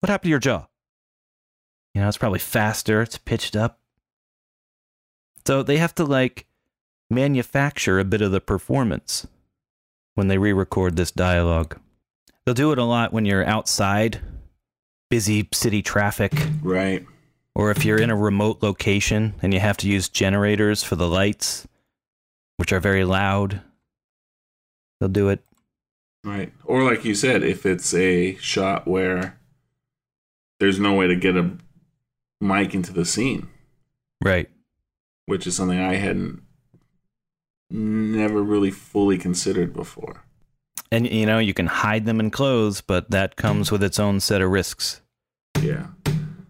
What 0.00 0.10
happened 0.10 0.26
to 0.26 0.30
your 0.30 0.40
jaw? 0.40 0.66
You 1.94 2.00
know, 2.00 2.08
it's 2.08 2.18
probably 2.18 2.40
faster, 2.40 3.00
it's 3.00 3.16
pitched 3.16 3.54
up. 3.54 3.78
So 5.46 5.62
they 5.62 5.76
have 5.76 5.94
to 5.96 6.04
like 6.04 6.46
manufacture 7.08 8.00
a 8.00 8.04
bit 8.04 8.22
of 8.22 8.32
the 8.32 8.40
performance 8.40 9.28
when 10.16 10.26
they 10.26 10.38
re 10.38 10.52
record 10.52 10.96
this 10.96 11.12
dialogue. 11.12 11.78
They'll 12.44 12.54
do 12.54 12.72
it 12.72 12.78
a 12.78 12.84
lot 12.84 13.12
when 13.12 13.24
you're 13.26 13.44
outside, 13.46 14.20
busy 15.10 15.48
city 15.52 15.82
traffic, 15.82 16.32
Right. 16.62 17.06
or 17.54 17.70
if 17.70 17.84
you're 17.84 18.00
in 18.00 18.10
a 18.10 18.16
remote 18.16 18.62
location 18.62 19.34
and 19.42 19.52
you 19.52 19.60
have 19.60 19.76
to 19.78 19.88
use 19.88 20.08
generators 20.08 20.82
for 20.82 20.96
the 20.96 21.08
lights, 21.08 21.66
which 22.56 22.72
are 22.72 22.80
very 22.80 23.04
loud. 23.04 23.60
They'll 24.98 25.08
do 25.08 25.28
it. 25.28 25.44
Right. 26.24 26.52
Or 26.64 26.82
like 26.84 27.04
you 27.04 27.14
said, 27.14 27.42
if 27.42 27.64
it's 27.64 27.94
a 27.94 28.36
shot 28.36 28.86
where 28.86 29.38
there's 30.58 30.78
no 30.78 30.94
way 30.94 31.06
to 31.06 31.16
get 31.16 31.36
a 31.36 31.52
mic 32.40 32.74
into 32.74 32.92
the 32.92 33.04
scene, 33.06 33.48
Right. 34.22 34.50
which 35.26 35.46
is 35.46 35.56
something 35.56 35.78
I 35.80 35.94
hadn't 35.94 36.42
never 37.70 38.42
really 38.42 38.70
fully 38.70 39.16
considered 39.16 39.72
before. 39.72 40.24
And 40.92 41.08
you 41.08 41.24
know, 41.26 41.38
you 41.38 41.54
can 41.54 41.66
hide 41.66 42.04
them 42.04 42.18
in 42.20 42.30
clothes, 42.30 42.80
but 42.80 43.10
that 43.10 43.36
comes 43.36 43.70
with 43.70 43.82
its 43.82 43.98
own 44.00 44.20
set 44.20 44.40
of 44.42 44.50
risks. 44.50 45.00
Yeah. 45.62 45.86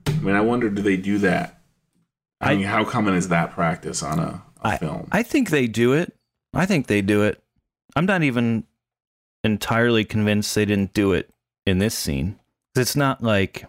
I 0.07 0.13
mean, 0.23 0.35
I 0.35 0.41
wonder, 0.41 0.71
do 0.71 0.81
they 0.83 0.97
do 0.97 1.19
that? 1.19 1.61
I, 2.41 2.53
I- 2.53 2.57
mean, 2.57 2.65
how 2.65 2.85
common 2.85 3.15
is 3.15 3.29
that 3.29 3.53
practice 3.53 4.03
on 4.03 4.19
a, 4.19 4.43
a 4.63 4.79
film? 4.79 5.09
I 5.13 5.23
think 5.23 5.51
they 5.51 5.67
do 5.67 5.93
it. 5.93 6.15
I 6.55 6.67
think 6.67 6.87
they 6.87 7.03
do 7.03 7.23
it. 7.23 7.43
I'm 7.95 8.07
not 8.07 8.23
even 8.23 8.65
entirely 9.45 10.05
convinced 10.05 10.55
they 10.55 10.65
didn't 10.65 10.95
do 10.95 11.13
it 11.13 11.31
in 11.67 11.79
this 11.79 11.95
scene. 11.97 12.39
It's 12.77 12.97
not 12.97 13.23
like 13.23 13.65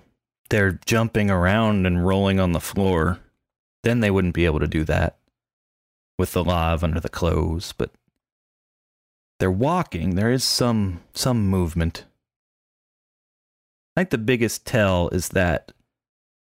they're 0.49 0.79
jumping 0.85 1.29
around 1.29 1.85
and 1.85 2.05
rolling 2.05 2.39
on 2.39 2.51
the 2.53 2.59
floor. 2.59 3.19
Then 3.83 3.99
they 3.99 4.11
wouldn't 4.11 4.33
be 4.35 4.45
able 4.45 4.59
to 4.59 4.67
do 4.67 4.83
that 4.85 5.17
with 6.19 6.33
the 6.33 6.43
lav 6.43 6.83
under 6.83 6.99
the 6.99 7.09
clothes, 7.09 7.73
but 7.77 7.91
they're 9.41 9.51
walking. 9.51 10.15
There 10.15 10.31
is 10.31 10.43
some 10.43 11.01
some 11.13 11.47
movement. 11.47 12.05
I 13.95 14.01
think 14.01 14.11
the 14.11 14.17
biggest 14.17 14.65
tell 14.65 15.09
is 15.09 15.29
that 15.29 15.73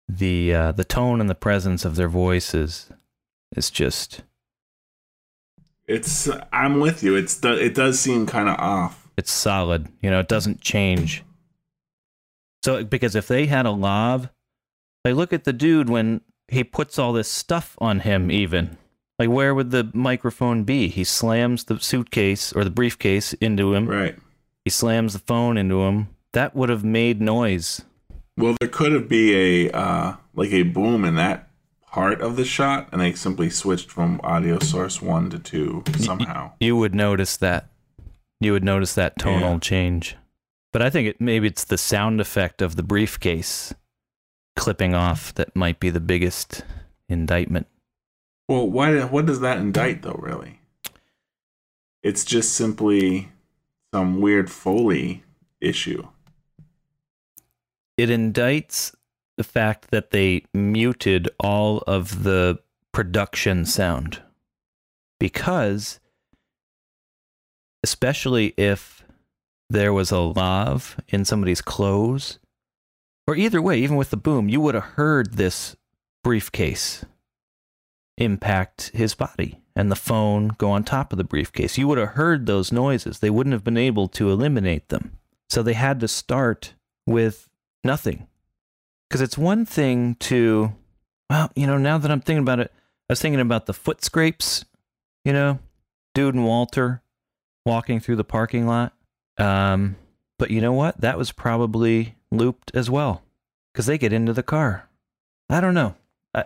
the 0.07 0.53
uh, 0.53 0.72
the 0.73 0.84
tone 0.84 1.22
and 1.22 1.30
the 1.30 1.35
presence 1.35 1.85
of 1.85 1.95
their 1.95 2.09
voices 2.09 2.91
is 3.55 3.72
just 3.72 4.23
it's, 5.88 6.30
I'm 6.53 6.80
with 6.80 7.03
you. 7.03 7.15
It's, 7.15 7.43
it 7.43 7.76
does 7.76 7.99
seem 7.99 8.26
kind 8.26 8.47
of 8.47 8.57
off. 8.59 9.09
it's 9.18 9.31
solid. 9.31 9.89
You 10.01 10.09
know, 10.09 10.19
it 10.19 10.30
doesn't 10.30 10.61
change. 10.61 11.23
So 12.63 12.84
because 12.84 13.15
if 13.15 13.27
they 13.27 13.47
had 13.47 13.65
a 13.65 13.72
lav, 13.72 14.30
like 15.03 15.15
look 15.15 15.34
at 15.34 15.43
the 15.45 15.53
dude 15.53 15.89
when 15.89 16.22
he 16.47 16.63
puts 16.63 16.99
all 16.99 17.13
this 17.13 17.30
stuff 17.30 17.76
on 17.80 18.01
him 18.01 18.30
even. 18.31 18.77
Like 19.22 19.30
where 19.30 19.53
would 19.53 19.69
the 19.69 19.88
microphone 19.93 20.64
be? 20.64 20.88
He 20.88 21.03
slams 21.03 21.65
the 21.65 21.80
suitcase 21.80 22.52
or 22.53 22.64
the 22.64 22.72
briefcase 22.72 23.34
into 23.34 23.76
him. 23.76 23.88
Right. 23.88 24.15
He 24.65 24.72
slams 24.72 25.14
the 25.14 25.19
phone 25.19 25.57
into 25.60 25.84
him. 25.84 26.07
that 26.34 26.56
would 26.56 26.69
have 26.69 26.84
made 26.84 27.22
noise. 27.22 27.84
Well, 28.35 28.56
there 28.60 28.68
could 28.68 28.93
have 28.93 29.07
be 29.07 29.68
a 29.68 29.72
uh, 29.77 30.15
like 30.34 30.52
a 30.52 30.64
boom 30.64 31.06
in 31.06 31.14
that 31.18 31.49
part 31.85 32.19
of 32.19 32.35
the 32.35 32.43
shot, 32.45 32.89
and 32.91 32.99
they 32.99 33.14
simply 33.14 33.52
switched 33.52 33.91
from 33.91 34.19
audio 34.23 34.57
source 34.57 35.03
one 35.03 35.30
to 35.30 35.38
two 35.38 35.84
somehow. 35.99 36.53
You 36.60 36.76
would 36.77 36.95
notice 36.95 37.38
that. 37.38 37.69
You 38.39 38.53
would 38.53 38.64
notice 38.64 38.95
that 38.95 39.19
tonal 39.19 39.53
Yeah. 39.53 39.60
change. 39.60 40.15
But 40.73 40.81
I 40.81 40.89
think 40.89 41.10
it 41.10 41.22
maybe 41.22 41.48
it's 41.48 41.65
the 41.65 41.77
sound 41.77 42.19
effect 42.19 42.64
of 42.64 42.76
the 42.76 42.81
briefcase 42.81 43.72
clipping 44.56 44.95
off 44.95 45.31
that 45.35 45.56
might 45.56 45.80
be 45.80 45.91
the 45.91 45.99
biggest 45.99 46.64
indictment. 47.07 47.68
Well, 48.52 48.69
why? 48.69 49.02
What 49.06 49.28
does 49.28 49.40
that 49.40 49.60
indict, 49.60 50.02
though? 50.02 50.19
Really, 50.22 50.60
it's 52.03 52.26
just 52.26 52.52
simply 52.52 53.30
some 53.94 54.19
weird 54.19 54.52
foley 54.52 55.23
issue. 55.61 56.06
It 57.98 58.10
indicts 58.10 58.94
the 59.38 59.45
fact 59.45 59.91
that 59.91 60.11
they 60.11 60.44
muted 60.53 61.30
all 61.40 61.78
of 61.88 62.23
the 62.23 62.60
production 62.91 63.64
sound. 63.64 64.22
Because, 65.18 66.02
especially 67.86 68.53
if 68.57 69.06
there 69.69 69.94
was 69.94 70.11
a 70.11 70.19
lav 70.19 70.98
in 71.07 71.23
somebody's 71.23 71.61
clothes, 71.61 72.38
or 73.26 73.34
either 73.34 73.61
way, 73.61 73.80
even 73.80 73.95
with 73.95 74.10
the 74.10 74.18
boom, 74.18 74.49
you 74.49 74.60
would 74.60 74.76
have 74.76 74.84
heard 74.84 75.36
this 75.36 75.78
briefcase 76.22 77.06
impact 78.23 78.91
his 78.93 79.15
body 79.15 79.60
and 79.76 79.91
the 79.91 79.95
phone 79.95 80.49
go 80.57 80.72
on 80.72 80.84
top 80.84 81.11
of 81.11 81.18
the 81.18 81.23
briefcase. 81.23 81.77
You 81.77 81.88
would 81.88 81.98
have 81.98 82.10
heard 82.10 82.45
those 82.45 82.72
noises. 82.72 83.19
They 83.19 83.30
wouldn't 83.30 83.53
have 83.53 83.64
been 83.64 83.77
able 83.77 84.07
to 84.10 84.30
eliminate 84.30 84.89
them. 84.89 85.18
So 85.49 85.64
they 85.64 85.73
had 85.73 85.99
to 86.02 86.07
start 86.07 86.73
with 87.06 87.49
nothing. 87.84 88.27
Because 89.10 89.22
it's 89.22 89.38
one 89.38 89.65
thing 89.65 90.15
to, 90.22 90.73
well, 91.30 91.52
you 91.56 91.68
know, 91.68 91.77
now 91.77 91.98
that 91.98 92.11
I'm 92.11 92.22
thinking 92.22 92.43
about 92.43 92.60
it, 92.60 92.72
I 93.10 93.14
was 93.14 93.22
thinking 93.22 93.41
about 93.41 93.65
the 93.65 93.73
foot 93.73 94.03
scrapes, 94.03 94.64
you 95.26 95.34
know, 95.34 95.60
dude 96.14 96.35
and 96.35 96.45
Walter 96.45 97.02
walking 97.65 97.99
through 97.99 98.15
the 98.15 98.23
parking 98.23 98.68
lot. 98.68 98.93
Um, 99.38 99.98
but 100.39 100.52
you 100.52 100.61
know 100.61 100.73
what? 100.73 100.99
That 101.02 101.18
was 101.18 101.31
probably 101.31 102.15
looped 102.31 102.72
as 102.73 102.89
well 102.89 103.23
because 103.73 103.85
they 103.85 103.98
get 103.98 104.14
into 104.14 104.34
the 104.34 104.43
car. 104.43 104.88
I 105.49 105.60
don't 105.60 105.73
know. 105.73 105.95
I, 106.34 106.45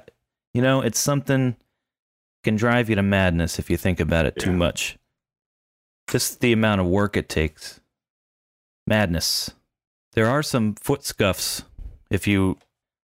you 0.53 0.61
know, 0.61 0.81
it's 0.81 0.99
something 0.99 1.55
can 2.45 2.55
drive 2.55 2.89
you 2.89 2.95
to 2.95 3.03
madness 3.03 3.59
if 3.59 3.69
you 3.69 3.75
think 3.75 3.99
about 3.99 4.25
it 4.25 4.37
too 4.39 4.53
much. 4.53 4.97
Just 6.07 6.39
the 6.39 6.53
amount 6.53 6.79
of 6.79 6.87
work 6.87 7.17
it 7.17 7.27
takes. 7.27 7.81
Madness. 8.87 9.51
There 10.13 10.27
are 10.27 10.43
some 10.43 10.75
foot 10.75 11.03
scuffs 11.03 11.63
if 12.09 12.27
you 12.27 12.57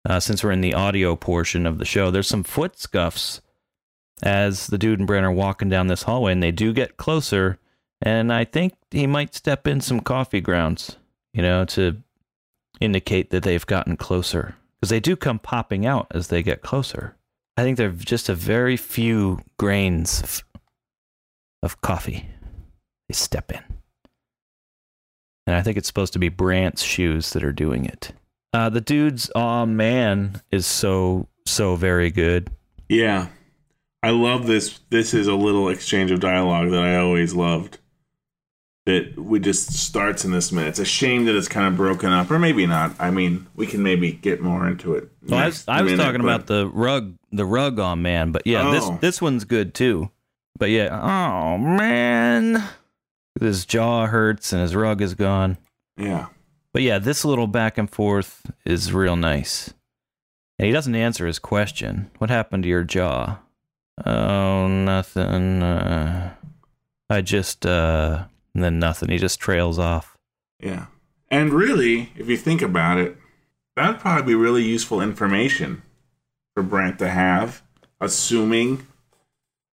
uh, 0.09 0.21
since 0.21 0.45
we're 0.45 0.53
in 0.53 0.61
the 0.61 0.75
audio 0.75 1.17
portion 1.17 1.67
of 1.67 1.79
the 1.79 1.85
show, 1.85 2.11
there's 2.11 2.29
some 2.29 2.45
foot 2.45 2.79
scuffs 2.79 3.41
as 4.23 4.69
the 4.69 4.79
dude 4.79 5.01
and 5.01 5.07
Brandt 5.07 5.27
are 5.27 5.33
walking 5.33 5.69
down 5.69 5.89
this 5.89 6.05
hallway, 6.05 6.33
and 6.33 6.43
they 6.43 6.53
do 6.53 6.73
get 6.73 6.97
closer. 6.97 7.59
And 8.01 8.33
I 8.33 8.45
think 8.45 8.75
he 8.91 9.07
might 9.07 9.35
step 9.35 9.67
in 9.67 9.81
some 9.81 10.01
coffee 10.01 10.41
grounds, 10.41 10.97
you 11.33 11.43
know, 11.43 11.65
to 11.67 12.03
indicate 12.81 13.31
that 13.31 13.43
they've 13.43 13.67
gotten 13.67 13.97
closer 13.97 14.55
because 14.79 14.91
they 14.91 15.01
do 15.01 15.17
come 15.17 15.41
popping 15.41 15.85
out 15.85 16.07
as 16.13 16.29
they 16.29 16.43
get 16.43 16.63
closer. 16.63 17.17
I 17.57 17.63
think 17.63 17.79
they're 17.79 17.91
just 17.91 18.29
a 18.29 18.35
very 18.35 18.77
few 18.77 19.41
grains 19.59 20.23
of, 20.23 20.45
of 21.63 21.81
coffee. 21.81 22.29
They 23.09 23.15
step 23.15 23.51
in. 23.51 23.63
And 25.47 25.57
I 25.57 25.63
think 25.63 25.77
it's 25.77 25.87
supposed 25.87 26.13
to 26.15 26.19
be 26.19 26.29
Brandt's 26.29 26.83
shoes 26.83 27.31
that 27.31 27.45
are 27.45 27.53
doing 27.53 27.85
it. 27.85 28.13
Uh, 28.53 28.69
the 28.69 28.81
dude's 28.81 29.31
aw 29.35 29.65
man 29.65 30.43
is 30.51 30.67
so, 30.67 31.29
so 31.47 31.77
very 31.77 32.11
good. 32.11 32.51
Yeah. 32.89 33.29
I 34.03 34.11
love 34.11 34.47
this. 34.47 34.81
This 34.91 35.15
is 35.15 35.27
a 35.27 35.35
little 35.35 35.69
exchange 35.69 36.11
of 36.11 36.21
dialogue 36.21 36.71
that 36.71 36.83
I 36.83 36.97
always 36.97 37.35
loved. 37.35 37.79
That 38.87 39.19
we 39.19 39.41
just 39.41 39.73
starts 39.73 40.25
in 40.25 40.31
this 40.31 40.53
minute. 40.53 40.69
It's 40.69 40.79
a 40.79 40.85
shame 40.85 41.25
that 41.25 41.35
it's 41.35 41.49
kind 41.49 41.67
of 41.67 41.77
broken 41.77 42.13
up, 42.13 42.31
or 42.31 42.39
maybe 42.39 42.67
not. 42.67 42.95
I 43.01 43.11
mean, 43.11 43.47
we 43.57 43.67
can 43.67 43.83
maybe 43.83 44.13
get 44.13 44.41
more 44.41 44.69
into 44.69 44.95
it. 44.95 45.09
Well, 45.27 45.41
I 45.41 45.47
was, 45.47 45.65
I 45.67 45.83
was 45.83 45.91
minute, 45.93 46.05
talking 46.05 46.23
but- 46.23 46.29
about 46.35 46.47
the 46.47 46.69
rug, 46.69 47.15
the 47.33 47.45
rug 47.45 47.81
on 47.81 48.01
man, 48.03 48.31
but 48.31 48.47
yeah, 48.47 48.71
this 48.71 48.85
Oh. 48.85 48.99
this 49.01 49.21
one's 49.21 49.45
good 49.45 49.75
too. 49.75 50.11
But 50.57 50.71
yeah, 50.71 50.99
oh 51.03 51.59
man, 51.59 52.63
his 53.41 53.67
jaw 53.67 54.07
hurts 54.07 54.53
and 54.53 54.63
his 54.63 54.77
rug 54.77 55.03
is 55.03 55.15
gone. 55.15 55.59
Yeah. 55.97 56.27
But 56.73 56.83
yeah, 56.83 56.99
this 57.01 57.25
little 57.25 57.47
back 57.49 57.79
and 57.79 57.91
forth 57.91 58.51
is 58.65 58.93
real 58.93 59.17
nice. 59.17 59.75
And 60.59 60.67
he 60.67 60.73
doesn't 60.73 60.95
answer 60.95 61.27
his 61.27 61.39
question. 61.41 62.11
What 62.19 62.31
happened 62.31 62.63
to 62.63 62.69
your 62.69 62.85
jaw? 62.85 63.39
Oh, 64.05 64.69
nothing. 64.69 65.63
Uh, 65.63 66.35
I 67.11 67.21
just, 67.23 67.67
uh, 67.67 68.25
and 68.57 68.65
then 68.65 68.79
nothing. 68.79 69.11
He 69.11 69.19
just 69.19 69.39
trails 69.39 69.79
off. 69.79 70.17
Yeah. 70.59 70.87
And 71.31 71.53
really, 71.53 72.11
if 72.17 72.27
you 72.27 72.39
think 72.39 72.63
about 72.63 72.97
it, 72.97 73.19
that'd 73.77 74.01
probably 74.01 74.33
be 74.33 74.35
really 74.35 74.65
useful 74.65 75.03
information 75.03 75.83
for 76.55 76.63
Brandt 76.63 76.99
to 77.01 77.11
have, 77.11 77.63
assuming, 78.01 78.87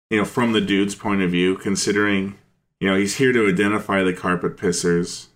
you 0.09 0.17
know, 0.17 0.25
from 0.25 0.51
the 0.51 0.59
dude's 0.59 0.95
point 0.95 1.21
of 1.21 1.31
view, 1.31 1.55
considering, 1.55 2.37
you 2.81 2.89
know, 2.89 2.97
he's 2.97 3.15
here 3.15 3.31
to 3.31 3.47
identify 3.47 4.03
the 4.03 4.11
carpet 4.11 4.57
pissers. 4.57 5.27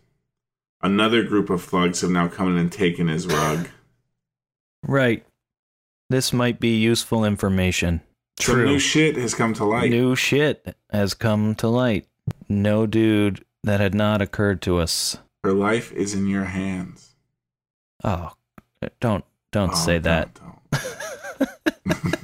Another 0.81 1.23
group 1.23 1.49
of 1.49 1.63
thugs 1.63 2.01
have 2.01 2.11
now 2.11 2.27
come 2.27 2.49
in 2.49 2.57
and 2.57 2.69
taken 2.69 3.07
his 3.07 3.27
rug. 3.27 3.69
Right. 4.83 5.25
This 6.09 6.33
might 6.33 6.59
be 6.59 6.75
useful 6.75 7.23
information. 7.23 8.01
Some 8.41 8.65
new 8.65 8.77
shit 8.77 9.15
has 9.15 9.33
come 9.33 9.53
to 9.53 9.63
light. 9.63 9.89
New 9.89 10.17
shit 10.17 10.75
has 10.91 11.13
come 11.13 11.55
to 11.55 11.69
light. 11.69 12.07
No 12.49 12.85
dude 12.85 13.43
that 13.63 13.79
had 13.79 13.93
not 13.93 14.21
occurred 14.21 14.61
to 14.63 14.77
us. 14.77 15.17
Her 15.43 15.53
life 15.53 15.91
is 15.93 16.13
in 16.13 16.27
your 16.27 16.45
hands. 16.45 17.15
Oh, 18.03 18.33
don't 18.99 19.25
don't 19.51 19.71
Oh, 19.73 19.75
say 19.75 19.97
that. 19.99 20.33
don't, 20.35 20.61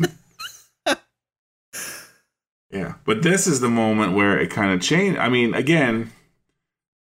don't. 0.01 0.09
yeah, 2.71 2.93
but 3.05 3.21
this 3.23 3.47
is 3.47 3.59
the 3.59 3.69
moment 3.69 4.13
where 4.13 4.37
it 4.39 4.49
kind 4.49 4.71
of 4.71 4.81
changed. 4.81 5.19
I 5.19 5.29
mean, 5.29 5.53
again, 5.53 6.11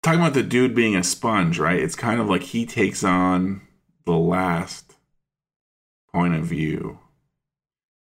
talking 0.04 0.20
about 0.22 0.34
the 0.34 0.44
dude 0.44 0.76
being 0.76 0.96
a 0.96 1.04
sponge, 1.04 1.60
right? 1.60 1.80
It's 1.80 1.96
kind 1.96 2.20
of 2.20 2.28
like 2.30 2.44
he 2.44 2.66
takes 2.66 3.04
on 3.04 3.62
the 4.06 4.18
last 4.18 4.96
point 6.14 6.36
of 6.36 6.46
view. 6.46 7.00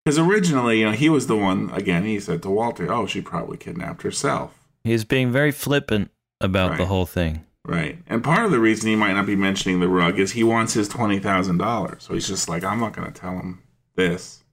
Because 0.03 0.19
originally, 0.19 0.79
you 0.79 0.85
know, 0.85 0.91
he 0.91 1.09
was 1.09 1.25
the 1.27 1.35
one, 1.35 1.71
again, 1.73 2.05
he 2.05 2.19
said 2.19 2.43
to 2.43 2.49
Walter, 2.49 2.91
oh, 2.93 3.07
she 3.07 3.21
probably 3.21 3.57
kidnapped 3.57 4.03
herself. 4.03 4.64
He's 4.85 5.03
being 5.03 5.31
very 5.31 5.51
flippant 5.51 6.11
about 6.39 6.77
the 6.77 6.85
whole 6.85 7.05
thing. 7.05 7.43
Right. 7.65 7.97
And 8.07 8.23
part 8.23 8.45
of 8.45 8.51
the 8.51 8.59
reason 8.59 8.89
he 8.89 8.95
might 8.95 9.13
not 9.13 9.25
be 9.25 9.35
mentioning 9.35 9.79
the 9.79 9.87
rug 9.87 10.19
is 10.19 10.33
he 10.33 10.43
wants 10.43 10.75
his 10.75 10.87
$20,000. 10.87 12.01
So 12.01 12.13
he's 12.13 12.27
just 12.27 12.47
like, 12.47 12.63
I'm 12.63 12.79
not 12.79 12.93
going 12.93 13.11
to 13.11 13.19
tell 13.19 13.31
him 13.31 13.63
this 13.95 14.43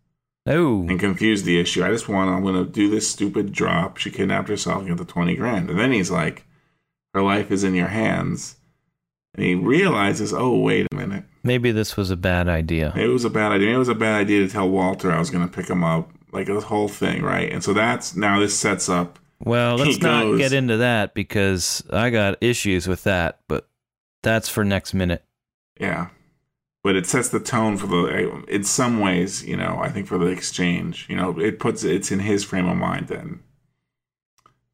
Oh, 0.44 0.88
and 0.88 0.98
confuse 0.98 1.44
the 1.44 1.60
issue. 1.60 1.84
I 1.84 1.90
just 1.90 2.08
want, 2.08 2.30
I'm 2.30 2.42
going 2.42 2.64
to 2.64 2.68
do 2.68 2.90
this 2.90 3.08
stupid 3.08 3.52
drop. 3.52 3.96
She 3.96 4.10
kidnapped 4.10 4.48
herself 4.48 4.80
and 4.80 4.88
get 4.88 4.98
the 4.98 5.04
20 5.04 5.36
grand. 5.36 5.70
And 5.70 5.78
then 5.78 5.92
he's 5.92 6.10
like, 6.10 6.44
her 7.14 7.22
life 7.22 7.52
is 7.52 7.62
in 7.62 7.74
your 7.74 7.88
hands. 7.88 8.56
And 9.34 9.46
he 9.46 9.54
realizes, 9.54 10.32
oh, 10.32 10.58
wait 10.58 10.88
a 10.90 10.96
minute. 10.96 11.24
maybe 11.44 11.70
this 11.70 11.96
was 11.96 12.10
a 12.10 12.16
bad 12.16 12.48
idea. 12.48 12.92
It 12.96 13.06
was 13.06 13.24
a 13.24 13.30
bad 13.30 13.52
idea. 13.52 13.74
It 13.74 13.78
was 13.78 13.88
a 13.88 13.94
bad 13.94 14.20
idea 14.20 14.44
to 14.44 14.52
tell 14.52 14.68
Walter 14.68 15.12
I 15.12 15.20
was 15.20 15.30
going 15.30 15.46
to 15.46 15.52
pick 15.52 15.70
him 15.70 15.84
up. 15.84 16.10
Like 16.32 16.46
this 16.46 16.64
whole 16.64 16.88
thing, 16.88 17.22
right? 17.22 17.52
And 17.52 17.62
so 17.62 17.74
that's 17.74 18.16
now 18.16 18.40
this 18.40 18.58
sets 18.58 18.88
up. 18.88 19.18
Well, 19.44 19.76
let's 19.76 20.00
not 20.00 20.36
get 20.38 20.52
into 20.52 20.76
that 20.78 21.14
because 21.14 21.82
I 21.90 22.10
got 22.10 22.42
issues 22.42 22.86
with 22.86 23.02
that, 23.04 23.40
but 23.48 23.68
that's 24.22 24.48
for 24.48 24.64
next 24.64 24.94
minute. 24.94 25.24
Yeah. 25.80 26.08
But 26.84 26.96
it 26.96 27.06
sets 27.06 27.28
the 27.28 27.40
tone 27.40 27.76
for 27.76 27.86
the, 27.86 28.44
in 28.48 28.64
some 28.64 29.00
ways, 29.00 29.44
you 29.44 29.56
know, 29.56 29.78
I 29.80 29.88
think 29.88 30.06
for 30.06 30.18
the 30.18 30.26
exchange, 30.26 31.06
you 31.08 31.16
know, 31.16 31.38
it 31.38 31.58
puts, 31.58 31.84
it's 31.84 32.10
in 32.10 32.20
his 32.20 32.44
frame 32.44 32.68
of 32.68 32.76
mind 32.76 33.08
then 33.08 33.40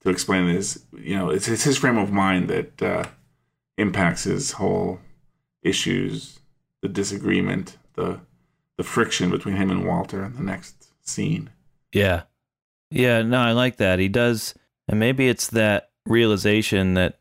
to 0.02 0.10
explain 0.10 0.46
this, 0.46 0.84
you 0.96 1.16
know, 1.16 1.30
it's, 1.30 1.48
it's 1.48 1.64
his 1.64 1.76
frame 1.76 1.98
of 1.98 2.12
mind 2.12 2.48
that 2.48 2.82
uh, 2.82 3.04
impacts 3.76 4.24
his 4.24 4.52
whole 4.52 5.00
issues, 5.62 6.40
the 6.82 6.88
disagreement, 6.88 7.76
the, 7.94 8.20
the 8.76 8.84
friction 8.84 9.30
between 9.30 9.56
him 9.56 9.70
and 9.70 9.86
Walter 9.86 10.24
in 10.24 10.34
the 10.34 10.42
next 10.42 10.88
scene. 11.06 11.50
Yeah. 11.92 12.22
Yeah, 12.90 13.20
no, 13.22 13.38
I 13.38 13.52
like 13.52 13.76
that. 13.76 13.98
He 13.98 14.08
does, 14.08 14.54
and 14.88 14.98
maybe 14.98 15.28
it's 15.28 15.48
that 15.48 15.90
realization 16.06 16.94
that 16.94 17.18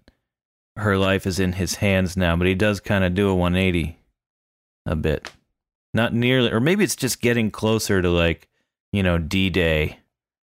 her 0.77 0.97
life 0.97 1.25
is 1.25 1.39
in 1.39 1.53
his 1.53 1.75
hands 1.75 2.15
now, 2.15 2.35
but 2.35 2.47
he 2.47 2.55
does 2.55 2.79
kind 2.79 3.03
of 3.03 3.13
do 3.13 3.29
a 3.29 3.35
180 3.35 3.97
a 4.85 4.95
bit. 4.95 5.31
Not 5.93 6.13
nearly, 6.13 6.51
or 6.51 6.59
maybe 6.59 6.83
it's 6.83 6.95
just 6.95 7.21
getting 7.21 7.51
closer 7.51 8.01
to 8.01 8.09
like, 8.09 8.47
you 8.91 9.03
know, 9.03 9.17
D 9.17 9.49
Day. 9.49 9.99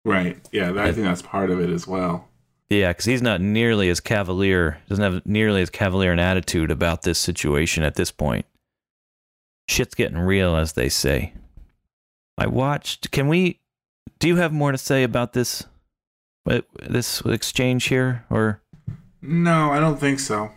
Right. 0.03 0.37
Yeah. 0.51 0.71
That, 0.71 0.85
I 0.85 0.91
think 0.91 1.05
that's 1.05 1.21
part 1.21 1.49
of 1.49 1.59
it 1.59 1.69
as 1.69 1.87
well. 1.87 2.27
Yeah, 2.69 2.89
because 2.89 3.05
he's 3.05 3.21
not 3.21 3.41
nearly 3.41 3.89
as 3.89 3.99
cavalier, 3.99 4.79
doesn't 4.89 5.03
have 5.03 5.25
nearly 5.25 5.61
as 5.61 5.69
cavalier 5.69 6.11
an 6.11 6.19
attitude 6.19 6.71
about 6.71 7.03
this 7.03 7.19
situation 7.19 7.83
at 7.83 7.95
this 7.95 8.11
point. 8.11 8.45
Shit's 9.67 9.93
getting 9.93 10.17
real, 10.17 10.55
as 10.55 10.73
they 10.73 10.89
say. 10.89 11.33
I 12.37 12.47
watched. 12.47 13.11
Can 13.11 13.27
we? 13.27 13.59
Do 14.19 14.27
you 14.27 14.37
have 14.37 14.51
more 14.51 14.71
to 14.71 14.77
say 14.77 15.03
about 15.03 15.33
this? 15.33 15.65
This 16.45 17.21
exchange 17.21 17.85
here, 17.85 18.23
or 18.29 18.61
No, 19.21 19.71
I 19.71 19.79
don't 19.79 19.99
think 19.99 20.19
so. 20.19 20.51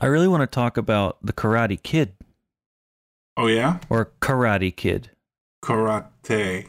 I 0.00 0.06
really 0.06 0.26
want 0.28 0.42
to 0.42 0.46
talk 0.48 0.76
about 0.76 1.18
the 1.22 1.32
Karate 1.32 1.80
Kid 1.82 2.14
Oh 3.36 3.46
yeah, 3.46 3.78
or 3.88 4.10
Karate 4.20 4.74
Kid. 4.74 5.10
karate. 5.64 6.66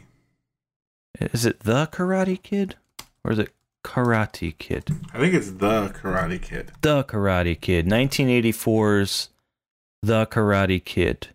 Is 1.20 1.44
it 1.46 1.60
the 1.60 1.86
Karate 1.88 2.40
Kid 2.42 2.76
or 3.24 3.32
is 3.32 3.38
it 3.38 3.52
Karate 3.84 4.56
Kid? 4.58 4.90
I 5.12 5.18
think 5.18 5.34
it's 5.34 5.50
the 5.52 5.88
Karate 5.88 6.40
Kid. 6.40 6.72
The 6.82 7.02
Karate 7.04 7.60
Kid, 7.60 7.86
1984's 7.86 9.30
The 10.02 10.26
Karate 10.26 10.84
Kid. 10.84 11.28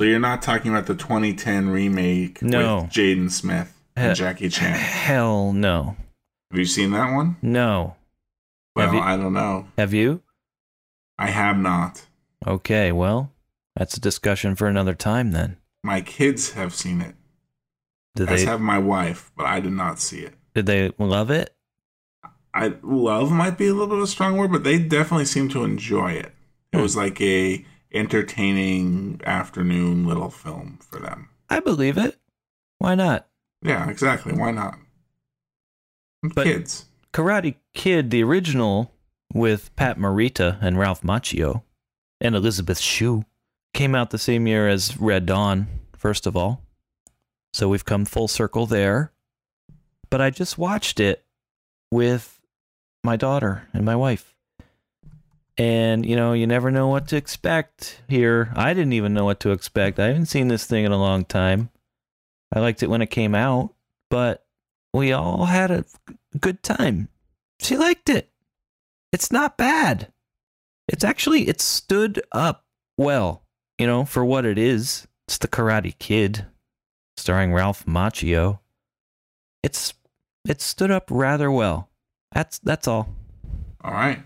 So 0.00 0.04
you're 0.06 0.18
not 0.20 0.42
talking 0.42 0.70
about 0.70 0.86
the 0.86 0.94
2010 0.94 1.70
remake 1.70 2.40
No. 2.42 2.82
with 2.82 2.90
Jaden 2.90 3.30
Smith 3.30 3.74
and 3.96 4.14
Jackie 4.16 4.48
Chan. 4.48 4.74
Hell 4.74 5.52
no. 5.52 5.96
Have 6.50 6.58
you 6.58 6.64
seen 6.64 6.90
that 6.92 7.12
one? 7.12 7.36
No. 7.42 7.96
Well, 8.74 8.94
you- 8.94 9.00
I 9.00 9.16
don't 9.16 9.32
know. 9.32 9.68
Have 9.76 9.92
you? 9.92 10.22
I 11.18 11.26
have 11.30 11.56
not. 11.58 12.06
Okay, 12.46 12.92
well, 12.92 13.32
that's 13.76 13.96
a 13.96 14.00
discussion 14.00 14.54
for 14.54 14.66
another 14.68 14.94
time 14.94 15.32
then. 15.32 15.56
My 15.82 16.00
kids 16.00 16.52
have 16.52 16.74
seen 16.74 17.00
it. 17.00 17.16
Did 18.14 18.28
As 18.30 18.40
they 18.44 18.46
have 18.50 18.60
my 18.60 18.78
wife, 18.78 19.30
but 19.36 19.46
I 19.46 19.60
did 19.60 19.72
not 19.72 19.98
see 19.98 20.20
it. 20.20 20.34
did 20.54 20.66
they 20.66 20.92
love 20.98 21.30
it? 21.30 21.54
I 22.54 22.74
love 22.82 23.30
might 23.30 23.58
be 23.58 23.66
a 23.68 23.72
little 23.72 23.86
bit 23.88 23.98
of 23.98 24.04
a 24.04 24.06
strong 24.08 24.36
word, 24.36 24.50
but 24.50 24.64
they 24.64 24.78
definitely 24.78 25.26
seem 25.26 25.48
to 25.50 25.62
enjoy 25.64 26.12
it. 26.12 26.34
It 26.72 26.76
Hmm. 26.76 26.82
was 26.82 26.96
like 26.96 27.20
a 27.20 27.64
entertaining 27.92 29.20
afternoon 29.24 30.06
little 30.06 30.30
film 30.30 30.78
for 30.80 30.98
them. 30.98 31.28
I 31.50 31.60
believe 31.60 31.96
it. 31.98 32.18
Why 32.78 32.94
not? 32.94 33.28
Yeah, 33.62 33.88
exactly. 33.88 34.32
Why 34.32 34.50
not? 34.50 34.78
But- 36.22 36.44
kids. 36.44 36.86
Karate 37.12 37.54
Kid, 37.74 38.10
the 38.10 38.22
original 38.22 38.92
with 39.32 39.74
Pat 39.76 39.98
Morita 39.98 40.58
and 40.60 40.78
Ralph 40.78 41.02
Macchio 41.02 41.62
and 42.20 42.34
Elizabeth 42.34 42.78
Shue, 42.78 43.24
came 43.72 43.94
out 43.94 44.10
the 44.10 44.18
same 44.18 44.46
year 44.46 44.68
as 44.68 44.98
Red 44.98 45.26
Dawn, 45.26 45.68
first 45.96 46.26
of 46.26 46.36
all. 46.36 46.62
So 47.52 47.68
we've 47.68 47.84
come 47.84 48.04
full 48.04 48.28
circle 48.28 48.66
there. 48.66 49.12
But 50.10 50.20
I 50.20 50.30
just 50.30 50.58
watched 50.58 51.00
it 51.00 51.24
with 51.90 52.40
my 53.04 53.16
daughter 53.16 53.68
and 53.72 53.84
my 53.84 53.96
wife. 53.96 54.34
And, 55.56 56.06
you 56.06 56.14
know, 56.14 56.34
you 56.34 56.46
never 56.46 56.70
know 56.70 56.88
what 56.88 57.08
to 57.08 57.16
expect 57.16 58.00
here. 58.08 58.52
I 58.54 58.74
didn't 58.74 58.92
even 58.92 59.12
know 59.12 59.24
what 59.24 59.40
to 59.40 59.50
expect. 59.50 59.98
I 59.98 60.06
haven't 60.08 60.26
seen 60.26 60.48
this 60.48 60.66
thing 60.66 60.84
in 60.84 60.92
a 60.92 60.98
long 60.98 61.24
time. 61.24 61.70
I 62.52 62.60
liked 62.60 62.82
it 62.82 62.90
when 62.90 63.02
it 63.02 63.10
came 63.10 63.34
out, 63.34 63.74
but 64.08 64.44
we 64.92 65.12
all 65.12 65.46
had 65.46 65.70
a 65.70 65.84
good 66.40 66.62
time. 66.62 67.08
She 67.60 67.76
liked 67.76 68.08
it. 68.08 68.30
It's 69.12 69.32
not 69.32 69.56
bad. 69.56 70.12
It's 70.88 71.04
actually 71.04 71.48
it 71.48 71.60
stood 71.60 72.22
up 72.32 72.64
well, 72.96 73.42
you 73.78 73.86
know, 73.86 74.04
for 74.04 74.24
what 74.24 74.44
it 74.44 74.58
is. 74.58 75.06
It's 75.26 75.38
the 75.38 75.48
Karate 75.48 75.98
Kid, 75.98 76.46
starring 77.16 77.52
Ralph 77.52 77.84
Macchio. 77.84 78.60
It's 79.62 79.94
it 80.48 80.60
stood 80.60 80.90
up 80.90 81.08
rather 81.10 81.50
well. 81.50 81.90
That's 82.32 82.58
that's 82.58 82.88
all. 82.88 83.08
All 83.82 83.92
right. 83.92 84.20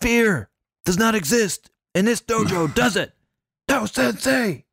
Fear 0.00 0.50
does 0.84 0.98
not 0.98 1.14
exist 1.14 1.70
in 1.94 2.04
this 2.04 2.20
dojo, 2.20 2.72
does 2.74 2.96
it? 2.96 3.12
No, 3.68 3.86
sensei. 3.86 4.64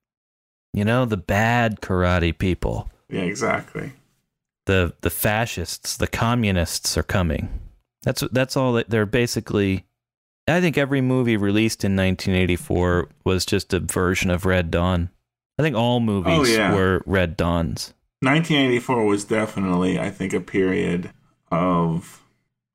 You 0.73 0.85
know 0.85 1.05
the 1.05 1.17
bad 1.17 1.81
karate 1.81 2.37
people. 2.37 2.89
Yeah, 3.09 3.21
exactly. 3.21 3.91
The 4.69 4.93
the 5.01 5.09
fascists, 5.09 5.97
the 5.97 6.07
communists 6.07 6.95
are 6.95 7.03
coming. 7.03 7.49
That's 8.03 8.23
that's 8.31 8.55
all 8.55 8.73
that 8.73 8.89
they're 8.91 9.07
basically. 9.07 9.85
I 10.47 10.61
think 10.61 10.77
every 10.77 11.01
movie 11.01 11.37
released 11.37 11.83
in 11.83 11.95
1984 11.95 13.09
was 13.23 13.45
just 13.45 13.73
a 13.73 13.79
version 13.79 14.31
of 14.31 14.45
Red 14.45 14.71
Dawn. 14.71 15.09
I 15.59 15.63
think 15.63 15.75
all 15.75 15.99
movies 15.99 16.33
Oh, 16.39 16.43
yeah. 16.45 16.73
were 16.73 17.03
Red 17.05 17.35
Dawns. 17.37 17.93
1984 18.21 19.05
was 19.05 19.25
definitely, 19.25 19.99
I 19.99 20.09
think, 20.09 20.33
a 20.33 20.39
period 20.39 21.11
of 21.51 22.23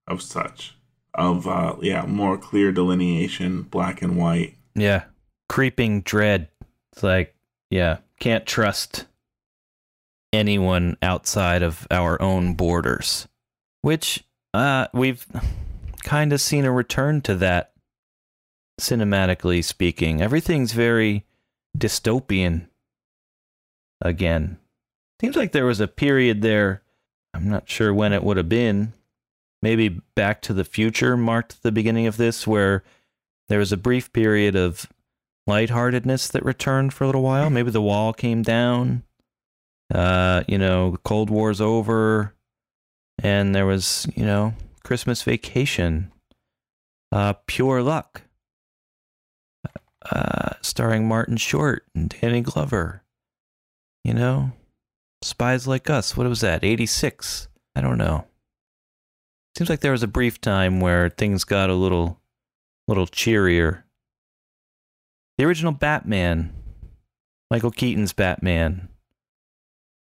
of 0.07 0.21
such 0.21 0.77
of 1.15 1.47
uh 1.47 1.77
yeah 1.81 2.05
more 2.07 2.37
clear 2.37 2.73
delineation, 2.73 3.63
black 3.63 4.03
and 4.03 4.17
white. 4.17 4.55
Yeah, 4.75 5.05
creeping 5.49 6.03
dread. 6.03 6.49
It's 6.93 7.03
like, 7.03 7.35
yeah, 7.71 7.99
can't 8.21 8.47
trust 8.47 9.07
anyone 10.35 10.97
outside 11.03 11.63
of 11.63 11.87
our 11.91 12.21
own 12.21 12.55
borders. 12.55 13.29
Which 13.83 14.25
uh 14.53 14.89
we've 14.93 15.27
kind 16.03 16.33
of 16.33 16.41
seen 16.41 16.65
a 16.65 16.73
return 16.73 17.21
to 17.23 17.35
that 17.37 17.73
cinematically 18.81 19.63
speaking. 19.65 20.21
Everything's 20.21 20.73
very 20.73 21.25
dystopian 21.77 22.69
again. 24.01 24.59
Seems 25.21 25.37
like 25.37 25.53
there 25.53 25.67
was 25.67 25.81
a 25.81 25.89
period 25.89 26.43
there, 26.43 26.83
I'm 27.33 27.49
not 27.49 27.69
sure 27.69 27.95
when 27.95 28.13
it 28.13 28.23
would 28.23 28.37
have 28.37 28.49
been. 28.49 28.93
Maybe 29.63 30.01
Back 30.15 30.43
to 30.43 30.53
the 30.53 30.65
Future 30.65 31.17
marked 31.17 31.63
the 31.63 31.73
beginning 31.73 32.07
of 32.07 32.17
this, 32.17 32.47
where 32.47 32.85
there 33.49 33.59
was 33.59 33.73
a 33.73 33.79
brief 33.79 34.13
period 34.13 34.57
of 34.57 34.89
lightheartedness 35.47 36.29
that 36.29 36.45
returned 36.45 36.93
for 36.93 37.05
a 37.05 37.07
little 37.07 37.23
while. 37.23 37.49
Maybe 37.49 37.71
the 37.71 37.81
wall 37.81 38.13
came 38.13 38.43
down. 38.43 39.05
Uh, 39.93 40.43
you 40.49 40.59
know, 40.59 40.93
the 40.93 40.99
Cold 40.99 41.31
War's 41.31 41.61
over, 41.61 42.35
and 43.23 43.55
there 43.55 43.67
was, 43.67 44.07
you 44.17 44.25
know, 44.25 44.55
Christmas 44.83 45.23
Vacation, 45.23 46.13
uh, 47.13 47.35
Pure 47.47 47.83
Luck, 47.83 48.23
uh, 50.11 50.55
starring 50.63 51.07
Martin 51.07 51.37
Short 51.37 51.85
and 51.95 52.09
Danny 52.09 52.41
Glover. 52.41 53.03
You 54.05 54.15
know, 54.15 54.53
Spies 55.23 55.67
Like 55.67 55.89
Us. 55.89 56.17
What 56.17 56.29
was 56.29 56.41
that? 56.41 56.65
Eighty 56.65 56.87
six. 56.87 57.49
I 57.75 57.81
don't 57.81 57.99
know. 57.99 58.27
Seems 59.57 59.71
like 59.71 59.81
there 59.81 59.93
was 59.93 60.03
a 60.03 60.09
brief 60.09 60.41
time 60.41 60.81
where 60.81 61.09
things 61.09 61.45
got 61.45 61.71
a 61.71 61.75
little, 61.75 62.21
little 62.89 63.07
cheerier. 63.07 63.85
The 65.39 65.45
original 65.45 65.73
Batman, 65.73 66.53
Michael 67.51 67.71
Keaton's 67.71 68.13
Batman. 68.13 68.89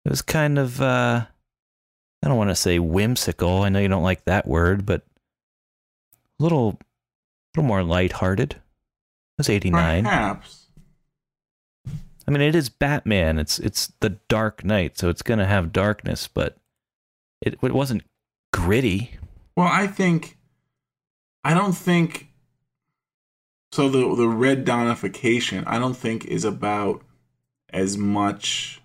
It 0.06 0.10
was 0.10 0.22
kind 0.22 0.58
of 0.58 0.82
uh 0.82 1.26
I 2.24 2.28
don't 2.28 2.38
want 2.38 2.50
to 2.50 2.56
say 2.56 2.80
whimsical. 2.80 3.64
I 3.64 3.70
know 3.70 3.80
you 3.80 3.88
don't 3.88 4.04
like 4.04 4.26
that 4.26 4.48
word, 4.48 4.86
but 4.86 5.04
a 6.40 6.44
little 6.44 6.80
a 6.80 7.60
little 7.60 7.68
more 7.68 7.84
lighthearted. 7.84 8.54
It 8.54 8.60
was 9.38 9.50
89. 9.50 10.04
Perhaps. 10.04 10.68
I 12.28 12.32
mean, 12.32 12.42
it 12.42 12.56
is 12.56 12.70
Batman. 12.70 13.40
It's 13.40 13.60
it's 13.60 13.92
the 14.00 14.12
Dark 14.30 14.64
Knight, 14.64 14.98
so 14.98 15.10
it's 15.10 15.24
going 15.24 15.40
to 15.40 15.46
have 15.46 15.74
darkness, 15.74 16.28
but 16.28 16.58
it 17.42 17.58
it 17.62 17.74
wasn't 17.74 18.04
gritty. 18.54 19.18
Well, 19.56 19.68
I 19.68 19.88
think 19.88 20.38
I 21.44 21.54
don't 21.54 21.76
think 21.76 22.28
so 23.72 23.90
the 23.90 24.16
the 24.16 24.28
red 24.28 24.66
donification 24.66 25.64
I 25.66 25.80
don't 25.80 25.98
think 25.98 26.26
is 26.26 26.46
about 26.46 27.02
as 27.74 27.98
much 27.98 28.81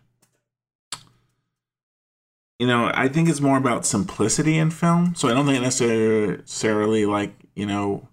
you 2.59 2.67
know, 2.67 2.91
I 2.95 3.09
think 3.09 3.29
it's 3.29 3.41
more 3.41 3.59
about 3.59 3.87
simplicity 3.87 4.59
in 4.59 4.71
film. 4.71 5.15
So 5.15 5.29
I 5.29 5.35
don't 5.35 5.47
think 5.47 5.63
necessarily 5.63 7.07
like, 7.07 7.35
you 7.55 7.67
know 7.67 8.09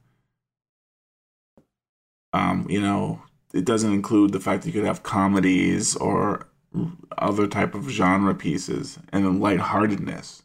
um, 2.34 2.66
you 2.68 2.82
know, 2.82 3.22
it 3.54 3.64
doesn't 3.64 3.94
include 3.94 4.32
the 4.32 4.40
fact 4.40 4.64
that 4.64 4.70
you 4.70 4.74
could 4.74 4.88
have 4.88 5.04
comedies 5.04 5.96
or 5.96 6.48
other 7.20 7.48
type 7.48 7.76
of 7.76 7.90
genre 7.90 8.34
pieces 8.34 8.98
and 9.12 9.24
then 9.24 9.40
lightheartedness. 9.40 10.42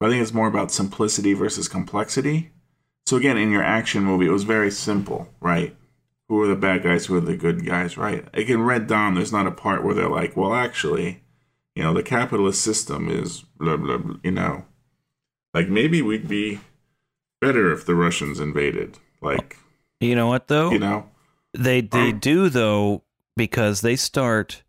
But 0.00 0.06
I 0.06 0.10
think 0.10 0.22
it's 0.22 0.34
more 0.34 0.48
about 0.48 0.72
simplicity 0.72 1.34
versus 1.34 1.68
complexity. 1.68 2.50
So 3.06 3.18
again, 3.18 3.36
in 3.36 3.50
your 3.50 3.62
action 3.62 4.02
movie, 4.02 4.26
it 4.26 4.30
was 4.30 4.44
very 4.44 4.70
simple, 4.70 5.28
right? 5.40 5.76
Who 6.28 6.40
are 6.40 6.46
the 6.46 6.56
bad 6.56 6.82
guys? 6.82 7.04
Who 7.06 7.16
are 7.16 7.20
the 7.20 7.36
good 7.36 7.66
guys, 7.66 7.98
right? 7.98 8.24
Like 8.34 8.48
in 8.48 8.62
Red 8.62 8.86
Dawn, 8.86 9.14
there's 9.14 9.32
not 9.32 9.46
a 9.46 9.50
part 9.50 9.84
where 9.84 9.94
they're 9.94 10.08
like, 10.08 10.34
well, 10.36 10.54
actually, 10.54 11.22
you 11.74 11.82
know, 11.82 11.92
the 11.94 12.02
capitalist 12.02 12.62
system 12.62 13.08
is 13.08 13.42
blah 13.58 13.76
blah. 13.76 13.98
blah 13.98 14.16
you 14.22 14.30
know, 14.30 14.64
like 15.52 15.68
maybe 15.68 16.02
we'd 16.02 16.28
be 16.28 16.60
better 17.40 17.72
if 17.72 17.84
the 17.86 17.94
Russians 17.94 18.40
invaded. 18.40 18.98
Like, 19.20 19.56
You 20.00 20.14
know 20.14 20.26
what 20.28 20.48
though? 20.48 20.70
you 20.70 20.78
know, 20.78 21.10
They 21.56 21.80
they 21.80 22.10
Um, 22.10 22.18
do 22.18 22.48
though 22.48 23.02
because 23.36 23.80
they 23.80 23.96
start 23.96 24.62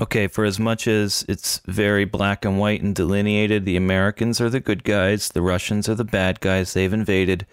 okay, 0.00 0.26
for 0.26 0.44
as 0.44 0.58
much 0.58 0.88
as 0.88 1.24
it's 1.28 1.60
very 1.66 2.04
black 2.04 2.44
and 2.44 2.58
white 2.58 2.82
and 2.82 2.94
delineated, 2.96 3.64
the 3.64 3.76
Americans 3.76 4.40
are 4.40 4.50
the 4.50 4.58
good 4.60 4.82
guys, 4.82 5.28
the 5.28 5.42
Russians 5.42 5.88
are 5.88 5.94
the 5.94 6.04
bad 6.04 6.40
guys, 6.40 6.72
they've 6.74 6.92
invaded. 6.92 7.46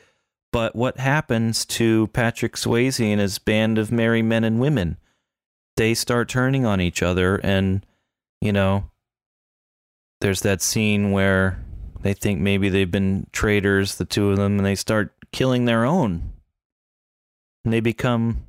But 0.51 0.75
what 0.75 0.97
happens 0.97 1.65
to 1.65 2.07
Patrick 2.07 2.55
Swayze 2.55 2.99
and 2.99 3.21
his 3.21 3.37
band 3.37 3.77
of 3.77 3.91
merry 3.91 4.21
men 4.23 4.43
and 4.43 4.59
women? 4.59 4.97
They 5.77 5.93
start 5.93 6.29
turning 6.29 6.65
on 6.65 6.81
each 6.81 7.01
other, 7.03 7.35
and, 7.37 7.85
you 8.41 8.51
know, 8.51 8.89
there's 10.19 10.41
that 10.41 10.61
scene 10.61 11.11
where 11.11 11.59
they 12.01 12.13
think 12.13 12.39
maybe 12.39 12.69
they've 12.69 12.89
been 12.91 13.27
traitors, 13.31 13.95
the 13.95 14.05
two 14.05 14.29
of 14.31 14.37
them, 14.37 14.57
and 14.57 14.65
they 14.65 14.75
start 14.75 15.13
killing 15.31 15.65
their 15.65 15.85
own. 15.85 16.33
And 17.63 17.71
they 17.73 17.79
become 17.79 18.45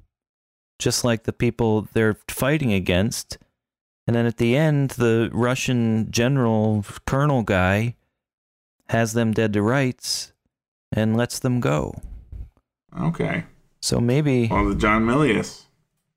just 0.79 1.05
like 1.05 1.25
the 1.25 1.33
people 1.33 1.89
they're 1.93 2.17
fighting 2.29 2.73
against. 2.73 3.39
And 4.07 4.17
then 4.17 4.27
at 4.27 4.39
the 4.39 4.57
end, 4.57 4.91
the 4.93 5.31
Russian 5.33 6.11
general, 6.11 6.85
colonel 7.07 7.43
guy, 7.43 7.95
has 8.89 9.13
them 9.13 9.33
dead 9.33 9.53
to 9.53 9.63
rights 9.63 10.33
and 10.91 11.17
lets 11.17 11.39
them 11.39 11.61
go. 11.61 11.95
Okay. 12.99 13.45
So 13.81 14.01
maybe, 14.01 14.49
Well, 14.49 14.69
the 14.69 14.75
John 14.75 15.05
Milius. 15.07 15.65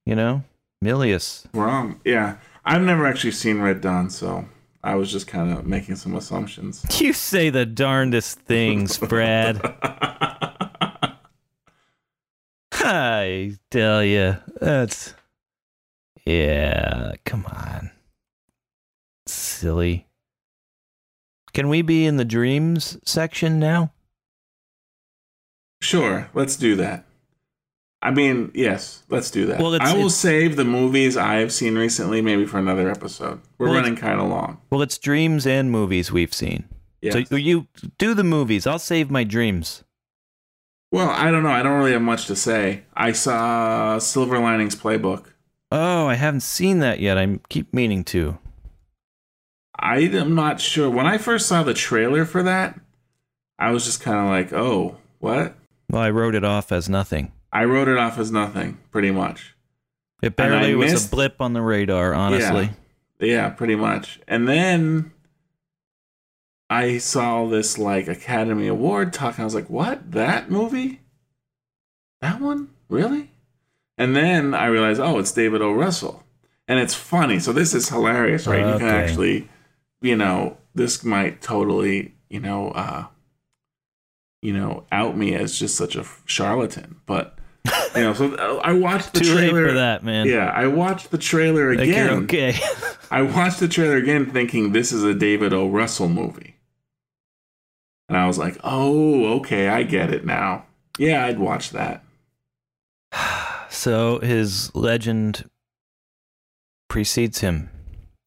you 0.06 0.16
know, 0.16 0.44
Milius. 0.84 1.46
Wrong. 1.54 2.00
Yeah. 2.04 2.38
I've 2.66 2.82
never 2.82 3.06
actually 3.06 3.32
seen 3.32 3.62
Red 3.62 3.82
Dawn, 3.82 4.10
so 4.10 4.46
I 4.84 4.96
was 4.96 5.12
just 5.12 5.28
kind 5.28 5.52
of 5.52 5.66
making 5.66 5.96
some 5.98 6.16
assumptions. 6.16 6.86
You 7.00 7.14
say 7.14 7.50
the 7.50 7.66
darndest 7.66 8.40
things, 8.40 8.98
Brad. 9.10 9.62
I 12.74 13.58
tell 13.72 14.04
you, 14.04 14.38
that's. 14.60 15.14
Yeah, 16.26 17.14
come 17.26 17.46
on. 17.46 17.92
Silly. 19.28 20.08
Can 21.54 21.70
we 21.70 21.82
be 21.82 22.06
in 22.06 22.18
the 22.18 22.26
dreams 22.26 22.98
section 23.06 23.60
now? 23.60 23.94
Sure, 25.82 26.30
let's 26.34 26.56
do 26.56 26.76
that. 26.76 27.06
I 28.06 28.12
mean, 28.12 28.52
yes, 28.54 29.02
let's 29.10 29.32
do 29.32 29.48
that. 29.48 29.60
Well, 29.60 29.74
it's- 29.74 29.90
I 29.90 29.94
will 29.94 30.02
it's- 30.02 30.16
save 30.16 30.58
the 30.58 30.64
movies 30.64 31.18
I've 31.18 31.52
seen 31.52 31.76
recently, 31.76 32.22
maybe 32.22 32.46
for 32.46 32.60
another 32.60 32.90
episode. 32.90 33.42
We're 33.58 33.68
Well, 33.70 33.76
running 33.78 33.96
kind 33.96 34.22
of 34.22 34.28
long. 34.30 34.60
Well, 34.70 34.84
it's 34.84 34.98
dreams 35.00 35.48
and 35.48 35.72
movies 35.72 36.12
we've 36.12 36.34
seen. 36.34 36.66
Yes. 37.02 37.28
So 37.30 37.36
you 37.36 37.68
do 37.98 38.14
the 38.14 38.24
movies. 38.24 38.68
I'll 38.68 38.80
save 38.80 39.10
my 39.10 39.24
dreams. 39.24 39.84
well, 40.92 41.10
I 41.10 41.30
don't 41.32 41.44
know. 41.44 41.50
I 41.50 41.62
don't 41.64 41.78
really 41.80 41.92
have 41.94 42.02
much 42.02 42.26
to 42.28 42.36
say. 42.36 42.84
I 42.96 43.12
saw 43.12 43.98
Silver 43.98 44.40
Linings 44.40 44.76
Playbook. 44.76 45.26
Oh, 45.72 46.08
I 46.08 46.14
haven't 46.16 46.40
seen 46.42 46.80
that 46.80 47.00
yet. 47.00 47.18
I 47.18 47.40
keep 47.50 47.74
meaning 47.74 48.04
to. 48.06 48.38
I 49.78 49.98
am 49.98 50.36
not 50.36 50.62
sure. 50.62 50.90
When 50.90 51.06
I 51.08 51.18
first 51.18 51.48
saw 51.48 51.64
the 51.64 51.74
trailer 51.74 52.24
for 52.24 52.44
that, 52.44 52.80
I 53.60 53.72
was 53.72 53.84
just 53.84 54.02
kind 54.02 54.18
of 54.20 54.28
like, 54.28 54.54
"Oh, 54.54 54.96
what?" 55.20 55.56
Well, 55.90 56.02
I 56.02 56.10
wrote 56.12 56.34
it 56.36 56.46
off 56.46 56.72
as 56.72 56.88
nothing. 56.88 57.32
I 57.56 57.64
wrote 57.64 57.88
it 57.88 57.98
off 57.98 58.18
as 58.20 58.32
nothing, 58.32 58.80
pretty 58.92 59.12
much. 59.12 59.56
It 60.22 60.36
barely 60.36 60.76
was 60.76 60.92
missed- 60.92 61.08
a 61.08 61.12
blip 61.16 61.42
on 61.42 61.54
the 61.54 61.62
radar, 61.62 62.14
honestly. 62.14 62.72
Yeah, 63.20 63.50
pretty 63.50 63.76
much. 63.76 64.20
And 64.28 64.46
then 64.48 65.12
I 66.70 66.98
saw 66.98 67.48
this 67.48 67.78
like 67.78 68.08
Academy 68.10 68.68
Award 68.68 69.14
talk. 69.14 69.36
And 69.36 69.42
I 69.44 69.46
was 69.46 69.56
like, 69.56 69.70
"What? 69.70 70.12
That 70.12 70.52
movie? 70.52 71.00
That 72.22 72.42
one? 72.42 72.70
Really?" 72.90 73.32
And 73.98 74.16
then 74.16 74.54
I 74.54 74.66
realized, 74.66 75.00
"Oh, 75.00 75.20
it's 75.20 75.32
David 75.32 75.62
O. 75.62 75.72
Russell." 75.72 76.24
And 76.68 76.80
it's 76.80 76.94
funny. 76.96 77.40
So 77.40 77.54
this 77.54 77.74
is 77.74 77.88
hilarious, 77.90 78.48
right? 78.48 78.66
You 78.74 78.80
can 78.80 78.90
actually, 78.90 79.50
you 80.02 80.16
know, 80.18 80.58
this 80.74 81.04
might 81.04 81.42
totally, 81.42 82.16
you 82.30 82.40
know, 82.40 82.72
uh 82.72 83.06
you 84.42 84.54
know, 84.54 84.84
out 84.92 85.16
me 85.18 85.34
as 85.34 85.58
just 85.58 85.76
such 85.76 85.96
a 85.96 86.06
charlatan, 86.26 86.98
but 87.06 87.38
you 87.96 88.02
know, 88.02 88.14
so 88.14 88.34
uh, 88.36 88.62
I 88.64 88.74
watched 88.74 89.14
the 89.14 89.20
Too 89.22 89.34
trailer 89.34 89.68
for 89.70 89.74
that, 89.74 90.04
man. 90.04 90.28
Yeah, 90.28 90.52
I 90.54 90.68
watched 90.68 91.12
the 91.12 91.18
trailer 91.18 91.72
again. 91.72 92.10
okay. 92.24 92.56
I 93.12 93.22
watched 93.22 93.60
the 93.60 93.68
trailer 93.68 93.98
again 93.98 94.30
thinking 94.32 94.72
this 94.72 94.92
is 94.92 95.04
a 95.04 95.14
David 95.14 95.54
O. 95.54 95.70
Russell 95.70 96.10
movie. 96.10 96.56
And 98.10 98.18
I 98.18 98.28
was 98.28 98.38
like, 98.38 98.58
oh, 98.64 99.38
okay, 99.40 99.68
I 99.68 99.84
get 99.84 100.14
it 100.14 100.26
now. 100.26 100.66
Yeah, 100.98 101.26
I'd 101.26 101.40
watch 101.40 101.72
that. 101.72 102.04
so 103.70 104.20
his 104.20 104.74
legend 104.76 105.50
precedes 106.88 107.40
him, 107.40 107.70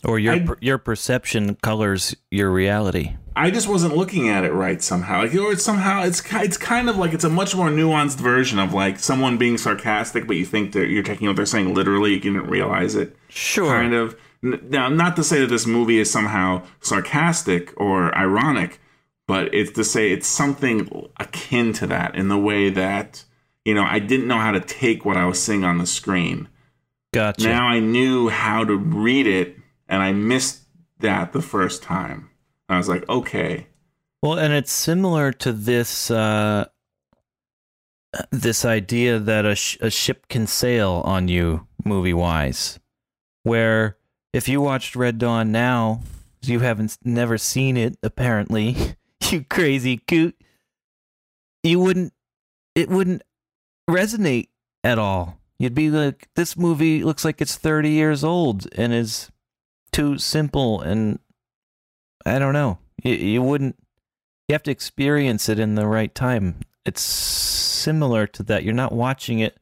or 0.04 0.18
your 0.18 0.34
I- 0.34 0.44
per- 0.44 0.58
your 0.60 0.78
perception 0.78 1.54
colors 1.56 2.16
your 2.30 2.50
reality. 2.50 3.16
I 3.38 3.50
just 3.50 3.68
wasn't 3.68 3.96
looking 3.96 4.28
at 4.28 4.44
it 4.44 4.52
right 4.52 4.82
somehow. 4.82 5.22
Like, 5.22 5.34
or 5.34 5.52
it's 5.52 5.64
somehow 5.64 6.02
it's 6.02 6.22
it's 6.34 6.56
kind 6.56 6.90
of 6.90 6.96
like 6.96 7.14
it's 7.14 7.24
a 7.24 7.30
much 7.30 7.54
more 7.54 7.68
nuanced 7.68 8.18
version 8.18 8.58
of 8.58 8.74
like 8.74 8.98
someone 8.98 9.38
being 9.38 9.56
sarcastic, 9.56 10.26
but 10.26 10.36
you 10.36 10.44
think 10.44 10.72
that 10.72 10.88
you're 10.88 11.02
taking 11.02 11.28
what 11.28 11.36
they're 11.36 11.46
saying 11.46 11.72
literally. 11.72 12.14
You 12.14 12.20
didn't 12.20 12.48
realize 12.48 12.94
it. 12.94 13.16
Sure. 13.28 13.68
kind 13.68 13.94
of 13.94 14.16
now 14.42 14.88
not 14.88 15.16
to 15.16 15.24
say 15.24 15.40
that 15.40 15.48
this 15.48 15.66
movie 15.66 15.98
is 15.98 16.10
somehow 16.10 16.62
sarcastic 16.80 17.72
or 17.76 18.16
ironic 18.16 18.80
but 19.26 19.52
it's 19.52 19.72
to 19.72 19.84
say 19.84 20.12
it's 20.12 20.28
something 20.28 21.08
akin 21.18 21.72
to 21.72 21.86
that 21.86 22.14
in 22.14 22.28
the 22.28 22.38
way 22.38 22.70
that 22.70 23.24
you 23.64 23.74
know 23.74 23.82
i 23.82 23.98
didn't 23.98 24.28
know 24.28 24.38
how 24.38 24.52
to 24.52 24.60
take 24.60 25.04
what 25.04 25.16
i 25.16 25.24
was 25.24 25.42
seeing 25.42 25.64
on 25.64 25.78
the 25.78 25.86
screen 25.86 26.48
Gotcha. 27.12 27.48
now 27.48 27.66
i 27.66 27.80
knew 27.80 28.28
how 28.28 28.64
to 28.64 28.76
read 28.76 29.26
it 29.26 29.56
and 29.88 30.02
i 30.02 30.12
missed 30.12 30.62
that 31.00 31.32
the 31.32 31.42
first 31.42 31.82
time 31.82 32.30
i 32.68 32.76
was 32.76 32.88
like 32.88 33.08
okay 33.08 33.66
Well, 34.22 34.38
and 34.38 34.52
it's 34.52 34.72
similar 34.72 35.30
to 35.32 35.52
this 35.52 36.10
uh, 36.10 36.66
this 38.30 38.64
idea 38.64 39.18
that 39.20 39.44
a, 39.46 39.54
sh- 39.54 39.78
a 39.80 39.90
ship 39.90 40.26
can 40.28 40.46
sail 40.46 41.02
on 41.04 41.28
you, 41.28 41.66
movie 41.84 42.14
wise, 42.14 42.80
where 43.44 43.96
if 44.32 44.48
you 44.48 44.60
watched 44.60 44.96
Red 44.96 45.18
Dawn 45.18 45.52
now, 45.52 46.00
you 46.42 46.60
haven't 46.60 46.98
never 47.04 47.38
seen 47.38 47.76
it 47.76 47.96
apparently, 48.02 48.96
you 49.30 49.44
crazy 49.44 49.98
coot, 49.98 50.34
you 51.62 51.78
wouldn't 51.78 52.12
it 52.74 52.88
wouldn't 52.88 53.22
resonate 53.88 54.48
at 54.82 54.98
all. 54.98 55.38
You'd 55.58 55.74
be 55.74 55.90
like, 55.90 56.28
this 56.34 56.56
movie 56.56 57.04
looks 57.04 57.24
like 57.24 57.40
it's 57.40 57.56
thirty 57.56 57.90
years 57.90 58.24
old 58.24 58.66
and 58.76 58.92
is 58.92 59.30
too 59.92 60.18
simple 60.18 60.80
and 60.80 61.18
I 62.28 62.38
don't 62.38 62.52
know. 62.52 62.78
You, 63.02 63.14
you 63.14 63.42
wouldn't. 63.42 63.76
You 64.48 64.54
have 64.54 64.62
to 64.64 64.70
experience 64.70 65.48
it 65.48 65.58
in 65.58 65.74
the 65.74 65.86
right 65.86 66.14
time. 66.14 66.60
It's 66.86 67.02
similar 67.02 68.26
to 68.28 68.42
that. 68.44 68.64
You're 68.64 68.74
not 68.74 68.92
watching 68.92 69.40
it 69.40 69.58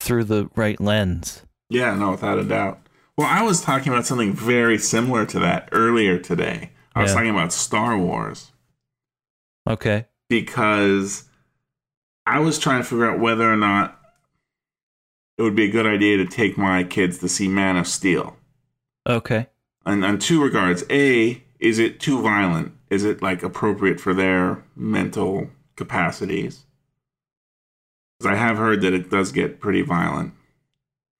through 0.00 0.24
the 0.24 0.48
right 0.54 0.80
lens. 0.80 1.42
yeah 1.70 1.92
no 1.94 2.12
without 2.12 2.38
a 2.38 2.44
doubt 2.44 2.78
well 3.16 3.26
i 3.28 3.42
was 3.42 3.60
talking 3.60 3.92
about 3.92 4.06
something 4.06 4.32
very 4.32 4.78
similar 4.78 5.26
to 5.26 5.40
that 5.40 5.68
earlier 5.72 6.18
today 6.20 6.70
i 6.94 7.02
was 7.02 7.10
Yeah. 7.10 7.14
talking 7.16 7.30
about 7.30 7.52
star 7.52 7.98
wars 7.98 8.52
Okay. 9.68 10.06
because 10.30 11.24
I 12.24 12.38
was 12.40 12.58
trying 12.58 12.80
to 12.82 12.88
figure 12.88 13.10
out 13.10 13.18
whether 13.18 13.50
or 13.52 13.56
not 13.56 13.98
it 15.36 15.42
would 15.42 15.56
be 15.56 15.64
a 15.64 15.70
good 15.70 15.84
idea 15.86 16.16
to 16.18 16.26
take 16.26 16.56
my 16.56 16.84
kids 16.84 17.18
to 17.18 17.28
see 17.28 17.48
Man 17.48 17.76
of 17.76 17.86
Steel. 17.86 18.36
Okay. 19.06 19.46
And 19.86 20.04
on 20.04 20.18
two 20.18 20.42
regards. 20.42 20.84
A, 20.90 21.42
is 21.60 21.78
it 21.78 22.00
too 22.00 22.22
violent? 22.22 22.72
Is 22.90 23.04
it 23.04 23.22
like 23.22 23.42
appropriate 23.42 24.00
for 24.00 24.14
their 24.14 24.64
mental 24.76 25.50
capacities? 25.76 26.64
Because 28.18 28.32
I 28.32 28.36
have 28.36 28.56
heard 28.56 28.80
that 28.82 28.92
it 28.94 29.10
does 29.10 29.32
get 29.32 29.60
pretty 29.60 29.82
violent 29.82 30.34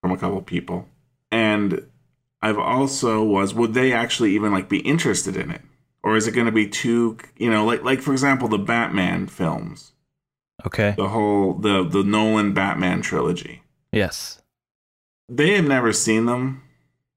from 0.01 0.11
a 0.13 0.17
couple 0.19 0.41
people. 0.43 0.89
And 1.31 1.87
I've 2.41 2.59
also 2.59 3.23
was 3.23 3.55
would 3.55 3.75
they 3.75 3.93
actually 3.93 4.33
even 4.35 4.53
like 4.53 4.69
be 4.69 4.79
interested 4.81 5.37
in 5.37 5.51
it? 5.51 5.63
Or 6.03 6.17
is 6.17 6.27
it 6.27 6.33
going 6.33 6.47
to 6.47 6.53
be 6.53 6.69
too, 6.69 7.19
you 7.37 7.51
know, 7.51 7.65
like 7.65 7.83
like 7.83 8.01
for 8.01 8.13
example 8.13 8.49
the 8.49 8.59
Batman 8.59 9.27
films 9.27 9.93
Okay. 10.67 10.95
the 10.97 11.09
whole 11.09 11.55
the 11.55 11.85
the 11.85 12.03
Nolan 12.03 12.55
Batman 12.55 13.03
trilogy. 13.03 13.63
Yes. 13.93 14.41
They 15.29 15.53
have 15.55 15.67
never 15.67 15.93
seen 15.93 16.27
them. 16.27 16.63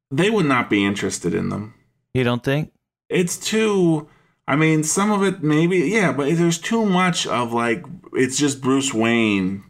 They 0.09 0.29
would 0.29 0.45
not 0.45 0.69
be 0.69 0.83
interested 0.85 1.33
in 1.33 1.49
them. 1.49 1.73
You 2.13 2.23
don't 2.25 2.43
think? 2.43 2.73
It's 3.11 3.37
too 3.37 4.07
I 4.47 4.55
mean, 4.55 4.83
some 4.83 5.11
of 5.11 5.23
it 5.23 5.43
maybe 5.43 5.77
yeah, 5.79 6.11
but 6.11 6.35
there's 6.35 6.57
too 6.59 6.85
much 6.85 7.27
of 7.27 7.53
like 7.53 7.85
it's 8.13 8.37
just 8.37 8.61
Bruce 8.61 8.93
Wayne 8.93 9.63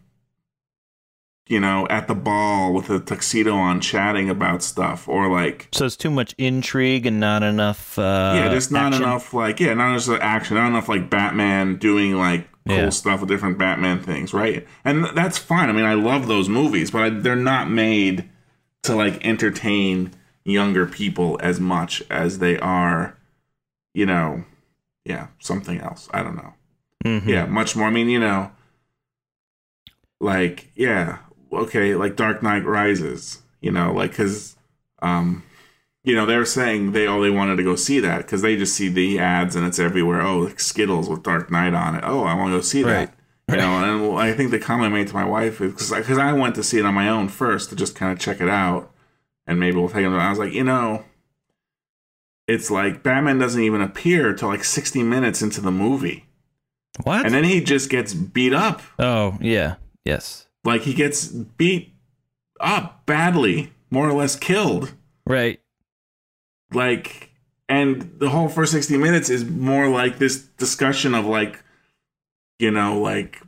you 1.48 1.60
know, 1.60 1.86
at 1.90 2.08
the 2.08 2.16
ball 2.16 2.72
with 2.74 2.90
a 2.90 2.98
tuxedo 3.00 3.54
on 3.54 3.82
chatting 3.82 4.30
about 4.30 4.64
stuff 4.64 5.10
or 5.10 5.28
like 5.30 5.68
So 5.74 5.86
it's 5.86 5.98
too 5.98 6.10
much 6.12 6.34
intrigue 6.38 7.06
and 7.06 7.20
not 7.20 7.44
enough. 7.44 8.00
Uh, 8.00 8.34
yeah, 8.38 8.50
just 8.50 8.72
not 8.72 8.94
action? 8.94 9.04
enough 9.04 9.34
like 9.34 9.60
yeah, 9.60 9.74
not 9.74 9.90
enough 9.92 10.22
action, 10.22 10.56
not 10.56 10.68
enough 10.68 10.88
like 10.88 11.10
Batman 11.10 11.76
doing 11.76 12.14
like 12.18 12.48
cool 12.68 12.78
Yeah. 12.78 12.90
stuff 12.90 13.20
with 13.20 13.28
different 13.30 13.58
Batman 13.58 14.00
things, 14.00 14.34
right? 14.34 14.66
And 14.86 15.04
th- 15.04 15.16
that's 15.16 15.38
fine. 15.38 15.68
I 15.68 15.74
mean, 15.74 15.84
I 15.84 15.96
love 15.96 16.28
those 16.28 16.48
movies, 16.48 16.92
but 16.92 17.02
I, 17.02 17.10
they're 17.10 17.36
not 17.36 17.70
made 17.70 18.30
to 18.84 18.96
like 18.96 19.26
entertain 19.26 20.14
younger 20.46 20.86
people 20.88 21.38
as 21.44 21.60
much 21.60 22.02
as 22.10 22.40
they 22.40 22.58
are, 22.60 23.18
you 23.94 24.06
know, 24.06 24.44
yeah, 25.06 25.28
something 25.40 25.80
else. 25.80 26.08
I 26.14 26.24
don't 26.24 26.36
know. 26.36 26.54
Mhm. 27.06 27.28
Yeah, 27.28 27.46
much 27.46 27.76
more. 27.76 27.88
I 27.88 27.92
mean, 27.92 28.10
you 28.10 28.20
know, 28.20 28.52
like 30.20 30.72
yeah, 30.76 31.20
okay, 31.52 31.96
like 31.96 32.16
Dark 32.16 32.44
Knight 32.44 32.66
Rises. 32.66 33.42
You 33.62 33.72
know, 33.72 33.94
like 33.94 34.12
because, 34.12 34.56
um, 35.04 35.44
you 36.04 36.16
know, 36.16 36.26
they're 36.26 36.46
saying 36.46 36.94
they 36.94 37.06
all 37.06 37.22
they 37.22 37.30
wanted 37.30 37.58
to 37.58 37.64
go 37.64 37.76
see 37.76 38.00
that 38.00 38.20
because 38.20 38.42
they 38.42 38.56
just 38.56 38.76
see 38.76 38.88
the 38.90 39.20
ads 39.20 39.56
and 39.56 39.66
it's 39.68 39.78
everywhere. 39.80 40.22
Oh, 40.22 40.40
like 40.40 40.60
Skittles 40.60 41.08
with 41.10 41.22
Dark 41.24 41.52
Knight 41.52 41.74
on 41.76 41.96
it. 41.96 42.04
Oh, 42.06 42.24
I 42.24 42.34
want 42.34 42.52
to 42.52 42.58
go 42.58 42.62
see 42.62 42.84
Right. 42.84 43.08
that. 43.10 43.16
You 43.50 43.58
know, 43.58 44.14
and 44.14 44.18
I 44.20 44.32
think 44.34 44.52
the 44.52 44.60
comment 44.60 44.94
I 44.94 44.98
made 44.98 45.08
to 45.10 45.14
my 45.14 45.26
wife 45.26 45.60
is 45.62 45.74
because 45.74 45.92
because 45.92 46.18
I 46.18 46.32
went 46.34 46.56
to 46.56 46.64
see 46.64 46.80
it 46.80 46.86
on 46.86 46.94
my 46.94 47.10
own 47.10 47.28
first 47.28 47.70
to 47.70 47.76
just 47.76 47.96
kind 47.96 48.12
of 48.12 48.18
check 48.20 48.40
it 48.40 48.48
out, 48.48 48.92
and 49.46 49.60
maybe 49.60 49.76
we'll 49.78 49.90
take 49.90 50.06
it. 50.06 50.10
I 50.10 50.30
was 50.30 50.40
like, 50.40 50.54
you 50.54 50.64
know, 50.64 51.04
it's 52.54 52.70
like 52.72 53.04
Batman 53.04 53.38
doesn't 53.40 53.62
even 53.62 53.82
appear 53.82 54.34
till 54.34 54.50
like 54.50 54.64
sixty 54.64 55.04
minutes 55.04 55.42
into 55.42 55.62
the 55.62 55.72
movie, 55.72 56.26
What? 57.04 57.26
and 57.26 57.34
then 57.34 57.44
he 57.44 57.62
just 57.62 57.90
gets 57.90 58.14
beat 58.14 58.54
up. 58.54 58.82
oh, 59.00 59.38
yeah. 59.42 59.76
Yes. 60.06 60.48
Like 60.64 60.82
he 60.82 60.94
gets 60.94 61.28
beat 61.28 61.94
up 62.60 63.06
badly, 63.06 63.72
more 63.90 64.08
or 64.10 64.14
less 64.14 64.36
killed. 64.36 64.94
Right. 65.26 65.60
Like, 66.74 67.32
and 67.68 68.14
the 68.20 68.30
whole 68.30 68.48
first 68.50 68.72
60 68.72 68.98
minutes 68.98 69.30
is 69.30 69.46
more 69.46 69.90
like 69.90 70.18
this 70.20 70.42
discussion 70.58 71.14
of 71.16 71.26
like, 71.26 71.64
you 72.60 72.72
know, 72.72 73.00
like, 73.00 73.42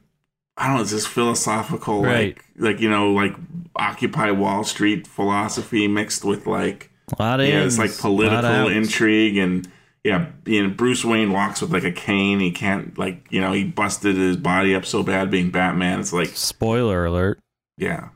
I 0.58 0.68
don't 0.68 0.76
know, 0.78 0.82
it's 0.82 0.92
this 0.92 1.08
philosophical, 1.08 2.04
Right. 2.04 2.36
like, 2.36 2.46
like, 2.58 2.80
you 2.82 2.90
know, 2.90 3.12
like 3.12 3.34
Occupy 3.76 4.32
Wall 4.32 4.64
Street 4.64 5.08
philosophy 5.08 5.88
mixed 5.88 6.24
with 6.26 6.46
like, 6.48 6.92
A 7.18 7.22
lot 7.22 7.40
of 7.40 7.48
yeah, 7.48 7.64
it's 7.64 7.78
like 7.78 7.98
political 7.98 8.68
intrigue 8.70 9.38
and, 9.38 9.68
yeah, 10.04 10.28
you 10.46 10.64
know, 10.68 10.74
Bruce 10.74 11.06
Wayne 11.06 11.32
walks 11.32 11.62
with 11.62 11.72
like 11.72 11.84
a 11.84 11.92
cane. 11.92 12.40
He 12.40 12.52
can't, 12.52 12.98
like, 12.98 13.26
you 13.30 13.40
know, 13.42 13.52
he 13.54 13.64
busted 13.64 14.16
his 14.18 14.36
body 14.38 14.76
up 14.76 14.86
so 14.86 15.04
bad 15.04 15.30
being 15.32 15.50
Batman. 15.52 16.00
It's 16.00 16.12
like, 16.14 16.30
Spoiler 16.30 17.06
alert. 17.06 17.40
yeah. 17.78 18.10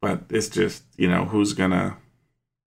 But 0.00 0.24
it's 0.28 0.48
just, 0.50 0.82
you 0.98 1.08
know, 1.08 1.24
who's 1.24 1.54
gonna 1.54 1.96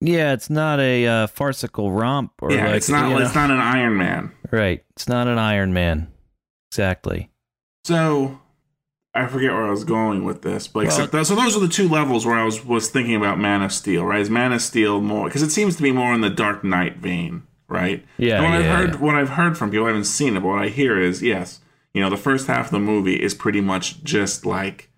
Yeah, 0.02 0.34
it's 0.34 0.50
not 0.50 0.80
a 0.80 1.06
uh, 1.06 1.28
farcical 1.28 1.92
romp 1.92 2.32
or 2.42 2.52
yeah, 2.52 2.66
like 2.68 2.76
it's 2.78 2.90
not. 2.90 3.10
you 3.10 3.16
know- 3.20 3.26
It's 3.26 3.36
not 3.36 3.52
an 3.52 3.60
Iron 3.60 3.96
Man. 3.98 4.32
right. 4.52 4.84
It's 4.96 5.08
not 5.08 5.28
an 5.28 5.38
Iron 5.38 5.72
Man. 5.74 6.08
Exactly. 6.72 7.30
So 7.86 8.40
I 9.18 9.27
forget 9.27 9.52
where 9.52 9.65
I 9.68 9.69
was 9.72 9.84
going 9.84 10.23
with 10.23 10.41
this, 10.41 10.68
but 10.68 10.80
Well- 10.80 10.85
except 10.88 11.11
that, 11.11 11.26
so 11.27 11.35
those 11.35 11.56
are 11.56 11.60
the 11.60 11.68
two 11.68 11.88
levels 11.89 12.26
where 12.26 12.35
I 12.38 12.44
was 12.44 12.64
was 12.65 12.89
thinking 12.89 13.15
about 13.15 13.39
Man 13.39 13.61
of 13.61 13.72
Steel. 13.73 14.03
Right, 14.06 14.22
is 14.22 14.30
Man 14.30 14.52
of 14.53 14.61
Steel 14.61 15.02
more 15.02 15.26
because 15.26 15.44
it 15.44 15.52
seems 15.52 15.76
to 15.77 15.84
be 15.84 15.91
more 15.91 16.14
in 16.14 16.22
the 16.22 16.30
Dark 16.30 16.64
Knight 16.64 16.98
vein, 16.98 17.44
right? 17.68 18.06
Yeah, 18.18 18.35
And 18.35 18.44
what 18.45 18.53
I've 18.53 18.65
heard, 18.65 18.89
yeah. 18.94 18.99
what 18.99 19.15
I've 19.15 19.30
heard 19.30 19.57
from 19.57 19.72
people, 19.72 19.85
I 19.85 19.89
haven't 19.89 20.06
seen 20.06 20.35
it, 20.38 20.41
but 20.41 20.49
what 20.49 20.61
I 20.64 20.68
hear 20.69 20.99
is 20.99 21.22
yes, 21.23 21.60
you 21.94 22.02
know, 22.02 22.10
the 22.10 22.18
first 22.18 22.48
half 22.48 22.65
of 22.65 22.72
the 22.72 22.80
movie 22.80 23.15
is 23.22 23.34
pretty 23.34 23.61
much 23.61 24.03
just 24.03 24.45
like 24.45 24.89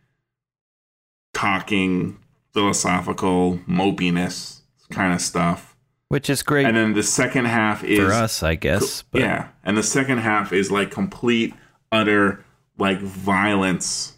talking 1.33 2.17
philosophical 2.53 3.59
mopiness 3.69 4.61
kind 4.91 5.13
of 5.13 5.21
stuff, 5.21 5.75
Which 6.07 6.29
is 6.29 6.41
great 6.43 6.65
and 6.65 6.75
then 6.75 6.93
the 6.93 7.03
second 7.03 7.45
half 7.45 7.83
is 7.83 7.99
for 7.99 8.11
us, 8.11 8.41
I 8.43 8.55
guess. 8.55 9.03
But 9.03 9.21
yeah, 9.21 9.47
and 9.63 9.77
the 9.77 9.83
second 9.83 10.17
half 10.19 10.51
is 10.51 10.71
like 10.71 10.89
complete, 10.91 11.53
utter 11.91 12.43
like 12.80 12.99
violence. 13.01 14.14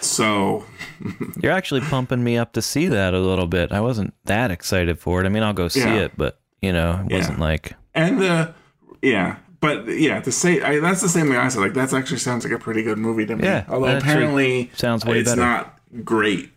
so 0.00 0.64
You're 1.42 1.52
actually 1.52 1.80
pumping 1.82 2.22
me 2.22 2.36
up 2.36 2.52
to 2.54 2.62
see 2.62 2.88
that 2.88 3.14
a 3.14 3.18
little 3.18 3.46
bit. 3.46 3.72
I 3.72 3.80
wasn't 3.80 4.14
that 4.24 4.50
excited 4.50 4.98
for 4.98 5.20
it. 5.22 5.26
I 5.26 5.28
mean, 5.28 5.42
I'll 5.42 5.52
go 5.52 5.68
see 5.68 5.80
Yeah. 5.80 5.94
it, 6.04 6.12
but 6.16 6.40
you 6.60 6.72
know, 6.72 7.04
it 7.06 7.10
Yeah. 7.12 7.16
wasn't 7.18 7.38
like 7.40 7.74
and 7.94 8.20
the 8.20 8.54
yeah, 9.02 9.36
but 9.60 9.86
yeah, 9.88 10.20
to 10.20 10.32
say 10.32 10.60
I, 10.62 10.80
that's 10.80 11.00
the 11.02 11.08
same 11.08 11.26
thing 11.28 11.36
I 11.36 11.48
said. 11.48 11.60
Like 11.60 11.74
that 11.74 11.92
actually 11.92 12.18
sounds 12.18 12.44
like 12.44 12.52
a 12.52 12.58
pretty 12.58 12.82
good 12.82 12.98
movie 12.98 13.26
to 13.26 13.36
me. 13.36 13.44
Yeah, 13.44 13.64
although 13.68 13.96
apparently 13.96 14.70
sounds 14.74 15.04
way 15.04 15.20
it's 15.20 15.30
better. 15.30 15.40
not 15.40 15.78
great. 16.04 16.50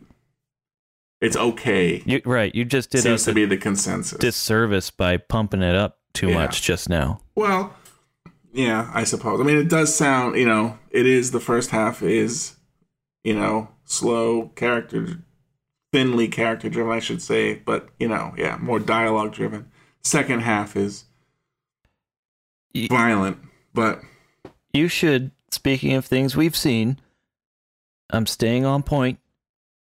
It's 1.20 1.36
okay. 1.36 2.04
you 2.06 2.22
right. 2.26 2.54
You 2.54 2.64
just 2.64 2.92
did 2.92 3.02
Seems 3.02 3.24
to 3.26 3.34
be 3.34 3.46
the 3.46 3.58
consensus. 3.58 4.18
disservice 4.20 4.92
by 4.92 5.18
pumping 5.18 5.64
it 5.64 5.76
up 5.76 5.98
too 6.14 6.30
Yeah. 6.30 6.36
much 6.36 6.62
just 6.62 6.90
now. 6.90 7.22
Well, 7.36 7.74
yeah, 8.58 8.90
I 8.92 9.04
suppose. 9.04 9.40
I 9.40 9.44
mean, 9.44 9.58
it 9.58 9.70
does 9.70 9.94
sound, 9.94 10.36
you 10.36 10.46
know, 10.46 10.80
it 10.90 11.06
is 11.06 11.30
the 11.30 11.40
first 11.40 11.70
half 11.70 12.02
is, 12.02 12.56
you 13.24 13.36
know, 13.36 13.70
slow 13.86 14.48
character, 14.56 15.20
thinly 15.94 16.28
character 16.28 16.68
driven, 16.68 16.92
I 16.92 17.00
should 17.00 17.22
say, 17.22 17.54
but 17.54 17.90
you 18.00 18.08
know, 18.08 18.34
yeah, 18.36 18.58
more 18.60 18.80
dialogue 18.80 19.32
driven. 19.34 19.72
Second 20.04 20.40
half 20.40 20.76
is 20.76 21.06
violent, 22.90 23.38
but 23.74 24.02
You 24.74 24.88
should. 24.88 25.32
Speaking 25.52 25.94
of 25.94 26.06
things 26.06 26.36
we've 26.36 26.58
seen, 26.58 27.00
I'm 28.10 28.26
staying 28.26 28.66
on 28.66 28.84
point. 28.84 29.20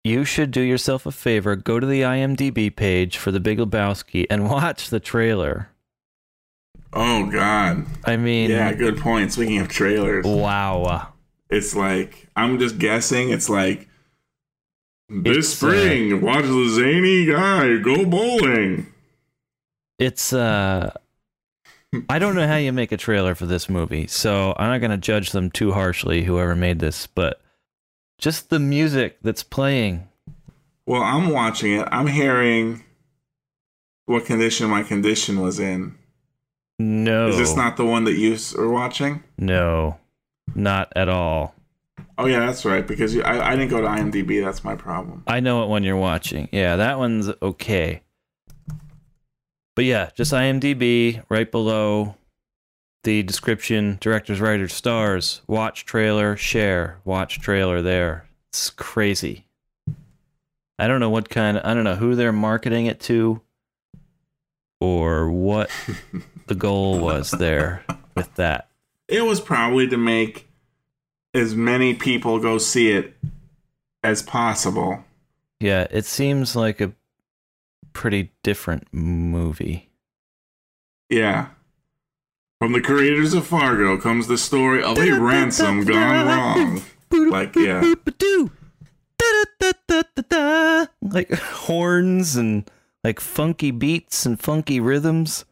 You 0.05 0.23
should 0.25 0.51
do 0.51 0.61
yourself 0.61 1.05
a 1.05 1.11
favor. 1.11 1.55
Go 1.55 1.79
to 1.79 1.85
the 1.87 2.01
IMDb 2.01 2.73
page 2.75 3.17
for 3.17 3.31
The 3.31 3.39
Big 3.39 3.59
Lebowski 3.59 4.25
and 4.29 4.49
watch 4.49 4.89
the 4.89 4.99
trailer. 5.01 5.69
Oh 6.93 7.25
god, 7.31 7.85
I 8.05 8.17
mean, 8.17 8.49
yeah, 8.49 8.73
good 8.73 8.97
point. 8.97 9.31
Speaking 9.33 9.59
of 9.59 9.67
trailers, 9.67 10.25
wow. 10.25 11.13
it's 11.49 11.75
like 11.75 12.27
I'm 12.35 12.59
just 12.59 12.77
guessing. 12.77 13.29
It's 13.29 13.49
like 13.49 13.87
this 15.09 15.37
It's, 15.37 15.63
uh, 15.63 15.67
spring, 15.67 16.21
watch 16.21 16.45
the 16.45 16.69
zany 16.69 17.25
guy 17.25 17.77
go 17.77 18.05
bowling. 18.05 18.87
It's 19.99 20.33
uh 20.33 20.93
I 22.09 22.19
don't 22.19 22.35
know 22.35 22.47
how 22.47 22.55
you 22.55 22.73
make 22.73 22.91
a 22.91 22.97
trailer 22.97 23.35
for 23.35 23.45
this 23.45 23.69
movie, 23.69 24.07
so 24.07 24.55
I'm 24.57 24.69
not 24.69 24.79
going 24.79 24.91
to 24.91 24.97
judge 24.97 25.31
them 25.31 25.51
too 25.51 25.73
harshly 25.73 26.23
whoever 26.23 26.55
made 26.55 26.79
this, 26.79 27.05
but 27.05 27.39
just 28.17 28.49
the 28.49 28.59
music 28.59 29.17
that's 29.21 29.43
playing. 29.43 30.07
Well, 30.87 31.03
I'm 31.03 31.29
watching 31.29 31.73
it. 31.73 31.87
I'm 31.91 32.07
hearing 32.07 32.83
what 34.05 34.25
condition 34.25 34.69
my 34.69 34.83
condition 34.83 35.39
was 35.39 35.59
in. 35.59 35.95
No. 36.79 37.27
Is 37.27 37.37
this 37.37 37.55
not 37.55 37.77
the 37.77 37.85
one 37.85 38.03
that 38.05 38.13
you 38.13 38.37
are 38.57 38.69
watching? 38.69 39.23
No. 39.37 39.99
Not 40.55 40.91
at 40.95 41.09
all. 41.09 41.55
Oh 42.17 42.25
yeah, 42.25 42.39
that's 42.39 42.65
right. 42.65 42.85
Because 42.85 43.15
you, 43.15 43.23
I, 43.23 43.51
I 43.51 43.55
didn't 43.55 43.69
go 43.69 43.81
to 43.81 43.87
IMDb. 43.87 44.43
That's 44.43 44.63
my 44.63 44.75
problem. 44.75 45.23
I 45.27 45.39
know 45.39 45.63
it 45.63 45.69
when 45.69 45.83
you're 45.83 45.97
watching. 45.97 46.49
Yeah, 46.51 46.75
that 46.75 46.97
one's 46.97 47.29
okay. 47.41 48.01
But 49.75 49.85
yeah, 49.85 50.11
just 50.15 50.31
IMDb 50.31 51.23
right 51.29 51.49
below 51.49 52.15
the 53.03 53.23
description, 53.23 53.97
directors, 53.99 54.39
writers, 54.39 54.73
stars, 54.73 55.41
watch 55.47 55.85
trailer, 55.85 56.37
share, 56.37 56.99
watch 57.03 57.39
trailer 57.39 57.81
there. 57.81 58.27
It's 58.49 58.69
crazy. 58.69 59.45
I 60.77 60.87
don't 60.87 60.99
know 60.99 61.09
what 61.09 61.29
kind 61.29 61.57
Of, 61.57 61.65
I 61.65 61.73
don't 61.73 61.83
know 61.83 61.95
who 61.95 62.15
they're 62.15 62.31
marketing 62.31 62.85
it 62.85 62.99
to 63.01 63.41
or 64.83 65.31
what 65.31 65.69
the 66.47 66.55
goal 66.55 66.99
was 66.99 67.31
there 67.31 67.85
with 68.17 68.35
that. 68.35 68.67
It 69.07 69.21
was 69.21 69.39
probably 69.39 69.87
to 69.87 69.95
make 69.95 70.49
as 71.33 71.55
many 71.55 71.93
people 71.93 72.37
go 72.37 72.57
see 72.57 72.91
it 72.91 73.15
as 74.03 74.21
possible. 74.21 75.05
Yeah, 75.61 75.87
it 75.89 76.03
seems 76.03 76.53
like 76.53 76.81
a 76.81 76.91
pretty 77.93 78.33
different 78.43 78.89
movie. 78.91 79.89
Yeah. 81.09 81.47
From 82.59 82.73
the 82.73 82.81
creators 82.81 83.33
of 83.33 83.47
Fargo 83.47 83.97
comes 83.97 84.27
the 84.27 84.37
story 84.37 84.83
of 84.83 84.97
a 84.97 85.11
ransom 85.11 85.85
gone 85.85 86.27
wrong. 86.27 86.81
Like, 87.31 87.55
yeah. 87.55 87.93
Like 91.01 91.31
horns 91.31 92.35
and 92.35 92.69
like 93.03 93.19
funky 93.19 93.71
beats 93.71 94.25
and 94.25 94.39
funky 94.39 94.79
rhythms. 94.79 95.45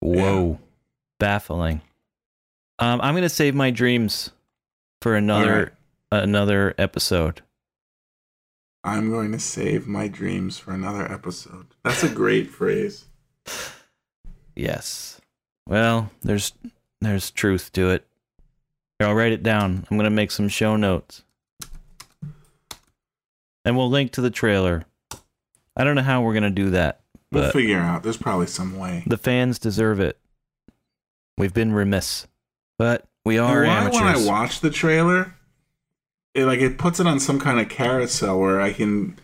Whoa. 0.00 0.58
Baffling. 1.18 1.80
Um, 2.78 3.00
I'm 3.00 3.14
gonna 3.14 3.28
save 3.28 3.54
my 3.54 3.70
dreams 3.70 4.30
for 5.00 5.14
another 5.14 5.72
another 6.10 6.74
episode. 6.78 7.42
I'm 8.84 9.10
going 9.10 9.32
to 9.32 9.40
save 9.40 9.88
my 9.88 10.06
dreams 10.06 10.58
for 10.58 10.72
another 10.72 11.10
episode. 11.10 11.66
That's 11.82 12.04
a 12.04 12.08
great 12.08 12.50
phrase. 12.50 13.06
Yes. 14.54 15.20
Well, 15.66 16.12
there's 16.22 16.52
there's 17.00 17.30
truth 17.32 17.72
to 17.72 17.90
it. 17.90 18.06
Here, 18.98 19.08
I'll 19.08 19.14
write 19.14 19.32
it 19.32 19.42
down. 19.42 19.84
I'm 19.90 19.96
gonna 19.96 20.10
make 20.10 20.30
some 20.30 20.48
show 20.48 20.76
notes. 20.76 21.24
And 23.64 23.76
we'll 23.76 23.90
link 23.90 24.12
to 24.12 24.20
the 24.20 24.30
trailer. 24.30 24.84
I 25.76 25.84
don't 25.84 25.94
know 25.96 26.02
how 26.02 26.22
we're 26.22 26.34
gonna 26.34 26.50
do 26.50 26.70
that, 26.70 27.00
We'll 27.32 27.50
figure 27.50 27.78
out. 27.78 28.02
There's 28.02 28.16
probably 28.16 28.46
some 28.46 28.78
way. 28.78 29.02
the 29.06 29.18
fans 29.18 29.58
deserve 29.58 30.00
it. 30.00 30.18
We've 31.36 31.52
been 31.52 31.72
remiss. 31.72 32.26
But 32.78 33.06
we 33.24 33.36
And 33.38 33.46
are 33.46 33.62
why 33.64 33.76
amateurs. 33.78 34.00
when 34.00 34.08
I 34.08 34.26
watch 34.26 34.60
the 34.60 34.70
trailer, 34.70 35.34
it 36.34 36.44
like 36.44 36.60
it 36.60 36.78
puts 36.78 37.00
it 37.00 37.06
on 37.06 37.20
some 37.20 37.38
kind 37.40 37.58
of 37.60 37.68
carousel 37.68 38.38
where 38.40 38.60
I 38.60 38.72
can 38.72 39.18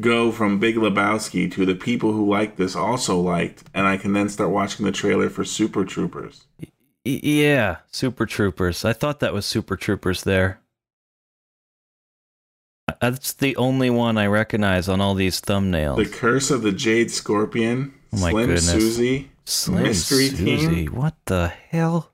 go 0.00 0.30
from 0.32 0.58
Big 0.58 0.76
Lebowski 0.76 1.50
to 1.52 1.64
the 1.64 1.74
people 1.74 2.12
who 2.12 2.28
like 2.28 2.56
this 2.56 2.76
also 2.76 3.18
liked, 3.18 3.64
and 3.72 3.86
I 3.86 3.96
can 3.96 4.12
then 4.12 4.28
start 4.28 4.50
watching 4.50 4.84
the 4.84 4.92
trailer 4.92 5.30
for 5.30 5.44
Super 5.44 5.84
Troopers. 5.84 6.44
Yeah, 7.04 7.76
Super 7.90 8.26
Troopers. 8.26 8.84
I 8.84 8.92
thought 8.92 9.20
that 9.20 9.32
was 9.32 9.46
Super 9.46 9.76
Troopers 9.76 10.24
there. 10.24 10.60
That's 13.00 13.32
the 13.34 13.56
only 13.56 13.90
one 13.90 14.16
I 14.18 14.26
recognize 14.26 14.88
on 14.88 15.00
all 15.00 15.14
these 15.14 15.40
thumbnails. 15.40 15.96
The 15.96 16.06
Curse 16.06 16.50
of 16.50 16.62
the 16.62 16.72
Jade 16.72 17.10
Scorpion, 17.10 17.92
Oh 18.12 18.18
my 18.20 18.30
Slim 18.30 18.46
goodness. 18.46 18.70
Susie, 18.70 19.30
Slim 19.44 19.82
Mystery 19.84 20.28
Susie. 20.28 20.84
Team? 20.86 20.94
What 20.94 21.14
the 21.26 21.48
hell? 21.48 22.12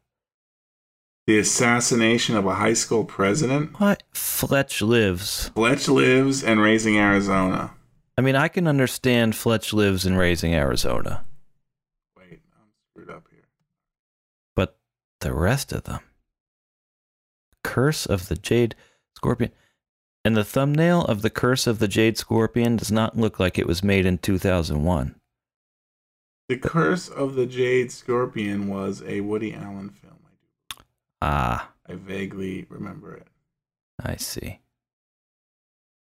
The 1.27 1.39
Assassination 1.39 2.37
of 2.37 2.47
a 2.47 2.55
High 2.57 2.73
School 2.73 3.05
President, 3.05 3.79
What? 3.81 4.03
Fletch 4.13 4.83
lives. 4.83 5.49
Fletch 5.51 5.89
Lives, 5.89 6.43
and 6.43 6.61
Raising 6.61 6.97
Arizona. 6.99 7.73
I 8.19 8.21
mean, 8.23 8.35
I 8.37 8.49
can 8.49 8.67
understand 8.67 9.37
Fletch 9.37 9.73
lives 9.73 10.05
in 10.05 10.17
Raising 10.17 10.53
Arizona, 10.55 11.25
Wait, 12.19 12.41
I'm 12.55 12.69
screwed 12.91 13.09
up 13.11 13.27
here. 13.31 13.45
but 14.57 14.77
the 15.21 15.33
rest 15.33 15.73
of 15.73 15.85
them. 15.85 16.01
Curse 17.63 18.05
of 18.07 18.29
the 18.29 18.35
Jade 18.37 18.75
Scorpion. 19.17 19.53
And 20.25 20.37
the 20.37 20.45
thumbnail 20.45 21.05
of 21.07 21.23
the 21.23 21.31
Curse 21.31 21.67
of 21.67 21.79
the 21.81 21.89
Jade 21.89 22.17
Scorpion 22.17 22.77
does 22.77 22.93
not 22.93 23.17
look 23.17 23.41
like 23.41 23.59
it 23.59 23.67
was 23.67 23.83
made 23.83 24.07
in 24.07 24.19
2001. 24.19 25.17
The 26.49 26.57
Curse 26.59 27.09
of 27.09 27.35
the 27.35 27.47
Jade 27.47 27.91
Scorpion 27.91 28.69
was 28.69 29.03
a 29.07 29.21
Woody 29.23 29.53
Allen 29.55 29.91
film. 29.91 30.13
Ah, 31.21 31.71
I 31.89 31.95
vaguely 31.95 32.67
remember 32.69 33.15
it. 33.15 33.27
I 34.05 34.17
see. 34.17 34.61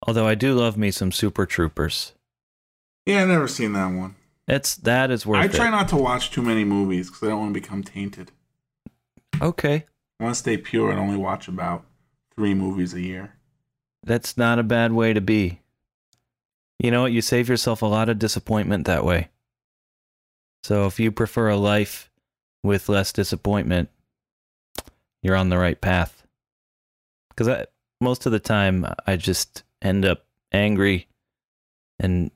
Although 0.06 0.26
I 0.26 0.34
do 0.34 0.54
love 0.54 0.76
me 0.76 0.90
some 0.90 1.10
Super 1.12 1.46
Troopers. 1.46 2.12
Yeah, 3.06 3.22
I've 3.22 3.28
never 3.28 3.48
seen 3.48 3.72
that 3.72 3.86
one. 3.88 4.14
It's 4.48 4.76
that 4.76 5.10
is 5.10 5.26
worth 5.26 5.40
I 5.42 5.46
it. 5.46 5.52
try 5.52 5.70
not 5.70 5.88
to 5.88 5.96
watch 5.96 6.30
too 6.30 6.42
many 6.42 6.64
movies 6.64 7.08
because 7.08 7.24
I 7.24 7.30
don't 7.30 7.40
want 7.40 7.54
to 7.54 7.60
become 7.60 7.82
tainted. 7.82 8.30
okay, 9.42 9.86
I 10.20 10.24
want 10.24 10.34
to 10.34 10.38
stay 10.38 10.56
pure 10.56 10.90
and 10.90 11.00
only 11.00 11.16
watch 11.16 11.48
about 11.48 11.84
three 12.34 12.54
movies 12.54 12.94
a 12.94 13.00
year. 13.00 13.32
That's 14.06 14.38
not 14.38 14.58
a 14.58 14.62
bad 14.62 14.92
way 14.92 15.12
to 15.12 15.20
be. 15.20 15.60
You 16.78 16.90
know 16.90 17.02
what? 17.02 17.12
You 17.12 17.20
save 17.20 17.48
yourself 17.48 17.82
a 17.82 17.86
lot 17.86 18.08
of 18.08 18.18
disappointment 18.18 18.86
that 18.86 19.04
way. 19.04 19.28
So 20.62 20.86
if 20.86 20.98
you 20.98 21.12
prefer 21.12 21.48
a 21.48 21.56
life 21.56 22.10
with 22.62 22.88
less 22.88 23.12
disappointment, 23.12 23.88
you're 25.22 25.36
on 25.36 25.48
the 25.48 25.58
right 25.58 25.80
path. 25.80 26.26
Because 27.28 27.48
I 27.48 27.66
most 28.00 28.26
of 28.26 28.32
the 28.32 28.38
time 28.38 28.86
I 29.06 29.16
just 29.16 29.62
end 29.82 30.04
up 30.04 30.24
angry 30.52 31.08
and 31.98 32.30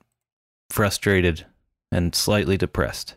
frustrated 0.69 1.45
and 1.91 2.15
slightly 2.15 2.57
depressed 2.57 3.15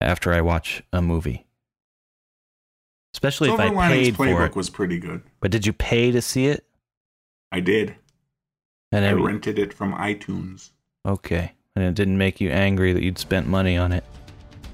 after 0.00 0.32
I 0.32 0.40
watch 0.40 0.82
a 0.92 1.02
movie. 1.02 1.46
Especially 3.14 3.48
if 3.50 3.58
I 3.58 3.64
Silver 3.64 3.76
Linings 3.76 4.06
paid 4.08 4.16
for 4.16 4.46
it. 4.46 4.56
was 4.56 4.70
pretty 4.70 4.98
good. 4.98 5.22
But 5.40 5.50
did 5.50 5.66
you 5.66 5.72
pay 5.72 6.12
to 6.12 6.22
see 6.22 6.46
it? 6.46 6.64
I 7.52 7.60
did. 7.60 7.94
And 8.92 9.04
I 9.04 9.12
rented 9.12 9.58
it 9.58 9.72
from 9.74 9.92
iTunes. 9.94 10.70
okay, 11.04 11.52
and 11.76 11.84
it 11.84 11.94
didn't 11.94 12.16
make 12.18 12.40
you 12.40 12.50
angry 12.50 12.92
that 12.92 13.02
you'd 13.02 13.18
spent 13.18 13.46
money 13.46 13.76
on 13.76 13.92
it. 13.92 14.04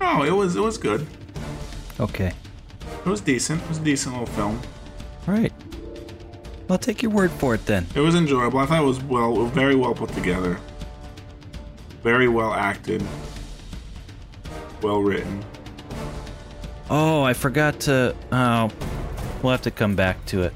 Oh, 0.01 0.22
it 0.22 0.30
was 0.30 0.55
it 0.56 0.60
was 0.60 0.78
good. 0.78 1.06
Okay, 2.01 2.32
It 3.05 3.06
was 3.06 3.20
decent. 3.20 3.62
It 3.62 3.68
was 3.68 3.78
a 3.78 3.84
decent 3.84 4.14
little 4.18 4.34
film. 4.34 4.60
all 5.28 5.34
right. 5.34 5.52
I'll 6.70 6.78
take 6.78 7.02
your 7.02 7.10
word 7.12 7.30
for 7.30 7.55
it 7.55 7.66
then. 7.66 7.86
It 7.94 8.01
was 8.01 8.14
enjoyable. 8.14 8.59
I 8.59 8.66
thought 8.66 8.82
it 8.82 8.86
was 8.86 9.02
well, 9.05 9.44
very 9.46 9.74
well 9.76 9.94
put 9.94 10.10
together. 10.14 10.59
Very 12.02 12.26
well 12.28 12.52
acted. 12.55 13.02
Well 14.82 15.01
written. 15.01 15.44
Oh, 16.90 17.22
I 17.22 17.32
forgot 17.32 17.80
to. 17.80 18.14
Oh, 18.32 18.70
we'll 19.42 19.52
have 19.52 19.62
to 19.62 19.70
come 19.70 19.94
back 19.96 20.24
to 20.26 20.42
it. 20.42 20.55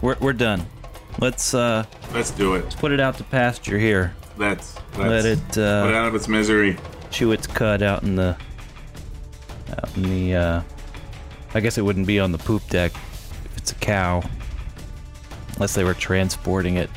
We're 0.00 0.16
we're 0.20 0.32
done. 0.32 0.66
Let's 1.20 1.54
uh 1.54 1.84
Let's 2.12 2.30
do 2.32 2.54
it. 2.54 2.76
put 2.78 2.92
it 2.92 3.00
out 3.00 3.16
to 3.18 3.24
pasture 3.24 3.78
here. 3.78 4.14
Let's, 4.36 4.74
let's 4.96 4.98
Let 4.98 5.24
it 5.24 5.38
put 5.48 5.58
it 5.58 5.62
uh, 5.62 5.86
out 5.94 6.08
of 6.08 6.14
its 6.14 6.28
misery. 6.28 6.76
chew 7.10 7.32
its 7.32 7.46
cud 7.46 7.82
out 7.82 8.02
in 8.02 8.16
the 8.16 8.36
out 9.70 9.96
in 9.96 10.02
the. 10.02 10.34
uh 10.36 10.62
I 11.54 11.60
guess 11.60 11.78
it 11.78 11.82
wouldn't 11.82 12.08
be 12.08 12.18
on 12.18 12.32
the 12.32 12.38
poop 12.38 12.66
deck 12.68 12.90
if 13.44 13.56
it's 13.56 13.70
a 13.70 13.76
cow, 13.76 14.22
unless 15.54 15.74
they 15.74 15.84
were 15.84 15.94
transporting 15.94 16.76
it 16.78 16.90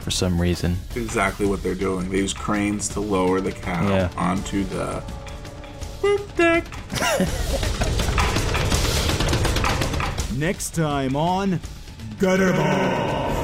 for 0.00 0.10
some 0.10 0.40
reason. 0.40 0.76
Exactly 0.96 1.46
what 1.46 1.62
they're 1.62 1.76
doing. 1.76 2.10
They 2.10 2.18
use 2.18 2.32
cranes 2.34 2.88
to 2.90 3.00
lower 3.00 3.40
the 3.40 3.52
cow 3.52 3.88
Yeah. 3.88 4.10
onto 4.16 4.64
the 4.64 5.02
poop 6.00 6.36
deck. 6.36 6.64
Next 10.36 10.74
time 10.74 11.14
on 11.16 11.60
Gutterball. 12.18 13.28
The 13.28 13.35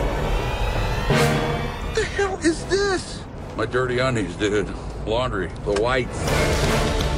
My 3.57 3.67
dirty 3.67 3.99
undies, 3.99 4.35
dude. 4.37 4.73
Laundry. 5.07 5.49
The 5.65 5.73
whites. 5.81 7.12